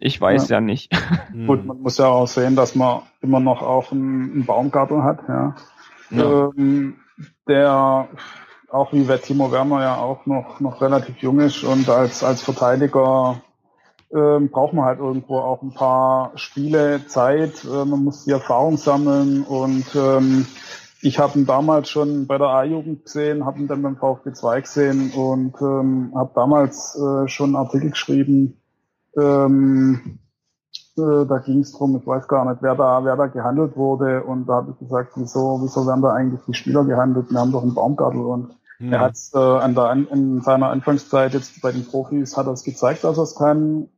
Ich 0.01 0.21
weiß 0.21 0.49
ja, 0.49 0.57
ja 0.57 0.61
nicht. 0.61 0.91
Gut, 1.47 1.65
man 1.65 1.83
muss 1.83 1.99
ja 1.99 2.07
auch 2.07 2.27
sehen, 2.27 2.57
dass 2.57 2.75
man 2.75 3.03
immer 3.21 3.39
noch 3.39 3.63
auch 3.63 3.93
einen, 3.93 4.33
einen 4.33 4.47
Baumgartel 4.47 5.03
hat, 5.03 5.21
ja. 5.29 5.55
ja. 6.11 6.51
Ähm, 6.57 6.97
der 7.47 8.09
auch 8.71 8.93
wie 8.93 9.05
Timo 9.19 9.53
Werner 9.53 9.83
ja 9.83 9.97
auch 9.97 10.27
noch, 10.27 10.61
noch 10.61 10.81
relativ 10.81 11.19
jung 11.19 11.41
ist 11.41 11.65
und 11.65 11.89
als, 11.89 12.23
als 12.23 12.43
Verteidiger 12.43 13.43
ähm, 14.15 14.49
braucht 14.51 14.73
man 14.73 14.87
halt 14.87 15.01
irgendwo 15.01 15.39
auch 15.39 15.63
ein 15.63 15.75
paar 15.75 16.33
Spiele, 16.37 17.07
Zeit, 17.07 17.65
äh, 17.65 17.85
man 17.85 18.05
muss 18.05 18.25
die 18.25 18.31
Erfahrung 18.31 18.77
sammeln 18.77 19.43
und 19.43 19.85
ähm, 19.95 20.47
ich 21.03 21.19
habe 21.19 21.39
ihn 21.39 21.47
damals 21.47 21.89
schon 21.89 22.27
bei 22.27 22.39
der 22.39 22.49
A-Jugend 22.49 23.05
gesehen, 23.05 23.45
habe 23.45 23.59
ihn 23.59 23.69
dann 23.69 23.83
beim 23.83 23.97
VfB 23.97 24.33
2 24.33 24.61
gesehen 24.61 25.11
und 25.13 25.55
ähm, 25.61 26.13
habe 26.15 26.33
damals 26.35 26.97
äh, 26.97 27.29
schon 27.29 27.55
einen 27.55 27.65
Artikel 27.65 27.91
geschrieben, 27.91 28.60
ähm, 29.17 30.19
äh, 30.97 31.27
da 31.27 31.39
ging 31.39 31.61
es 31.61 31.73
drum, 31.73 31.97
ich 31.97 32.07
weiß 32.07 32.29
gar 32.29 32.49
nicht, 32.49 32.63
wer 32.63 32.75
da, 32.75 33.05
wer 33.05 33.17
da 33.17 33.27
gehandelt 33.27 33.77
wurde. 33.77 34.23
Und 34.23 34.47
da 34.47 34.55
habe 34.55 34.73
ich 34.73 34.79
gesagt, 34.79 35.13
wieso, 35.17 35.61
wieso 35.63 35.87
werden 35.87 36.03
da 36.03 36.13
eigentlich 36.13 36.41
die 36.47 36.55
Spieler 36.55 36.85
gehandelt? 36.85 37.31
Wir 37.31 37.41
haben 37.41 37.53
doch 37.53 37.63
einen 37.63 37.75
Baumgartel 37.75 38.21
und 38.21 38.57
mhm. 38.79 38.93
er 38.93 39.01
hat 39.01 39.17
äh, 39.35 39.39
an 39.39 39.75
der, 39.75 39.93
in 39.93 40.43
seiner 40.43 40.71
Anfangszeit 40.71 41.35
jetzt 41.35 41.61
bei 41.63 41.73
den 41.73 41.87
Profis 41.87 42.37
hat 42.37 42.47
er 42.47 42.53
es 42.53 42.65
gezeigt, 42.65 43.05
dass 43.05 43.19
er 43.19 43.25
es 43.25 43.37
kann. 43.37 43.89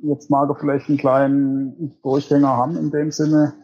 Jetzt 0.00 0.30
mag 0.30 0.48
er 0.48 0.54
vielleicht 0.54 0.88
einen 0.88 0.98
kleinen 0.98 1.98
Durchgänger 2.02 2.56
haben 2.56 2.76
in 2.76 2.90
dem 2.90 3.10
Sinne. 3.10 3.54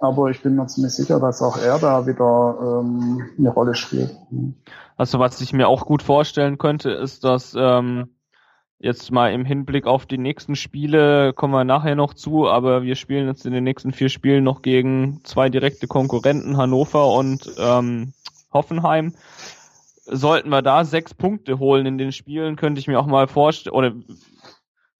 Aber 0.00 0.30
ich 0.30 0.42
bin 0.42 0.54
mir 0.54 0.66
ziemlich 0.66 0.92
sicher, 0.92 1.18
dass 1.18 1.42
auch 1.42 1.58
er 1.58 1.78
da 1.78 2.06
wieder 2.06 2.80
ähm, 2.80 3.20
eine 3.36 3.50
Rolle 3.50 3.74
spielt. 3.74 4.16
Also 4.96 5.18
was 5.18 5.40
ich 5.40 5.52
mir 5.52 5.66
auch 5.66 5.86
gut 5.86 6.02
vorstellen 6.02 6.56
könnte, 6.56 6.90
ist, 6.90 7.24
dass 7.24 7.56
ähm, 7.58 8.10
jetzt 8.80 9.10
mal 9.10 9.32
im 9.32 9.44
Hinblick 9.44 9.86
auf 9.86 10.06
die 10.06 10.18
nächsten 10.18 10.54
Spiele 10.54 11.32
kommen 11.32 11.52
wir 11.52 11.64
nachher 11.64 11.96
noch 11.96 12.14
zu, 12.14 12.48
aber 12.48 12.82
wir 12.82 12.94
spielen 12.94 13.26
jetzt 13.26 13.44
in 13.44 13.52
den 13.52 13.64
nächsten 13.64 13.92
vier 13.92 14.08
Spielen 14.08 14.44
noch 14.44 14.62
gegen 14.62 15.20
zwei 15.24 15.48
direkte 15.48 15.88
Konkurrenten, 15.88 16.56
Hannover 16.56 17.12
und 17.12 17.50
ähm, 17.58 18.12
Hoffenheim. 18.52 19.14
Sollten 20.04 20.48
wir 20.48 20.62
da 20.62 20.84
sechs 20.84 21.12
Punkte 21.12 21.58
holen 21.58 21.86
in 21.86 21.98
den 21.98 22.12
Spielen, 22.12 22.56
könnte 22.56 22.78
ich 22.78 22.86
mir 22.86 22.98
auch 22.98 23.06
mal 23.06 23.26
vorstellen, 23.26 23.74
oder 23.74 23.92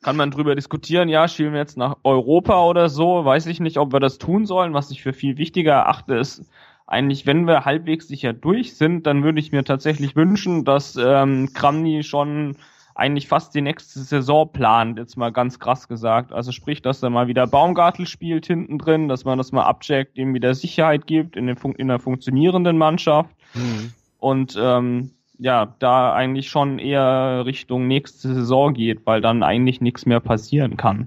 kann 0.03 0.16
man 0.16 0.31
drüber 0.31 0.55
diskutieren, 0.55 1.09
ja, 1.09 1.26
schielen 1.29 1.53
wir 1.53 1.61
jetzt 1.61 1.76
nach 1.76 1.97
Europa 2.05 2.64
oder 2.64 2.89
so, 2.89 3.24
weiß 3.24 3.47
ich 3.47 3.61
nicht, 3.61 3.79
ob 3.79 3.93
wir 3.93 4.01
das 4.01 4.18
tun 4.18 4.47
sollen. 4.47 4.74
Was 4.74 4.91
ich 4.91 5.03
für 5.03 5.12
viel 5.12 5.39
wichtiger 5.39 5.72
erachte, 5.72 6.14
ist 6.14 6.45
eigentlich, 6.87 7.26
wenn 7.26 7.47
wir 7.47 7.64
halbwegs 7.64 8.09
sicher 8.09 8.33
durch 8.33 8.76
sind, 8.76 9.07
dann 9.07 9.22
würde 9.22 9.41
ich 9.41 9.53
mir 9.53 9.64
tatsächlich 9.64 10.14
wünschen, 10.14 10.64
dass 10.64 10.97
ähm, 10.97 11.51
Kramny 11.53 12.03
schon 12.03 12.57
eigentlich 12.99 13.28
fast 13.28 13.55
die 13.55 13.61
nächste 13.61 14.01
Saison 14.01 14.53
plant, 14.53 14.99
jetzt 14.99 15.16
mal 15.16 15.30
ganz 15.30 15.61
krass 15.61 15.86
gesagt. 15.86 16.32
Also 16.32 16.51
sprich, 16.51 16.82
dass 16.82 17.01
er 17.03 17.11
mal 17.11 17.28
wieder 17.28 17.46
Baumgartel 17.46 18.07
spielt 18.07 18.46
hinten 18.46 18.76
drin, 18.78 19.09
dass 19.09 19.24
man 19.24 19.38
das 19.38 19.53
mal 19.53 19.62
abcheckt, 19.62 20.18
ihm 20.18 20.34
wieder 20.34 20.53
Sicherheit 20.55 21.07
gibt 21.07 21.36
in, 21.36 21.46
den 21.46 21.57
Fun 21.57 21.76
in 21.76 21.88
einer 21.90 22.01
funktionierenden 22.01 22.76
Mannschaft. 22.76 23.30
Mhm. 23.55 23.92
Und 24.18 24.59
ähm, 24.61 25.12
ja, 25.38 25.76
da 25.78 26.12
eigentlich 26.12 26.49
schon 26.49 26.80
eher 26.80 27.44
Richtung 27.46 27.86
nächste 27.86 28.34
Saison 28.34 28.74
geht, 28.74 29.07
weil 29.07 29.20
dann 29.20 29.44
eigentlich 29.44 29.80
nichts 29.80 30.05
mehr 30.05 30.18
passieren 30.18 30.76
kann. 30.76 31.07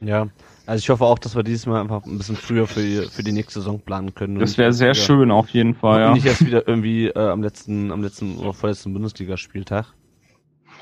Ja, 0.00 0.26
also 0.66 0.82
ich 0.82 0.90
hoffe 0.90 1.04
auch, 1.04 1.20
dass 1.20 1.36
wir 1.36 1.44
dieses 1.44 1.66
Mal 1.66 1.80
einfach 1.80 2.04
ein 2.06 2.18
bisschen 2.18 2.34
früher 2.34 2.66
für 2.66 2.80
die, 2.80 3.08
für 3.08 3.22
die 3.22 3.32
nächste 3.32 3.60
Saison 3.60 3.78
planen 3.78 4.16
können. 4.16 4.40
Das 4.40 4.58
wäre 4.58 4.72
sehr 4.72 4.94
schön 4.94 5.30
auf 5.30 5.48
jeden 5.50 5.74
Fall, 5.74 6.00
ja. 6.00 6.12
Nicht 6.12 6.26
erst 6.26 6.44
wieder 6.44 6.66
irgendwie 6.66 7.06
äh, 7.06 7.28
am 7.28 7.40
letzten, 7.40 7.92
am 7.92 8.02
letzten 8.02 8.36
oder 8.38 8.52
vorletzten 8.52 8.92
Bundesligaspieltag. 8.92 9.94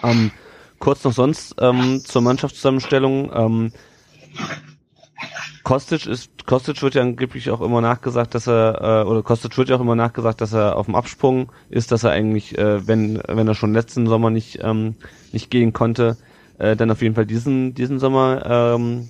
Ähm, 0.03 0.31
kurz 0.79 1.05
noch 1.05 1.13
sonst 1.13 1.55
ähm, 1.61 2.03
zur 2.05 2.23
Mannschaftszusammenstellung. 2.23 3.31
Ähm, 3.35 3.73
Kostic 5.63 6.07
ist, 6.07 6.47
Kostic 6.47 6.81
wird 6.83 6.95
ja 6.95 7.03
angeblich 7.03 7.51
auch 7.51 7.61
immer 7.61 7.81
nachgesagt, 7.81 8.35
dass 8.35 8.47
er, 8.47 9.03
äh, 9.05 9.09
oder 9.09 9.23
Kostic 9.23 9.57
wird 9.59 9.69
ja 9.69 9.77
auch 9.77 9.81
immer 9.81 9.97
nachgesagt, 9.97 10.41
dass 10.41 10.53
er 10.53 10.77
auf 10.77 10.87
dem 10.87 10.95
Absprung 10.95 11.51
ist, 11.71 11.91
dass 11.91 12.05
er 12.05 12.13
eigentlich, 12.13 12.57
äh, 12.57 12.87
wenn, 12.87 13.21
wenn 13.27 13.49
er 13.49 13.55
schon 13.55 13.73
letzten 13.73 14.07
Sommer 14.07 14.31
nicht, 14.31 14.61
ähm, 14.63 14.95
nicht 15.33 15.51
gehen 15.51 15.73
konnte, 15.73 16.17
äh, 16.59 16.77
dann 16.77 16.91
auf 16.91 17.03
jeden 17.03 17.15
Fall 17.15 17.27
diesen, 17.27 17.75
diesen 17.75 17.99
Sommer 17.99 18.45
ähm, 18.47 19.09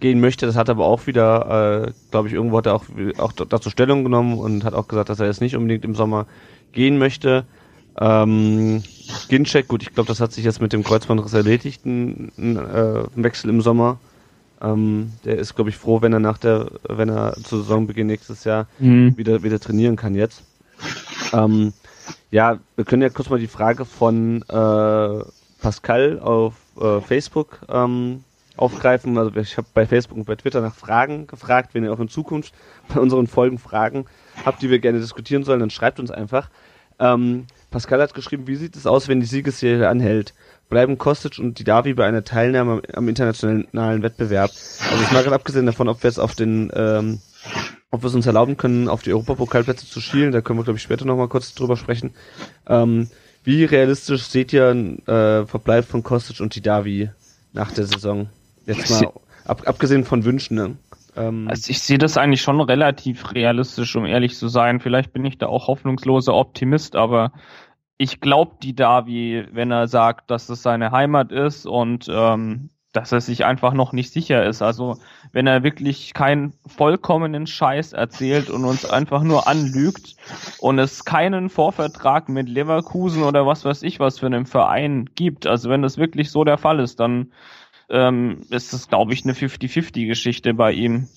gehen 0.00 0.20
möchte. 0.20 0.46
Das 0.46 0.56
hat 0.56 0.70
aber 0.70 0.86
auch 0.86 1.06
wieder, 1.06 1.86
äh, 1.86 1.92
glaube 2.10 2.28
ich, 2.28 2.34
irgendwo 2.34 2.58
hat 2.58 2.66
er 2.66 2.74
auch, 2.74 2.84
auch 3.18 3.32
dazu 3.32 3.70
Stellung 3.70 4.04
genommen 4.04 4.38
und 4.38 4.64
hat 4.64 4.74
auch 4.74 4.88
gesagt, 4.88 5.08
dass 5.08 5.20
er 5.20 5.26
jetzt 5.26 5.40
nicht 5.40 5.56
unbedingt 5.56 5.84
im 5.84 5.94
Sommer 5.94 6.26
gehen 6.72 6.98
möchte. 6.98 7.44
Ähm, 8.00 8.82
Gincheck, 9.28 9.68
gut, 9.68 9.82
ich 9.82 9.94
glaube, 9.94 10.08
das 10.08 10.20
hat 10.20 10.32
sich 10.32 10.44
jetzt 10.44 10.60
mit 10.60 10.72
dem 10.72 10.82
Kreuzbandriss 10.82 11.32
erledigt, 11.32 11.84
ein, 11.86 12.32
ein, 12.38 12.56
äh, 12.56 13.04
Wechsel 13.14 13.50
im 13.50 13.60
Sommer. 13.60 13.98
Ähm, 14.60 15.12
der 15.24 15.36
ist, 15.36 15.54
glaube 15.54 15.70
ich, 15.70 15.76
froh, 15.76 16.00
wenn 16.02 16.12
er 16.12 16.20
nach 16.20 16.38
der, 16.38 16.70
wenn 16.88 17.08
er 17.08 17.34
zu 17.34 17.58
Saisonbeginn 17.58 18.06
nächstes 18.06 18.44
Jahr 18.44 18.66
mhm. 18.78 19.16
wieder, 19.16 19.42
wieder 19.42 19.60
trainieren 19.60 19.96
kann 19.96 20.14
jetzt. 20.14 20.42
Ähm, 21.32 21.72
ja, 22.30 22.58
wir 22.76 22.84
können 22.84 23.02
ja 23.02 23.10
kurz 23.10 23.30
mal 23.30 23.38
die 23.38 23.46
Frage 23.46 23.84
von 23.84 24.42
äh, 24.42 25.24
Pascal 25.60 26.18
auf 26.20 26.54
äh, 26.80 27.00
Facebook 27.00 27.60
ähm, 27.68 28.24
aufgreifen. 28.56 29.18
Also 29.18 29.34
ich 29.36 29.56
habe 29.56 29.68
bei 29.74 29.86
Facebook 29.86 30.18
und 30.18 30.24
bei 30.24 30.36
Twitter 30.36 30.60
nach 30.60 30.74
Fragen 30.74 31.26
gefragt, 31.26 31.74
wenn 31.74 31.84
ihr 31.84 31.92
auch 31.92 32.00
in 32.00 32.08
Zukunft 32.08 32.54
bei 32.92 33.00
unseren 33.00 33.26
Folgen 33.26 33.58
Fragen 33.58 34.06
habt, 34.44 34.62
die 34.62 34.70
wir 34.70 34.78
gerne 34.78 35.00
diskutieren 35.00 35.44
sollen, 35.44 35.60
dann 35.60 35.70
schreibt 35.70 36.00
uns 36.00 36.10
einfach. 36.10 36.50
Ähm, 36.98 37.46
Pascal 37.74 38.00
hat 38.00 38.14
geschrieben, 38.14 38.46
wie 38.46 38.54
sieht 38.54 38.76
es 38.76 38.86
aus, 38.86 39.08
wenn 39.08 39.18
die 39.18 39.26
Siegesserie 39.26 39.88
anhält? 39.88 40.32
Bleiben 40.68 40.96
Kostic 40.96 41.40
und 41.40 41.58
die 41.58 41.64
Davi 41.64 41.94
bei 41.94 42.06
einer 42.06 42.22
Teilnahme 42.22 42.82
am 42.92 43.08
internationalen 43.08 44.00
Wettbewerb? 44.04 44.52
Also 44.92 45.02
ich 45.02 45.10
mal 45.10 45.26
abgesehen 45.32 45.66
davon, 45.66 45.88
ob 45.88 46.00
wir 46.04 46.08
jetzt 46.08 46.20
auf 46.20 46.36
den, 46.36 46.70
ähm, 46.72 47.20
ob 47.90 48.04
wir 48.04 48.06
es 48.06 48.14
uns 48.14 48.26
erlauben 48.26 48.56
können, 48.56 48.88
auf 48.88 49.02
die 49.02 49.12
Europapokalplätze 49.12 49.88
zu 49.88 50.00
schielen, 50.00 50.30
da 50.30 50.40
können 50.40 50.60
wir 50.60 50.62
glaube 50.62 50.76
ich 50.76 50.84
später 50.84 51.04
nochmal 51.04 51.26
kurz 51.26 51.52
drüber 51.52 51.76
sprechen. 51.76 52.14
Ähm, 52.68 53.08
wie 53.42 53.64
realistisch 53.64 54.22
seht 54.22 54.52
ihr 54.52 54.70
äh, 54.70 55.44
Verbleib 55.44 55.84
von 55.84 56.04
Kostic 56.04 56.38
und 56.38 56.54
die 56.54 56.62
Davi 56.62 57.10
nach 57.54 57.72
der 57.72 57.86
Saison? 57.86 58.28
Jetzt 58.66 58.88
mal 58.88 59.10
ab, 59.46 59.62
abgesehen 59.66 60.04
von 60.04 60.24
Wünschen. 60.24 60.54
Ne? 60.54 60.76
Ähm, 61.16 61.48
also 61.48 61.70
ich 61.70 61.80
sehe 61.80 61.98
das 61.98 62.16
eigentlich 62.16 62.42
schon 62.42 62.60
relativ 62.60 63.32
realistisch, 63.32 63.94
um 63.96 64.04
ehrlich 64.06 64.36
zu 64.36 64.48
sein. 64.48 64.80
Vielleicht 64.80 65.12
bin 65.12 65.24
ich 65.24 65.38
da 65.38 65.46
auch 65.46 65.68
hoffnungsloser 65.68 66.34
Optimist, 66.34 66.96
aber 66.96 67.32
ich 67.96 68.20
glaube 68.20 68.56
die 68.62 68.74
Davi, 68.74 69.46
wenn 69.52 69.70
er 69.70 69.88
sagt, 69.88 70.30
dass 70.30 70.48
es 70.48 70.62
seine 70.62 70.90
Heimat 70.90 71.32
ist 71.32 71.66
und 71.66 72.06
ähm, 72.08 72.70
dass 72.92 73.10
er 73.10 73.20
sich 73.20 73.44
einfach 73.44 73.72
noch 73.72 73.92
nicht 73.92 74.12
sicher 74.12 74.46
ist. 74.46 74.62
Also 74.62 74.98
wenn 75.32 75.48
er 75.48 75.64
wirklich 75.64 76.14
keinen 76.14 76.54
vollkommenen 76.66 77.46
Scheiß 77.46 77.92
erzählt 77.92 78.50
und 78.50 78.64
uns 78.64 78.84
einfach 78.84 79.22
nur 79.22 79.48
anlügt 79.48 80.16
und 80.58 80.78
es 80.78 81.04
keinen 81.04 81.50
Vorvertrag 81.50 82.28
mit 82.28 82.48
Leverkusen 82.48 83.24
oder 83.24 83.46
was 83.46 83.64
weiß 83.64 83.82
ich 83.82 83.98
was 83.98 84.20
für 84.20 84.26
einen 84.26 84.46
Verein 84.46 85.10
gibt. 85.16 85.46
Also 85.46 85.70
wenn 85.70 85.82
das 85.82 85.98
wirklich 85.98 86.30
so 86.30 86.44
der 86.44 86.58
Fall 86.58 86.78
ist, 86.78 87.00
dann 87.00 87.32
ähm, 87.90 88.46
ist 88.50 88.72
das, 88.72 88.88
glaube 88.88 89.12
ich, 89.12 89.24
eine 89.24 89.34
50-50-Geschichte 89.34 90.54
bei 90.54 90.72
ihm. 90.72 91.08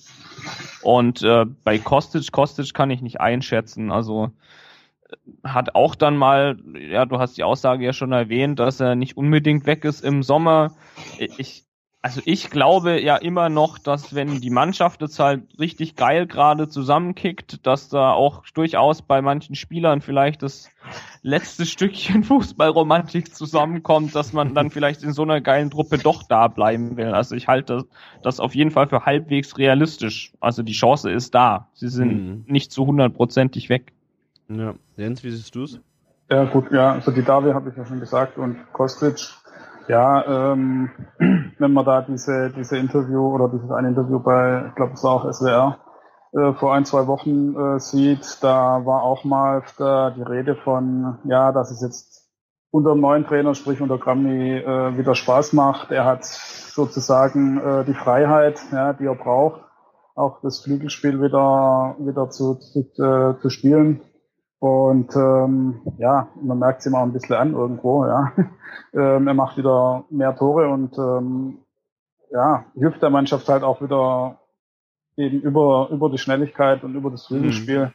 Und 0.82 1.22
äh, 1.22 1.44
bei 1.64 1.78
Kostic, 1.78 2.30
Kostic 2.32 2.74
kann 2.74 2.90
ich 2.90 3.02
nicht 3.02 3.20
einschätzen. 3.20 3.90
Also 3.92 4.32
hat 5.44 5.74
auch 5.74 5.94
dann 5.94 6.16
mal, 6.16 6.58
ja, 6.78 7.06
du 7.06 7.18
hast 7.18 7.38
die 7.38 7.44
Aussage 7.44 7.84
ja 7.84 7.92
schon 7.92 8.12
erwähnt, 8.12 8.58
dass 8.58 8.80
er 8.80 8.94
nicht 8.94 9.16
unbedingt 9.16 9.66
weg 9.66 9.84
ist 9.84 10.04
im 10.04 10.22
Sommer. 10.22 10.72
Ich, 11.18 11.64
also 12.00 12.20
ich 12.24 12.50
glaube 12.50 13.00
ja 13.00 13.16
immer 13.16 13.48
noch, 13.48 13.78
dass 13.78 14.14
wenn 14.14 14.40
die 14.40 14.50
Mannschaft 14.50 15.00
jetzt 15.00 15.18
halt 15.18 15.58
richtig 15.58 15.96
geil 15.96 16.26
gerade 16.26 16.68
zusammenkickt, 16.68 17.66
dass 17.66 17.88
da 17.88 18.12
auch 18.12 18.44
durchaus 18.54 19.02
bei 19.02 19.20
manchen 19.20 19.56
Spielern 19.56 20.00
vielleicht 20.00 20.42
das 20.42 20.70
letzte 21.22 21.66
Stückchen 21.66 22.22
Fußballromantik 22.24 23.34
zusammenkommt, 23.34 24.14
dass 24.14 24.32
man 24.32 24.54
dann 24.54 24.70
vielleicht 24.70 25.02
in 25.02 25.12
so 25.12 25.22
einer 25.22 25.40
geilen 25.40 25.70
Truppe 25.70 25.98
doch 25.98 26.22
da 26.22 26.48
bleiben 26.48 26.96
will. 26.96 27.14
Also 27.14 27.34
ich 27.34 27.48
halte 27.48 27.86
das 28.22 28.38
auf 28.38 28.54
jeden 28.54 28.70
Fall 28.70 28.88
für 28.88 29.04
halbwegs 29.04 29.58
realistisch. 29.58 30.32
Also 30.40 30.62
die 30.62 30.72
Chance 30.72 31.10
ist 31.10 31.34
da. 31.34 31.68
Sie 31.72 31.88
sind 31.88 32.26
mhm. 32.26 32.44
nicht 32.46 32.70
zu 32.70 32.86
hundertprozentig 32.86 33.70
weg. 33.70 33.92
Ja, 34.48 34.74
Jens, 34.96 35.22
wie 35.24 35.30
siehst 35.30 35.54
du 35.54 35.64
es? 35.64 35.80
Ja 36.30 36.44
gut, 36.44 36.70
ja, 36.72 36.92
also 36.92 37.10
die 37.10 37.22
Davi 37.22 37.52
habe 37.52 37.70
ich 37.70 37.76
ja 37.76 37.86
schon 37.86 38.00
gesagt 38.00 38.36
und 38.38 38.56
Kostic 38.72 39.18
ja, 39.88 40.52
ähm, 40.52 40.90
wenn 41.58 41.72
man 41.72 41.84
da 41.84 42.02
diese, 42.02 42.50
diese 42.50 42.76
Interview 42.76 43.34
oder 43.34 43.48
dieses 43.48 43.70
eine 43.70 43.88
Interview 43.88 44.20
bei, 44.20 44.66
ich 44.68 44.74
glaube, 44.74 44.92
es 44.92 45.02
war 45.02 45.12
auch 45.12 45.32
SWR, 45.32 45.78
äh, 46.32 46.52
vor 46.54 46.74
ein, 46.74 46.84
zwei 46.84 47.06
Wochen 47.06 47.56
äh, 47.56 47.80
sieht, 47.80 48.38
da 48.42 48.84
war 48.84 49.02
auch 49.02 49.24
mal 49.24 49.62
da 49.78 50.10
die 50.10 50.22
Rede 50.22 50.56
von, 50.56 51.18
ja, 51.24 51.52
dass 51.52 51.70
es 51.70 51.80
jetzt 51.80 52.28
unter 52.70 52.92
dem 52.92 53.00
neuen 53.00 53.24
Trainer, 53.24 53.54
sprich 53.54 53.80
unter 53.80 53.96
Grammy, 53.96 54.58
äh, 54.58 54.98
wieder 54.98 55.14
Spaß 55.14 55.54
macht. 55.54 55.90
Er 55.90 56.04
hat 56.04 56.24
sozusagen 56.24 57.58
äh, 57.58 57.84
die 57.86 57.94
Freiheit, 57.94 58.60
ja, 58.70 58.92
die 58.92 59.06
er 59.06 59.14
braucht, 59.14 59.62
auch 60.14 60.42
das 60.42 60.60
Flügelspiel 60.60 61.22
wieder, 61.22 61.96
wieder 61.98 62.28
zu, 62.28 62.56
zu, 62.56 62.80
äh, 63.02 63.40
zu 63.40 63.48
spielen. 63.48 64.02
Und 64.60 65.14
ähm, 65.14 65.82
ja, 65.98 66.28
man 66.42 66.58
merkt 66.58 66.80
es 66.80 66.86
ihm 66.86 66.94
auch 66.96 67.02
ein 67.02 67.12
bisschen 67.12 67.36
an 67.36 67.52
irgendwo, 67.52 68.04
ja. 68.04 68.32
ähm, 68.92 69.28
er 69.28 69.34
macht 69.34 69.56
wieder 69.56 70.04
mehr 70.10 70.34
Tore 70.34 70.68
und 70.68 70.98
ähm, 70.98 71.58
ja, 72.30 72.64
hilft 72.74 73.02
der 73.02 73.10
Mannschaft 73.10 73.48
halt 73.48 73.62
auch 73.62 73.80
wieder 73.80 74.38
eben 75.16 75.40
über, 75.40 75.88
über 75.90 76.10
die 76.10 76.18
Schnelligkeit 76.18 76.82
und 76.84 76.94
über 76.94 77.10
das 77.10 77.26
Flügelspiel 77.26 77.92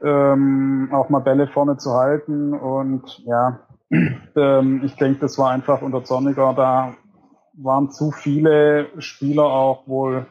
mhm. 0.00 0.06
ähm, 0.06 0.88
auch 0.92 1.08
mal 1.08 1.20
Bälle 1.20 1.48
vorne 1.48 1.78
zu 1.78 1.92
halten. 1.94 2.52
Und 2.52 3.22
ja, 3.26 3.60
ähm, 3.90 4.82
ich 4.84 4.94
denke, 4.96 5.20
das 5.20 5.36
war 5.38 5.50
einfach 5.50 5.82
unter 5.82 6.04
Zorniger, 6.04 6.52
da 6.54 6.94
waren 7.56 7.90
zu 7.90 8.10
viele 8.10 8.88
Spieler 8.98 9.44
auch 9.44 9.86
wohl 9.86 10.26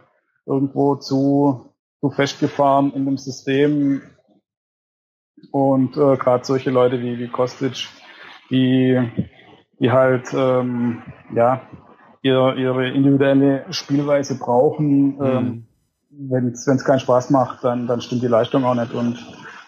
irgendwo 0.46 0.96
zu, 0.96 1.70
zu 2.02 2.10
festgefahren 2.10 2.92
in 2.94 3.06
dem 3.06 3.18
System, 3.18 4.02
und 5.52 5.98
äh, 5.98 6.18
gerade 6.18 6.46
solche 6.46 6.72
Leute 6.72 7.02
wie, 7.02 7.20
wie 7.20 7.28
Kostic, 7.28 7.88
die, 8.50 9.00
die 9.80 9.92
halt 9.92 10.34
ähm, 10.34 11.02
ja 11.34 11.62
ihre, 12.22 12.56
ihre 12.56 12.90
individuelle 12.90 13.66
Spielweise 13.72 14.40
brauchen. 14.40 15.18
Mhm. 15.18 15.22
Ähm, 15.22 15.68
wenn 16.10 16.48
es 16.50 16.86
keinen 16.86 17.00
Spaß 17.00 17.30
macht, 17.32 17.64
dann, 17.64 17.88
dann 17.88 18.02
stimmt 18.02 18.22
die 18.22 18.28
Leistung 18.28 18.64
auch 18.66 18.76
nicht. 18.76 18.94
Und 18.94 19.18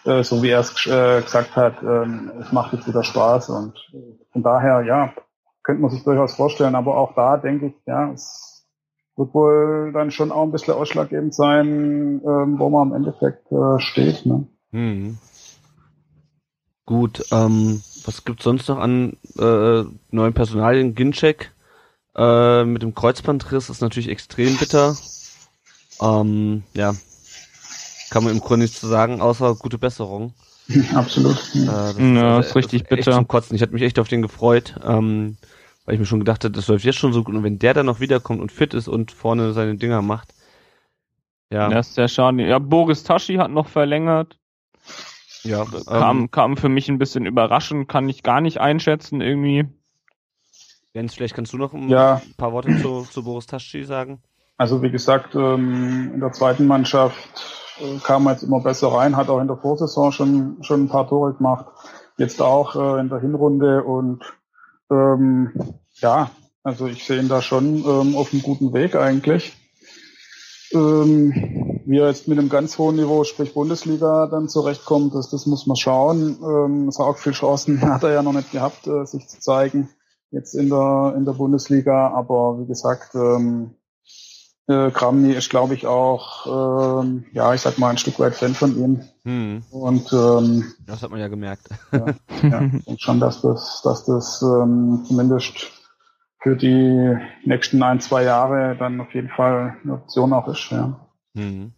äh, 0.04 0.22
so 0.22 0.42
wie 0.42 0.50
er 0.50 0.60
es 0.60 0.86
äh, 0.86 1.22
gesagt 1.22 1.56
hat, 1.56 1.82
ähm, 1.82 2.30
es 2.40 2.52
macht 2.52 2.72
jetzt 2.72 2.86
wieder 2.86 3.02
Spaß. 3.02 3.50
Und 3.50 3.74
äh, 3.92 4.24
von 4.32 4.42
daher, 4.42 4.82
ja, 4.82 5.12
könnte 5.62 5.82
man 5.82 5.90
sich 5.90 6.04
durchaus 6.04 6.34
vorstellen. 6.34 6.74
Aber 6.74 6.96
auch 6.96 7.14
da 7.14 7.36
denke 7.36 7.66
ich, 7.66 7.74
ja, 7.86 8.12
es 8.12 8.66
wird 9.16 9.34
wohl 9.34 9.92
dann 9.92 10.10
schon 10.10 10.30
auch 10.30 10.44
ein 10.44 10.52
bisschen 10.52 10.74
ausschlaggebend 10.74 11.34
sein, 11.34 12.20
ähm, 12.24 12.58
wo 12.58 12.70
man 12.70 12.88
am 12.88 12.94
Endeffekt 12.94 13.50
äh, 13.50 13.80
steht. 13.80 14.24
Ne? 14.26 14.46
Mhm. 14.70 15.18
Gut, 16.86 17.24
ähm, 17.32 17.82
was 18.04 18.24
gibt's 18.24 18.44
sonst 18.44 18.68
noch 18.68 18.78
an 18.78 19.16
äh, 19.38 19.82
neuen 20.10 20.32
Personalien? 20.34 20.94
Ginczek 20.94 21.52
äh, 22.14 22.64
mit 22.64 22.82
dem 22.82 22.94
Kreuzbandriss 22.94 23.68
ist 23.68 23.80
natürlich 23.80 24.08
extrem 24.08 24.56
bitter. 24.56 24.96
Ähm, 26.00 26.62
ja, 26.74 26.94
kann 28.10 28.22
man 28.24 28.32
im 28.32 28.40
Grunde 28.40 28.64
nichts 28.64 28.80
zu 28.80 28.86
sagen, 28.86 29.20
außer 29.20 29.56
gute 29.56 29.78
Besserung. 29.78 30.32
Absolut. 30.94 31.36
Äh, 31.54 31.58
Ja. 31.64 31.92
das 31.92 31.98
Ja, 31.98 32.36
also 32.36 32.48
ist 32.48 32.56
richtig 32.56 32.82
echt 32.82 32.88
bitter. 32.90 33.12
zum 33.12 33.26
Kotzen. 33.28 33.56
Ich 33.56 33.62
hatte 33.62 33.72
mich 33.72 33.82
echt 33.82 33.98
auf 33.98 34.08
den 34.08 34.22
gefreut, 34.22 34.76
ähm, 34.84 35.36
weil 35.84 35.94
ich 35.94 36.00
mir 36.00 36.06
schon 36.06 36.20
gedacht 36.20 36.44
hatte, 36.44 36.52
das 36.52 36.68
läuft 36.68 36.84
jetzt 36.84 36.98
schon 36.98 37.12
so 37.12 37.24
gut. 37.24 37.34
Und 37.34 37.42
wenn 37.42 37.58
der 37.58 37.74
dann 37.74 37.86
noch 37.86 37.98
wiederkommt 38.00 38.40
und 38.40 38.52
fit 38.52 38.74
ist 38.74 38.86
und 38.88 39.10
vorne 39.10 39.52
seine 39.52 39.76
Dinger 39.76 40.02
macht, 40.02 40.28
ja, 41.52 41.68
Das 41.68 41.88
ist 41.88 41.94
sehr 41.94 42.08
schade. 42.08 42.42
Ja, 42.46 42.58
Boris 42.58 43.02
Taschi 43.04 43.36
hat 43.36 43.50
noch 43.50 43.68
verlängert. 43.68 44.36
Ja 45.48 45.64
Kam, 45.64 46.20
ähm, 46.20 46.30
kam 46.30 46.56
für 46.56 46.68
mich 46.68 46.88
ein 46.88 46.98
bisschen 46.98 47.26
überraschend, 47.26 47.88
kann 47.88 48.08
ich 48.08 48.22
gar 48.22 48.40
nicht 48.40 48.58
einschätzen 48.60 49.20
irgendwie. 49.20 49.66
Jens, 50.94 51.14
vielleicht 51.14 51.34
kannst 51.34 51.52
du 51.52 51.58
noch 51.58 51.74
ein 51.74 51.90
Ja. 51.90 52.22
paar 52.38 52.52
Worte 52.52 52.74
zu, 52.80 53.02
zu 53.10 53.22
Boris 53.22 53.46
Taschi 53.46 53.84
sagen. 53.84 54.18
Also 54.58 54.82
wie 54.82 54.90
gesagt, 54.90 55.34
ähm, 55.34 56.12
in 56.14 56.20
der 56.20 56.32
zweiten 56.32 56.66
Mannschaft 56.66 57.76
äh, 57.80 57.98
kam 57.98 58.26
er 58.26 58.32
jetzt 58.32 58.42
immer 58.42 58.60
besser 58.60 58.88
rein, 58.88 59.16
hat 59.16 59.28
auch 59.28 59.40
in 59.40 59.48
der 59.48 59.58
Vorsaison 59.58 60.12
schon, 60.12 60.56
schon 60.62 60.84
ein 60.84 60.88
paar 60.88 61.06
Tore 61.06 61.34
gemacht, 61.34 61.66
jetzt 62.16 62.40
auch 62.40 62.74
äh, 62.76 63.00
in 63.00 63.10
der 63.10 63.20
Hinrunde 63.20 63.84
und 63.84 64.24
ähm, 64.90 65.52
ja, 65.96 66.30
also 66.62 66.86
ich 66.86 67.04
sehe 67.04 67.20
ihn 67.20 67.28
da 67.28 67.42
schon 67.42 67.84
ähm, 67.84 68.16
auf 68.16 68.32
einem 68.32 68.42
guten 68.42 68.72
Weg 68.72 68.96
eigentlich. 68.96 69.54
Ähm, 70.72 71.55
wie 71.86 71.98
er 71.98 72.08
jetzt 72.08 72.26
mit 72.26 72.38
einem 72.38 72.48
ganz 72.48 72.78
hohen 72.78 72.96
Niveau, 72.96 73.22
sprich 73.22 73.54
Bundesliga, 73.54 74.26
dann 74.26 74.48
zurechtkommt, 74.48 75.14
das, 75.14 75.30
das 75.30 75.46
muss 75.46 75.66
man 75.66 75.76
schauen. 75.76 76.36
Ähm, 76.42 76.90
so 76.90 77.04
auch 77.04 77.16
viel 77.16 77.32
Chancen 77.32 77.80
hat 77.80 78.02
er 78.02 78.12
ja 78.12 78.22
noch 78.22 78.32
nicht 78.32 78.50
gehabt, 78.50 78.86
äh, 78.88 79.06
sich 79.06 79.28
zu 79.28 79.38
zeigen, 79.38 79.88
jetzt 80.32 80.54
in 80.54 80.68
der, 80.68 81.14
in 81.16 81.24
der 81.24 81.32
Bundesliga. 81.32 82.08
Aber 82.08 82.58
wie 82.60 82.66
gesagt, 82.66 83.14
ähm, 83.14 83.76
äh, 84.66 84.90
Kramny 84.90 85.32
ist, 85.32 85.48
glaube 85.48 85.74
ich, 85.74 85.86
auch, 85.86 87.02
ähm, 87.02 87.24
ja, 87.32 87.54
ich 87.54 87.60
sag 87.60 87.78
mal, 87.78 87.90
ein 87.90 87.98
Stück 87.98 88.18
weit 88.18 88.34
Fan 88.34 88.54
von 88.54 88.76
ihm. 88.76 89.02
Hm, 89.24 89.62
Und 89.70 90.12
ähm, 90.12 90.64
das 90.84 91.02
hat 91.02 91.10
man 91.12 91.20
ja 91.20 91.28
gemerkt. 91.28 91.68
ja, 91.92 92.06
ja, 92.42 92.60
denke 92.60 92.96
schon, 92.98 93.20
dass 93.20 93.42
das, 93.42 93.82
dass 93.84 94.04
das 94.06 94.42
ähm, 94.42 95.04
zumindest 95.06 95.70
für 96.42 96.56
die 96.56 97.16
nächsten 97.44 97.80
ein, 97.82 98.00
zwei 98.00 98.24
Jahre 98.24 98.76
dann 98.76 99.00
auf 99.00 99.14
jeden 99.14 99.28
Fall 99.28 99.76
eine 99.84 99.94
Option 99.94 100.32
auch 100.32 100.48
ist. 100.48 100.68
Ja. 100.70 101.00
Hm. 101.36 101.72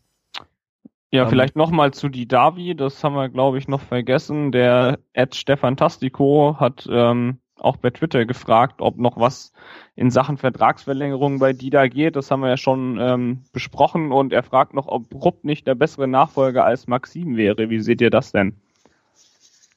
Ja, 1.10 1.22
Ähm. 1.22 1.28
vielleicht 1.28 1.56
nochmal 1.56 1.92
zu 1.92 2.08
die 2.08 2.28
Davi, 2.28 2.74
das 2.74 3.02
haben 3.02 3.14
wir, 3.14 3.28
glaube 3.28 3.58
ich, 3.58 3.68
noch 3.68 3.80
vergessen. 3.80 4.52
Der 4.52 4.98
Ed 5.12 5.34
Stefan 5.34 5.76
Tastico 5.76 6.56
hat 6.58 6.86
ähm, 6.90 7.38
auch 7.58 7.76
bei 7.76 7.90
Twitter 7.90 8.24
gefragt, 8.24 8.76
ob 8.80 8.98
noch 8.98 9.18
was 9.18 9.52
in 9.96 10.10
Sachen 10.10 10.36
Vertragsverlängerung 10.36 11.38
bei 11.38 11.52
Dida 11.52 11.88
geht. 11.88 12.16
Das 12.16 12.30
haben 12.30 12.40
wir 12.40 12.50
ja 12.50 12.56
schon 12.56 12.98
ähm, 13.00 13.40
besprochen 13.52 14.12
und 14.12 14.32
er 14.32 14.42
fragt 14.42 14.74
noch, 14.74 14.86
ob 14.86 15.12
Rupp 15.14 15.44
nicht 15.44 15.66
der 15.66 15.74
bessere 15.74 16.06
Nachfolger 16.08 16.64
als 16.64 16.86
Maxim 16.86 17.36
wäre. 17.36 17.70
Wie 17.70 17.80
seht 17.80 18.00
ihr 18.00 18.10
das 18.10 18.32
denn? 18.32 18.54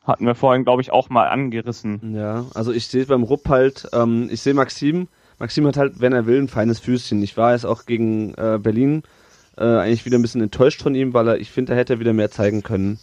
Hatten 0.04 0.26
wir 0.26 0.36
vorhin, 0.36 0.64
glaube 0.64 0.82
ich, 0.82 0.92
auch 0.92 1.10
mal 1.10 1.28
angerissen. 1.28 2.16
Ja, 2.16 2.46
also 2.56 2.72
ich 2.72 2.88
sehe 2.88 3.06
beim 3.06 3.24
Rupp 3.24 3.48
halt, 3.50 3.88
ähm, 3.94 4.30
ich 4.32 4.42
sehe 4.42 4.54
Maxim. 4.54 5.08
Maxim 5.40 5.66
hat 5.66 5.78
halt, 5.78 6.02
wenn 6.02 6.14
er 6.14 6.26
will, 6.26 6.40
ein 6.42 6.48
feines 6.48 6.80
Füßchen. 6.80 7.22
Ich 7.24 7.38
war 7.38 7.54
jetzt 7.54 7.66
auch 7.66 7.86
gegen 7.86 8.34
äh, 8.36 8.60
Berlin 8.62 9.04
äh, 9.62 9.80
eigentlich 9.80 10.06
wieder 10.06 10.18
ein 10.18 10.22
bisschen 10.22 10.42
enttäuscht 10.42 10.82
von 10.82 10.96
ihm, 10.96 11.14
weil 11.14 11.28
er, 11.28 11.40
ich 11.40 11.52
finde, 11.52 11.74
er 11.74 11.80
hätte 11.80 12.00
wieder 12.00 12.14
mehr 12.14 12.32
zeigen 12.32 12.64
können. 12.64 13.00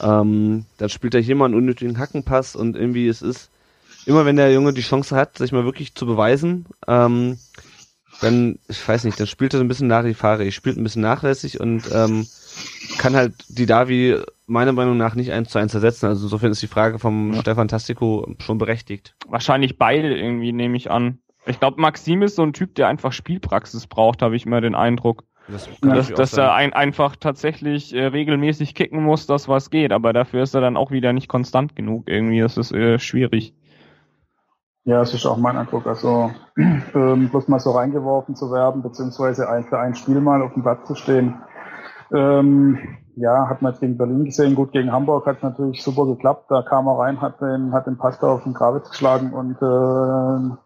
Ähm, 0.00 0.64
dann 0.78 0.88
spielt 0.88 1.14
er 1.14 1.20
hier 1.20 1.36
mal 1.36 1.46
einen 1.46 1.54
unnötigen 1.54 1.98
Hackenpass 1.98 2.56
und 2.56 2.76
irgendwie 2.76 3.06
es 3.08 3.22
ist, 3.22 3.50
immer 4.06 4.24
wenn 4.24 4.36
der 4.36 4.52
Junge 4.52 4.72
die 4.72 4.80
Chance 4.80 5.14
hat, 5.14 5.38
sich 5.38 5.52
mal 5.52 5.64
wirklich 5.64 5.94
zu 5.94 6.06
beweisen, 6.06 6.66
ähm, 6.88 7.38
dann, 8.20 8.58
ich 8.68 8.86
weiß 8.86 9.04
nicht, 9.04 9.18
dann 9.18 9.26
spielt 9.26 9.54
er 9.54 9.58
so 9.58 9.64
ein 9.64 9.68
bisschen 9.68 9.88
Larifari, 9.88 10.52
spielt 10.52 10.76
ein 10.76 10.82
bisschen 10.82 11.02
nachlässig 11.02 11.60
und 11.60 11.90
ähm, 11.92 12.26
kann 12.98 13.16
halt 13.16 13.34
die 13.48 13.66
Davi 13.66 14.18
meiner 14.46 14.72
Meinung 14.72 14.96
nach 14.96 15.14
nicht 15.14 15.32
eins 15.32 15.50
zu 15.50 15.58
eins 15.58 15.74
ersetzen. 15.74 16.06
Also 16.06 16.24
insofern 16.24 16.50
ist 16.50 16.62
die 16.62 16.66
Frage 16.66 16.98
vom 16.98 17.34
Stefan 17.40 17.68
Tastico 17.68 18.34
schon 18.40 18.58
berechtigt. 18.58 19.14
Wahrscheinlich 19.26 19.78
beide 19.78 20.16
irgendwie, 20.16 20.52
nehme 20.52 20.76
ich 20.76 20.90
an. 20.90 21.18
Ich 21.46 21.58
glaube, 21.58 21.80
Maxim 21.80 22.22
ist 22.22 22.36
so 22.36 22.42
ein 22.42 22.52
Typ, 22.52 22.74
der 22.74 22.88
einfach 22.88 23.12
Spielpraxis 23.12 23.86
braucht, 23.86 24.22
habe 24.22 24.36
ich 24.36 24.44
immer 24.44 24.60
den 24.60 24.74
Eindruck. 24.74 25.24
Das 25.50 25.68
kann 25.80 25.94
dass, 25.94 26.08
dass 26.12 26.36
er 26.36 26.54
ein, 26.54 26.72
einfach 26.72 27.16
tatsächlich 27.16 27.94
äh, 27.94 28.06
regelmäßig 28.06 28.74
kicken 28.74 29.02
muss, 29.02 29.26
das 29.26 29.48
was 29.48 29.70
geht, 29.70 29.92
aber 29.92 30.12
dafür 30.12 30.42
ist 30.42 30.54
er 30.54 30.60
dann 30.60 30.76
auch 30.76 30.90
wieder 30.90 31.12
nicht 31.12 31.28
konstant 31.28 31.76
genug 31.76 32.04
irgendwie. 32.06 32.40
Das 32.40 32.56
ist 32.56 32.72
äh, 32.72 32.98
schwierig. 32.98 33.54
Ja, 34.84 35.02
es 35.02 35.12
ist 35.12 35.26
auch 35.26 35.36
mein 35.36 35.56
Eindruck. 35.56 35.86
Also 35.86 36.30
ähm, 36.56 37.28
bloß 37.28 37.48
mal 37.48 37.60
so 37.60 37.72
reingeworfen 37.72 38.34
zu 38.34 38.50
werden, 38.50 38.82
beziehungsweise 38.82 39.48
ein, 39.48 39.64
für 39.64 39.78
ein 39.78 39.94
Spiel 39.94 40.20
mal 40.20 40.42
auf 40.42 40.54
dem 40.54 40.62
Platz 40.62 40.86
zu 40.86 40.94
stehen. 40.94 41.34
Ähm, 42.12 42.78
ja, 43.16 43.48
hat 43.48 43.60
man 43.60 43.72
jetzt 43.72 43.80
gegen 43.80 43.98
Berlin 43.98 44.24
gesehen. 44.24 44.54
Gut, 44.54 44.72
gegen 44.72 44.90
Hamburg 44.90 45.26
hat 45.26 45.42
natürlich 45.42 45.82
super 45.82 46.06
geklappt. 46.06 46.50
Da 46.50 46.62
kam 46.62 46.86
er 46.86 46.98
rein, 46.98 47.20
hat 47.20 47.40
den, 47.40 47.72
hat 47.72 47.86
den 47.86 47.98
Pass 47.98 48.18
da 48.18 48.28
auf 48.28 48.44
den 48.44 48.54
Gravitz 48.54 48.90
geschlagen 48.90 49.32
und 49.32 49.56
äh, 49.56 50.56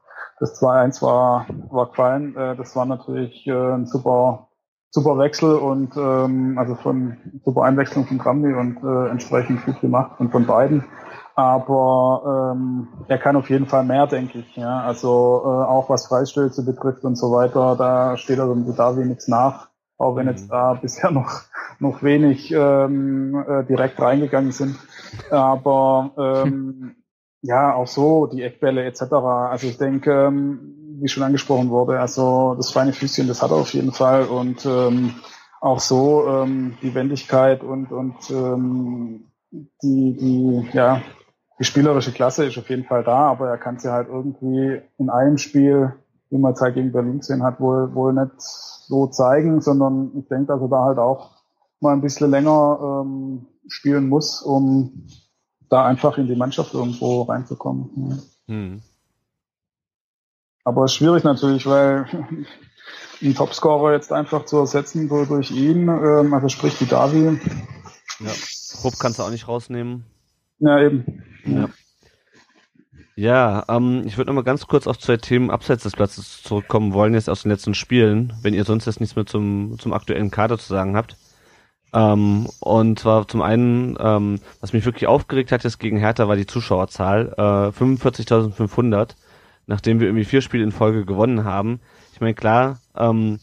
das 0.40 0.60
2-1 0.62 1.02
war, 1.02 1.46
war 1.70 1.86
gefallen. 1.88 2.36
Äh, 2.36 2.56
das 2.56 2.76
war 2.76 2.86
natürlich 2.86 3.46
äh, 3.46 3.52
ein 3.52 3.86
super, 3.86 4.48
super 4.94 5.18
Wechsel 5.18 5.56
und 5.56 5.96
ähm, 5.96 6.56
also 6.56 6.76
von 6.76 7.16
super 7.44 7.62
Einwechslung 7.62 8.06
von 8.06 8.18
Kramny 8.18 8.54
und 8.54 8.78
äh, 8.84 9.10
entsprechend 9.10 9.64
gut 9.64 9.80
gemacht 9.80 10.20
und 10.20 10.30
von 10.30 10.46
beiden. 10.46 10.84
Aber 11.34 12.54
ähm, 12.54 12.86
er 13.08 13.18
kann 13.18 13.34
auf 13.34 13.50
jeden 13.50 13.66
Fall 13.66 13.84
mehr, 13.84 14.06
denke 14.06 14.38
ich. 14.38 14.54
Ja, 14.54 14.82
also 14.82 15.42
äh, 15.44 15.48
auch 15.48 15.90
was 15.90 16.06
Freistöße 16.06 16.64
betrifft 16.64 17.02
und 17.02 17.16
so 17.16 17.32
weiter, 17.32 17.74
da 17.76 18.16
steht 18.16 18.38
also 18.38 18.54
dem 18.54 18.76
Davi 18.76 19.04
nichts 19.04 19.26
nach, 19.26 19.68
auch 19.98 20.14
wenn 20.14 20.28
jetzt 20.28 20.48
da 20.48 20.74
bisher 20.74 21.10
noch 21.10 21.42
noch 21.80 22.04
wenig 22.04 22.52
ähm, 22.52 23.44
äh, 23.48 23.64
direkt 23.64 24.00
reingegangen 24.00 24.52
sind. 24.52 24.76
Aber 25.28 26.12
ähm, 26.16 26.94
ja, 27.42 27.74
auch 27.74 27.88
so 27.88 28.26
die 28.26 28.44
Eckbälle 28.44 28.84
etc. 28.84 29.02
Also 29.12 29.66
ich 29.66 29.76
denke, 29.76 30.26
ähm, 30.26 30.83
wie 31.04 31.08
schon 31.08 31.22
angesprochen 31.22 31.68
wurde, 31.68 32.00
also 32.00 32.54
das 32.54 32.70
feine 32.70 32.94
Füßchen, 32.94 33.28
das 33.28 33.42
hat 33.42 33.50
er 33.50 33.58
auf 33.58 33.74
jeden 33.74 33.92
Fall 33.92 34.24
und 34.24 34.64
ähm, 34.64 35.16
auch 35.60 35.78
so 35.78 36.26
ähm, 36.26 36.78
die 36.80 36.94
Wendigkeit 36.94 37.62
und 37.62 37.92
und 37.92 38.30
ähm, 38.30 39.26
die 39.50 40.16
die 40.16 40.66
ja 40.72 41.02
die 41.58 41.64
spielerische 41.64 42.12
Klasse 42.12 42.46
ist 42.46 42.56
auf 42.56 42.70
jeden 42.70 42.84
Fall 42.84 43.04
da, 43.04 43.18
aber 43.30 43.50
er 43.50 43.58
kann 43.58 43.78
sie 43.78 43.92
halt 43.92 44.08
irgendwie 44.08 44.80
in 44.96 45.10
einem 45.10 45.36
Spiel, 45.36 45.92
wie 46.30 46.38
man 46.38 46.54
es 46.54 46.62
halt 46.62 46.74
gegen 46.74 46.92
Berlin 46.92 47.18
gesehen 47.18 47.42
hat, 47.42 47.60
wohl, 47.60 47.94
wohl 47.94 48.14
nicht 48.14 48.40
so 48.40 49.06
zeigen, 49.06 49.60
sondern 49.60 50.10
ich 50.16 50.26
denke, 50.28 50.46
dass 50.46 50.62
er 50.62 50.68
da 50.68 50.84
halt 50.86 50.98
auch 50.98 51.32
mal 51.80 51.92
ein 51.92 52.00
bisschen 52.00 52.30
länger 52.30 53.02
ähm, 53.04 53.46
spielen 53.68 54.08
muss, 54.08 54.40
um 54.40 55.06
da 55.68 55.84
einfach 55.84 56.16
in 56.16 56.28
die 56.28 56.34
Mannschaft 56.34 56.72
irgendwo 56.72 57.22
reinzukommen. 57.22 57.90
Ja. 58.48 58.54
Hm. 58.54 58.82
Aber 60.64 60.88
schwierig 60.88 61.24
natürlich, 61.24 61.66
weil 61.66 62.06
einen 63.22 63.34
Topscorer 63.34 63.92
jetzt 63.92 64.12
einfach 64.12 64.44
zu 64.46 64.58
ersetzen 64.58 65.08
durch, 65.08 65.28
durch 65.28 65.50
ihn, 65.50 65.88
ähm, 65.88 66.34
also 66.34 66.48
sprich 66.48 66.76
die 66.78 66.86
Davi, 66.86 67.38
Ja. 68.20 68.30
Rupp 68.82 68.98
kannst 68.98 69.18
du 69.18 69.22
auch 69.22 69.30
nicht 69.30 69.48
rausnehmen. 69.48 70.04
ja 70.58 70.80
eben. 70.80 71.22
Ja. 71.46 71.68
Ja, 73.16 73.64
ähm, 73.68 74.02
ich 74.06 74.16
würde 74.16 74.30
noch 74.30 74.34
mal 74.34 74.42
ganz 74.42 74.66
kurz 74.66 74.88
auf 74.88 74.98
zwei 74.98 75.16
Themen 75.16 75.50
abseits 75.50 75.84
des 75.84 75.92
Platzes 75.92 76.42
zurückkommen 76.42 76.92
wollen, 76.92 77.14
jetzt 77.14 77.30
aus 77.30 77.42
den 77.42 77.52
letzten 77.52 77.74
Spielen, 77.74 78.32
wenn 78.42 78.54
ihr 78.54 78.64
sonst 78.64 78.86
jetzt 78.86 78.98
nichts 78.98 79.14
mehr 79.14 79.24
zum, 79.26 79.76
zum 79.78 79.92
aktuellen 79.92 80.32
Kader 80.32 80.58
zu 80.58 80.66
sagen 80.66 80.96
habt. 80.96 81.16
Ähm, 81.92 82.48
und 82.58 82.98
zwar 82.98 83.28
zum 83.28 83.40
einen, 83.40 83.96
ähm, 84.00 84.40
was 84.60 84.72
mich 84.72 84.84
wirklich 84.84 85.06
aufgeregt 85.06 85.52
hat 85.52 85.62
jetzt 85.62 85.78
gegen 85.78 85.96
Hertha, 85.96 86.26
war 86.26 86.34
die 86.34 86.46
Zuschauerzahl, 86.46 87.32
äh, 87.38 87.70
45.500, 87.70 89.10
nachdem 89.66 90.00
wir 90.00 90.06
irgendwie 90.06 90.24
vier 90.24 90.40
Spiele 90.40 90.64
in 90.64 90.72
Folge 90.72 91.04
gewonnen 91.04 91.44
haben. 91.44 91.80
Ich 92.12 92.20
meine, 92.20 92.34
klar, 92.34 92.80
ähm, 92.96 93.38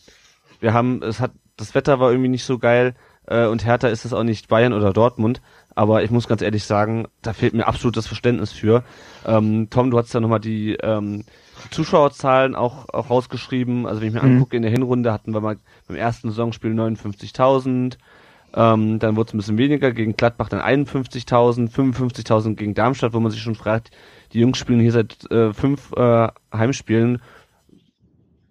wir 0.60 0.74
haben, 0.74 1.02
es 1.04 1.20
hat, 1.20 1.32
das 1.58 1.76
Wetter 1.76 2.00
war 2.00 2.12
irgendwie 2.12 2.30
nicht 2.30 2.46
so 2.46 2.60
geil, 2.60 2.96
äh, 3.28 3.46
und 3.46 3.66
Hertha 3.66 3.88
ist 3.88 4.06
es 4.06 4.14
auch 4.14 4.24
nicht 4.24 4.48
Bayern 4.48 4.74
oder 4.74 4.94
Dortmund. 4.94 5.42
Aber 5.74 6.04
ich 6.04 6.12
muss 6.12 6.28
ganz 6.28 6.42
ehrlich 6.42 6.66
sagen, 6.66 7.08
da 7.22 7.32
fehlt 7.32 7.54
mir 7.54 7.66
absolut 7.66 7.96
das 7.96 8.08
Verständnis 8.08 8.52
für. 8.52 8.84
Ähm, 9.26 9.70
Tom, 9.70 9.90
du 9.90 9.98
hast 9.98 10.14
ja 10.14 10.20
nochmal 10.20 10.42
die, 10.42 10.74
ähm, 10.84 11.24
die 11.64 11.70
Zuschauerzahlen 11.70 12.56
auch, 12.56 12.90
auch 12.90 13.10
rausgeschrieben. 13.10 13.86
Also 13.86 14.02
wenn 14.02 14.10
ich 14.10 14.14
mir 14.14 14.22
mhm. 14.22 14.36
angucke, 14.36 14.58
in 14.58 14.64
der 14.64 14.72
Hinrunde 14.72 15.14
hatten 15.14 15.34
wir 15.34 15.40
mal 15.40 15.58
beim 15.88 15.98
ersten 15.98 16.30
Saisonspiel 16.30 16.72
59.000. 16.72 17.98
Ähm, 18.54 19.00
dann 19.00 19.16
wurde 19.16 19.30
es 19.30 19.34
ein 19.34 19.38
bisschen 19.38 19.58
weniger, 19.58 19.94
gegen 19.94 20.18
Gladbach 20.18 20.50
dann 20.50 20.60
51.000, 20.60 21.72
55.000 21.72 22.56
gegen 22.56 22.74
Darmstadt, 22.74 23.14
wo 23.14 23.22
man 23.22 23.32
sich 23.32 23.42
schon 23.42 23.56
fragt, 23.56 23.92
die 24.34 24.40
Jungs 24.40 24.58
spielen 24.58 24.80
hier 24.80 24.92
seit 24.92 25.30
äh, 25.32 25.54
fünf 25.54 25.92
äh, 25.94 26.28
Heimspielen 26.54 27.22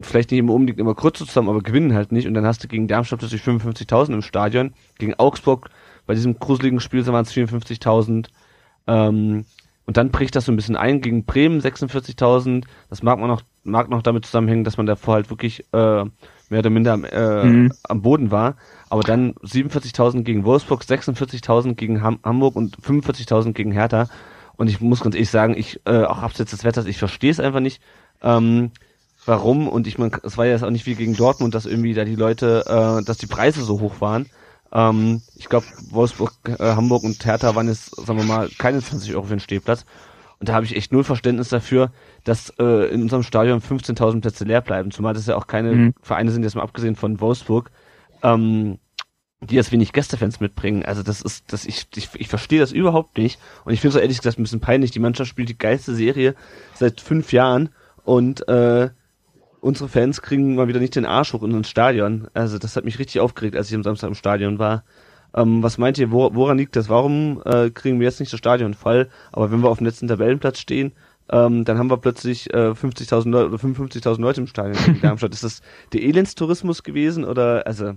vielleicht 0.00 0.30
nicht 0.30 0.40
immer 0.40 0.54
unbedingt 0.54 0.80
immer 0.80 0.94
kurz 0.94 1.18
zusammen, 1.18 1.48
aber 1.48 1.60
gewinnen 1.60 1.94
halt 1.94 2.12
nicht. 2.12 2.26
Und 2.26 2.34
dann 2.34 2.46
hast 2.46 2.64
du 2.64 2.68
gegen 2.68 2.88
Darmstadt 2.88 3.20
plötzlich 3.20 3.42
55.000 3.42 4.14
im 4.14 4.22
Stadion. 4.22 4.72
Gegen 4.98 5.14
Augsburg, 5.14 5.70
bei 6.06 6.14
diesem 6.14 6.38
gruseligen 6.38 6.80
Spiel 6.80 7.06
waren 7.06 7.24
es 7.24 7.32
54.000. 7.32 8.28
Ähm, 8.86 9.44
und 9.86 9.96
dann 9.96 10.10
bricht 10.10 10.36
das 10.36 10.44
so 10.44 10.52
ein 10.52 10.56
bisschen 10.56 10.76
ein. 10.76 11.00
Gegen 11.00 11.24
Bremen 11.24 11.60
46.000. 11.60 12.64
Das 12.88 13.02
mag 13.02 13.18
man 13.18 13.28
noch, 13.28 13.42
mag 13.64 13.90
noch 13.90 14.02
damit 14.02 14.24
zusammenhängen, 14.24 14.64
dass 14.64 14.76
man 14.76 14.86
davor 14.86 15.14
halt 15.14 15.30
wirklich 15.30 15.64
äh, 15.72 16.04
mehr 16.48 16.58
oder 16.60 16.70
minder 16.70 16.94
äh, 17.12 17.44
mhm. 17.44 17.72
am 17.84 18.02
Boden 18.02 18.30
war. 18.30 18.56
Aber 18.88 19.02
dann 19.02 19.34
47.000 19.34 20.22
gegen 20.22 20.44
Wolfsburg, 20.44 20.82
46.000 20.82 21.74
gegen 21.74 22.02
Ham 22.02 22.20
Hamburg 22.24 22.56
und 22.56 22.76
45.000 22.78 23.52
gegen 23.52 23.72
Hertha. 23.72 24.08
Und 24.60 24.68
ich 24.68 24.78
muss 24.82 25.00
ganz 25.00 25.14
ehrlich 25.14 25.30
sagen, 25.30 25.56
ich, 25.56 25.80
äh, 25.86 26.04
auch 26.04 26.18
abseits 26.18 26.50
des 26.50 26.64
Wetters, 26.64 26.84
ich 26.84 26.98
verstehe 26.98 27.30
es 27.30 27.40
einfach 27.40 27.60
nicht. 27.60 27.80
Ähm, 28.20 28.72
warum. 29.24 29.66
Und 29.66 29.86
ich 29.86 29.96
meine, 29.96 30.12
es 30.22 30.36
war 30.36 30.44
ja 30.44 30.52
jetzt 30.52 30.64
auch 30.64 30.70
nicht 30.70 30.84
wie 30.84 30.96
gegen 30.96 31.16
Dortmund, 31.16 31.54
dass 31.54 31.64
irgendwie 31.64 31.94
da 31.94 32.04
die 32.04 32.14
Leute, 32.14 32.64
äh, 32.66 33.02
dass 33.02 33.16
die 33.16 33.26
Preise 33.26 33.62
so 33.62 33.80
hoch 33.80 34.02
waren. 34.02 34.26
Ähm, 34.70 35.22
ich 35.34 35.48
glaube, 35.48 35.64
Wolfsburg, 35.88 36.34
äh, 36.44 36.74
Hamburg 36.74 37.04
und 37.04 37.24
Hertha 37.24 37.54
waren 37.54 37.68
jetzt, 37.68 37.96
sagen 37.96 38.18
wir 38.18 38.26
mal, 38.26 38.50
keine 38.58 38.82
20 38.82 39.14
Euro 39.14 39.22
für 39.22 39.30
den 39.30 39.40
Stehplatz. 39.40 39.86
Und 40.40 40.50
da 40.50 40.52
habe 40.52 40.66
ich 40.66 40.76
echt 40.76 40.92
null 40.92 41.04
Verständnis 41.04 41.48
dafür, 41.48 41.90
dass 42.24 42.52
äh, 42.58 42.92
in 42.92 43.00
unserem 43.00 43.22
Stadion 43.22 43.62
15.000 43.62 44.20
Plätze 44.20 44.44
leer 44.44 44.60
bleiben. 44.60 44.90
Zumal 44.90 45.14
das 45.14 45.24
ja 45.24 45.36
auch 45.36 45.46
keine 45.46 45.72
mhm. 45.72 45.94
Vereine 46.02 46.32
sind, 46.32 46.42
jetzt 46.42 46.54
mal 46.54 46.64
abgesehen 46.64 46.96
von 46.96 47.18
Wolfsburg, 47.22 47.70
ähm, 48.22 48.78
die 49.40 49.54
jetzt 49.54 49.72
wenig 49.72 49.92
Gästefans 49.92 50.40
mitbringen. 50.40 50.84
Also 50.84 51.02
das 51.02 51.22
ist, 51.22 51.52
das 51.52 51.64
ich, 51.64 51.86
ich, 51.96 52.10
ich 52.14 52.28
verstehe 52.28 52.60
das 52.60 52.72
überhaupt 52.72 53.16
nicht. 53.16 53.40
Und 53.64 53.72
ich 53.72 53.80
finde 53.80 53.96
es 53.96 54.02
ehrlich 54.02 54.18
gesagt 54.18 54.38
ein 54.38 54.42
bisschen 54.42 54.60
peinlich. 54.60 54.90
Die 54.90 54.98
Mannschaft 54.98 55.30
spielt 55.30 55.48
die 55.48 55.58
geilste 55.58 55.94
Serie 55.94 56.34
seit 56.74 57.00
fünf 57.00 57.32
Jahren 57.32 57.70
und 58.04 58.46
äh, 58.48 58.90
unsere 59.60 59.88
Fans 59.88 60.20
kriegen 60.20 60.54
mal 60.54 60.68
wieder 60.68 60.80
nicht 60.80 60.96
den 60.96 61.06
Arsch 61.06 61.32
hoch 61.32 61.42
in 61.42 61.54
ein 61.54 61.64
Stadion. 61.64 62.28
Also 62.34 62.58
das 62.58 62.76
hat 62.76 62.84
mich 62.84 62.98
richtig 62.98 63.20
aufgeregt, 63.20 63.56
als 63.56 63.68
ich 63.68 63.74
am 63.74 63.82
Samstag 63.82 64.08
im 64.08 64.14
Stadion 64.14 64.58
war. 64.58 64.84
Ähm, 65.34 65.62
was 65.62 65.78
meint 65.78 65.96
ihr, 65.98 66.10
wo, 66.10 66.34
woran 66.34 66.58
liegt 66.58 66.76
das? 66.76 66.88
Warum 66.88 67.40
äh, 67.44 67.70
kriegen 67.70 67.98
wir 67.98 68.06
jetzt 68.06 68.20
nicht 68.20 68.32
das 68.32 68.38
Stadion 68.38 68.74
voll? 68.74 69.08
Aber 69.32 69.50
wenn 69.50 69.62
wir 69.62 69.70
auf 69.70 69.78
dem 69.78 69.86
letzten 69.86 70.08
Tabellenplatz 70.08 70.58
stehen, 70.58 70.92
ähm, 71.30 71.64
dann 71.64 71.78
haben 71.78 71.90
wir 71.90 71.96
plötzlich 71.96 72.52
äh, 72.52 72.70
50.000 72.70 73.30
Leute 73.30 73.48
oder 73.48 73.56
55.000 73.56 74.20
Leute 74.20 74.40
im 74.40 74.46
Stadion 74.48 74.76
in 74.86 75.00
Darmstadt. 75.00 75.32
Ist 75.32 75.44
das 75.44 75.62
der 75.92 76.02
Elendstourismus 76.02 76.82
gewesen 76.82 77.24
oder 77.24 77.66
also 77.66 77.94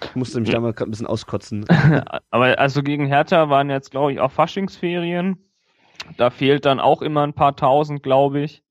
ich 0.00 0.14
musste 0.14 0.40
mich 0.40 0.50
da 0.50 0.60
mal 0.60 0.72
gerade 0.72 0.88
ein 0.88 0.92
bisschen 0.92 1.06
auskotzen. 1.06 1.64
Aber 2.30 2.58
also 2.58 2.82
gegen 2.82 3.06
Hertha 3.06 3.48
waren 3.48 3.70
jetzt 3.70 3.90
glaube 3.90 4.12
ich 4.12 4.20
auch 4.20 4.32
Faschingsferien. 4.32 5.38
Da 6.16 6.30
fehlt 6.30 6.64
dann 6.64 6.80
auch 6.80 7.02
immer 7.02 7.22
ein 7.22 7.34
paar 7.34 7.56
tausend, 7.56 8.02
glaube 8.02 8.40
ich. 8.40 8.62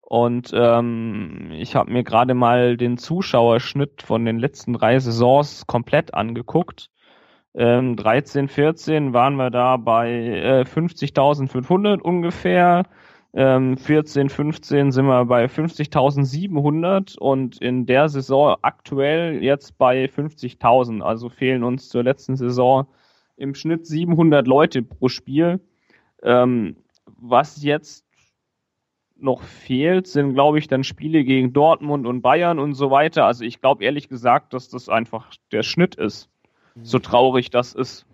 Und 0.00 0.50
ähm, 0.54 1.50
ich 1.52 1.76
habe 1.76 1.92
mir 1.92 2.02
gerade 2.02 2.34
mal 2.34 2.76
den 2.76 2.98
Zuschauerschnitt 2.98 4.02
von 4.02 4.24
den 4.24 4.38
letzten 4.38 4.72
drei 4.72 4.98
Saisons 4.98 5.66
komplett 5.66 6.14
angeguckt. 6.14 6.90
Ähm, 7.54 7.96
13, 7.96 8.48
14 8.48 9.12
waren 9.12 9.36
wir 9.36 9.50
da 9.50 9.76
bei 9.76 10.10
äh, 10.10 10.62
50.500 10.62 12.00
ungefähr. 12.00 12.86
Ähm, 13.32 13.76
14, 13.76 14.28
15 14.28 14.90
sind 14.90 15.06
wir 15.06 15.24
bei 15.24 15.44
50.700 15.44 17.16
und 17.16 17.58
in 17.58 17.86
der 17.86 18.08
Saison 18.08 18.56
aktuell 18.62 19.42
jetzt 19.42 19.78
bei 19.78 20.06
50.000. 20.06 21.00
Also 21.00 21.28
fehlen 21.28 21.62
uns 21.62 21.88
zur 21.88 22.02
letzten 22.02 22.36
Saison 22.36 22.88
im 23.36 23.54
Schnitt 23.54 23.86
700 23.86 24.46
Leute 24.46 24.82
pro 24.82 25.08
Spiel. 25.08 25.60
Ähm, 26.22 26.76
was 27.06 27.62
jetzt 27.62 28.04
noch 29.16 29.42
fehlt, 29.42 30.06
sind, 30.06 30.34
glaube 30.34 30.58
ich, 30.58 30.66
dann 30.66 30.82
Spiele 30.82 31.24
gegen 31.24 31.52
Dortmund 31.52 32.06
und 32.06 32.22
Bayern 32.22 32.58
und 32.58 32.74
so 32.74 32.90
weiter. 32.90 33.26
Also 33.26 33.44
ich 33.44 33.60
glaube 33.60 33.84
ehrlich 33.84 34.08
gesagt, 34.08 34.54
dass 34.54 34.68
das 34.68 34.88
einfach 34.88 35.30
der 35.52 35.62
Schnitt 35.62 35.94
ist. 35.94 36.28
So 36.82 36.98
mhm. 36.98 37.02
traurig 37.02 37.50
das 37.50 37.74
ist. 37.74 38.06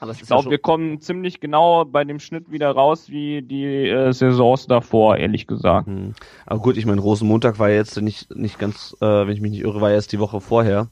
Aber 0.00 0.12
ich 0.12 0.22
glaube, 0.22 0.44
ja 0.44 0.50
wir 0.50 0.58
kommen 0.58 1.00
ziemlich 1.00 1.40
genau 1.40 1.84
bei 1.84 2.04
dem 2.04 2.20
Schnitt 2.20 2.50
wieder 2.50 2.70
raus 2.70 3.08
wie 3.08 3.42
die 3.42 3.88
äh, 3.88 4.12
Saisons 4.12 4.66
davor, 4.66 5.16
ehrlich 5.16 5.46
gesagt. 5.46 5.88
Mhm. 5.88 6.14
Aber 6.46 6.60
gut, 6.60 6.76
ich 6.76 6.86
meine, 6.86 7.00
Rosenmontag 7.00 7.58
war 7.58 7.70
jetzt 7.70 8.00
nicht, 8.00 8.34
nicht 8.34 8.58
ganz, 8.58 8.96
äh, 9.00 9.06
wenn 9.06 9.30
ich 9.30 9.40
mich 9.40 9.50
nicht 9.50 9.62
irre, 9.62 9.80
war 9.80 9.90
jetzt 9.90 10.12
die 10.12 10.20
Woche 10.20 10.40
vorher. 10.40 10.88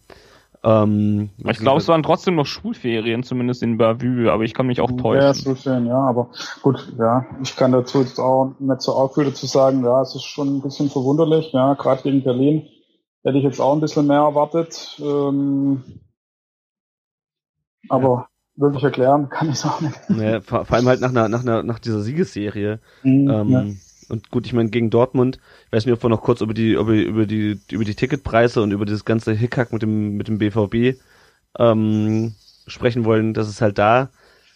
Ähm, 0.67 1.31
ich 1.49 1.59
glaube, 1.59 1.79
es 1.79 1.87
waren 1.87 2.03
trotzdem 2.03 2.35
noch 2.35 2.47
Schulferien, 2.47 3.23
zumindest 3.23 3.63
in 3.63 3.79
Bavü, 3.79 4.29
aber 4.29 4.43
ich 4.43 4.53
kann 4.53 4.67
mich 4.67 4.81
auch 4.81 4.91
täuschen. 4.91 5.23
Ja, 5.23 5.35
Schulferien, 5.35 5.87
ja, 5.87 5.99
aber 5.99 6.31
gut, 6.63 6.93
ja, 6.99 7.25
ich 7.41 7.55
kann 7.55 7.71
dazu 7.71 8.01
jetzt 8.01 8.19
auch 8.19 8.55
nicht 8.59 8.83
so 8.83 9.09
viel 9.15 9.27
dazu 9.27 9.47
sagen, 9.47 9.85
ja, 9.85 10.03
es 10.03 10.17
ist 10.17 10.25
schon 10.25 10.57
ein 10.57 10.63
bisschen 10.63 10.91
verwunderlich, 10.91 11.53
ja, 11.53 11.75
gerade 11.75 12.03
gegen 12.03 12.25
Berlin 12.25 12.67
hätte 13.23 13.39
ich 13.39 13.45
jetzt 13.45 13.61
auch 13.61 13.75
ein 13.75 13.81
bisschen 13.81 14.09
mehr 14.09 14.21
erwartet, 14.21 15.01
ähm, 15.01 16.01
aber 17.89 18.09
ja. 18.09 18.29
Wirklich 18.57 18.85
erklären 18.85 19.29
kann 19.31 19.49
ich 19.49 19.57
es 19.57 19.65
auch 19.65 19.81
nicht. 19.81 19.99
Ja, 20.09 20.41
vor, 20.41 20.65
vor, 20.65 20.77
allem 20.77 20.87
halt 20.87 21.01
nach 21.01 21.11
einer, 21.11 21.29
nach 21.29 21.43
einer, 21.43 21.63
nach 21.63 21.79
dieser 21.79 22.01
Siegesserie. 22.01 22.81
Mhm, 23.03 23.31
ähm, 23.31 23.49
ja 23.49 23.65
und 24.09 24.31
gut, 24.31 24.47
ich 24.47 24.53
meine, 24.53 24.71
gegen 24.71 24.91
Dortmund, 24.91 25.39
ich 25.67 25.73
weiß 25.73 25.87
nicht, 25.87 25.95
ob 25.95 26.03
wir 26.03 26.11
noch 26.11 26.23
kurz 26.23 26.41
über 26.41 26.55
die, 26.55 26.73
über, 26.73 26.93
über 26.93 27.27
die, 27.27 27.61
über 27.71 27.85
die 27.85 27.95
Ticketpreise 27.95 28.63
und 28.63 28.73
über 28.73 28.87
dieses 28.87 29.05
ganze 29.05 29.33
Hickhack 29.33 29.73
mit 29.73 29.83
dem, 29.83 30.17
mit 30.17 30.29
dem 30.29 30.39
BVB 30.39 31.01
ähm, 31.59 32.35
sprechen 32.67 33.05
wollen, 33.05 33.35
dass 33.35 33.49
es 33.49 33.61
halt 33.61 33.79
da, 33.79 34.11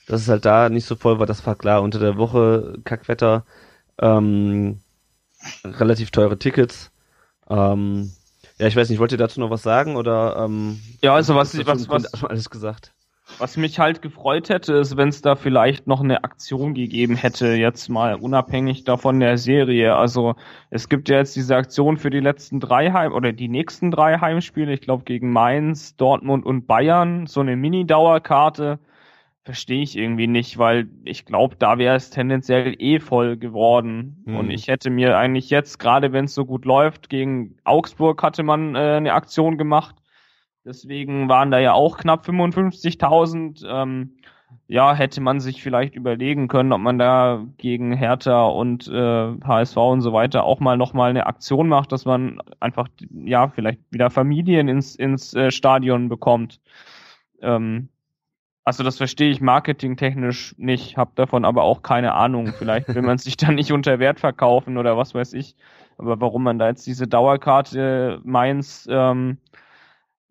dass 0.07 0.23
es 0.23 0.29
halt 0.29 0.45
da 0.45 0.69
nicht 0.69 0.87
so 0.87 0.97
voll 0.97 1.19
war, 1.19 1.27
das 1.27 1.47
war 1.47 1.57
klar. 1.57 1.83
Unter 1.83 1.99
der 1.99 2.17
Woche 2.17 2.79
Kackwetter, 2.85 3.45
ähm, 3.99 4.81
relativ 5.65 6.11
teure 6.11 6.39
Tickets. 6.39 6.91
Ähm, 7.49 8.13
ja, 8.59 8.67
ich 8.67 8.77
weiß 8.77 8.89
nicht, 8.91 8.99
wollt 8.99 9.13
ihr 9.13 9.19
dazu 9.19 9.41
noch 9.41 9.51
was 9.51 9.63
sagen 9.63 9.97
oder 9.97 10.37
ähm, 10.39 10.81
Ja, 11.03 11.15
also 11.15 11.35
was, 11.35 11.57
was, 11.67 11.89
was, 11.89 12.13
was 12.13 12.25
alles 12.25 12.51
gesagt. 12.51 12.93
Was 13.39 13.57
mich 13.57 13.79
halt 13.79 14.03
gefreut 14.03 14.49
hätte, 14.49 14.75
ist, 14.75 14.97
wenn 14.97 15.09
es 15.09 15.23
da 15.23 15.35
vielleicht 15.35 15.87
noch 15.87 16.01
eine 16.01 16.25
Aktion 16.25 16.75
gegeben 16.75 17.17
hätte, 17.17 17.49
jetzt 17.55 17.89
mal 17.89 18.15
unabhängig 18.15 18.85
davon 18.85 19.21
der 19.21 19.39
Serie. 19.39 19.97
Also 19.97 20.35
es 20.71 20.89
gibt 20.89 21.09
ja 21.09 21.19
jetzt 21.19 21.37
diese 21.37 21.57
Aktion 21.57 21.97
für 21.97 22.11
die 22.11 22.21
letzten 22.21 22.61
drei 22.61 22.91
Heim 22.93 23.13
oder 23.13 23.33
die 23.33 23.49
nächsten 23.49 23.91
drei 23.91 24.19
Heimspiele, 24.19 24.73
ich 24.73 24.81
glaube 24.81 25.05
gegen 25.05 25.31
Mainz, 25.33 25.97
Dortmund 25.97 26.45
und 26.45 26.67
Bayern, 26.67 27.27
so 27.27 27.41
eine 27.41 27.57
Mini-Dauerkarte. 27.57 28.79
Verstehe 29.43 29.83
ich 29.83 29.97
irgendwie 29.97 30.27
nicht, 30.27 30.59
weil 30.59 30.89
ich 31.05 31.25
glaube, 31.25 31.57
da 31.59 31.79
wäre 31.79 31.97
es 31.97 32.11
tendenziell 32.11 32.75
eh 32.79 33.01
voll 33.01 33.39
geworden. 33.39 34.23
Hm. 34.27 34.37
Und 34.37 34.51
ich 34.51 34.69
hätte 34.69 34.91
mir 34.91 35.17
eigentlich 35.17 35.49
jetzt, 35.49 35.79
gerade 35.79 36.13
wenn 36.13 36.27
es 36.27 36.35
so 36.35 36.45
gut 36.45 36.67
läuft, 36.67 37.09
gegen 37.09 37.57
Augsburg 37.65 38.23
hatte 38.23 38.43
man 38.43 38.75
äh, 38.75 38.79
eine 38.79 39.15
Aktion 39.15 39.57
gemacht 39.57 39.97
Deswegen 40.65 41.29
waren 41.29 41.51
da 41.51 41.59
ja 41.59 41.73
auch 41.73 41.97
knapp 41.97 42.27
55.000. 42.27 43.67
Ähm, 43.67 44.17
ja, 44.67 44.95
hätte 44.95 45.21
man 45.21 45.41
sich 45.41 45.63
vielleicht 45.63 45.95
überlegen 45.95 46.49
können, 46.49 46.73
ob 46.73 46.81
man 46.81 46.99
da 46.99 47.45
gegen 47.59 47.93
Hertha 47.93 48.45
und 48.47 48.89
äh, 48.89 49.35
HSV 49.45 49.77
und 49.77 50.01
so 50.01 50.13
weiter 50.13 50.45
auch 50.45 50.61
mal 50.61 50.77
nochmal 50.77 51.11
eine 51.11 51.27
Aktion 51.27 51.69
macht, 51.69 51.93
dass 51.93 52.05
man 52.05 52.41
einfach, 52.61 52.89
ja, 53.11 53.49
vielleicht 53.49 53.81
wieder 53.91 54.11
Familien 54.11 54.69
ins, 54.69 54.95
ins 54.97 55.35
äh, 55.35 55.51
Stadion 55.51 56.09
bekommt. 56.09 56.61
Ähm, 57.43 57.89
also 58.65 58.85
das 58.85 58.99
verstehe 58.99 59.31
ich 59.31 59.41
marketingtechnisch 59.41 60.55
nicht, 60.59 60.97
habe 60.97 61.13
davon 61.15 61.45
aber 61.45 61.65
auch 61.65 61.83
keine 61.83 62.15
Ahnung. 62.15 62.53
Vielleicht 62.57 62.95
will 62.95 63.03
man 63.03 63.19
sich 63.19 63.37
dann 63.37 63.57
nicht 63.57 63.73
unter 63.73 63.99
Wert 63.99 64.21
verkaufen 64.21 64.79
oder 64.79 64.97
was 64.97 65.15
weiß 65.15 65.33
ich. 65.33 65.57
Aber 65.99 66.21
warum 66.21 66.45
man 66.45 66.59
da 66.59 66.69
jetzt 66.69 66.87
diese 66.87 67.07
Dauerkarte 67.07 68.21
Mainz 68.23 68.89
ähm, 68.91 69.39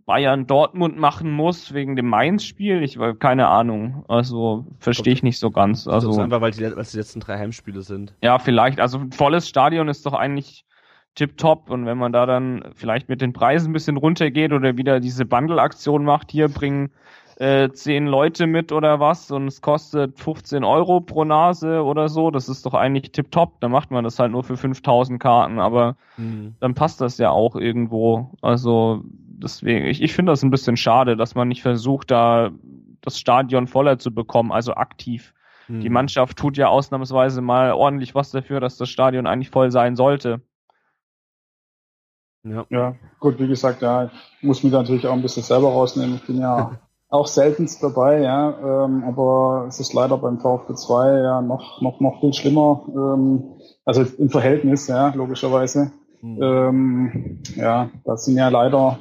Bayern 0.09 0.47
Dortmund 0.47 0.97
machen 0.97 1.29
muss 1.29 1.71
wegen 1.71 1.95
dem 1.95 2.07
Mainz-Spiel. 2.07 2.81
Ich 2.81 2.97
war 2.97 3.13
keine 3.13 3.47
Ahnung. 3.47 4.05
Also 4.07 4.65
verstehe 4.79 5.13
ich 5.13 5.21
nicht 5.21 5.37
so 5.37 5.51
ganz. 5.51 5.87
Also 5.87 6.07
das 6.07 6.17
ist 6.17 6.23
einfach, 6.23 6.41
weil, 6.41 6.49
die, 6.49 6.63
weil 6.63 6.83
die 6.83 6.97
letzten 6.97 7.19
drei 7.19 7.37
Heimspiele 7.37 7.83
sind. 7.83 8.15
Ja, 8.23 8.39
vielleicht. 8.39 8.79
Also 8.79 8.97
ein 8.97 9.11
volles 9.11 9.47
Stadion 9.47 9.87
ist 9.87 10.07
doch 10.07 10.13
eigentlich 10.13 10.65
tipptopp. 11.13 11.69
Und 11.69 11.85
wenn 11.85 11.99
man 11.99 12.11
da 12.11 12.25
dann 12.25 12.71
vielleicht 12.73 13.07
mit 13.07 13.21
den 13.21 13.33
Preisen 13.33 13.69
ein 13.69 13.73
bisschen 13.73 13.97
runtergeht 13.97 14.51
oder 14.51 14.77
wieder 14.77 14.99
diese 14.99 15.25
Bundle-Aktion 15.25 16.03
macht, 16.03 16.31
hier 16.31 16.49
bringen 16.49 16.89
äh, 17.35 17.69
zehn 17.69 18.07
Leute 18.07 18.47
mit 18.47 18.71
oder 18.71 18.99
was 18.99 19.29
und 19.29 19.45
es 19.45 19.61
kostet 19.61 20.19
15 20.19 20.63
Euro 20.63 21.01
pro 21.01 21.23
Nase 21.23 21.83
oder 21.83 22.09
so, 22.09 22.31
das 22.31 22.49
ist 22.49 22.65
doch 22.65 22.73
eigentlich 22.73 23.11
tipptopp. 23.11 23.61
Dann 23.61 23.69
macht 23.69 23.91
man 23.91 24.03
das 24.03 24.17
halt 24.17 24.31
nur 24.31 24.43
für 24.43 24.57
5000 24.57 25.21
Karten, 25.21 25.59
aber 25.59 25.97
mhm. 26.17 26.55
dann 26.61 26.73
passt 26.73 26.99
das 26.99 27.19
ja 27.19 27.29
auch 27.29 27.55
irgendwo. 27.55 28.31
Also 28.41 29.03
deswegen, 29.41 29.85
ich, 29.85 30.01
ich 30.01 30.13
finde 30.13 30.31
das 30.31 30.43
ein 30.43 30.51
bisschen 30.51 30.77
schade, 30.77 31.17
dass 31.17 31.35
man 31.35 31.47
nicht 31.47 31.61
versucht, 31.61 32.11
da 32.11 32.51
das 33.01 33.19
Stadion 33.19 33.67
voller 33.67 33.97
zu 33.97 34.13
bekommen, 34.13 34.51
also 34.51 34.73
aktiv. 34.73 35.33
Mhm. 35.67 35.81
Die 35.81 35.89
Mannschaft 35.89 36.37
tut 36.37 36.57
ja 36.57 36.67
ausnahmsweise 36.67 37.41
mal 37.41 37.71
ordentlich 37.71 38.15
was 38.15 38.31
dafür, 38.31 38.59
dass 38.59 38.77
das 38.77 38.89
Stadion 38.89 39.27
eigentlich 39.27 39.49
voll 39.49 39.71
sein 39.71 39.95
sollte. 39.95 40.41
Ja. 42.43 42.65
ja, 42.69 42.95
gut, 43.19 43.37
wie 43.39 43.47
gesagt, 43.47 43.81
ja, 43.81 44.05
ich 44.05 44.43
muss 44.43 44.63
mich 44.63 44.71
natürlich 44.71 45.05
auch 45.05 45.13
ein 45.13 45.21
bisschen 45.21 45.43
selber 45.43 45.69
rausnehmen. 45.69 46.15
Ich 46.15 46.25
bin 46.25 46.39
ja 46.39 46.79
auch 47.09 47.27
seltenst 47.27 47.83
dabei, 47.83 48.21
ja, 48.21 48.85
ähm, 48.85 49.03
aber 49.03 49.65
es 49.67 49.79
ist 49.79 49.93
leider 49.93 50.17
beim 50.17 50.39
VfB 50.39 50.73
2 50.73 51.19
ja 51.19 51.41
noch, 51.41 51.81
noch, 51.81 51.99
noch 51.99 52.21
viel 52.21 52.33
schlimmer, 52.33 52.85
ähm, 52.95 53.59
also 53.83 54.03
im 54.03 54.29
Verhältnis, 54.29 54.87
ja, 54.87 55.09
logischerweise. 55.09 55.91
Mhm. 56.21 56.41
Ähm, 56.41 57.39
ja, 57.55 57.89
das 58.05 58.25
sind 58.25 58.37
ja 58.37 58.49
leider, 58.49 58.99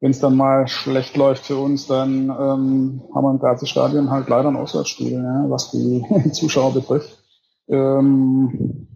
wenn 0.00 0.10
es 0.10 0.20
dann 0.20 0.36
mal 0.36 0.68
schlecht 0.68 1.16
läuft 1.16 1.46
für 1.46 1.56
uns, 1.56 1.86
dann 1.86 2.28
ähm, 2.28 3.02
haben 3.14 3.24
wir 3.24 3.30
im 3.30 3.38
Grazer 3.38 3.66
Stadion 3.66 4.10
halt 4.10 4.28
leider 4.28 4.48
ein 4.48 4.56
Auswärtsspiel, 4.56 5.12
ja, 5.12 5.44
was 5.48 5.70
die 5.70 6.04
Zuschauer 6.32 6.74
betrifft. 6.74 7.18
Ähm, 7.68 8.88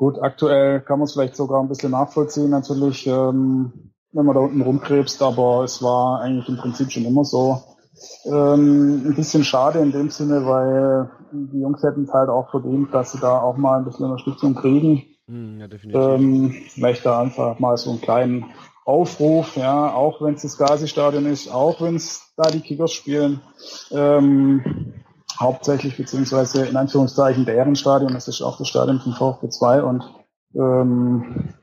Gut, 0.00 0.18
aktuell 0.18 0.80
kann 0.80 0.98
man 0.98 1.04
es 1.04 1.12
vielleicht 1.12 1.36
sogar 1.36 1.60
ein 1.60 1.68
bisschen 1.68 1.90
nachvollziehen, 1.90 2.48
natürlich, 2.48 3.06
ähm, 3.06 3.92
wenn 4.12 4.24
man 4.24 4.34
da 4.34 4.40
unten 4.40 4.62
rumkrebst, 4.62 5.22
aber 5.22 5.62
es 5.62 5.82
war 5.82 6.22
eigentlich 6.22 6.48
im 6.48 6.56
Prinzip 6.56 6.90
schon 6.90 7.04
immer 7.04 7.22
so. 7.22 7.60
Ähm, 8.24 9.08
ein 9.08 9.14
bisschen 9.14 9.44
schade 9.44 9.78
in 9.80 9.92
dem 9.92 10.08
Sinne, 10.08 10.46
weil 10.46 11.10
die 11.32 11.60
Jungs 11.60 11.82
hätten 11.82 12.04
es 12.04 12.12
halt 12.14 12.30
auch 12.30 12.50
verdient, 12.50 12.94
dass 12.94 13.12
sie 13.12 13.20
da 13.20 13.42
auch 13.42 13.58
mal 13.58 13.76
ein 13.76 13.84
bisschen 13.84 14.06
Unterstützung 14.06 14.54
kriegen. 14.54 15.04
Hm, 15.26 15.60
ja, 15.60 15.68
definitiv. 15.68 16.00
Ähm, 16.00 16.54
vielleicht 16.68 17.04
da 17.04 17.20
einfach 17.20 17.58
mal 17.58 17.76
so 17.76 17.90
einen 17.90 18.00
kleinen 18.00 18.46
Aufruf, 18.90 19.56
ja, 19.56 19.94
auch 19.94 20.20
wenn 20.20 20.34
es 20.34 20.42
das 20.42 20.58
Gazi-Stadion 20.58 21.26
ist, 21.26 21.48
auch 21.48 21.80
wenn 21.80 21.94
es 21.94 22.32
da 22.36 22.50
die 22.50 22.60
Kickers 22.60 22.92
spielen. 22.92 23.40
Ähm, 23.92 24.94
hauptsächlich, 25.38 25.96
beziehungsweise 25.96 26.66
in 26.66 26.76
Anführungszeichen 26.76 27.44
deren 27.44 27.76
Stadion, 27.76 28.12
das 28.12 28.26
ist 28.26 28.42
auch 28.42 28.58
das 28.58 28.66
Stadion 28.66 28.98
von 28.98 29.14
VfB 29.14 29.48
2 29.48 29.82
und 29.84 30.02
ähm, 30.54 31.54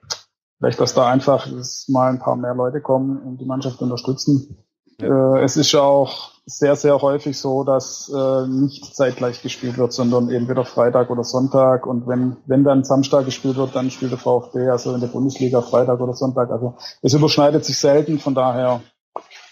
vielleicht, 0.58 0.80
dass 0.80 0.94
da 0.94 1.08
einfach 1.08 1.52
dass 1.52 1.88
mal 1.90 2.10
ein 2.10 2.20
paar 2.20 2.38
mehr 2.38 2.56
Leute 2.56 2.82
kommen 2.82 3.18
und 3.18 3.42
die 3.42 3.46
Mannschaft 3.46 3.82
unterstützen. 3.82 4.64
Ja. 5.02 5.36
Äh, 5.36 5.44
es 5.44 5.58
ist 5.58 5.74
ja 5.74 5.82
auch 5.82 6.32
sehr, 6.50 6.78
sehr 6.78 7.02
häufig 7.02 7.38
so, 7.38 7.66
dass 7.66 8.10
äh, 8.10 8.48
nicht 8.48 8.96
zeitgleich 8.96 9.42
gespielt 9.42 9.78
wird, 9.78 9.92
sondern 9.92 10.32
eben 10.32 10.48
wieder 10.48 10.64
Freitag 10.64 11.10
oder 11.10 11.26
Sonntag. 11.26 11.86
Und 11.86 12.08
wenn, 12.08 12.38
wenn 12.46 12.64
dann 12.64 12.86
Samstag 12.86 13.26
gespielt 13.26 13.58
wird, 13.58 13.76
dann 13.76 13.92
spielt 13.92 14.12
der 14.12 14.18
VfB, 14.18 14.70
also 14.70 14.96
in 14.96 15.02
der 15.02 15.10
Bundesliga 15.10 15.62
Freitag 15.62 16.00
oder 16.00 16.14
Sonntag. 16.14 16.50
Also 16.50 16.78
es 17.02 17.14
überschneidet 17.14 17.66
sich 17.66 17.78
selten, 17.78 18.18
von 18.18 18.34
daher. 18.34 18.82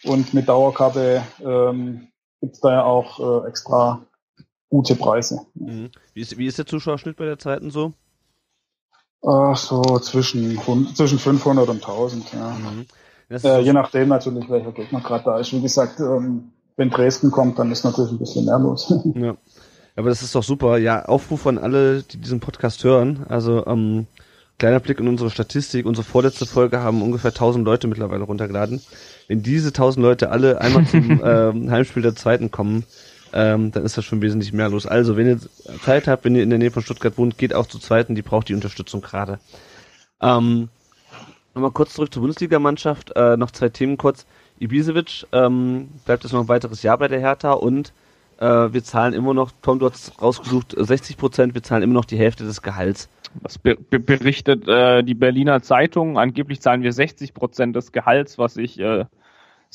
Und 0.05 0.33
mit 0.33 0.47
Dauerkarte 0.47 1.21
ähm, 1.43 2.07
gibt 2.39 2.55
es 2.55 2.61
da 2.61 2.71
ja 2.71 2.83
auch 2.85 3.43
äh, 3.43 3.47
extra 3.49 4.01
gute 4.69 4.95
Preise. 4.95 5.41
Mhm. 5.53 5.89
Wie, 6.13 6.21
ist, 6.21 6.37
wie 6.37 6.47
ist 6.47 6.57
der 6.57 6.65
Zuschauerschnitt 6.65 7.17
bei 7.17 7.25
der 7.25 7.39
Zeiten 7.39 7.71
so? 7.71 7.91
Ach, 9.21 9.57
so 9.57 9.81
zwischen, 9.99 10.57
zwischen 10.95 11.19
500 11.19 11.67
und 11.67 11.83
1000, 11.83 12.33
ja. 12.33 12.51
Mhm. 12.51 12.85
Äh, 13.29 13.61
je 13.61 13.73
nachdem 13.73 14.09
natürlich, 14.09 14.49
welcher 14.49 14.71
Gegner 14.71 15.01
gerade 15.01 15.23
da 15.25 15.39
ist. 15.39 15.51
Wie 15.51 15.61
gesagt, 15.61 15.99
ähm, 15.99 16.51
wenn 16.77 16.89
Dresden 16.89 17.31
kommt, 17.31 17.59
dann 17.59 17.71
ist 17.71 17.83
natürlich 17.83 18.11
ein 18.11 18.19
bisschen 18.19 18.45
mehr 18.45 18.59
los. 18.59 18.93
ja. 19.15 19.35
Aber 19.95 20.09
das 20.09 20.21
ist 20.21 20.35
doch 20.35 20.43
super. 20.43 20.77
Ja, 20.77 21.05
Aufruf 21.05 21.47
an 21.47 21.57
alle, 21.57 22.03
die 22.03 22.17
diesen 22.17 22.41
Podcast 22.41 22.83
hören. 22.83 23.25
Also, 23.29 23.65
ähm, 23.65 24.07
kleiner 24.59 24.81
Blick 24.81 24.99
in 24.99 25.07
unsere 25.07 25.29
Statistik. 25.29 25.85
Unsere 25.85 26.05
vorletzte 26.05 26.45
Folge 26.45 26.81
haben 26.81 27.01
ungefähr 27.01 27.31
1000 27.31 27.63
Leute 27.63 27.87
mittlerweile 27.87 28.23
runtergeladen. 28.23 28.81
Wenn 29.27 29.41
diese 29.41 29.69
1000 29.69 30.03
Leute 30.03 30.31
alle 30.31 30.59
einmal 30.59 30.85
zum 30.85 31.21
ähm, 31.23 31.71
Heimspiel 31.71 32.03
der 32.03 32.15
zweiten 32.15 32.51
kommen, 32.51 32.83
ähm, 33.31 33.71
dann 33.71 33.85
ist 33.85 33.97
das 33.97 34.03
schon 34.03 34.21
wesentlich 34.21 34.51
mehr 34.51 34.67
los. 34.67 34.85
Also, 34.85 35.15
wenn 35.15 35.27
ihr 35.27 35.39
Zeit 35.83 36.07
habt, 36.07 36.25
wenn 36.25 36.35
ihr 36.35 36.43
in 36.43 36.49
der 36.49 36.59
Nähe 36.59 36.71
von 36.71 36.83
Stuttgart 36.83 37.17
wohnt, 37.17 37.37
geht 37.37 37.53
auch 37.53 37.67
zu 37.67 37.79
zweiten, 37.79 38.15
die 38.15 38.21
braucht 38.21 38.49
die 38.49 38.53
Unterstützung 38.53 38.99
gerade. 39.01 39.39
Ähm, 40.21 40.67
Nochmal 41.55 41.71
kurz 41.71 41.93
zurück 41.93 42.13
zur 42.13 42.21
Bundesligamannschaft, 42.21 43.13
äh, 43.15 43.37
noch 43.37 43.49
zwei 43.49 43.69
Themen 43.69 43.95
kurz. 43.95 44.25
Ibisevic 44.59 45.27
ähm, 45.31 45.89
bleibt 46.05 46.23
jetzt 46.23 46.33
noch 46.33 46.41
ein 46.41 46.47
weiteres 46.47 46.83
Jahr 46.83 46.97
bei 46.97 47.07
der 47.07 47.19
Hertha 47.19 47.51
und 47.51 47.93
äh, 48.37 48.45
wir 48.45 48.83
zahlen 48.83 49.13
immer 49.13 49.33
noch, 49.33 49.51
Tom, 49.61 49.79
du 49.79 49.89
hast 49.89 50.21
rausgesucht, 50.21 50.75
60 50.77 51.17
Prozent, 51.17 51.53
wir 51.53 51.63
zahlen 51.63 51.83
immer 51.83 51.93
noch 51.93 52.05
die 52.05 52.17
Hälfte 52.17 52.43
des 52.43 52.61
Gehalts. 52.61 53.09
Das 53.41 53.57
be 53.57 53.75
berichtet 53.75 54.67
äh, 54.67 55.03
die 55.03 55.13
Berliner 55.13 55.61
Zeitung. 55.61 56.17
Angeblich 56.17 56.61
zahlen 56.61 56.83
wir 56.83 56.93
60 56.93 57.33
Prozent 57.33 57.75
des 57.75 57.91
Gehalts, 57.91 58.37
was 58.37 58.55
ich 58.55 58.79
äh, 58.79 59.05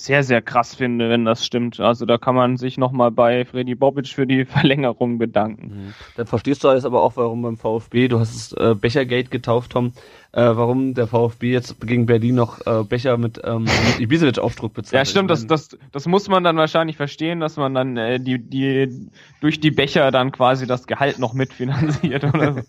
sehr, 0.05 0.25
sehr 0.25 0.41
krass 0.41 0.75
finde, 0.75 1.11
wenn 1.11 1.25
das 1.25 1.45
stimmt. 1.45 1.79
Also 1.81 2.07
da 2.07 2.19
kann 2.19 2.35
man 2.35 2.57
sich 2.57 2.79
nochmal 2.79 3.11
bei 3.11 3.45
Freddy 3.45 3.75
Bobic 3.75 4.09
für 4.09 4.27
die 4.27 4.45
Verlängerung 4.47 5.19
bedanken. 5.19 5.67
Mhm. 5.67 5.95
Dann 6.17 6.27
verstehst 6.27 6.65
du 6.65 6.69
alles 6.69 6.85
aber 6.85 7.03
auch, 7.03 7.17
warum 7.17 7.43
beim 7.43 7.57
VfB, 7.57 8.09
du 8.09 8.19
hast 8.19 8.35
es 8.35 8.53
äh, 8.53 8.75
Bechergate 8.75 9.31
getauft, 9.31 9.73
Tom, 9.73 9.93
äh, 10.33 10.41
warum 10.43 10.95
der 10.95 11.07
VfB 11.07 11.53
jetzt 11.53 11.81
gegen 11.81 12.07
Berlin 12.07 12.37
noch 12.37 12.65
äh, 12.67 12.85
Becher 12.85 13.17
mit, 13.19 13.41
ähm, 13.45 13.65
mit 13.65 14.01
Ibisevic-Aufdruck 14.01 14.75
bezahlt. 14.75 14.95
Ja, 14.95 15.05
stimmt, 15.05 15.31
das, 15.31 15.47
das, 15.47 15.77
das 15.93 16.07
muss 16.07 16.29
man 16.29 16.45
dann 16.45 16.57
wahrscheinlich 16.57 16.97
verstehen, 16.97 17.41
dass 17.41 17.57
man 17.57 17.75
dann 17.75 17.97
äh, 17.97 18.21
die, 18.21 18.39
die 18.39 19.11
durch 19.41 19.61
die 19.61 19.71
Becher 19.71 20.11
dann 20.11 20.33
quasi 20.33 20.67
das 20.67 20.87
Gehalt 20.87 21.19
noch 21.19 21.35
mitfinanziert 21.35 22.25
oder 22.25 22.55
so. 22.55 22.61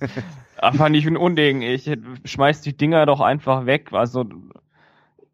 Aber 0.58 0.78
fand 0.78 0.96
ich 0.96 1.06
ein 1.06 1.18
Unding. 1.18 1.62
Ich 1.62 1.90
schmeiß 2.26 2.62
die 2.62 2.76
Dinger 2.76 3.06
doch 3.06 3.22
einfach 3.22 3.66
weg. 3.66 3.90
Also 3.94 4.26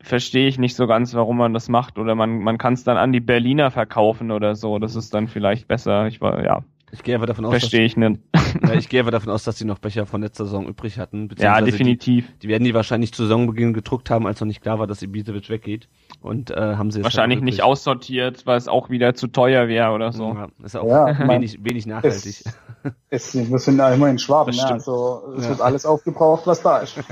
verstehe 0.01 0.47
ich 0.47 0.57
nicht 0.57 0.75
so 0.75 0.87
ganz, 0.87 1.13
warum 1.13 1.37
man 1.37 1.53
das 1.53 1.69
macht. 1.69 1.97
Oder 1.97 2.15
man, 2.15 2.39
man 2.39 2.57
kann 2.57 2.73
es 2.73 2.83
dann 2.83 2.97
an 2.97 3.11
die 3.11 3.19
Berliner 3.19 3.71
verkaufen 3.71 4.31
oder 4.31 4.55
so. 4.55 4.79
Das 4.79 4.95
ist 4.95 5.13
dann 5.13 5.27
vielleicht 5.27 5.67
besser. 5.67 6.07
Ich 6.07 6.21
war, 6.21 6.43
ja. 6.43 6.63
Ich 6.91 7.03
gehe 7.03 7.15
einfach 7.15 7.27
davon 7.27 7.45
aus, 7.45 7.51
Verstehe 7.51 7.83
ich 7.83 7.97
nicht. 7.97 8.21
Ja, 8.63 8.73
ich 8.73 8.87
gehe 8.89 9.01
einfach 9.01 9.11
davon 9.11 9.31
aus, 9.31 9.43
dass 9.43 9.57
sie 9.57 9.65
noch 9.65 9.79
Becher 9.79 10.05
von 10.05 10.21
letzter 10.21 10.45
Saison 10.45 10.67
übrig 10.67 10.99
hatten. 10.99 11.29
Ja, 11.37 11.59
definitiv. 11.59 12.27
Die, 12.27 12.39
die, 12.39 12.47
werden 12.47 12.63
die 12.63 12.73
wahrscheinlich 12.73 13.13
zu 13.13 13.23
Saisonbeginn 13.23 13.73
gedruckt 13.73 14.09
haben, 14.09 14.25
als 14.25 14.39
noch 14.39 14.47
nicht 14.47 14.61
klar 14.61 14.79
war, 14.79 14.87
dass 14.87 15.01
Ibisevic 15.01 15.49
weggeht. 15.49 15.89
Und 16.21 16.51
äh, 16.51 16.75
haben 16.75 16.91
sie 16.91 17.03
wahrscheinlich 17.03 17.41
nicht 17.41 17.61
aussortiert, 17.61 18.45
weil 18.45 18.57
es 18.57 18.67
auch 18.67 18.89
wieder 18.89 19.13
zu 19.13 19.27
teuer 19.27 19.67
wäre 19.67 19.91
oder 19.91 20.11
so. 20.11 20.33
Ja, 20.33 20.47
ist 20.63 20.75
auch 20.75 20.87
ja, 20.87 21.17
wenig, 21.27 21.63
wenig 21.63 21.85
nachhaltig. 21.85 22.43
Es, 23.09 23.33
es, 23.35 23.49
wir 23.49 23.59
sind 23.59 23.77
ja 23.77 23.93
immer 23.93 24.09
in 24.09 24.17
Schwaben, 24.17 24.53
ja, 24.53 24.65
also 24.65 25.33
es 25.37 25.43
ja. 25.43 25.49
wird 25.51 25.61
alles 25.61 25.85
aufgebraucht, 25.85 26.47
was 26.47 26.61
da 26.61 26.79
ist. 26.79 26.97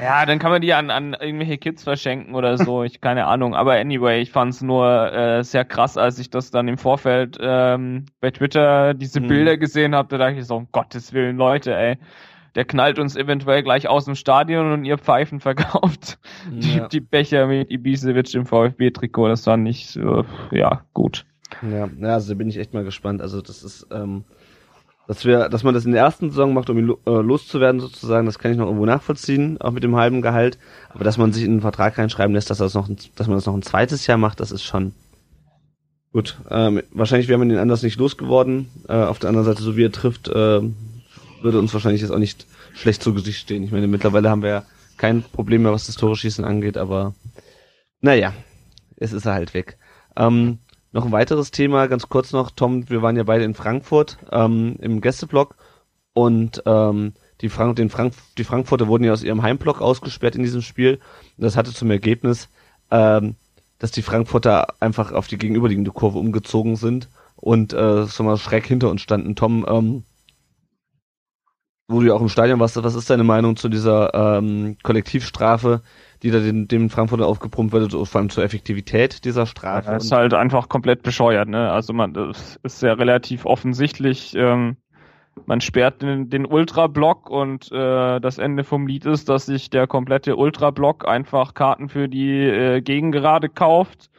Ja. 0.00 0.26
dann 0.26 0.38
kann 0.38 0.50
man 0.50 0.60
die 0.60 0.74
an, 0.74 0.90
an 0.90 1.14
irgendwelche 1.14 1.56
Kids 1.56 1.84
verschenken 1.84 2.34
oder 2.34 2.58
so, 2.58 2.82
ich 2.82 3.00
keine 3.00 3.26
Ahnung. 3.26 3.54
Aber 3.54 3.74
anyway, 3.74 4.20
ich 4.20 4.30
fand 4.30 4.52
es 4.52 4.60
nur 4.60 5.12
äh, 5.12 5.42
sehr 5.44 5.64
krass, 5.64 5.96
als 5.96 6.18
ich 6.18 6.30
das 6.30 6.50
dann 6.50 6.68
im 6.68 6.76
Vorfeld 6.76 7.38
ähm, 7.40 8.06
bei 8.20 8.30
Twitter 8.30 8.94
diese 8.94 9.20
hm. 9.20 9.28
Bilder 9.28 9.56
gesehen 9.56 9.94
habe, 9.94 10.08
da 10.08 10.18
dachte 10.18 10.40
ich 10.40 10.46
so, 10.46 10.56
um 10.56 10.68
Gottes 10.72 11.12
Willen, 11.12 11.36
Leute, 11.36 11.74
ey 11.74 11.98
der 12.54 12.64
knallt 12.64 12.98
uns 12.98 13.16
eventuell 13.16 13.62
gleich 13.62 13.88
aus 13.88 14.04
dem 14.04 14.14
Stadion 14.14 14.72
und 14.72 14.84
ihr 14.84 14.98
Pfeifen 14.98 15.40
verkauft 15.40 16.18
ja. 16.52 16.86
die, 16.86 16.98
die, 16.98 17.00
Becher 17.00 17.46
mit 17.46 17.70
Ibisevic 17.70 18.34
im 18.34 18.46
VfB-Trikot. 18.46 19.28
Das 19.28 19.46
war 19.46 19.56
nicht 19.56 19.88
so, 19.88 20.24
ja, 20.50 20.82
gut. 20.92 21.24
Ja, 21.68 21.88
also 22.08 22.32
da 22.32 22.38
bin 22.38 22.48
ich 22.48 22.58
echt 22.58 22.74
mal 22.74 22.84
gespannt. 22.84 23.20
Also 23.20 23.40
das 23.40 23.62
ist, 23.62 23.86
ähm, 23.90 24.24
dass 25.06 25.24
wir, 25.24 25.48
dass 25.48 25.64
man 25.64 25.74
das 25.74 25.84
in 25.84 25.92
der 25.92 26.02
ersten 26.02 26.30
Saison 26.30 26.54
macht, 26.54 26.70
um 26.70 26.78
ihn 26.78 26.94
äh, 27.06 27.10
loszuwerden 27.10 27.80
sozusagen, 27.80 28.26
das 28.26 28.38
kann 28.38 28.52
ich 28.52 28.56
noch 28.56 28.66
irgendwo 28.66 28.86
nachvollziehen, 28.86 29.60
auch 29.60 29.72
mit 29.72 29.82
dem 29.82 29.96
halben 29.96 30.22
Gehalt. 30.22 30.58
Aber 30.90 31.04
dass 31.04 31.18
man 31.18 31.32
sich 31.32 31.44
in 31.44 31.52
den 31.52 31.60
Vertrag 31.60 31.98
reinschreiben 31.98 32.34
lässt, 32.34 32.50
dass, 32.50 32.58
das 32.58 32.74
noch, 32.74 32.88
ein, 32.88 32.96
dass 33.16 33.26
man 33.26 33.36
das 33.36 33.46
noch 33.46 33.54
ein 33.54 33.62
zweites 33.62 34.06
Jahr 34.06 34.18
macht, 34.18 34.40
das 34.40 34.52
ist 34.52 34.62
schon 34.62 34.92
gut. 36.12 36.38
Ähm, 36.48 36.82
wahrscheinlich 36.92 37.28
wäre 37.28 37.38
man 37.38 37.48
den 37.48 37.58
anders 37.58 37.82
nicht 37.82 37.98
losgeworden. 37.98 38.70
Äh, 38.88 38.94
auf 38.94 39.18
der 39.18 39.28
anderen 39.28 39.46
Seite, 39.46 39.62
so 39.62 39.76
wie 39.76 39.84
er 39.84 39.92
trifft, 39.92 40.28
äh, 40.28 40.60
würde 41.44 41.58
uns 41.58 41.72
wahrscheinlich 41.72 42.00
jetzt 42.00 42.10
auch 42.10 42.18
nicht 42.18 42.46
schlecht 42.72 43.02
zu 43.02 43.14
Gesicht 43.14 43.38
stehen. 43.38 43.62
Ich 43.62 43.70
meine, 43.70 43.86
mittlerweile 43.86 44.30
haben 44.30 44.42
wir 44.42 44.50
ja 44.50 44.64
kein 44.96 45.22
Problem 45.22 45.62
mehr, 45.62 45.72
was 45.72 45.86
das 45.86 45.96
Tore 45.96 46.16
schießen 46.16 46.44
angeht, 46.44 46.76
aber 46.76 47.14
naja, 48.00 48.32
es 48.96 49.12
ist 49.12 49.26
er 49.26 49.34
halt 49.34 49.54
weg. 49.54 49.78
Ähm, 50.16 50.58
noch 50.92 51.04
ein 51.04 51.12
weiteres 51.12 51.50
Thema, 51.50 51.86
ganz 51.86 52.08
kurz 52.08 52.32
noch, 52.32 52.50
Tom, 52.50 52.88
wir 52.88 53.02
waren 53.02 53.16
ja 53.16 53.24
beide 53.24 53.44
in 53.44 53.54
Frankfurt 53.54 54.18
ähm, 54.30 54.76
im 54.80 55.00
Gästeblock 55.00 55.56
und 56.12 56.62
ähm, 56.66 57.12
die, 57.40 57.48
Frank 57.48 57.76
den 57.76 57.90
Frank 57.90 58.14
die 58.38 58.44
Frankfurter 58.44 58.86
wurden 58.86 59.04
ja 59.04 59.12
aus 59.12 59.22
ihrem 59.22 59.42
Heimblock 59.42 59.80
ausgesperrt 59.80 60.36
in 60.36 60.42
diesem 60.42 60.62
Spiel. 60.62 61.00
Und 61.36 61.44
das 61.44 61.56
hatte 61.56 61.72
zum 61.72 61.90
Ergebnis, 61.90 62.48
ähm, 62.90 63.34
dass 63.78 63.90
die 63.90 64.02
Frankfurter 64.02 64.80
einfach 64.80 65.12
auf 65.12 65.26
die 65.26 65.36
gegenüberliegende 65.36 65.90
Kurve 65.90 66.18
umgezogen 66.18 66.76
sind 66.76 67.08
und 67.36 67.72
äh, 67.72 68.04
so 68.06 68.22
mal 68.22 68.38
schräg 68.38 68.66
hinter 68.66 68.88
uns 68.88 69.02
standen. 69.02 69.34
Tom, 69.34 69.66
ähm, 69.68 70.04
wo 71.88 72.00
du 72.00 72.06
ja 72.06 72.14
auch 72.14 72.20
im 72.20 72.28
Stadion 72.28 72.60
warst, 72.60 72.82
was 72.82 72.94
ist 72.94 73.10
deine 73.10 73.24
Meinung 73.24 73.56
zu 73.56 73.68
dieser 73.68 74.14
ähm, 74.14 74.76
Kollektivstrafe, 74.82 75.82
die 76.22 76.30
da 76.30 76.40
dem, 76.40 76.66
dem 76.66 76.88
Frankfurter 76.88 77.26
aufgepumpt 77.26 77.72
wird, 77.72 77.92
vor 77.92 78.18
allem 78.18 78.30
zur 78.30 78.44
Effektivität 78.44 79.24
dieser 79.24 79.46
Strafe? 79.46 79.90
Ja, 79.90 79.96
ist 79.96 80.12
halt 80.12 80.32
einfach 80.32 80.68
komplett 80.68 81.02
bescheuert, 81.02 81.48
ne? 81.48 81.70
Also 81.70 81.92
man, 81.92 82.14
das 82.14 82.58
ist 82.62 82.82
ja 82.82 82.94
relativ 82.94 83.44
offensichtlich, 83.44 84.34
ähm, 84.34 84.76
man 85.46 85.60
sperrt 85.60 86.00
den, 86.00 86.30
den 86.30 86.46
Ultra-Block 86.46 87.28
und 87.28 87.70
äh, 87.70 88.20
das 88.20 88.38
Ende 88.38 88.64
vom 88.64 88.86
Lied 88.86 89.04
ist, 89.04 89.28
dass 89.28 89.46
sich 89.46 89.68
der 89.68 89.86
komplette 89.86 90.36
Ultra-Block 90.36 91.06
einfach 91.06 91.52
Karten 91.52 91.90
für 91.90 92.08
die 92.08 92.44
äh, 92.44 92.80
Gegengerade 92.80 93.50
kauft 93.50 94.10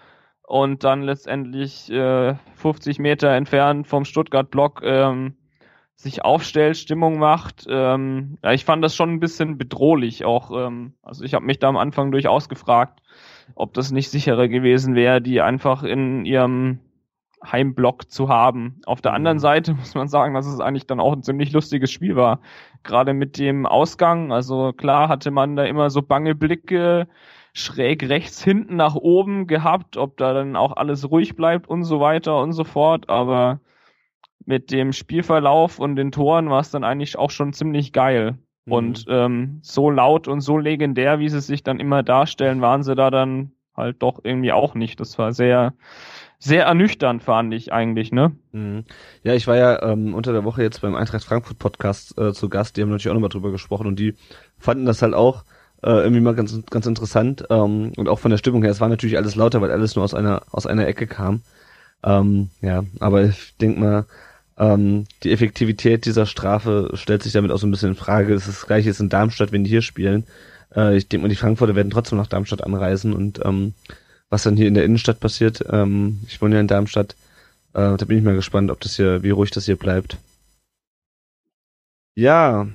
und 0.44 0.84
dann 0.84 1.02
letztendlich 1.02 1.92
äh, 1.92 2.36
50 2.58 3.00
Meter 3.00 3.30
entfernt 3.32 3.88
vom 3.88 4.06
Stuttgart-Block 4.06 4.82
ähm, 4.84 5.36
sich 5.96 6.26
aufstellt, 6.26 6.78
Stimmung 6.78 7.18
macht. 7.18 7.66
Ähm, 7.70 8.38
ja, 8.44 8.52
ich 8.52 8.66
fand 8.66 8.84
das 8.84 8.96
schon 8.96 9.12
ein 9.12 9.20
bisschen 9.20 9.58
bedrohlich 9.58 10.26
auch. 10.26 10.52
Ähm, 10.52 10.94
also 11.02 11.24
ich 11.24 11.34
habe 11.34 11.46
mich 11.46 11.60
da 11.60 11.70
am 11.70 11.78
Anfang 11.78 12.12
durchaus 12.12 12.50
gefragt, 12.50 13.02
ob 13.56 13.74
das 13.74 13.92
nicht 13.92 14.10
sicherer 14.10 14.48
gewesen 14.48 14.96
wäre, 14.96 15.22
die 15.22 15.42
einfach 15.42 15.84
in 15.84 16.26
ihrem 16.26 16.80
Heimblock 17.44 18.12
zu 18.12 18.28
haben. 18.28 18.82
Auf 18.86 19.02
der 19.02 19.14
anderen 19.14 19.38
mhm. 19.38 19.42
Seite 19.42 19.74
muss 19.76 19.96
man 19.96 20.08
sagen, 20.08 20.34
dass 20.34 20.46
es 20.46 20.60
eigentlich 20.60 20.88
dann 20.88 21.00
auch 21.00 21.14
ein 21.14 21.24
ziemlich 21.24 21.52
lustiges 21.54 21.92
Spiel 21.92 22.16
war. 22.16 22.42
Gerade 22.84 23.14
mit 23.14 23.38
dem 23.38 23.66
Ausgang. 23.66 24.32
Also 24.32 24.74
klar 24.74 25.08
hatte 25.08 25.32
man 25.32 25.56
da 25.56 25.64
immer 25.64 25.90
so 25.90 26.02
bange 26.02 26.36
Blicke 26.36 27.08
schräg 27.54 28.10
rechts 28.10 28.44
hinten 28.44 28.76
nach 28.76 28.96
oben 28.96 29.48
gehabt, 29.48 29.96
ob 29.96 30.18
da 30.18 30.34
dann 30.34 30.58
auch 30.58 30.76
alles 30.76 31.10
ruhig 31.10 31.38
bleibt 31.38 31.70
und 31.70 31.86
so 31.86 32.02
weiter 32.02 32.42
und 32.42 32.52
so 32.52 32.66
fort. 32.66 33.10
Aber 33.10 33.62
mit 34.46 34.72
dem 34.72 34.94
Spielverlauf 34.94 35.80
und 35.80 35.96
den 35.96 36.12
Toren 36.12 36.50
war 36.50 36.60
es 36.60 36.72
dann 36.72 36.84
eigentlich 36.84 37.18
auch 37.18 37.32
schon 37.32 37.54
ziemlich 37.54 37.94
geil. 37.94 38.38
Mhm. 38.66 38.74
Und 38.74 39.06
ähm, 39.10 39.60
so 39.62 39.90
laut 39.90 40.28
und 40.28 40.42
so 40.42 40.58
legendär, 40.58 41.20
wie 41.20 41.30
sie 41.30 41.42
sich 41.42 41.64
dann 41.64 41.80
immer 41.80 42.04
darstellen, 42.04 42.62
waren 42.62 42.84
sie 42.84 42.96
da 42.96 43.12
dann 43.12 43.52
halt 43.76 44.02
doch 44.02 44.20
irgendwie 44.24 44.52
auch 44.52 44.76
nicht. 44.76 45.00
Das 45.00 45.18
war 45.18 45.34
sehr, 45.34 45.74
sehr 46.40 46.66
ernüchternd, 46.66 47.24
fand 47.24 47.54
ich 47.54 47.74
eigentlich, 47.74 48.12
ne? 48.12 48.36
Mhm. 48.52 48.86
Ja, 49.24 49.34
ich 49.34 49.48
war 49.48 49.58
ja 49.58 49.82
ähm, 49.84 50.14
unter 50.14 50.32
der 50.32 50.44
Woche 50.44 50.64
jetzt 50.64 50.82
beim 50.82 50.96
Eintracht 50.96 51.24
Frankfurt 51.24 51.60
Podcast 51.60 52.18
äh, 52.18 52.34
zu 52.34 52.50
Gast, 52.50 52.78
die 52.78 52.82
haben 52.82 52.90
natürlich 52.90 53.10
auch 53.10 53.16
nochmal 53.16 53.30
drüber 53.30 53.52
gesprochen 53.52 53.88
und 53.88 54.00
die 54.00 54.14
fanden 54.58 54.86
das 54.86 55.02
halt 55.02 55.14
auch 55.14 55.44
äh, 55.84 55.92
irgendwie 55.92 56.22
mal 56.22 56.36
ganz, 56.36 56.60
ganz 56.70 56.86
interessant 56.86 57.46
ähm, 57.50 57.92
und 57.98 58.08
auch 58.08 58.20
von 58.20 58.32
der 58.32 58.38
Stimmung 58.38 58.64
her, 58.64 58.72
es 58.72 58.82
war 58.82 58.90
natürlich 58.90 59.18
alles 59.18 59.36
lauter, 59.36 59.62
weil 59.62 59.72
alles 59.72 59.96
nur 59.96 60.04
aus 60.04 60.14
einer, 60.14 60.44
aus 60.52 60.66
einer 60.66 60.88
Ecke 60.88 61.08
kam. 61.08 61.42
Ähm, 62.06 62.50
ja, 62.62 62.84
aber 63.00 63.26
ich 63.26 63.56
denk 63.60 63.78
mal, 63.78 64.06
ähm, 64.58 65.06
die 65.24 65.32
Effektivität 65.32 66.06
dieser 66.06 66.26
Strafe 66.26 66.92
stellt 66.94 67.24
sich 67.24 67.34
damit 67.34 67.52
auch 67.52 67.58
so 67.58 67.68
ein 67.68 67.72
bisschen 67.72 67.90
in 67.90 67.96
Frage. 67.96 68.34
Es 68.34 68.48
ist 68.48 68.62
das 68.62 68.68
gleiche 68.68 68.88
jetzt 68.88 69.02
in 69.02 69.10
Darmstadt, 69.10 69.52
wenn 69.52 69.64
die 69.64 69.70
hier 69.72 69.82
spielen. 69.82 70.26
Äh, 70.76 70.98
ich 70.98 71.10
denke 71.10 71.24
mal, 71.24 71.30
die 71.30 71.36
Frankfurter 71.36 71.76
werden 71.76 71.90
trotzdem 71.90 72.18
nach 72.18 72.28
Darmstadt 72.28 72.64
anreisen 72.64 73.14
und 73.14 73.44
ähm, 73.44 73.74
was 74.30 74.44
dann 74.44 74.56
hier 74.56 74.68
in 74.68 74.76
der 74.76 74.86
Innenstadt 74.86 75.20
passiert. 75.20 75.64
Ähm, 75.70 76.20
ich 76.28 76.42
wohne 76.42 76.56
ja 76.56 76.62
in 76.62 76.68
Darmstadt. 76.68 77.16
Äh, 77.74 77.98
da 77.98 78.06
bin 78.06 78.18
ich 78.18 78.24
mal 78.24 78.36
gespannt, 78.36 78.72
ob 78.72 78.80
das 78.82 78.96
hier, 78.96 79.24
wie 79.24 79.32
ruhig 79.32 79.52
das 79.52 79.66
hier 79.66 79.76
bleibt. 79.76 80.18
Ja, 82.16 82.68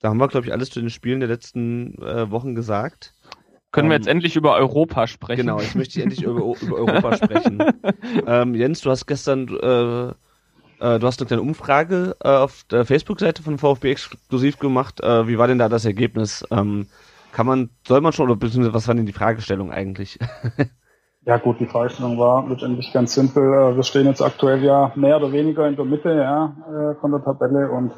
da 0.00 0.08
haben 0.08 0.18
wir, 0.18 0.28
glaube 0.28 0.46
ich, 0.46 0.52
alles 0.52 0.70
zu 0.70 0.80
den 0.80 0.90
Spielen 0.90 1.20
der 1.20 1.28
letzten 1.28 2.00
äh, 2.02 2.30
Wochen 2.30 2.54
gesagt. 2.54 3.12
Können 3.76 3.90
wir 3.90 3.96
jetzt 3.96 4.06
ähm, 4.06 4.12
endlich 4.12 4.36
über 4.36 4.54
Europa 4.54 5.06
sprechen? 5.06 5.42
Genau, 5.42 5.60
jetzt 5.60 5.74
möchte 5.74 5.98
ich 5.98 6.02
endlich 6.02 6.22
über, 6.22 6.40
über 6.40 6.76
Europa 6.76 7.16
sprechen. 7.16 7.62
ähm, 8.26 8.54
Jens, 8.54 8.80
du 8.80 8.90
hast 8.90 9.04
gestern, 9.06 9.48
äh, 9.48 10.06
äh, 10.08 10.98
du 10.98 11.06
hast 11.06 11.20
eine 11.20 11.26
kleine 11.26 11.42
Umfrage 11.42 12.16
äh, 12.24 12.28
auf 12.28 12.64
der 12.70 12.86
Facebook-Seite 12.86 13.42
von 13.42 13.58
VfB 13.58 13.90
exklusiv 13.90 14.58
gemacht. 14.58 15.02
Äh, 15.02 15.28
wie 15.28 15.36
war 15.36 15.46
denn 15.46 15.58
da 15.58 15.68
das 15.68 15.84
Ergebnis? 15.84 16.42
Ähm, 16.50 16.86
kann 17.32 17.44
man, 17.44 17.68
soll 17.86 18.00
man 18.00 18.14
schon, 18.14 18.30
oder 18.30 18.36
beziehungsweise 18.36 18.72
was 18.72 18.88
war 18.88 18.94
denn 18.94 19.04
die 19.04 19.12
Fragestellung 19.12 19.70
eigentlich? 19.70 20.18
ja 21.26 21.36
gut, 21.36 21.60
die 21.60 21.66
Fragestellung 21.66 22.18
war 22.18 22.48
letztendlich 22.48 22.94
ganz 22.94 23.12
simpel. 23.12 23.42
Äh, 23.42 23.76
wir 23.76 23.82
stehen 23.82 24.06
jetzt 24.06 24.22
aktuell 24.22 24.64
ja 24.64 24.90
mehr 24.96 25.18
oder 25.18 25.32
weniger 25.32 25.68
in 25.68 25.76
der 25.76 25.84
Mitte 25.84 26.14
ja, 26.14 26.56
äh, 26.66 26.98
von 26.98 27.10
der 27.10 27.22
Tabelle 27.22 27.70
und 27.70 27.92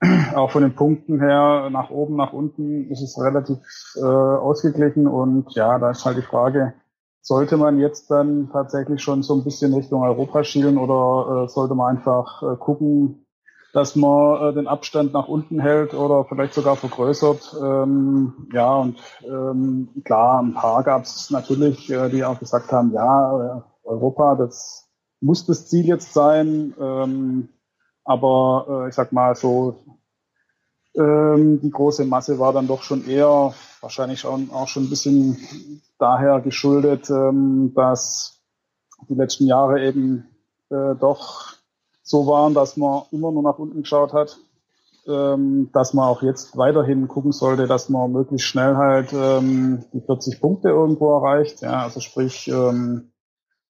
auch 0.34 0.50
von 0.50 0.62
den 0.62 0.74
Punkten 0.74 1.20
her 1.20 1.68
nach 1.70 1.90
oben, 1.90 2.16
nach 2.16 2.32
unten 2.32 2.90
ist 2.90 3.02
es 3.02 3.20
relativ 3.20 3.58
äh, 3.96 4.04
ausgeglichen 4.04 5.06
und 5.06 5.54
ja, 5.54 5.78
da 5.78 5.90
ist 5.90 6.04
halt 6.04 6.16
die 6.16 6.22
Frage, 6.22 6.74
sollte 7.20 7.56
man 7.56 7.78
jetzt 7.78 8.10
dann 8.10 8.48
tatsächlich 8.50 9.02
schon 9.02 9.22
so 9.22 9.34
ein 9.34 9.44
bisschen 9.44 9.74
Richtung 9.74 10.02
Europa 10.02 10.42
schielen 10.42 10.78
oder 10.78 11.44
äh, 11.44 11.48
sollte 11.48 11.74
man 11.74 11.96
einfach 11.96 12.42
äh, 12.42 12.56
gucken, 12.56 13.26
dass 13.72 13.94
man 13.94 14.42
äh, 14.42 14.54
den 14.54 14.66
Abstand 14.66 15.12
nach 15.12 15.28
unten 15.28 15.60
hält 15.60 15.94
oder 15.94 16.24
vielleicht 16.24 16.54
sogar 16.54 16.76
vergrößert. 16.76 17.56
Ähm, 17.62 18.48
ja, 18.52 18.74
und 18.76 18.98
ähm, 19.22 19.88
klar, 20.04 20.42
ein 20.42 20.54
paar 20.54 20.82
gab 20.82 21.02
es 21.02 21.30
natürlich, 21.30 21.90
äh, 21.90 22.08
die 22.08 22.24
auch 22.24 22.38
gesagt 22.38 22.72
haben, 22.72 22.92
ja, 22.92 23.58
äh, 23.58 23.60
Europa, 23.84 24.34
das 24.34 24.88
muss 25.20 25.46
das 25.46 25.68
Ziel 25.68 25.86
jetzt 25.86 26.12
sein. 26.14 26.74
Ähm, 26.80 27.48
aber 28.10 28.66
äh, 28.68 28.88
ich 28.88 28.94
sag 28.96 29.12
mal 29.12 29.36
so, 29.36 29.76
ähm, 30.96 31.60
die 31.60 31.70
große 31.70 32.04
Masse 32.04 32.40
war 32.40 32.52
dann 32.52 32.66
doch 32.66 32.82
schon 32.82 33.06
eher 33.06 33.54
wahrscheinlich 33.80 34.26
auch, 34.26 34.38
auch 34.52 34.66
schon 34.66 34.84
ein 34.84 34.90
bisschen 34.90 35.38
daher 35.96 36.40
geschuldet, 36.40 37.08
ähm, 37.08 37.72
dass 37.76 38.40
die 39.08 39.14
letzten 39.14 39.46
Jahre 39.46 39.86
eben 39.86 40.26
äh, 40.70 40.96
doch 40.98 41.52
so 42.02 42.26
waren, 42.26 42.52
dass 42.52 42.76
man 42.76 43.02
immer 43.12 43.30
nur 43.30 43.44
nach 43.44 43.60
unten 43.60 43.82
geschaut 43.82 44.12
hat, 44.12 44.38
ähm, 45.06 45.70
dass 45.72 45.94
man 45.94 46.08
auch 46.08 46.22
jetzt 46.22 46.56
weiterhin 46.56 47.06
gucken 47.06 47.30
sollte, 47.30 47.68
dass 47.68 47.90
man 47.90 48.10
möglichst 48.10 48.48
schnell 48.48 48.74
halt 48.74 49.12
ähm, 49.12 49.84
die 49.92 50.00
40 50.00 50.40
Punkte 50.40 50.70
irgendwo 50.70 51.16
erreicht. 51.16 51.60
Ja, 51.62 51.84
also 51.84 52.00
sprich 52.00 52.48
ähm, 52.48 53.09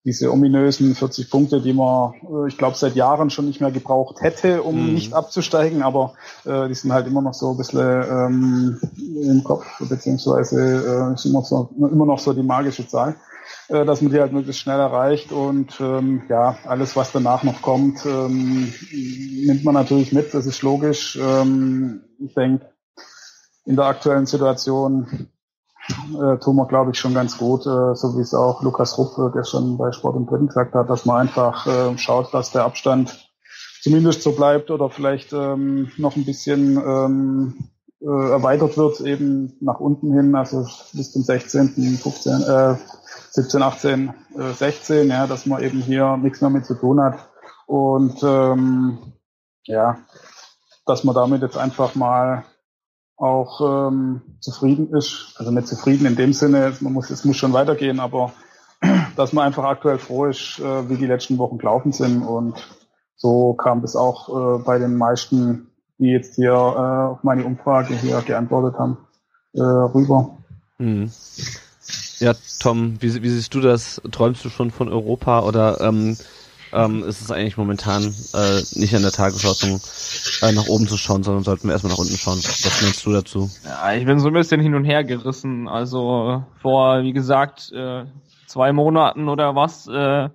diese 0.05 0.33
ominösen 0.33 0.95
40 0.95 1.31
Punkte, 1.31 1.61
die 1.61 1.73
man, 1.73 2.15
äh, 2.23 2.49
ich 2.49 2.57
glaube, 2.57 2.77
seit 2.77 2.95
Jahren 2.95 3.31
schon 3.31 3.47
nicht 3.47 3.61
mehr 3.61 3.71
gebraucht 3.71 4.21
hätte, 4.21 4.63
um 4.63 4.89
mhm. 4.89 4.95
nicht 4.95 5.13
abzusteigen, 5.13 5.83
aber 5.83 6.15
äh, 6.45 6.69
die 6.69 6.75
sind 6.75 6.93
halt 6.93 7.07
immer 7.07 7.23
noch 7.23 7.35
so 7.35 7.51
ein 7.51 7.57
bisschen 7.57 7.81
ähm, 7.81 8.81
im 8.97 9.45
Kopf, 9.45 9.67
beziehungsweise 9.81 11.11
äh, 11.11 11.15
ist 11.15 11.27
immer, 11.27 11.43
so, 11.43 11.71
immer 11.77 12.07
noch 12.07 12.19
so 12.19 12.33
die 12.33 12.43
magische 12.43 12.87
Zahl 12.87 13.17
äh, 13.69 13.85
dass 13.85 14.01
man 14.01 14.13
die 14.13 14.21
halt 14.21 14.33
möglichst 14.33 14.63
schnell 14.63 14.79
erreicht 14.79 15.33
und 15.33 15.81
ähm, 15.81 16.23
ja, 16.29 16.57
alles, 16.65 16.97
was 16.97 17.13
danach 17.13 17.43
noch 17.43 17.63
kommt, 17.63 18.05
ähm, 18.07 18.73
nimmt 18.93 19.65
man 19.65 19.75
natürlich 19.75 20.13
mit, 20.13 20.33
das 20.35 20.47
ist 20.47 20.63
logisch. 20.63 21.19
Ähm, 21.21 22.03
ich 22.19 22.35
denke, 22.35 22.67
in 23.65 23.77
der 23.77 23.87
aktuellen 23.87 24.27
Situation 24.27 25.29
äh, 25.89 26.39
tun 26.39 26.57
wir, 26.57 26.67
glaube 26.67 26.91
ich, 26.93 26.99
schon 26.99 27.15
ganz 27.15 27.39
gut, 27.39 27.63
äh, 27.63 27.95
so 27.95 28.17
wie 28.17 28.21
es 28.21 28.35
auch 28.35 28.63
Lukas 28.63 28.99
Rupp 28.99 29.33
gestern 29.33 29.77
bei 29.77 29.93
Sport 29.93 30.17
und 30.17 30.31
Dritten 30.31 30.49
gesagt 30.49 30.75
hat, 30.75 30.91
dass 30.91 31.05
man 31.07 31.29
einfach 31.29 31.67
äh, 31.67 31.97
schaut, 31.99 32.33
dass 32.35 32.53
der 32.53 32.65
Abstand 32.65 33.31
zumindest 33.83 34.23
so 34.23 34.33
bleibt 34.33 34.71
oder 34.71 34.91
vielleicht 34.91 35.33
ähm, 35.33 35.91
noch 35.97 36.17
ein 36.17 36.25
bisschen 36.25 36.77
ähm, 36.77 37.71
äh, 38.01 38.31
erweitert 38.31 38.77
wird, 38.77 39.01
eben 39.01 39.57
nach 39.61 39.81
unten 39.81 40.13
hin, 40.13 40.35
also 40.35 40.67
bis 40.93 41.13
zum 41.13 41.23
16., 41.23 41.99
15., 41.99 42.43
äh, 42.43 42.75
17, 43.31 43.63
18, 43.63 44.15
äh, 44.39 44.53
16, 44.53 45.09
ja, 45.09 45.27
dass 45.27 45.47
man 45.47 45.63
eben 45.63 45.81
hier 45.81 46.17
nichts 46.17 46.41
mehr 46.41 46.51
mit 46.51 46.67
zu 46.67 46.75
tun 46.75 47.01
hat. 47.01 47.19
Und 47.67 48.23
ähm, 48.23 48.99
ja, 49.65 49.99
dass 50.87 51.05
man 51.05 51.15
damit 51.15 51.43
jetzt 51.43 51.57
einfach 51.57 51.95
mal 51.95 52.45
auch 53.21 53.89
ähm, 53.91 54.23
zufrieden 54.41 54.93
ist. 54.95 55.35
Also 55.37 55.51
nicht 55.51 55.69
zufrieden 55.69 56.07
in 56.07 56.17
dem 56.17 56.33
Sinne, 56.33 56.73
man 56.81 56.93
muss, 56.93 57.11
es 57.11 57.25
muss 57.25 57.37
schon 57.37 57.53
weitergehen, 57.53 58.01
aber 58.01 58.33
dass 59.17 59.33
man 59.33 59.47
einfach 59.47 59.65
aktuell 59.65 59.99
froh 59.99 60.27
ist, 60.27 60.59
äh, 60.59 60.89
wie 60.89 60.97
die 60.97 61.07
letzten 61.07 61.39
Wochen 61.39 61.59
gelaufen 61.59 61.93
sind. 61.93 62.23
Und 62.23 62.55
so 63.17 63.53
kam 63.55 63.83
das 63.83 63.95
auch 63.95 64.29
äh, 64.29 64.63
bei 64.63 64.79
den 64.79 64.97
meisten, 64.97 65.69
die 65.99 66.09
jetzt 66.09 66.37
hier 66.37 66.53
äh, 66.53 67.13
auf 67.13 67.23
meine 67.23 67.45
Umfrage 67.45 67.95
hier 67.95 68.23
geantwortet 68.23 68.79
haben, 68.79 68.97
äh, 69.53 69.61
rüber. 69.61 70.39
Mhm. 70.79 71.11
Ja, 72.21 72.33
Tom, 72.59 72.97
wie, 73.01 73.23
wie 73.23 73.29
siehst 73.29 73.55
du 73.55 73.61
das? 73.61 74.01
Träumst 74.11 74.45
du 74.45 74.49
schon 74.49 74.71
von 74.71 74.89
Europa 74.89 75.41
oder 75.41 75.81
ähm, 75.81 76.17
ähm, 76.73 77.03
ist 77.05 77.21
es 77.21 77.31
eigentlich 77.31 77.57
momentan 77.57 78.15
äh, 78.35 78.63
nicht 78.75 78.95
an 78.95 79.03
der 79.03 79.13
Tagesordnung, 79.13 79.81
äh, 80.43 80.53
nach 80.53 80.67
oben 80.67 80.87
zu 80.87 80.97
schauen, 80.97 81.23
sondern 81.23 81.45
sollten 81.45 81.69
wir 81.69 81.73
erstmal 81.73 81.93
nach 81.93 81.99
unten 81.99 82.17
schauen? 82.17 82.39
Was 82.39 82.83
meinst 82.83 83.05
du 83.05 83.13
dazu? 83.13 83.51
Ja, 83.65 83.95
ich 83.95 84.05
bin 84.05 84.21
so 84.21 84.29
ein 84.29 84.35
bisschen 84.35 84.61
hin 84.61 84.75
und 84.75 84.85
her 84.85 85.05
gerissen. 85.05 85.69
Also 85.69 86.45
vor, 86.61 87.03
wie 87.03 87.13
gesagt, 87.13 87.73
äh, 87.73 88.05
zwei 88.47 88.73
Monaten 88.73 89.29
oder 89.29 89.55
was, 89.55 89.87
äh, 89.89 90.29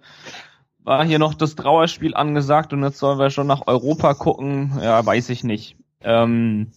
war 0.84 1.04
hier 1.04 1.20
noch 1.20 1.34
das 1.34 1.56
Trauerspiel 1.56 2.14
angesagt 2.14 2.72
und 2.72 2.84
jetzt 2.84 3.00
sollen 3.00 3.18
wir 3.18 3.32
schon 3.32 3.48
nach 3.48 3.64
Europa 3.66 4.14
gucken. 4.14 4.80
Ja, 4.82 5.04
weiß 5.06 5.30
ich 5.30 5.44
nicht. 5.44 5.78
Ähm, 6.02 6.72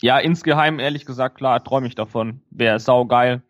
ja, 0.00 0.18
insgeheim, 0.18 0.78
ehrlich 0.80 1.06
gesagt, 1.06 1.36
klar, 1.36 1.62
träume 1.62 1.86
ich 1.86 1.94
davon. 1.94 2.40
Wäre 2.50 2.80
saugeil. 2.80 3.42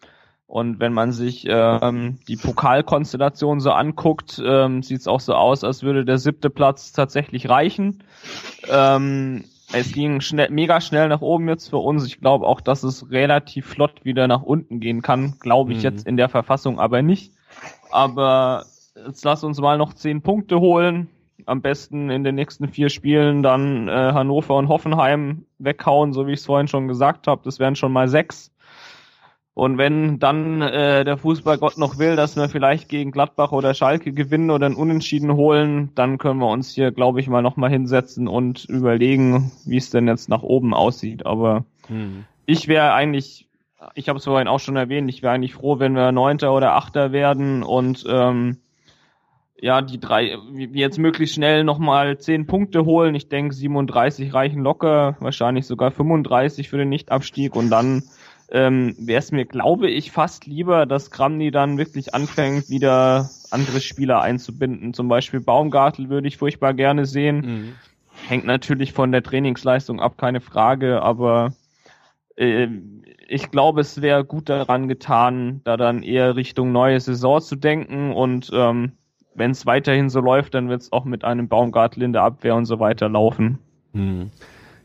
Und 0.49 0.81
wenn 0.81 0.95
man 0.95 1.13
sich 1.13 1.47
ähm, 1.47 2.21
die 2.27 2.37
Pokalkonstellation 2.37 3.61
so 3.61 3.71
anguckt, 3.71 4.43
ähm, 4.43 4.83
sieht 4.83 5.01
es 5.01 5.07
auch 5.07 5.21
so 5.21 5.35
aus, 5.35 5.63
als 5.63 5.83
würde 5.83 6.07
der 6.07 6.17
siebte 6.17 6.49
Platz 6.49 6.93
tatsächlich 6.93 7.51
reichen. 7.51 8.03
Ähm, 8.67 9.45
es 9.75 9.93
ging 9.93 10.23
schnell, 10.23 10.49
mega 10.49 10.81
schnell 10.81 11.09
nach 11.09 11.21
oben 11.21 11.51
jetzt 11.51 11.69
für 11.69 11.77
uns. 11.77 12.07
Ich 12.07 12.19
glaube 12.23 12.47
auch, 12.47 12.63
dass 12.63 12.83
es 12.83 13.11
relativ 13.11 13.67
flott 13.67 14.07
wieder 14.07 14.27
nach 14.27 14.41
unten 14.41 14.81
gehen 14.81 15.03
kann. 15.03 15.35
Glaube 15.39 15.73
ich 15.73 15.79
mhm. 15.79 15.85
jetzt 15.85 16.07
in 16.07 16.17
der 16.17 16.31
Verfassung 16.31 16.81
aber 16.81 17.03
nicht. 17.03 17.35
Aber 17.91 18.65
jetzt 19.07 19.27
lass 19.27 19.45
uns 19.45 19.61
mal 19.61 19.77
noch 19.77 19.93
zehn 19.93 20.23
Punkte 20.23 20.61
holen. 20.61 21.09
am 21.45 21.61
besten 21.61 22.09
in 22.09 22.25
den 22.25 22.37
nächsten 22.37 22.69
vier 22.69 22.89
Spielen 22.89 23.43
dann 23.43 23.89
äh, 23.89 23.93
Hannover 23.93 24.57
und 24.57 24.69
Hoffenheim 24.69 25.45
weghauen, 25.59 26.15
so 26.15 26.27
wie 26.27 26.33
ich 26.33 26.41
es 26.41 26.47
vorhin 26.47 26.69
schon 26.69 26.89
gesagt 26.89 27.27
habe. 27.27 27.43
Das 27.45 27.59
wären 27.59 27.77
schon 27.77 27.93
mal 27.93 28.09
sechs. 28.09 28.51
Und 29.59 29.77
wenn 29.77 30.21
dann 30.21 30.63
äh, 30.63 31.05
der 31.05 31.17
Fußballgott 31.17 31.79
noch 31.79 31.99
will, 31.99 32.15
dass 32.15 32.37
wir 32.37 32.49
vielleicht 32.49 32.89
gegen 32.89 33.11
Gladbach 33.11 33.51
oder 33.51 33.75
Schalke 33.75 34.13
gewinnen 34.13 34.53
oder 34.53 34.67
ein 34.67 34.77
Unentschieden 34.77 35.35
holen, 35.35 35.91
dann 35.97 36.19
können 36.19 36.39
wir 36.39 36.47
uns 36.47 36.71
hier, 36.71 36.93
glaube 36.93 37.19
ich, 37.19 37.27
mal 37.27 37.43
nochmal 37.43 37.69
hinsetzen 37.69 38.29
und 38.29 38.67
überlegen, 38.67 39.51
wie 39.67 39.79
es 39.79 39.91
denn 39.91 40.07
jetzt 40.07 40.29
nach 40.29 40.45
oben 40.45 40.75
aussieht. 40.75 41.27
Aber 41.27 41.65
hm. 41.89 42.25
ich 42.47 42.69
wäre 42.69 42.93
eigentlich, 42.93 43.49
ich 43.97 44.09
habe 44.09 44.21
es 44.21 44.27
vorhin 44.27 44.47
auch 44.47 44.61
schon 44.61 44.77
erwähnt, 44.77 45.11
ich 45.11 45.25
wäre 45.25 45.33
eigentlich 45.33 45.55
froh, 45.55 45.81
wenn 45.81 45.97
wir 45.97 46.13
Neunter 46.13 46.55
oder 46.55 46.75
Achter 46.75 47.11
werden 47.11 47.65
und 47.65 48.05
ähm, 48.09 48.59
ja, 49.61 49.83
die 49.83 49.99
drei, 49.99 50.37
wir 50.53 50.69
jetzt 50.69 51.01
möglichst 51.01 51.35
schnell 51.35 51.65
nochmal 51.65 52.19
zehn 52.19 52.47
Punkte 52.47 52.85
holen. 52.85 53.17
Ich 53.17 53.29
denke, 53.29 53.53
37 53.53 54.33
reichen 54.33 54.63
locker, 54.63 55.17
wahrscheinlich 55.19 55.67
sogar 55.67 55.91
35 55.91 56.69
für 56.69 56.79
den 56.79 56.91
Nichtabstieg 56.91 57.57
und 57.57 57.71
dann 57.71 58.05
ähm, 58.51 58.95
wäre 58.99 59.19
es 59.19 59.33
mir, 59.33 59.45
glaube 59.45 59.91
ich, 59.91 60.11
fast 60.11 60.47
lieber, 60.47 60.87
dass 60.87 61.11
Kramny 61.11 61.51
dann 61.51 61.79
wirklich 61.79 62.15
anfängt, 62.15 62.71
wieder 62.71 63.31
andere 63.51 63.81
Spieler 63.81 64.21
einzubinden. 64.23 64.95
Zum 64.95 65.09
Beispiel 65.09 65.41
Baumgartel 65.41 66.09
würde 66.09 66.29
ich 66.29 66.39
furchtbar 66.39 66.75
gerne 66.75 67.07
sehen. 67.07 67.41
Mhm. 67.41 67.75
Hängt 68.27 68.47
natürlich 68.47 68.93
von 68.93 69.13
der 69.13 69.23
Trainingsleistung 69.23 70.01
ab, 70.01 70.19
keine 70.19 70.41
Frage, 70.41 71.03
aber 71.03 71.53
äh, 72.37 72.69
ich 73.29 73.51
glaube, 73.51 73.83
es 73.83 74.01
wäre 74.01 74.25
gut 74.25 74.49
daran 74.49 74.89
getan, 74.89 75.61
da 75.65 75.77
dann 75.77 76.03
eher 76.03 76.35
Richtung 76.35 76.73
neue 76.73 76.99
Saison 77.01 77.41
zu 77.41 77.57
denken 77.57 78.13
und 78.13 78.51
ähm, 78.53 78.93
wenn 79.35 79.53
es 79.53 79.67
weiterhin 79.67 80.09
so 80.09 80.21
läuft, 80.21 80.55
dann 80.55 80.69
wird 80.69 80.83
es 80.83 80.93
auch 80.93 81.05
mit 81.05 81.23
einem 81.23 81.49
Baumgartel 81.49 82.03
in 82.03 82.13
der 82.13 82.23
Abwehr 82.23 82.57
und 82.57 82.65
so 82.65 82.81
weiter 82.81 83.09
laufen. 83.09 83.59
Mhm. 83.93 84.31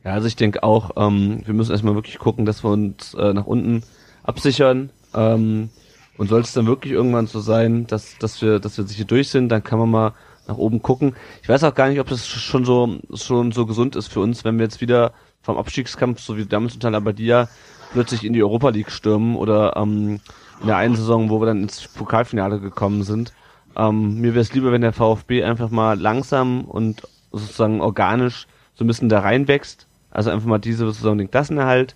Ja, 0.03 0.11
also 0.11 0.27
ich 0.27 0.35
denke 0.35 0.63
auch, 0.63 0.91
ähm, 0.97 1.41
wir 1.45 1.53
müssen 1.53 1.71
erstmal 1.71 1.95
wirklich 1.95 2.19
gucken, 2.19 2.45
dass 2.45 2.63
wir 2.63 2.71
uns 2.71 3.13
äh, 3.13 3.33
nach 3.33 3.45
unten 3.45 3.83
absichern. 4.23 4.89
Ähm, 5.13 5.69
und 6.17 6.27
soll 6.27 6.41
es 6.41 6.53
dann 6.53 6.67
wirklich 6.67 6.93
irgendwann 6.93 7.27
so 7.27 7.39
sein, 7.39 7.87
dass, 7.87 8.17
dass 8.19 8.41
wir, 8.41 8.59
dass 8.59 8.77
wir 8.77 8.85
sicher 8.85 9.05
durch 9.05 9.29
sind, 9.29 9.49
dann 9.49 9.63
kann 9.63 9.79
man 9.79 9.89
mal 9.89 10.13
nach 10.47 10.57
oben 10.57 10.81
gucken. 10.81 11.15
Ich 11.41 11.49
weiß 11.49 11.63
auch 11.63 11.73
gar 11.73 11.89
nicht, 11.89 11.99
ob 11.99 12.09
das 12.09 12.27
schon 12.27 12.65
so, 12.65 12.99
schon 13.13 13.51
so 13.51 13.65
gesund 13.65 13.95
ist 13.95 14.07
für 14.07 14.19
uns, 14.19 14.43
wenn 14.43 14.57
wir 14.57 14.65
jetzt 14.65 14.81
wieder 14.81 15.13
vom 15.41 15.57
Abstiegskampf, 15.57 16.19
so 16.19 16.37
wie 16.37 16.45
damals 16.45 16.75
unter 16.75 16.91
Labadia, 16.91 17.47
plötzlich 17.93 18.23
in 18.25 18.33
die 18.33 18.43
Europa 18.43 18.69
League 18.69 18.91
stürmen 18.91 19.35
oder 19.35 19.75
ähm, 19.77 20.19
in 20.61 20.67
der 20.67 20.77
einen 20.77 20.95
Saison, 20.95 21.29
wo 21.29 21.41
wir 21.41 21.45
dann 21.47 21.63
ins 21.63 21.87
Pokalfinale 21.87 22.59
gekommen 22.59 23.03
sind. 23.03 23.33
Ähm, 23.75 24.19
mir 24.19 24.33
wäre 24.33 24.41
es 24.41 24.53
lieber, 24.53 24.71
wenn 24.71 24.81
der 24.81 24.93
VfB 24.93 25.43
einfach 25.43 25.69
mal 25.69 25.99
langsam 25.99 26.65
und 26.65 27.01
sozusagen 27.31 27.81
organisch 27.81 28.47
so 28.75 28.83
ein 28.83 28.87
bisschen 28.87 29.09
da 29.09 29.19
reinwächst 29.19 29.87
also 30.13 30.29
einfach 30.29 30.47
mal 30.47 30.59
diese 30.59 30.89
Saison 30.91 31.17
den 31.17 31.29
Klassenerhalt 31.29 31.95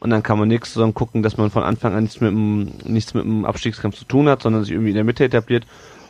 und 0.00 0.10
dann 0.10 0.24
kann 0.24 0.38
man 0.38 0.48
nächste 0.48 0.74
Saison 0.74 0.94
gucken, 0.94 1.22
dass 1.22 1.36
man 1.36 1.50
von 1.50 1.62
Anfang 1.62 1.94
an 1.94 2.02
nichts 2.02 2.20
mit 2.20 2.32
dem, 2.32 2.72
nichts 2.84 3.14
mit 3.14 3.24
dem 3.24 3.44
Abstiegskampf 3.44 3.96
zu 3.96 4.04
tun 4.04 4.28
hat, 4.28 4.42
sondern 4.42 4.64
sich 4.64 4.72
irgendwie 4.72 4.90
in 4.90 4.96
der 4.96 5.04
Mitte 5.04 5.24
etabliert. 5.24 5.64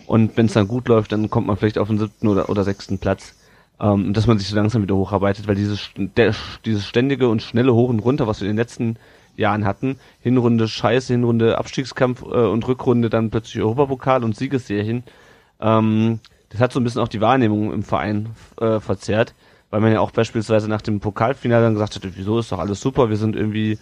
Und 0.07 0.35
wenn 0.37 0.47
es 0.47 0.55
dann 0.55 0.67
gut 0.67 0.89
läuft, 0.89 1.13
dann 1.13 1.29
kommt 1.29 1.47
man 1.47 1.59
vielleicht 1.59 1.77
auf 1.77 1.89
den 1.89 1.99
siebten 1.99 2.27
oder, 2.29 2.49
oder 2.49 2.65
sechsten 2.65 2.99
Platz. 2.99 3.35
Ähm, 3.79 4.15
dass 4.15 4.27
man 4.27 4.39
sich 4.39 4.49
so 4.49 4.57
langsam 4.57 4.83
wieder 4.83 4.97
hocharbeitet, 4.97 5.47
weil 5.47 5.57
dieses, 5.57 5.91
der, 5.97 6.35
dieses 6.65 6.87
ständige 6.87 7.29
und 7.29 7.43
schnelle 7.43 7.75
Hoch 7.75 7.91
und 7.91 7.99
runter, 8.01 8.27
was 8.27 8.41
wir 8.41 8.49
in 8.49 8.55
den 8.55 8.63
letzten 8.63 8.97
Jahren 9.37 9.67
hatten, 9.67 9.97
Hinrunde 10.21 10.69
Scheiße, 10.69 11.13
Hinrunde 11.13 11.59
Abstiegskampf 11.59 12.23
äh, 12.23 12.25
und 12.25 12.67
Rückrunde 12.67 13.11
dann 13.11 13.31
plötzlich 13.31 13.63
Europapokal 13.63 14.25
und 14.25 14.37
Siegesserien, 14.37 15.03
ähm, 15.61 16.21
das 16.49 16.61
hat 16.61 16.73
so 16.73 16.81
ein 16.81 16.85
bisschen 16.85 17.03
auch 17.03 17.09
die 17.09 17.21
Wahrnehmung 17.21 17.73
im 17.73 17.83
Verein 17.83 18.31
äh, 18.61 18.81
verzerrt 18.81 19.35
weil 19.73 19.81
man 19.81 19.91
ja 19.91 20.01
auch 20.01 20.11
beispielsweise 20.11 20.69
nach 20.69 20.83
dem 20.83 21.01
Pokalfinale 21.01 21.65
dann 21.65 21.73
gesagt 21.73 21.97
hat, 21.97 22.03
wieso 22.05 22.39
ist 22.39 22.53
doch 22.53 22.59
alles 22.59 22.81
super, 22.81 23.09
wir 23.09 23.17
sind 23.17 23.35
irgendwie, 23.35 23.79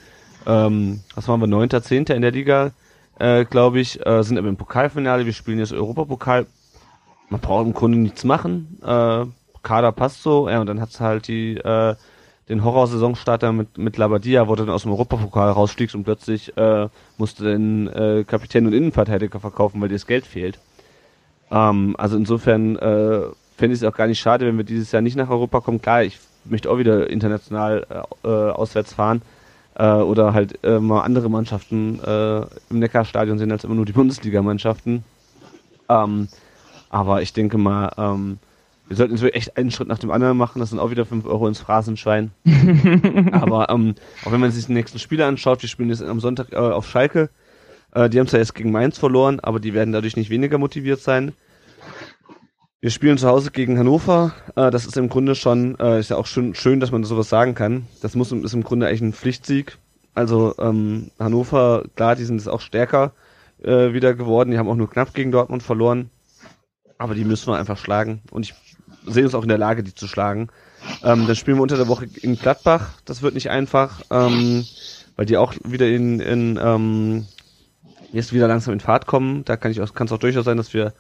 ähm, 0.47 1.01
was 1.17 1.27
waren 1.27 1.41
wir, 1.41 1.49
neunter, 1.49 1.83
zehnter 1.83 2.15
in 2.15 2.23
der 2.23 2.31
Liga, 2.31 2.71
äh, 3.19 3.45
glaube 3.45 3.81
ich, 3.81 4.07
äh, 4.07 4.23
sind 4.23 4.37
im 4.37 4.57
Pokalfinale, 4.57 5.27
wir 5.27 5.33
spielen 5.33 5.59
jetzt 5.59 5.73
Europapokal, 5.73 6.47
man 7.29 7.41
braucht 7.41 7.67
im 7.67 7.75
Grunde 7.75 7.99
nichts 7.99 8.23
machen, 8.23 8.79
äh, 8.87 9.27
Kader 9.65 9.91
passt 9.91 10.23
so, 10.23 10.49
ja, 10.49 10.61
und 10.61 10.69
dann 10.69 10.81
hat's 10.81 11.01
halt 11.01 11.27
die, 11.27 11.57
äh, 11.57 11.97
den 12.49 12.63
Horror-Saisonstarter 12.63 13.53
mit, 13.53 13.77
mit 13.77 13.97
Labadia, 13.97 14.47
wo 14.47 14.55
du 14.55 14.65
dann 14.65 14.75
aus 14.75 14.83
dem 14.83 14.93
Europapokal 14.93 15.51
rausstiegst 15.51 15.97
und 15.97 16.05
plötzlich 16.05 16.57
äh, 16.57 16.89
musste 17.19 17.45
den 17.45 17.89
äh, 17.89 18.25
Kapitän 18.25 18.65
und 18.65 18.75
Innenverteidiger 18.75 19.41
verkaufen, 19.41 19.81
weil 19.81 19.89
dir 19.89 19.97
das 19.97 20.07
Geld 20.07 20.25
fehlt. 20.25 20.61
Ähm, 21.51 21.97
also 21.99 22.17
insofern 22.17 22.77
äh, 22.77 23.23
fände 23.61 23.75
ich 23.75 23.83
es 23.83 23.87
auch 23.87 23.95
gar 23.95 24.07
nicht 24.07 24.19
schade, 24.19 24.47
wenn 24.47 24.57
wir 24.57 24.65
dieses 24.65 24.91
Jahr 24.91 25.03
nicht 25.03 25.17
nach 25.17 25.29
Europa 25.29 25.61
kommen. 25.61 25.83
Klar, 25.83 26.03
ich 26.03 26.19
möchte 26.47 26.71
auch 26.71 26.79
wieder 26.79 27.11
international 27.11 27.87
äh, 28.25 28.27
auswärts 28.27 28.95
fahren 28.95 29.21
äh, 29.75 29.85
oder 29.85 30.33
halt 30.33 30.59
äh, 30.65 30.81
mal 30.81 31.03
andere 31.03 31.29
Mannschaften 31.29 32.01
äh, 32.03 32.41
im 32.71 32.79
Neckarstadion 32.79 33.39
sehen 33.39 33.53
als 33.53 33.65
immer 33.65 33.75
nur 33.75 33.85
die 33.85 33.93
Bundesligamannschaften. 34.01 35.05
Ähm, 35.91 36.29
aber 36.89 37.21
ich 37.21 37.35
denke 37.35 37.59
mal, 37.59 37.93
ähm, 37.99 38.39
wir 38.89 38.97
sollten 38.97 39.15
jetzt 39.15 39.35
echt 39.35 39.57
einen 39.59 39.71
Schritt 39.71 39.89
nach 39.89 39.99
dem 39.99 40.11
anderen 40.11 40.39
machen. 40.39 40.59
Das 40.59 40.71
sind 40.71 40.79
auch 40.79 40.91
wieder 40.91 41.05
5 41.05 41.27
Euro 41.27 41.47
ins 41.47 41.61
Phrasenschwein. 41.61 42.31
aber 43.33 43.69
ähm, 43.69 43.95
auch 44.25 44.33
wenn 44.33 44.41
man 44.41 44.51
sich 44.51 44.67
die 44.67 44.73
nächsten 44.73 44.99
Spiele 44.99 45.27
anschaut, 45.27 45.61
wir 45.61 45.69
spielen 45.69 45.91
jetzt 45.91 46.03
am 46.03 46.19
Sonntag 46.19 46.53
äh, 46.53 46.57
auf 46.57 46.89
Schalke. 46.89 47.29
Äh, 47.93 48.09
die 48.09 48.19
haben 48.19 48.27
zwar 48.27 48.41
erst 48.41 48.55
gegen 48.55 48.73
Mainz 48.73 48.97
verloren, 48.97 49.39
aber 49.39 49.61
die 49.61 49.75
werden 49.75 49.93
dadurch 49.93 50.17
nicht 50.17 50.31
weniger 50.31 50.57
motiviert 50.57 51.01
sein. 51.01 51.33
Wir 52.83 52.89
spielen 52.91 53.19
zu 53.19 53.29
Hause 53.29 53.51
gegen 53.51 53.79
Hannover. 53.79 54.33
Äh, 54.57 54.71
das 54.71 54.87
ist 54.87 54.97
im 54.97 55.11
Grunde 55.11 55.35
schon, 55.35 55.79
äh, 55.79 56.01
ist 56.01 56.09
ja 56.09 56.17
auch 56.17 56.27
schön, 56.27 56.55
schön, 56.55 56.81
dass 56.81 56.91
man 56.91 57.05
sowas 57.05 57.29
sagen 57.29 57.55
kann. 57.55 57.87
Das 58.01 58.15
muss 58.15 58.33
ist 58.33 58.55
im 58.55 58.65
Grunde 58.65 58.87
eigentlich 58.87 59.03
ein 59.03 59.13
Pflichtsieg. 59.13 59.77
Also 60.15 60.55
ähm, 60.59 61.11
Hannover, 61.19 61.85
klar, 61.95 62.17
die 62.17 62.25
sind 62.25 62.39
jetzt 62.39 62.49
auch 62.49 62.63
stärker 62.63 63.13
äh, 63.63 63.93
wieder 63.93 64.15
geworden. 64.15 64.51
Die 64.51 64.57
haben 64.57 64.69
auch 64.69 64.77
nur 64.77 64.89
knapp 64.89 65.13
gegen 65.13 65.31
Dortmund 65.31 65.63
verloren. 65.63 66.09
Aber 66.97 67.15
die 67.15 67.27
müssen 67.27 67.49
wir 67.49 67.59
einfach 67.59 67.77
schlagen. 67.77 68.23
Und 68.31 68.47
ich 68.47 68.55
sehe 69.07 69.25
uns 69.25 69.35
auch 69.35 69.43
in 69.43 69.51
der 69.51 69.59
Lage, 69.59 69.83
die 69.83 69.95
zu 69.95 70.09
schlagen. 70.09 70.49
Ähm, 71.05 71.27
dann 71.27 71.37
spielen 71.37 71.59
wir 71.59 71.63
unter 71.63 71.77
der 71.77 71.89
Woche 71.89 72.07
in 72.23 72.37
Gladbach. 72.37 72.95
Das 73.05 73.21
wird 73.21 73.35
nicht 73.35 73.51
einfach, 73.51 74.01
ähm, 74.11 74.65
weil 75.17 75.27
die 75.27 75.37
auch 75.37 75.53
wieder 75.65 75.87
in, 75.87 76.19
in 76.21 76.59
ähm, 76.63 77.27
jetzt 78.11 78.33
wieder 78.33 78.49
langsam 78.49 78.73
in 78.73 78.81
Fahrt 78.81 79.07
kommen. 79.07 79.45
Da 79.45 79.59
kann 79.59 79.71
ich 79.71 79.83
auch, 79.83 79.93
kann 79.93 80.07
es 80.07 80.13
auch 80.15 80.19
durchaus 80.19 80.47
sein, 80.47 80.57
dass 80.57 80.73
wir 80.73 80.95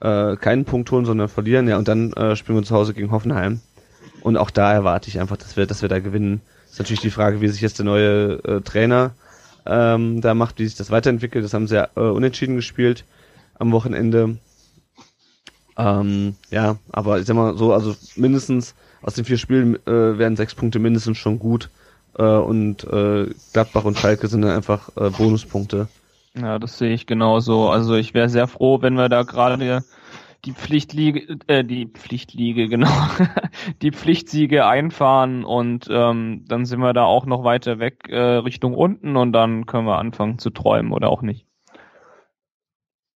äh, 0.00 0.36
keinen 0.36 0.64
Punkt 0.64 0.90
holen, 0.90 1.04
sondern 1.04 1.28
verlieren. 1.28 1.68
Ja, 1.68 1.76
und 1.78 1.88
dann 1.88 2.12
äh, 2.12 2.36
spielen 2.36 2.58
wir 2.58 2.64
zu 2.64 2.74
Hause 2.74 2.94
gegen 2.94 3.10
Hoffenheim. 3.10 3.60
Und 4.20 4.36
auch 4.36 4.50
da 4.50 4.72
erwarte 4.72 5.08
ich 5.08 5.20
einfach, 5.20 5.36
dass 5.36 5.56
wir, 5.56 5.66
dass 5.66 5.82
wir 5.82 5.88
da 5.88 6.00
gewinnen. 6.00 6.40
Ist 6.70 6.78
natürlich 6.78 7.00
die 7.00 7.10
Frage, 7.10 7.40
wie 7.40 7.48
sich 7.48 7.60
jetzt 7.60 7.78
der 7.78 7.86
neue 7.86 8.42
äh, 8.44 8.60
Trainer 8.60 9.12
ähm, 9.66 10.20
da 10.20 10.34
macht, 10.34 10.58
wie 10.58 10.66
sich 10.66 10.76
das 10.76 10.90
weiterentwickelt. 10.90 11.44
Das 11.44 11.54
haben 11.54 11.66
sie 11.66 11.76
ja 11.76 11.88
äh, 11.96 12.00
unentschieden 12.00 12.56
gespielt 12.56 13.04
am 13.58 13.72
Wochenende. 13.72 14.38
Ähm, 15.76 16.34
ja, 16.50 16.76
aber 16.90 17.20
ich 17.20 17.26
sag 17.26 17.36
mal 17.36 17.56
so, 17.56 17.72
also 17.72 17.94
mindestens 18.16 18.74
aus 19.02 19.14
den 19.14 19.24
vier 19.24 19.38
Spielen 19.38 19.76
äh, 19.86 20.18
werden 20.18 20.36
sechs 20.36 20.54
Punkte 20.54 20.78
mindestens 20.78 21.18
schon 21.18 21.38
gut. 21.38 21.70
Äh, 22.18 22.22
und 22.22 22.84
äh, 22.84 23.26
Gladbach 23.52 23.84
und 23.84 23.98
Schalke 23.98 24.26
sind 24.26 24.42
dann 24.42 24.56
einfach 24.56 24.90
äh, 24.96 25.10
Bonuspunkte. 25.10 25.88
Ja, 26.40 26.58
das 26.58 26.78
sehe 26.78 26.92
ich 26.92 27.06
genauso. 27.06 27.68
Also 27.68 27.94
ich 27.94 28.14
wäre 28.14 28.28
sehr 28.28 28.46
froh, 28.46 28.80
wenn 28.82 28.94
wir 28.94 29.08
da 29.08 29.22
gerade 29.22 29.82
die 30.44 30.52
Pflichtliege, 30.52 31.36
äh, 31.48 31.64
die 31.64 31.86
Pflichtliege, 31.86 32.68
genau, 32.68 32.88
die 33.82 33.90
Pflichtsiege 33.90 34.66
einfahren 34.66 35.44
und 35.44 35.88
ähm, 35.90 36.44
dann 36.46 36.64
sind 36.64 36.80
wir 36.80 36.92
da 36.92 37.04
auch 37.04 37.26
noch 37.26 37.44
weiter 37.44 37.78
weg 37.78 38.08
äh, 38.08 38.16
Richtung 38.16 38.74
unten 38.74 39.16
und 39.16 39.32
dann 39.32 39.66
können 39.66 39.86
wir 39.86 39.98
anfangen 39.98 40.38
zu 40.38 40.50
träumen 40.50 40.92
oder 40.92 41.08
auch 41.10 41.22
nicht. 41.22 41.46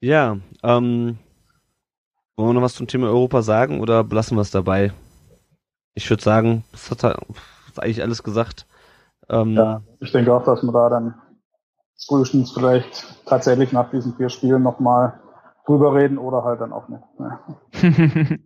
Ja, 0.01 0.39
ähm, 0.65 1.19
wollen 2.37 2.49
wir 2.49 2.55
noch 2.55 2.63
was 2.63 2.75
zum 2.75 2.89
Thema 2.89 3.07
Europa 3.07 3.43
sagen 3.43 3.81
oder 3.81 4.03
belassen 4.03 4.37
wir 4.37 4.43
es 4.43 4.51
dabei? 4.51 4.93
Ich 5.95 6.11
würde 6.11 6.23
sagen, 6.23 6.65
das 6.73 6.91
hat, 6.91 7.05
das 7.05 7.15
hat 7.15 7.85
eigentlich 7.85 8.03
alles 8.03 8.25
gesagt. 8.25 8.67
Ähm, 9.29 9.55
ja, 9.55 9.83
ich 10.01 10.11
denke 10.11 10.35
auch, 10.35 10.45
dass 10.45 10.63
wir 10.65 10.73
da 10.73 10.89
dann 10.89 11.15
frühestens 12.07 12.53
vielleicht 12.53 13.27
tatsächlich 13.27 13.73
nach 13.73 13.91
diesen 13.91 14.15
vier 14.17 14.29
Spielen 14.29 14.63
nochmal 14.63 15.21
drüber 15.67 15.95
reden 15.95 16.19
oder 16.19 16.45
halt 16.45 16.61
dann 16.61 16.73
auch 16.73 16.89
nicht. 16.89 17.03
Ja. 17.19 18.39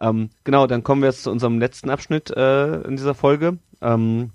ähm, 0.08 0.30
genau, 0.44 0.66
dann 0.66 0.82
kommen 0.82 1.02
wir 1.02 1.08
jetzt 1.08 1.24
zu 1.24 1.30
unserem 1.30 1.58
letzten 1.58 1.90
Abschnitt 1.90 2.30
äh, 2.30 2.82
in 2.82 2.96
dieser 2.96 3.14
Folge. 3.14 3.58
Ähm, 3.80 4.30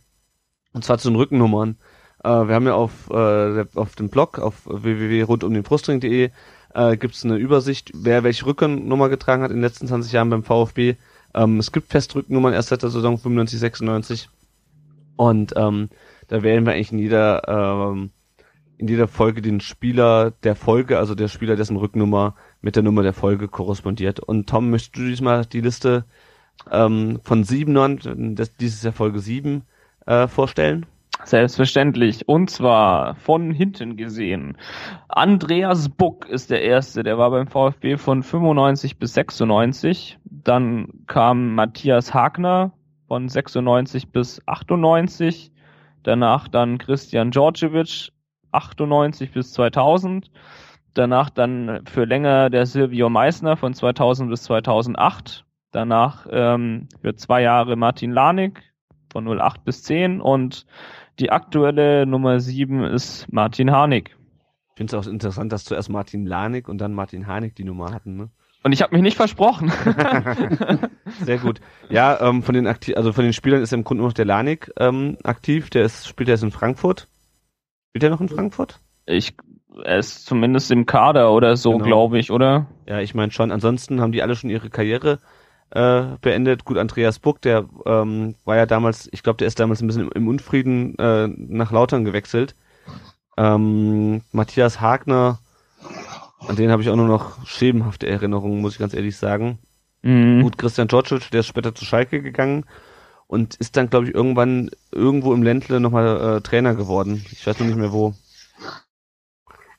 und 0.73 0.83
zwar 0.83 0.97
zu 0.97 1.09
den 1.09 1.15
Rückennummern. 1.15 1.77
Äh, 2.23 2.29
wir 2.29 2.55
haben 2.55 2.67
ja 2.67 2.75
auf, 2.75 3.09
äh, 3.09 3.65
auf 3.75 3.95
dem 3.95 4.09
Blog 4.09 4.39
auf 4.39 4.65
www.rundumdenfrustring.de 4.65 6.31
äh, 6.73 6.97
gibt 6.97 7.15
es 7.15 7.25
eine 7.25 7.37
Übersicht, 7.37 7.91
wer 7.95 8.23
welche 8.23 8.45
Rückennummer 8.45 9.09
getragen 9.09 9.41
hat 9.41 9.51
in 9.51 9.57
den 9.57 9.63
letzten 9.63 9.87
20 9.87 10.11
Jahren 10.11 10.29
beim 10.29 10.43
VfB. 10.43 10.95
Ähm, 11.33 11.59
es 11.59 11.71
gibt 11.71 11.89
Festrückennummern 11.89 12.53
erst 12.53 12.69
seit 12.69 12.83
der 12.83 12.89
Saison 12.89 13.17
95, 13.17 13.59
96. 13.59 14.29
Und 15.15 15.53
ähm, 15.55 15.89
da 16.27 16.43
wählen 16.43 16.65
wir 16.65 16.73
eigentlich 16.73 16.91
in 16.91 16.99
jeder 16.99 17.47
ähm, 17.47 18.11
in 18.77 18.87
jeder 18.87 19.07
Folge 19.07 19.41
den 19.41 19.59
Spieler 19.59 20.31
der 20.43 20.55
Folge, 20.55 20.99
also 20.99 21.15
der 21.15 21.27
Spieler, 21.27 21.55
dessen 21.55 21.77
Rücknummer 21.77 22.35
mit 22.61 22.75
der 22.75 22.83
Nummer 22.83 23.01
der 23.01 23.13
Folge 23.13 23.47
korrespondiert. 23.47 24.19
Und 24.19 24.47
Tom, 24.47 24.69
möchtest 24.69 24.97
du 24.97 25.07
diesmal 25.07 25.45
die 25.45 25.61
Liste 25.61 26.05
ähm, 26.71 27.19
von 27.23 27.43
sieben, 27.43 27.73
neun, 27.73 28.35
das, 28.35 28.55
dieses 28.55 28.83
Jahr 28.83 28.93
Folge 28.93 29.19
sieben 29.19 29.63
äh, 30.05 30.27
vorstellen? 30.27 30.85
Selbstverständlich. 31.23 32.27
Und 32.27 32.51
zwar 32.51 33.15
von 33.15 33.51
hinten 33.51 33.97
gesehen. 33.97 34.57
Andreas 35.07 35.89
Buck 35.89 36.29
ist 36.29 36.51
der 36.51 36.61
Erste. 36.61 37.01
Der 37.01 37.17
war 37.17 37.31
beim 37.31 37.47
VfB 37.47 37.97
von 37.97 38.21
95 38.21 38.99
bis 38.99 39.15
96. 39.15 40.19
Dann 40.23 40.89
kam 41.07 41.55
Matthias 41.55 42.13
Hagner 42.13 42.73
von 43.07 43.27
96 43.27 44.11
bis 44.11 44.41
98. 44.45 45.51
Danach 46.07 46.47
dann 46.47 46.77
Christian 46.77 47.31
Djordjevic 47.31 48.13
98 48.53 49.33
bis 49.33 49.51
2000. 49.51 50.31
Danach 50.93 51.29
dann 51.29 51.81
für 51.85 52.05
länger 52.05 52.49
der 52.49 52.65
Silvio 52.65 53.09
Meissner 53.09 53.57
von 53.57 53.73
2000 53.73 54.29
bis 54.29 54.43
2008. 54.43 55.43
Danach 55.71 56.25
ähm, 56.31 56.87
für 57.01 57.13
zwei 57.15 57.41
Jahre 57.41 57.75
Martin 57.75 58.11
Lanik 58.11 58.63
von 59.11 59.27
08 59.27 59.65
bis 59.65 59.83
10 59.83 60.21
und 60.21 60.65
die 61.19 61.29
aktuelle 61.29 62.05
Nummer 62.05 62.39
7 62.39 62.85
ist 62.85 63.29
Martin 63.29 63.69
Harnik. 63.69 64.15
Ich 64.69 64.77
finde 64.77 64.95
es 64.95 65.05
auch 65.05 65.11
interessant, 65.11 65.51
dass 65.51 65.65
zuerst 65.65 65.89
Martin 65.89 66.25
Lanik 66.25 66.69
und 66.69 66.77
dann 66.77 66.93
Martin 66.93 67.27
Harnik 67.27 67.53
die 67.53 67.65
Nummer 67.65 67.91
hatten. 67.91 68.15
Ne? 68.15 68.29
Und 68.63 68.71
ich 68.73 68.81
habe 68.81 68.93
mich 68.95 69.03
nicht 69.03 69.15
versprochen. 69.17 69.71
Sehr 71.23 71.37
gut. 71.37 71.61
Ja, 71.89 72.19
ähm, 72.19 72.43
von 72.43 72.53
den 72.53 72.67
aktiv, 72.67 72.97
also 72.97 73.13
von 73.13 73.23
den 73.23 73.33
Spielern 73.33 73.61
ist 73.61 73.71
im 73.71 73.83
Grunde 73.83 74.03
noch 74.03 74.13
der 74.13 74.25
Lanik 74.25 74.71
ähm, 74.77 75.17
aktiv. 75.23 75.69
Der 75.69 75.83
ist, 75.83 76.07
spielt 76.07 76.27
jetzt 76.29 76.43
in 76.43 76.51
Frankfurt. 76.51 77.07
Spielt 77.89 78.03
er 78.03 78.09
noch 78.09 78.21
in 78.21 78.29
Frankfurt? 78.29 78.79
Ich, 79.05 79.35
er 79.85 79.99
ist 79.99 80.25
zumindest 80.25 80.71
im 80.71 80.85
Kader 80.85 81.31
oder 81.31 81.55
so, 81.55 81.73
Genau. 81.73 81.85
glaube 81.85 82.19
ich, 82.19 82.31
oder? 82.31 82.65
Ja, 82.87 82.99
ich 82.99 83.15
meine 83.15 83.31
schon. 83.31 83.51
Ansonsten 83.51 84.01
haben 84.01 84.11
die 84.11 84.21
alle 84.21 84.35
schon 84.35 84.49
ihre 84.49 84.69
Karriere 84.69 85.19
äh, 85.69 86.03
beendet. 86.21 86.65
Gut, 86.65 86.77
Andreas 86.77 87.19
Buck, 87.19 87.41
der 87.41 87.65
ähm, 87.85 88.35
war 88.43 88.57
ja 88.57 88.65
damals, 88.65 89.07
ich 89.11 89.23
glaube, 89.23 89.37
der 89.37 89.47
ist 89.47 89.59
damals 89.59 89.81
ein 89.81 89.87
bisschen 89.87 90.03
im, 90.03 90.11
im 90.13 90.27
Unfrieden 90.27 90.97
äh, 90.97 91.27
nach 91.27 91.71
Lautern 91.71 92.03
gewechselt. 92.05 92.55
Ähm, 93.37 94.21
Matthias 94.31 94.81
Hagner, 94.81 95.39
an 96.39 96.55
den 96.55 96.71
habe 96.71 96.81
ich 96.81 96.89
auch 96.89 96.95
nur 96.95 97.07
noch 97.07 97.45
schemenhafte 97.45 98.07
Erinnerungen, 98.07 98.61
muss 98.61 98.73
ich 98.73 98.79
ganz 98.79 98.93
ehrlich 98.93 99.17
sagen. 99.17 99.59
Mhm. 100.03 100.43
Gut, 100.43 100.57
Christian 100.57 100.87
Djordjic, 100.87 101.31
der 101.31 101.41
ist 101.41 101.47
später 101.47 101.73
zu 101.73 101.85
Schalke 101.85 102.21
gegangen 102.21 102.65
und 103.27 103.55
ist 103.55 103.75
dann, 103.75 103.89
glaube 103.89 104.07
ich, 104.07 104.13
irgendwann 104.13 104.69
irgendwo 104.91 105.33
im 105.33 105.43
Ländle 105.43 105.79
nochmal 105.79 106.37
äh, 106.37 106.41
Trainer 106.41 106.75
geworden. 106.75 107.25
Ich 107.31 107.45
weiß 107.45 107.59
noch 107.59 107.67
nicht 107.67 107.77
mehr 107.77 107.91
wo. 107.91 108.13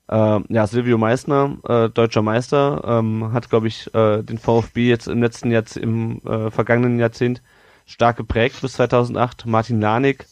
Äh, 0.09 0.41
ja, 0.49 0.67
Silvio 0.67 0.99
Meissner, 0.99 1.59
äh, 1.69 1.89
deutscher 1.91 2.23
Meister, 2.23 2.83
ähm, 2.87 3.33
hat, 3.33 3.51
glaube 3.51 3.69
ich, 3.69 3.93
äh, 3.95 4.23
den 4.23 4.39
VfB 4.39 4.89
jetzt 4.89 5.07
im 5.07 5.23
letzten 5.23 5.51
Jahrzehnt, 5.51 5.85
im 5.85 6.21
äh, 6.27 6.51
vergangenen 6.51 6.99
Jahrzehnt 6.99 7.43
stark 7.87 8.17
geprägt 8.17 8.61
bis 8.61 8.75
2008. 8.75 9.47
Martin 9.47 9.81
Lanik 9.81 10.27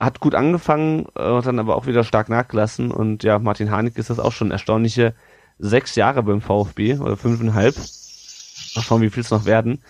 hat 0.00 0.20
gut 0.20 0.34
angefangen, 0.34 1.06
äh, 1.16 1.22
hat 1.22 1.46
dann 1.46 1.58
aber 1.58 1.76
auch 1.76 1.86
wieder 1.86 2.04
stark 2.04 2.28
nachgelassen 2.28 2.90
und 2.90 3.22
ja, 3.22 3.38
Martin 3.38 3.70
Harnik 3.70 3.98
ist 3.98 4.10
das 4.10 4.18
auch 4.18 4.32
schon 4.32 4.50
erstaunliche 4.50 5.14
sechs 5.58 5.94
Jahre 5.94 6.22
beim 6.22 6.40
VfB 6.40 6.98
oder 6.98 7.16
fünfeinhalb. 7.16 7.76
Mal 7.76 8.82
schauen, 8.82 9.02
wie 9.02 9.10
viel 9.10 9.22
es 9.22 9.30
noch 9.30 9.44
werden. 9.44 9.82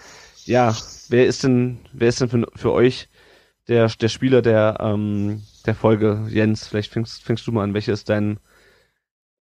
Ja, 0.45 0.75
wer 1.09 1.27
ist 1.27 1.43
denn, 1.45 1.79
wer 1.93 2.09
ist 2.09 2.21
denn 2.21 2.29
für, 2.29 2.47
für 2.55 2.73
euch 2.73 3.09
der, 3.69 3.89
der 3.89 4.09
Spieler 4.09 4.43
der, 4.43 4.77
ähm, 4.81 5.43
der 5.65 5.75
Folge? 5.75 6.27
Jens, 6.29 6.67
vielleicht 6.69 6.93
fängst, 6.93 7.23
fängst 7.23 7.47
du 7.47 7.53
mal 7.53 7.65
an. 7.65 7.75
Welcher 7.75 7.95
ist 7.95 8.09
dein, 8.11 8.39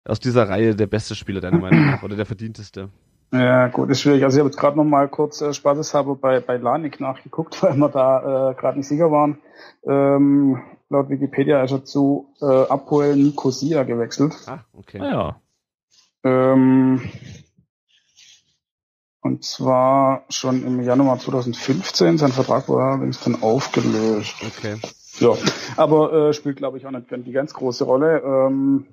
aus 0.04 0.20
dieser 0.20 0.48
Reihe 0.48 0.76
der 0.76 0.86
beste 0.86 1.14
Spieler 1.14 1.40
deiner 1.40 1.58
Meinung 1.58 1.86
nach 1.86 2.02
oder 2.02 2.16
der 2.16 2.26
verdienteste? 2.26 2.90
Ja, 3.32 3.68
gut, 3.68 3.90
ist 3.90 4.00
schwierig. 4.00 4.24
Also 4.24 4.36
ich 4.36 4.40
habe 4.40 4.50
jetzt 4.50 4.58
gerade 4.58 4.76
noch 4.76 4.84
mal 4.84 5.08
kurz 5.08 5.40
äh, 5.40 5.52
spaßeshalber 5.52 6.16
bei, 6.16 6.40
bei 6.40 6.56
Lanik 6.56 7.00
nachgeguckt, 7.00 7.62
weil 7.62 7.76
wir 7.76 7.88
da 7.88 8.50
äh, 8.50 8.54
gerade 8.54 8.78
nicht 8.78 8.88
sicher 8.88 9.10
waren. 9.10 9.38
Ähm, 9.84 10.60
laut 10.88 11.08
Wikipedia 11.10 11.62
ist 11.62 11.72
er 11.72 11.84
zu 11.84 12.34
äh, 12.40 12.44
Apoel 12.44 13.16
Nicosia 13.16 13.84
gewechselt. 13.84 14.34
Ah, 14.46 14.58
okay. 14.72 14.98
Ja. 14.98 15.40
Ähm, 16.24 17.02
und 19.22 19.44
zwar 19.44 20.24
schon 20.28 20.64
im 20.64 20.82
Januar 20.82 21.18
2015. 21.18 22.18
Sein 22.18 22.32
Vertrag 22.32 22.68
war 22.68 22.92
allerdings 22.92 23.20
dann 23.20 23.42
aufgelöst. 23.42 24.34
Okay. 24.44 24.76
Ja, 25.18 25.34
aber 25.76 26.12
äh, 26.12 26.32
spielt, 26.32 26.56
glaube 26.56 26.78
ich, 26.78 26.86
auch 26.86 26.90
nicht 26.90 27.10
die 27.10 27.32
ganz 27.32 27.52
große 27.52 27.84
Rolle. 27.84 28.22
Ähm, 28.24 28.86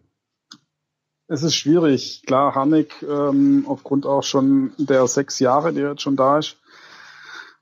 es 1.27 1.43
ist 1.43 1.55
schwierig. 1.55 2.23
Klar, 2.25 2.55
Harnik, 2.55 2.93
ähm, 3.03 3.65
aufgrund 3.67 4.05
auch 4.05 4.23
schon 4.23 4.71
der 4.77 5.07
sechs 5.07 5.39
Jahre, 5.39 5.73
die 5.73 5.81
jetzt 5.81 6.01
schon 6.01 6.15
da 6.15 6.39
ist. 6.39 6.57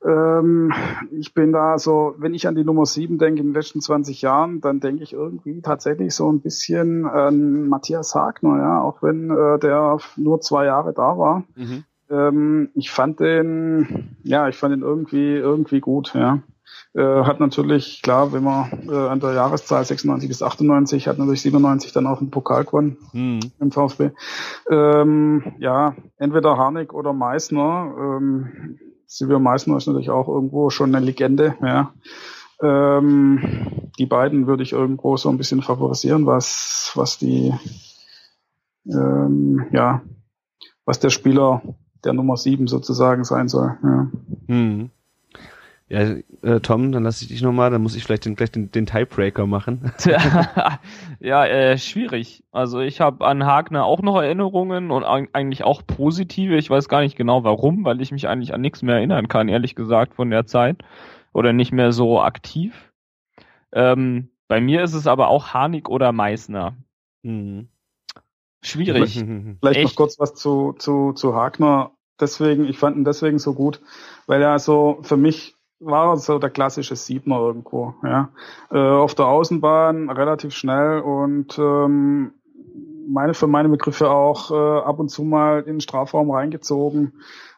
Ähm, 0.05 0.71
ich 1.11 1.33
bin 1.33 1.51
da 1.51 1.79
so, 1.79 2.13
wenn 2.17 2.35
ich 2.35 2.47
an 2.47 2.55
die 2.55 2.63
Nummer 2.63 2.85
sieben 2.85 3.17
denke 3.17 3.41
in 3.41 3.47
den 3.47 3.55
letzten 3.55 3.81
20 3.81 4.21
Jahren, 4.21 4.61
dann 4.61 4.79
denke 4.79 5.03
ich 5.03 5.13
irgendwie 5.13 5.61
tatsächlich 5.61 6.13
so 6.13 6.31
ein 6.31 6.41
bisschen 6.41 7.05
an 7.05 7.67
Matthias 7.67 8.13
Hagner, 8.13 8.57
ja, 8.57 8.81
auch 8.81 9.01
wenn 9.01 9.31
äh, 9.31 9.57
der 9.57 9.97
nur 10.15 10.41
zwei 10.41 10.65
Jahre 10.65 10.93
da 10.93 11.17
war. 11.17 11.43
Mhm. 11.55 11.83
Ähm, 12.11 12.69
ich 12.75 12.91
fand 12.91 13.19
den, 13.19 14.15
ja, 14.23 14.47
ich 14.47 14.57
fand 14.57 14.73
den 14.73 14.83
irgendwie, 14.83 15.33
irgendwie 15.33 15.79
gut, 15.79 16.13
ja. 16.13 16.39
Äh, 16.93 17.23
hat 17.23 17.39
natürlich, 17.39 18.01
klar, 18.01 18.31
wenn 18.31 18.43
man 18.43 18.87
äh, 18.89 18.95
an 18.95 19.19
der 19.19 19.33
Jahreszahl 19.33 19.83
96 19.83 20.29
bis 20.29 20.41
98, 20.41 21.07
hat 21.07 21.17
natürlich 21.17 21.41
97 21.41 21.91
dann 21.91 22.07
auch 22.07 22.21
einen 22.21 22.31
Pokal 22.31 22.63
gewonnen 22.63 22.97
Hm. 23.11 23.39
im 23.59 23.71
VfB. 23.71 24.11
Ähm, 24.69 25.55
ja, 25.59 25.95
entweder 26.17 26.57
Harnik 26.57 26.93
oder 26.93 27.13
Meißner. 27.13 27.93
Ähm, 27.97 28.79
Silvio 29.07 29.39
Meißner 29.39 29.77
ist 29.77 29.87
natürlich 29.87 30.09
auch 30.09 30.27
irgendwo 30.27 30.69
schon 30.69 30.95
eine 30.95 31.05
Legende, 31.05 31.55
ja. 31.61 31.93
Ähm, 32.61 33.89
die 33.99 34.05
beiden 34.05 34.47
würde 34.47 34.63
ich 34.63 34.71
irgendwo 34.71 35.17
so 35.17 35.29
ein 35.29 35.37
bisschen 35.37 35.61
favorisieren, 35.61 36.25
was, 36.25 36.91
was 36.95 37.17
die, 37.17 37.53
ähm, 38.87 39.65
ja, 39.71 40.01
was 40.85 40.99
der 40.99 41.09
Spieler 41.09 41.61
der 42.03 42.13
Nummer 42.13 42.37
sieben 42.37 42.67
sozusagen 42.67 43.23
sein 43.25 43.49
soll. 43.49 43.77
Ja. 43.83 44.07
Hm. 44.47 44.89
Ja, 45.87 46.15
äh, 46.41 46.59
Tom, 46.61 46.91
dann 46.91 47.03
lasse 47.03 47.23
ich 47.23 47.29
dich 47.29 47.43
nochmal, 47.43 47.69
dann 47.69 47.81
muss 47.83 47.95
ich 47.95 48.03
vielleicht 48.03 48.25
den, 48.25 48.35
gleich 48.35 48.51
den, 48.51 48.71
den 48.71 48.87
Tiebreaker 48.87 49.45
machen. 49.45 49.93
ja, 51.19 51.45
äh, 51.45 51.77
schwierig. 51.77 52.43
Also 52.51 52.79
ich 52.79 53.01
habe 53.01 53.25
an 53.25 53.45
Hagner 53.45 53.85
auch 53.85 54.01
noch 54.01 54.19
Erinnerungen 54.19 54.89
und 54.89 55.03
eig- 55.03 55.29
eigentlich 55.33 55.63
auch 55.63 55.83
positive. 55.85 56.57
Ich 56.57 56.69
weiß 56.69 56.89
gar 56.89 57.01
nicht 57.01 57.15
genau 57.15 57.43
warum, 57.43 57.85
weil 57.85 58.01
ich 58.01 58.11
mich 58.11 58.27
eigentlich 58.27 58.53
an 58.53 58.61
nichts 58.61 58.81
mehr 58.81 58.95
erinnern 58.95 59.27
kann, 59.27 59.47
ehrlich 59.47 59.75
gesagt, 59.75 60.15
von 60.15 60.31
der 60.31 60.47
Zeit. 60.47 60.77
Oder 61.33 61.53
nicht 61.53 61.71
mehr 61.71 61.91
so 61.91 62.21
aktiv. 62.21 62.91
Ähm, 63.73 64.29
bei 64.47 64.61
mir 64.61 64.83
ist 64.83 64.93
es 64.93 65.05
aber 65.05 65.27
auch 65.27 65.49
Harnik 65.49 65.89
oder 65.89 66.11
Meißner. 66.11 66.75
Hm. 67.23 67.67
Schwierig. 68.63 69.13
Vielleicht 69.13 69.63
Echt? 69.77 69.83
noch 69.83 69.95
kurz 69.95 70.19
was 70.19 70.33
zu, 70.33 70.73
zu, 70.73 71.13
zu 71.13 71.35
Hagner. 71.35 71.91
Deswegen, 72.19 72.65
ich 72.65 72.77
fand 72.77 72.95
ihn 72.97 73.03
deswegen 73.03 73.37
so 73.37 73.53
gut, 73.53 73.81
weil 74.25 74.41
er 74.41 74.57
so 74.57 74.99
für 75.01 75.17
mich 75.17 75.55
war 75.79 76.17
so 76.17 76.39
der 76.39 76.49
klassische 76.49 76.95
Siebner 76.95 77.37
irgendwo, 77.39 77.93
ja. 78.03 78.29
Äh, 78.71 78.77
auf 78.77 79.15
der 79.15 79.27
Außenbahn 79.27 80.09
relativ 80.09 80.53
schnell 80.53 80.99
und 80.99 81.57
ähm, 81.59 82.33
meine 83.07 83.33
für 83.33 83.47
meine 83.47 83.69
Begriffe 83.69 84.09
auch 84.09 84.51
äh, 84.51 84.83
ab 84.83 84.99
und 84.99 85.09
zu 85.09 85.23
mal 85.23 85.59
in 85.59 85.75
den 85.75 85.81
Strafraum 85.81 86.31
reingezogen, 86.31 87.13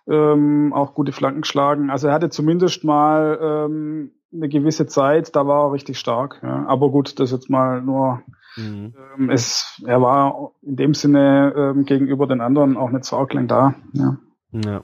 ähm, 0.08 0.74
auch 0.74 0.94
gute 0.94 1.12
Flanken 1.12 1.42
geschlagen. 1.42 1.90
Also 1.90 2.08
er 2.08 2.14
hatte 2.14 2.30
zumindest 2.30 2.84
mal 2.84 3.40
ähm, 3.42 4.12
eine 4.34 4.50
gewisse 4.50 4.88
Zeit, 4.88 5.36
da 5.36 5.48
war 5.48 5.68
er 5.68 5.72
richtig 5.74 6.00
stark. 6.00 6.40
Ja. 6.44 6.66
Aber 6.68 6.90
gut, 6.90 7.20
das 7.20 7.32
jetzt 7.32 7.50
mal 7.50 7.82
nur 7.82 8.22
Hm. 8.58 8.94
ähm, 9.18 9.30
es, 9.30 9.82
er 9.86 10.02
war 10.02 10.52
in 10.64 10.76
dem 10.76 10.94
Sinne 10.96 11.54
ähm, 11.56 11.86
gegenüber 11.86 12.26
den 12.26 12.42
anderen 12.42 12.76
auch 12.76 12.90
nicht 12.90 13.06
so 13.06 13.16
arg 13.18 13.34
lang 13.34 13.48
da. 13.48 13.76
Ja. 13.94 14.18
Ja. 14.52 14.84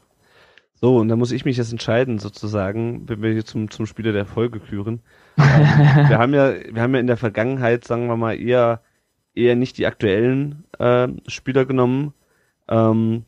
So, 0.84 0.98
und 0.98 1.08
da 1.08 1.16
muss 1.16 1.32
ich 1.32 1.46
mich 1.46 1.56
jetzt 1.56 1.72
entscheiden, 1.72 2.20
sozusagen, 2.20 3.08
wenn 3.08 3.22
wir 3.22 3.32
hier 3.32 3.46
zum, 3.46 3.72
zum 3.72 3.86
Spieler 3.86 4.12
der 4.12 4.26
Folge 4.26 4.60
küren. 4.60 5.02
Ähm, 5.38 6.10
wir 6.10 6.20
haben 6.20 6.34
ja, 6.36 6.54
wir 6.74 6.82
haben 6.82 6.94
ja 6.94 7.00
in 7.00 7.08
der 7.08 7.18
Vergangenheit, 7.18 7.86
sagen 7.86 8.08
wir 8.08 8.18
mal, 8.18 8.40
eher, 8.40 8.82
eher 9.34 9.56
nicht 9.56 9.78
die 9.80 9.88
aktuellen 9.88 10.66
äh, 10.80 11.08
Spieler 11.28 11.66
genommen. 11.66 12.14
Ähm, 12.70 13.26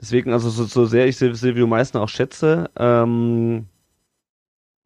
deswegen, 0.00 0.32
also 0.32 0.50
so, 0.50 0.64
so 0.64 0.84
sehr 0.86 1.08
ich 1.08 1.16
Sil- 1.18 1.34
Silvio 1.34 1.66
Meissner 1.66 2.02
auch 2.02 2.08
schätze, 2.10 2.70
ähm, 2.78 3.66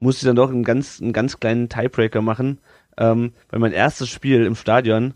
muss 0.00 0.16
ich 0.18 0.24
dann 0.24 0.36
doch 0.36 0.50
einen 0.50 0.64
ganz, 0.64 1.00
einen 1.00 1.12
ganz 1.12 1.40
kleinen 1.40 1.68
Tiebreaker 1.68 2.22
machen, 2.22 2.58
ähm, 2.98 3.32
weil 3.50 3.60
mein 3.60 3.72
erstes 3.72 4.08
Spiel 4.08 4.44
im 4.46 4.54
Stadion 4.54 5.14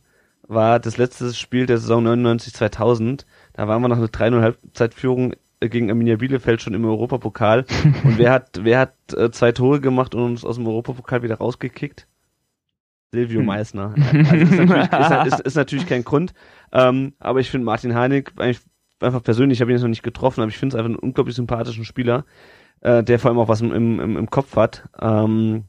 war 0.48 0.78
das 0.80 0.96
letzte 0.98 1.32
Spiel 1.34 1.66
der 1.66 1.78
Saison 1.78 2.04
99-2000. 2.06 3.24
Da 3.54 3.68
waren 3.68 3.82
wir 3.82 3.88
noch 3.88 3.96
eine 3.96 4.06
3-0 4.08 4.40
Halbzeitführung 4.42 5.32
äh, 5.32 5.36
gegen 5.60 5.90
Arminia 5.90 6.16
Bielefeld 6.16 6.62
schon 6.62 6.74
im 6.74 6.84
Europapokal. 6.84 7.64
Und 8.04 8.18
wer 8.18 8.32
hat, 8.32 8.60
wer 8.62 8.78
hat 8.80 8.94
äh, 9.14 9.30
zwei 9.30 9.52
Tore 9.52 9.80
gemacht 9.80 10.14
und 10.14 10.22
uns 10.22 10.44
aus 10.44 10.56
dem 10.56 10.66
Europapokal 10.66 11.22
wieder 11.22 11.36
rausgekickt? 11.36 12.06
Silvio 13.12 13.40
Hm. 13.40 13.46
Meissner. 13.46 13.94
Also 13.96 14.36
ist, 14.36 14.50
natürlich, 14.50 14.92
ist, 14.92 15.26
ist, 15.26 15.40
ist 15.40 15.54
natürlich 15.54 15.86
kein 15.86 16.04
Grund. 16.04 16.34
Ähm, 16.72 17.14
aber 17.18 17.40
ich 17.40 17.50
finde 17.50 17.64
Martin 17.64 17.92
eigentlich 17.92 18.60
einfach 19.00 19.22
persönlich, 19.22 19.58
ich 19.58 19.60
habe 19.60 19.70
ihn 19.70 19.76
jetzt 19.76 19.82
noch 19.82 19.88
nicht 19.88 20.02
getroffen, 20.02 20.40
aber 20.40 20.50
ich 20.50 20.58
finde 20.58 20.74
es 20.74 20.78
einfach 20.78 20.90
einen 20.90 20.98
unglaublich 20.98 21.36
sympathischen 21.36 21.84
Spieler, 21.84 22.24
äh, 22.80 23.02
der 23.02 23.18
vor 23.18 23.30
allem 23.30 23.38
auch 23.38 23.48
was 23.48 23.60
im, 23.60 23.72
im, 23.72 24.16
im 24.16 24.30
Kopf 24.30 24.56
hat. 24.56 24.88
Ähm, 25.00 25.64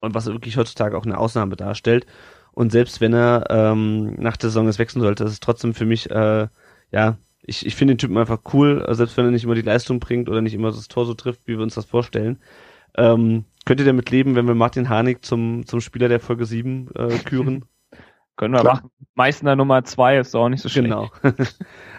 und 0.00 0.14
was 0.14 0.26
wirklich 0.26 0.56
heutzutage 0.56 0.96
auch 0.96 1.06
eine 1.06 1.18
Ausnahme 1.18 1.56
darstellt. 1.56 2.06
Und 2.52 2.70
selbst 2.70 3.00
wenn 3.00 3.14
er 3.14 3.46
ähm, 3.50 4.14
nach 4.14 4.36
der 4.36 4.50
Saison 4.50 4.68
es 4.68 4.78
wechseln 4.78 5.00
sollte, 5.00 5.24
ist 5.24 5.42
trotzdem 5.42 5.74
für 5.74 5.86
mich, 5.86 6.10
äh, 6.10 6.46
ja, 6.92 7.16
ich, 7.46 7.66
ich 7.66 7.74
finde 7.74 7.94
den 7.94 7.98
Typen 7.98 8.16
einfach 8.16 8.40
cool, 8.52 8.84
äh, 8.86 8.94
selbst 8.94 9.16
wenn 9.16 9.26
er 9.26 9.30
nicht 9.30 9.44
immer 9.44 9.54
die 9.54 9.62
Leistung 9.62 10.00
bringt 10.00 10.28
oder 10.28 10.40
nicht 10.40 10.54
immer 10.54 10.70
das 10.70 10.88
Tor 10.88 11.06
so 11.06 11.14
trifft, 11.14 11.46
wie 11.46 11.56
wir 11.56 11.62
uns 11.62 11.74
das 11.74 11.84
vorstellen. 11.84 12.38
Ähm, 12.96 13.44
könnt 13.64 13.80
ihr 13.80 13.86
damit 13.86 14.10
leben, 14.10 14.34
wenn 14.34 14.46
wir 14.46 14.54
Martin 14.54 14.88
Harnik 14.88 15.24
zum, 15.24 15.66
zum 15.66 15.80
Spieler 15.80 16.08
der 16.08 16.20
Folge 16.20 16.46
7 16.46 16.88
äh, 16.94 17.18
küren? 17.18 17.64
Können 18.36 18.54
wir 18.54 18.60
Klar. 18.60 18.74
machen. 18.76 18.90
Meißner 19.14 19.54
Nummer 19.54 19.84
zwei 19.84 20.18
ist 20.18 20.34
auch 20.34 20.48
nicht 20.48 20.60
so 20.60 20.68
schlecht. 20.68 20.88
genau. 20.88 21.10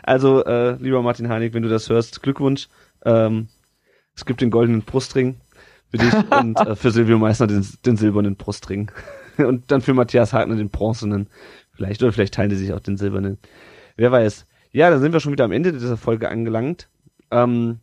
also, 0.04 0.44
äh, 0.44 0.76
lieber 0.82 1.02
Martin 1.02 1.30
Harnik, 1.30 1.54
wenn 1.54 1.64
du 1.64 1.70
das 1.70 1.90
hörst, 1.90 2.22
Glückwunsch. 2.22 2.68
Ähm, 3.06 3.48
es 4.16 4.26
gibt 4.26 4.42
den 4.42 4.52
goldenen 4.52 4.82
Brustring 4.82 5.38
für 5.90 5.98
dich 5.98 6.14
und 6.42 6.60
äh, 6.60 6.76
für 6.76 6.92
Silvio 6.92 7.18
Meissner 7.20 7.48
den, 7.48 7.66
den 7.86 7.96
silbernen 7.96 8.36
Brustring. 8.36 8.92
und 9.38 9.72
dann 9.72 9.80
für 9.80 9.94
Matthias 9.94 10.34
Hagner 10.34 10.56
den 10.56 10.70
bronzenen. 10.70 11.30
Vielleicht, 11.72 12.04
oder 12.04 12.12
vielleicht 12.12 12.34
teilen 12.34 12.50
die 12.50 12.56
sich 12.58 12.74
auch 12.74 12.82
den 12.82 12.98
silbernen. 12.98 13.38
Wer 13.96 14.12
weiß. 14.12 14.46
Ja, 14.76 14.90
dann 14.90 15.00
sind 15.00 15.14
wir 15.14 15.22
schon 15.22 15.32
wieder 15.32 15.46
am 15.46 15.54
Ende 15.54 15.72
dieser 15.72 15.96
Folge 15.96 16.28
angelangt. 16.30 16.90
Ähm, 17.32 17.80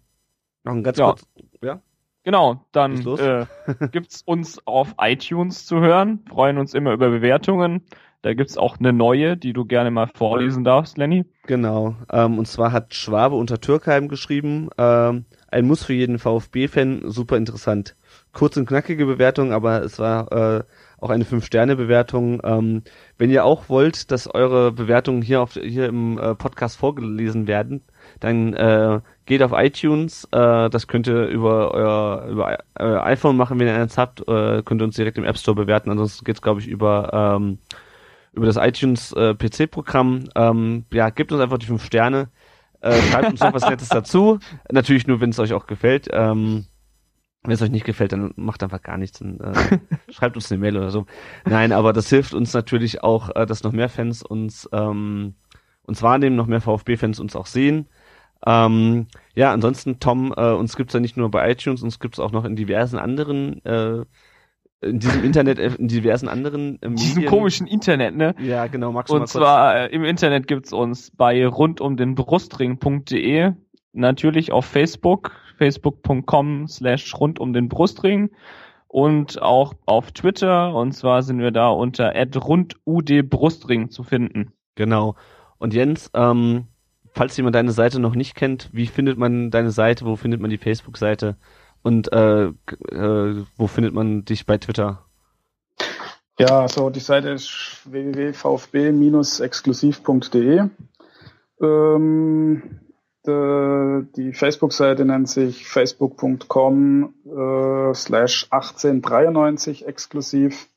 noch 0.63 0.75
ein 0.75 0.83
ganz 0.83 0.99
Ja. 0.99 1.07
kurz. 1.07 1.27
Ja? 1.63 1.81
Genau, 2.23 2.67
dann 2.73 3.01
äh, 3.17 3.47
gibt's 3.93 4.21
uns 4.27 4.61
auf 4.67 4.97
iTunes 5.01 5.65
zu 5.65 5.81
hören. 5.81 6.23
Freuen 6.29 6.59
uns 6.59 6.75
immer 6.75 6.93
über 6.93 7.09
Bewertungen. 7.09 7.81
Da 8.21 8.35
gibt's 8.35 8.59
auch 8.59 8.79
eine 8.79 8.93
neue, 8.93 9.39
die 9.39 9.55
du 9.55 9.65
gerne 9.65 9.91
mal 9.91 10.07
vorlesen 10.07 10.65
darfst, 10.65 10.99
Lenny. 10.99 11.25
Genau. 11.47 11.97
Ähm, 12.13 12.39
und 12.39 12.47
zwar 12.47 12.73
hat 12.73 12.93
Schwabe 12.93 13.37
unter 13.37 13.59
Türkheim 13.59 14.09
geschrieben, 14.09 14.69
ähm, 14.77 15.25
ein 15.49 15.67
Muss 15.67 15.85
für 15.85 15.95
jeden 15.95 16.19
VfB-Fan, 16.19 17.11
super 17.11 17.39
interessant. 17.39 17.97
Kurz 18.35 18.59
und 18.59 18.67
knackige 18.67 19.07
Bewertung, 19.07 19.55
aber 19.55 19.83
es 19.83 19.99
war 19.99 20.31
äh, 20.31 20.65
auch 21.03 21.11
eine 21.11 21.25
5-Sterne-Bewertung. 21.25 22.41
Ähm, 22.45 22.83
wenn 23.19 23.31
ihr 23.31 23.45
auch 23.45 23.69
wollt, 23.69 24.11
dass 24.11 24.33
eure 24.33 24.73
Bewertungen 24.73 25.21
hier 25.21 25.43
auf 25.43 25.55
hier 25.55 25.87
im 25.87 26.19
äh, 26.19 26.35
Podcast 26.35 26.77
vorgelesen 26.77 27.47
werden, 27.47 27.83
dann 28.21 28.55
äh, 28.55 29.01
geht 29.27 29.43
auf 29.43 29.53
iTunes. 29.55 30.25
Äh, 30.31 30.71
das 30.71 30.87
könnt 30.87 31.09
ihr 31.09 31.27
über 31.27 31.73
euer 31.73 32.27
über 32.29 32.59
euer 32.79 33.05
iPhone 33.05 33.37
machen, 33.37 33.59
wenn 33.59 33.67
ihr 33.67 33.75
eins 33.75 33.99
habt. 33.99 34.21
Äh, 34.21 34.63
könnt 34.63 34.81
ihr 34.81 34.85
uns 34.85 34.97
direkt 34.97 35.19
im 35.19 35.25
App 35.25 35.37
Store 35.37 35.57
bewerten. 35.57 35.91
Ansonsten 35.91 36.25
geht's 36.25 36.43
glaube 36.43 36.61
ich 36.61 36.69
über 36.69 37.11
ähm, 37.13 37.59
über 38.33 38.47
das 38.47 38.57
iTunes 38.57 39.13
äh, 39.13 39.35
PC-Programm. 39.35 40.29
Ähm, 40.37 40.85
ja, 40.93 41.11
gebt 41.11 41.33
uns 41.33 41.43
einfach 41.43 41.59
die 41.59 41.67
fünf 41.67 41.85
Sterne. 41.85 42.29
Äh, 42.81 43.01
schreibt 43.03 43.31
uns 43.31 43.41
noch 43.41 43.53
was 43.53 43.69
Nettes 43.69 43.89
dazu. 43.89 44.39
Natürlich 44.71 45.07
nur, 45.07 45.21
wenn 45.21 45.31
es 45.31 45.39
euch 45.39 45.53
auch 45.53 45.67
gefällt. 45.67 46.09
Ähm, 46.11 46.67
wenn 47.45 47.53
es 47.53 47.63
euch 47.63 47.71
nicht 47.71 47.85
gefällt, 47.85 48.13
dann 48.13 48.33
macht 48.37 48.63
einfach 48.63 48.83
gar 48.83 48.99
nichts. 48.99 49.19
Dann, 49.19 49.41
äh, 49.41 49.79
schreibt 50.13 50.37
uns 50.37 50.51
eine 50.51 50.61
Mail 50.61 50.77
oder 50.77 50.91
so. 50.91 51.07
Nein, 51.45 51.73
aber 51.73 51.93
das 51.93 52.09
hilft 52.09 52.35
uns 52.35 52.55
natürlich 52.55 53.03
auch, 53.03 53.35
äh, 53.35 53.47
dass 53.47 53.63
noch 53.63 53.73
mehr 53.73 53.89
Fans 53.89 54.23
uns 54.23 54.69
ähm, 54.73 55.35
uns 55.85 56.03
wahrnehmen, 56.03 56.37
noch 56.37 56.47
mehr 56.47 56.61
VfB-Fans 56.61 57.21
uns 57.21 57.37
auch 57.37 57.47
sehen. 57.47 57.89
Ähm, 58.45 59.07
ja, 59.35 59.53
ansonsten, 59.53 60.01
Tom, 60.01 60.35
äh, 60.37 60.53
uns 60.53 60.77
gibt's 60.77 60.95
ja 60.95 61.01
nicht 61.01 61.17
nur 61.17 61.31
bei 61.31 61.49
iTunes, 61.51 61.83
uns 61.83 62.01
gibt's 62.01 62.19
auch 62.19 62.33
noch 62.33 62.45
in 62.45 62.57
diversen 62.57 62.99
anderen, 62.99 63.65
äh, 63.65 64.05
in 64.81 64.99
diesem 64.99 65.23
Internet, 65.23 65.61
äh, 65.61 65.71
in 65.79 65.89
diversen 65.89 66.29
anderen 66.29 66.83
äh, 66.83 66.89
Medien. 66.89 66.97
Diesem 66.97 67.27
komischen 67.27 67.67
Internet, 67.67 68.17
ne? 68.17 68.35
Ja, 68.41 68.67
genau, 68.67 68.93
mal 68.93 69.05
Und 69.09 69.29
zwar 69.29 69.77
äh, 69.77 69.95
im 69.95 70.05
Internet 70.05 70.49
gibt's 70.49 70.73
uns 70.73 71.13
bei 71.13 71.47
rundumdenbrustring.de, 71.47 73.53
natürlich 73.93 74.51
auf 74.51 74.67
Facebook, 74.67 75.31
facebook.com 75.63 76.67
slash 76.67 77.15
rund 77.15 77.39
um 77.39 77.53
den 77.53 77.69
Brustring 77.69 78.31
und 78.89 79.41
auch 79.41 79.75
auf 79.87 80.11
Twitter 80.11 80.75
und 80.75 80.91
zwar 80.91 81.23
sind 81.23 81.39
wir 81.39 81.53
da 81.53 81.69
unter 81.69 82.13
rundudbrustring 82.35 83.91
zu 83.91 84.03
finden. 84.03 84.53
Genau. 84.75 85.15
Und 85.59 85.73
Jens, 85.73 86.11
ähm, 86.15 86.67
falls 87.13 87.37
jemand 87.37 87.55
deine 87.55 87.71
Seite 87.71 88.01
noch 88.01 88.17
nicht 88.17 88.35
kennt, 88.35 88.71
wie 88.73 88.89
findet 88.89 89.19
man 89.19 89.53
deine 89.53 89.71
Seite, 89.71 90.05
wo 90.05 90.17
findet 90.17 90.41
man 90.41 90.51
die 90.51 90.59
Facebook-Seite 90.59 91.37
und 91.83 92.13
äh, 92.13 92.47
äh, 92.47 93.45
wo 93.57 93.69
findet 93.69 93.95
man 93.95 94.25
dich 94.25 94.47
bei 94.47 94.59
Twitter? 94.59 95.05
Ja, 96.41 96.67
so 96.67 96.91
die 96.91 96.99
Seite 96.99 97.31
ist 97.31 97.83
www.vfb-exklusiv.de. 97.85 100.65
Ähm, 101.61 101.63
de, 101.63 102.63
die 103.27 104.33
Facebook-Seite 104.33 105.05
nennt 105.05 105.29
sich 105.29 105.67
facebook.com 105.69 107.15
äh, 107.25 107.95
slash 107.95 108.47
1893 108.51 109.87
exklusiv. 109.87 110.69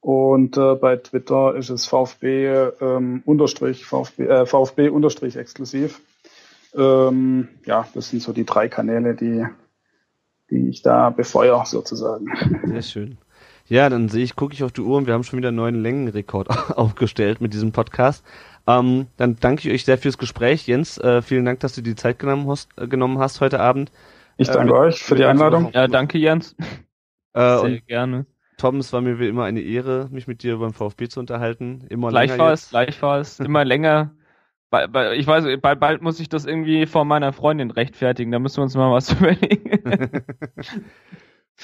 Und 0.00 0.56
äh, 0.56 0.74
bei 0.74 0.96
Twitter 0.96 1.54
ist 1.56 1.70
es 1.70 1.86
VfB 1.86 2.70
ähm, 2.80 3.22
unterstrich 3.24 3.84
VfB, 3.84 4.26
äh, 4.26 4.46
VfB 4.46 4.90
unterstrich 4.90 5.36
exklusiv. 5.36 6.00
Ähm, 6.74 7.48
ja, 7.64 7.88
das 7.94 8.10
sind 8.10 8.22
so 8.22 8.32
die 8.32 8.44
drei 8.44 8.68
Kanäle, 8.68 9.14
die, 9.14 9.44
die 10.50 10.68
ich 10.68 10.82
da 10.82 11.10
befeuere 11.10 11.64
sozusagen. 11.66 12.26
Sehr 12.64 12.82
schön. 12.82 13.18
Ja, 13.66 13.90
dann 13.90 14.08
sehe 14.08 14.24
ich, 14.24 14.34
gucke 14.34 14.54
ich 14.54 14.64
auf 14.64 14.72
die 14.72 14.80
Uhr 14.80 14.96
und 14.96 15.06
wir 15.06 15.12
haben 15.12 15.24
schon 15.24 15.38
wieder 15.38 15.48
einen 15.48 15.58
neuen 15.58 15.82
Längenrekord 15.82 16.48
aufgestellt 16.76 17.40
mit 17.40 17.52
diesem 17.52 17.72
Podcast. 17.72 18.24
Ähm, 18.68 19.06
dann 19.16 19.36
danke 19.40 19.66
ich 19.66 19.74
euch 19.74 19.84
sehr 19.84 19.96
fürs 19.98 20.18
Gespräch. 20.18 20.66
Jens, 20.66 20.98
äh, 20.98 21.22
vielen 21.22 21.44
Dank, 21.46 21.60
dass 21.60 21.72
du 21.74 21.80
die 21.80 21.94
Zeit 21.96 22.18
genommen 22.18 22.48
hast, 22.50 22.68
äh, 22.76 22.86
genommen 22.86 23.18
hast 23.18 23.40
heute 23.40 23.60
Abend. 23.60 23.90
Ich 24.36 24.48
Äh, 24.48 24.52
danke 24.52 24.72
mit- 24.72 24.80
euch 24.80 25.02
für 25.02 25.14
die 25.16 25.24
Einladung. 25.24 25.70
Ja, 25.72 25.88
danke 25.88 26.18
Jens. 26.18 26.54
Äh, 27.34 27.40
Sehr 27.40 27.62
und 27.62 27.86
gerne. 27.86 28.26
Tom, 28.56 28.78
es 28.78 28.92
war 28.92 29.00
mir 29.00 29.20
wie 29.20 29.28
immer 29.28 29.44
eine 29.44 29.60
Ehre, 29.60 30.08
mich 30.10 30.26
mit 30.26 30.42
dir 30.42 30.56
beim 30.58 30.72
VfB 30.72 31.08
zu 31.08 31.20
unterhalten. 31.20 31.84
Immer 31.88 32.10
länger 32.10 32.26
Gleichfalls, 32.26 32.60
jetzt. 32.62 32.70
gleichfalls, 32.70 33.40
immer 33.40 33.64
länger. 33.64 34.10
Ich 35.14 35.26
weiß, 35.26 35.44
bald, 35.60 35.78
bald 35.78 36.02
muss 36.02 36.18
ich 36.20 36.28
das 36.28 36.46
irgendwie 36.46 36.86
vor 36.86 37.04
meiner 37.04 37.32
Freundin 37.32 37.70
rechtfertigen. 37.70 38.32
Da 38.32 38.38
müssen 38.38 38.56
wir 38.58 38.62
uns 38.64 38.74
mal 38.74 38.90
was 38.90 39.12
überlegen. 39.12 40.22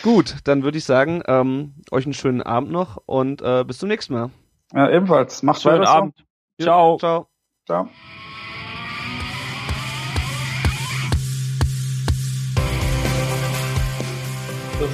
Gut, 0.02 0.36
dann 0.44 0.62
würde 0.62 0.78
ich 0.78 0.84
sagen, 0.84 1.22
ähm, 1.26 1.74
euch 1.90 2.04
einen 2.04 2.14
schönen 2.14 2.42
Abend 2.42 2.70
noch 2.70 2.98
und 3.06 3.42
äh, 3.42 3.64
bis 3.64 3.78
zum 3.78 3.88
nächsten 3.88 4.14
Mal. 4.14 4.30
Ja, 4.72 4.90
ebenfalls. 4.90 5.42
Macht 5.42 5.62
Schönen 5.62 5.80
weiter 5.80 5.90
Abend. 5.90 6.23
Ja, 6.60 6.66
Ciao. 6.66 6.98
Ciao. 6.98 7.26
Ciao. 7.66 7.88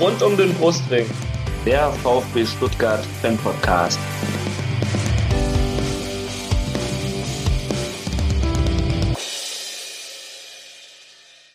Rund 0.01 0.23
um 0.23 0.37
den 0.39 0.55
Brustring. 0.55 1.07
Der 1.67 1.91
VfB 1.91 2.47
Stuttgart 2.47 3.05
Fan 3.21 3.37
Podcast. 3.37 3.99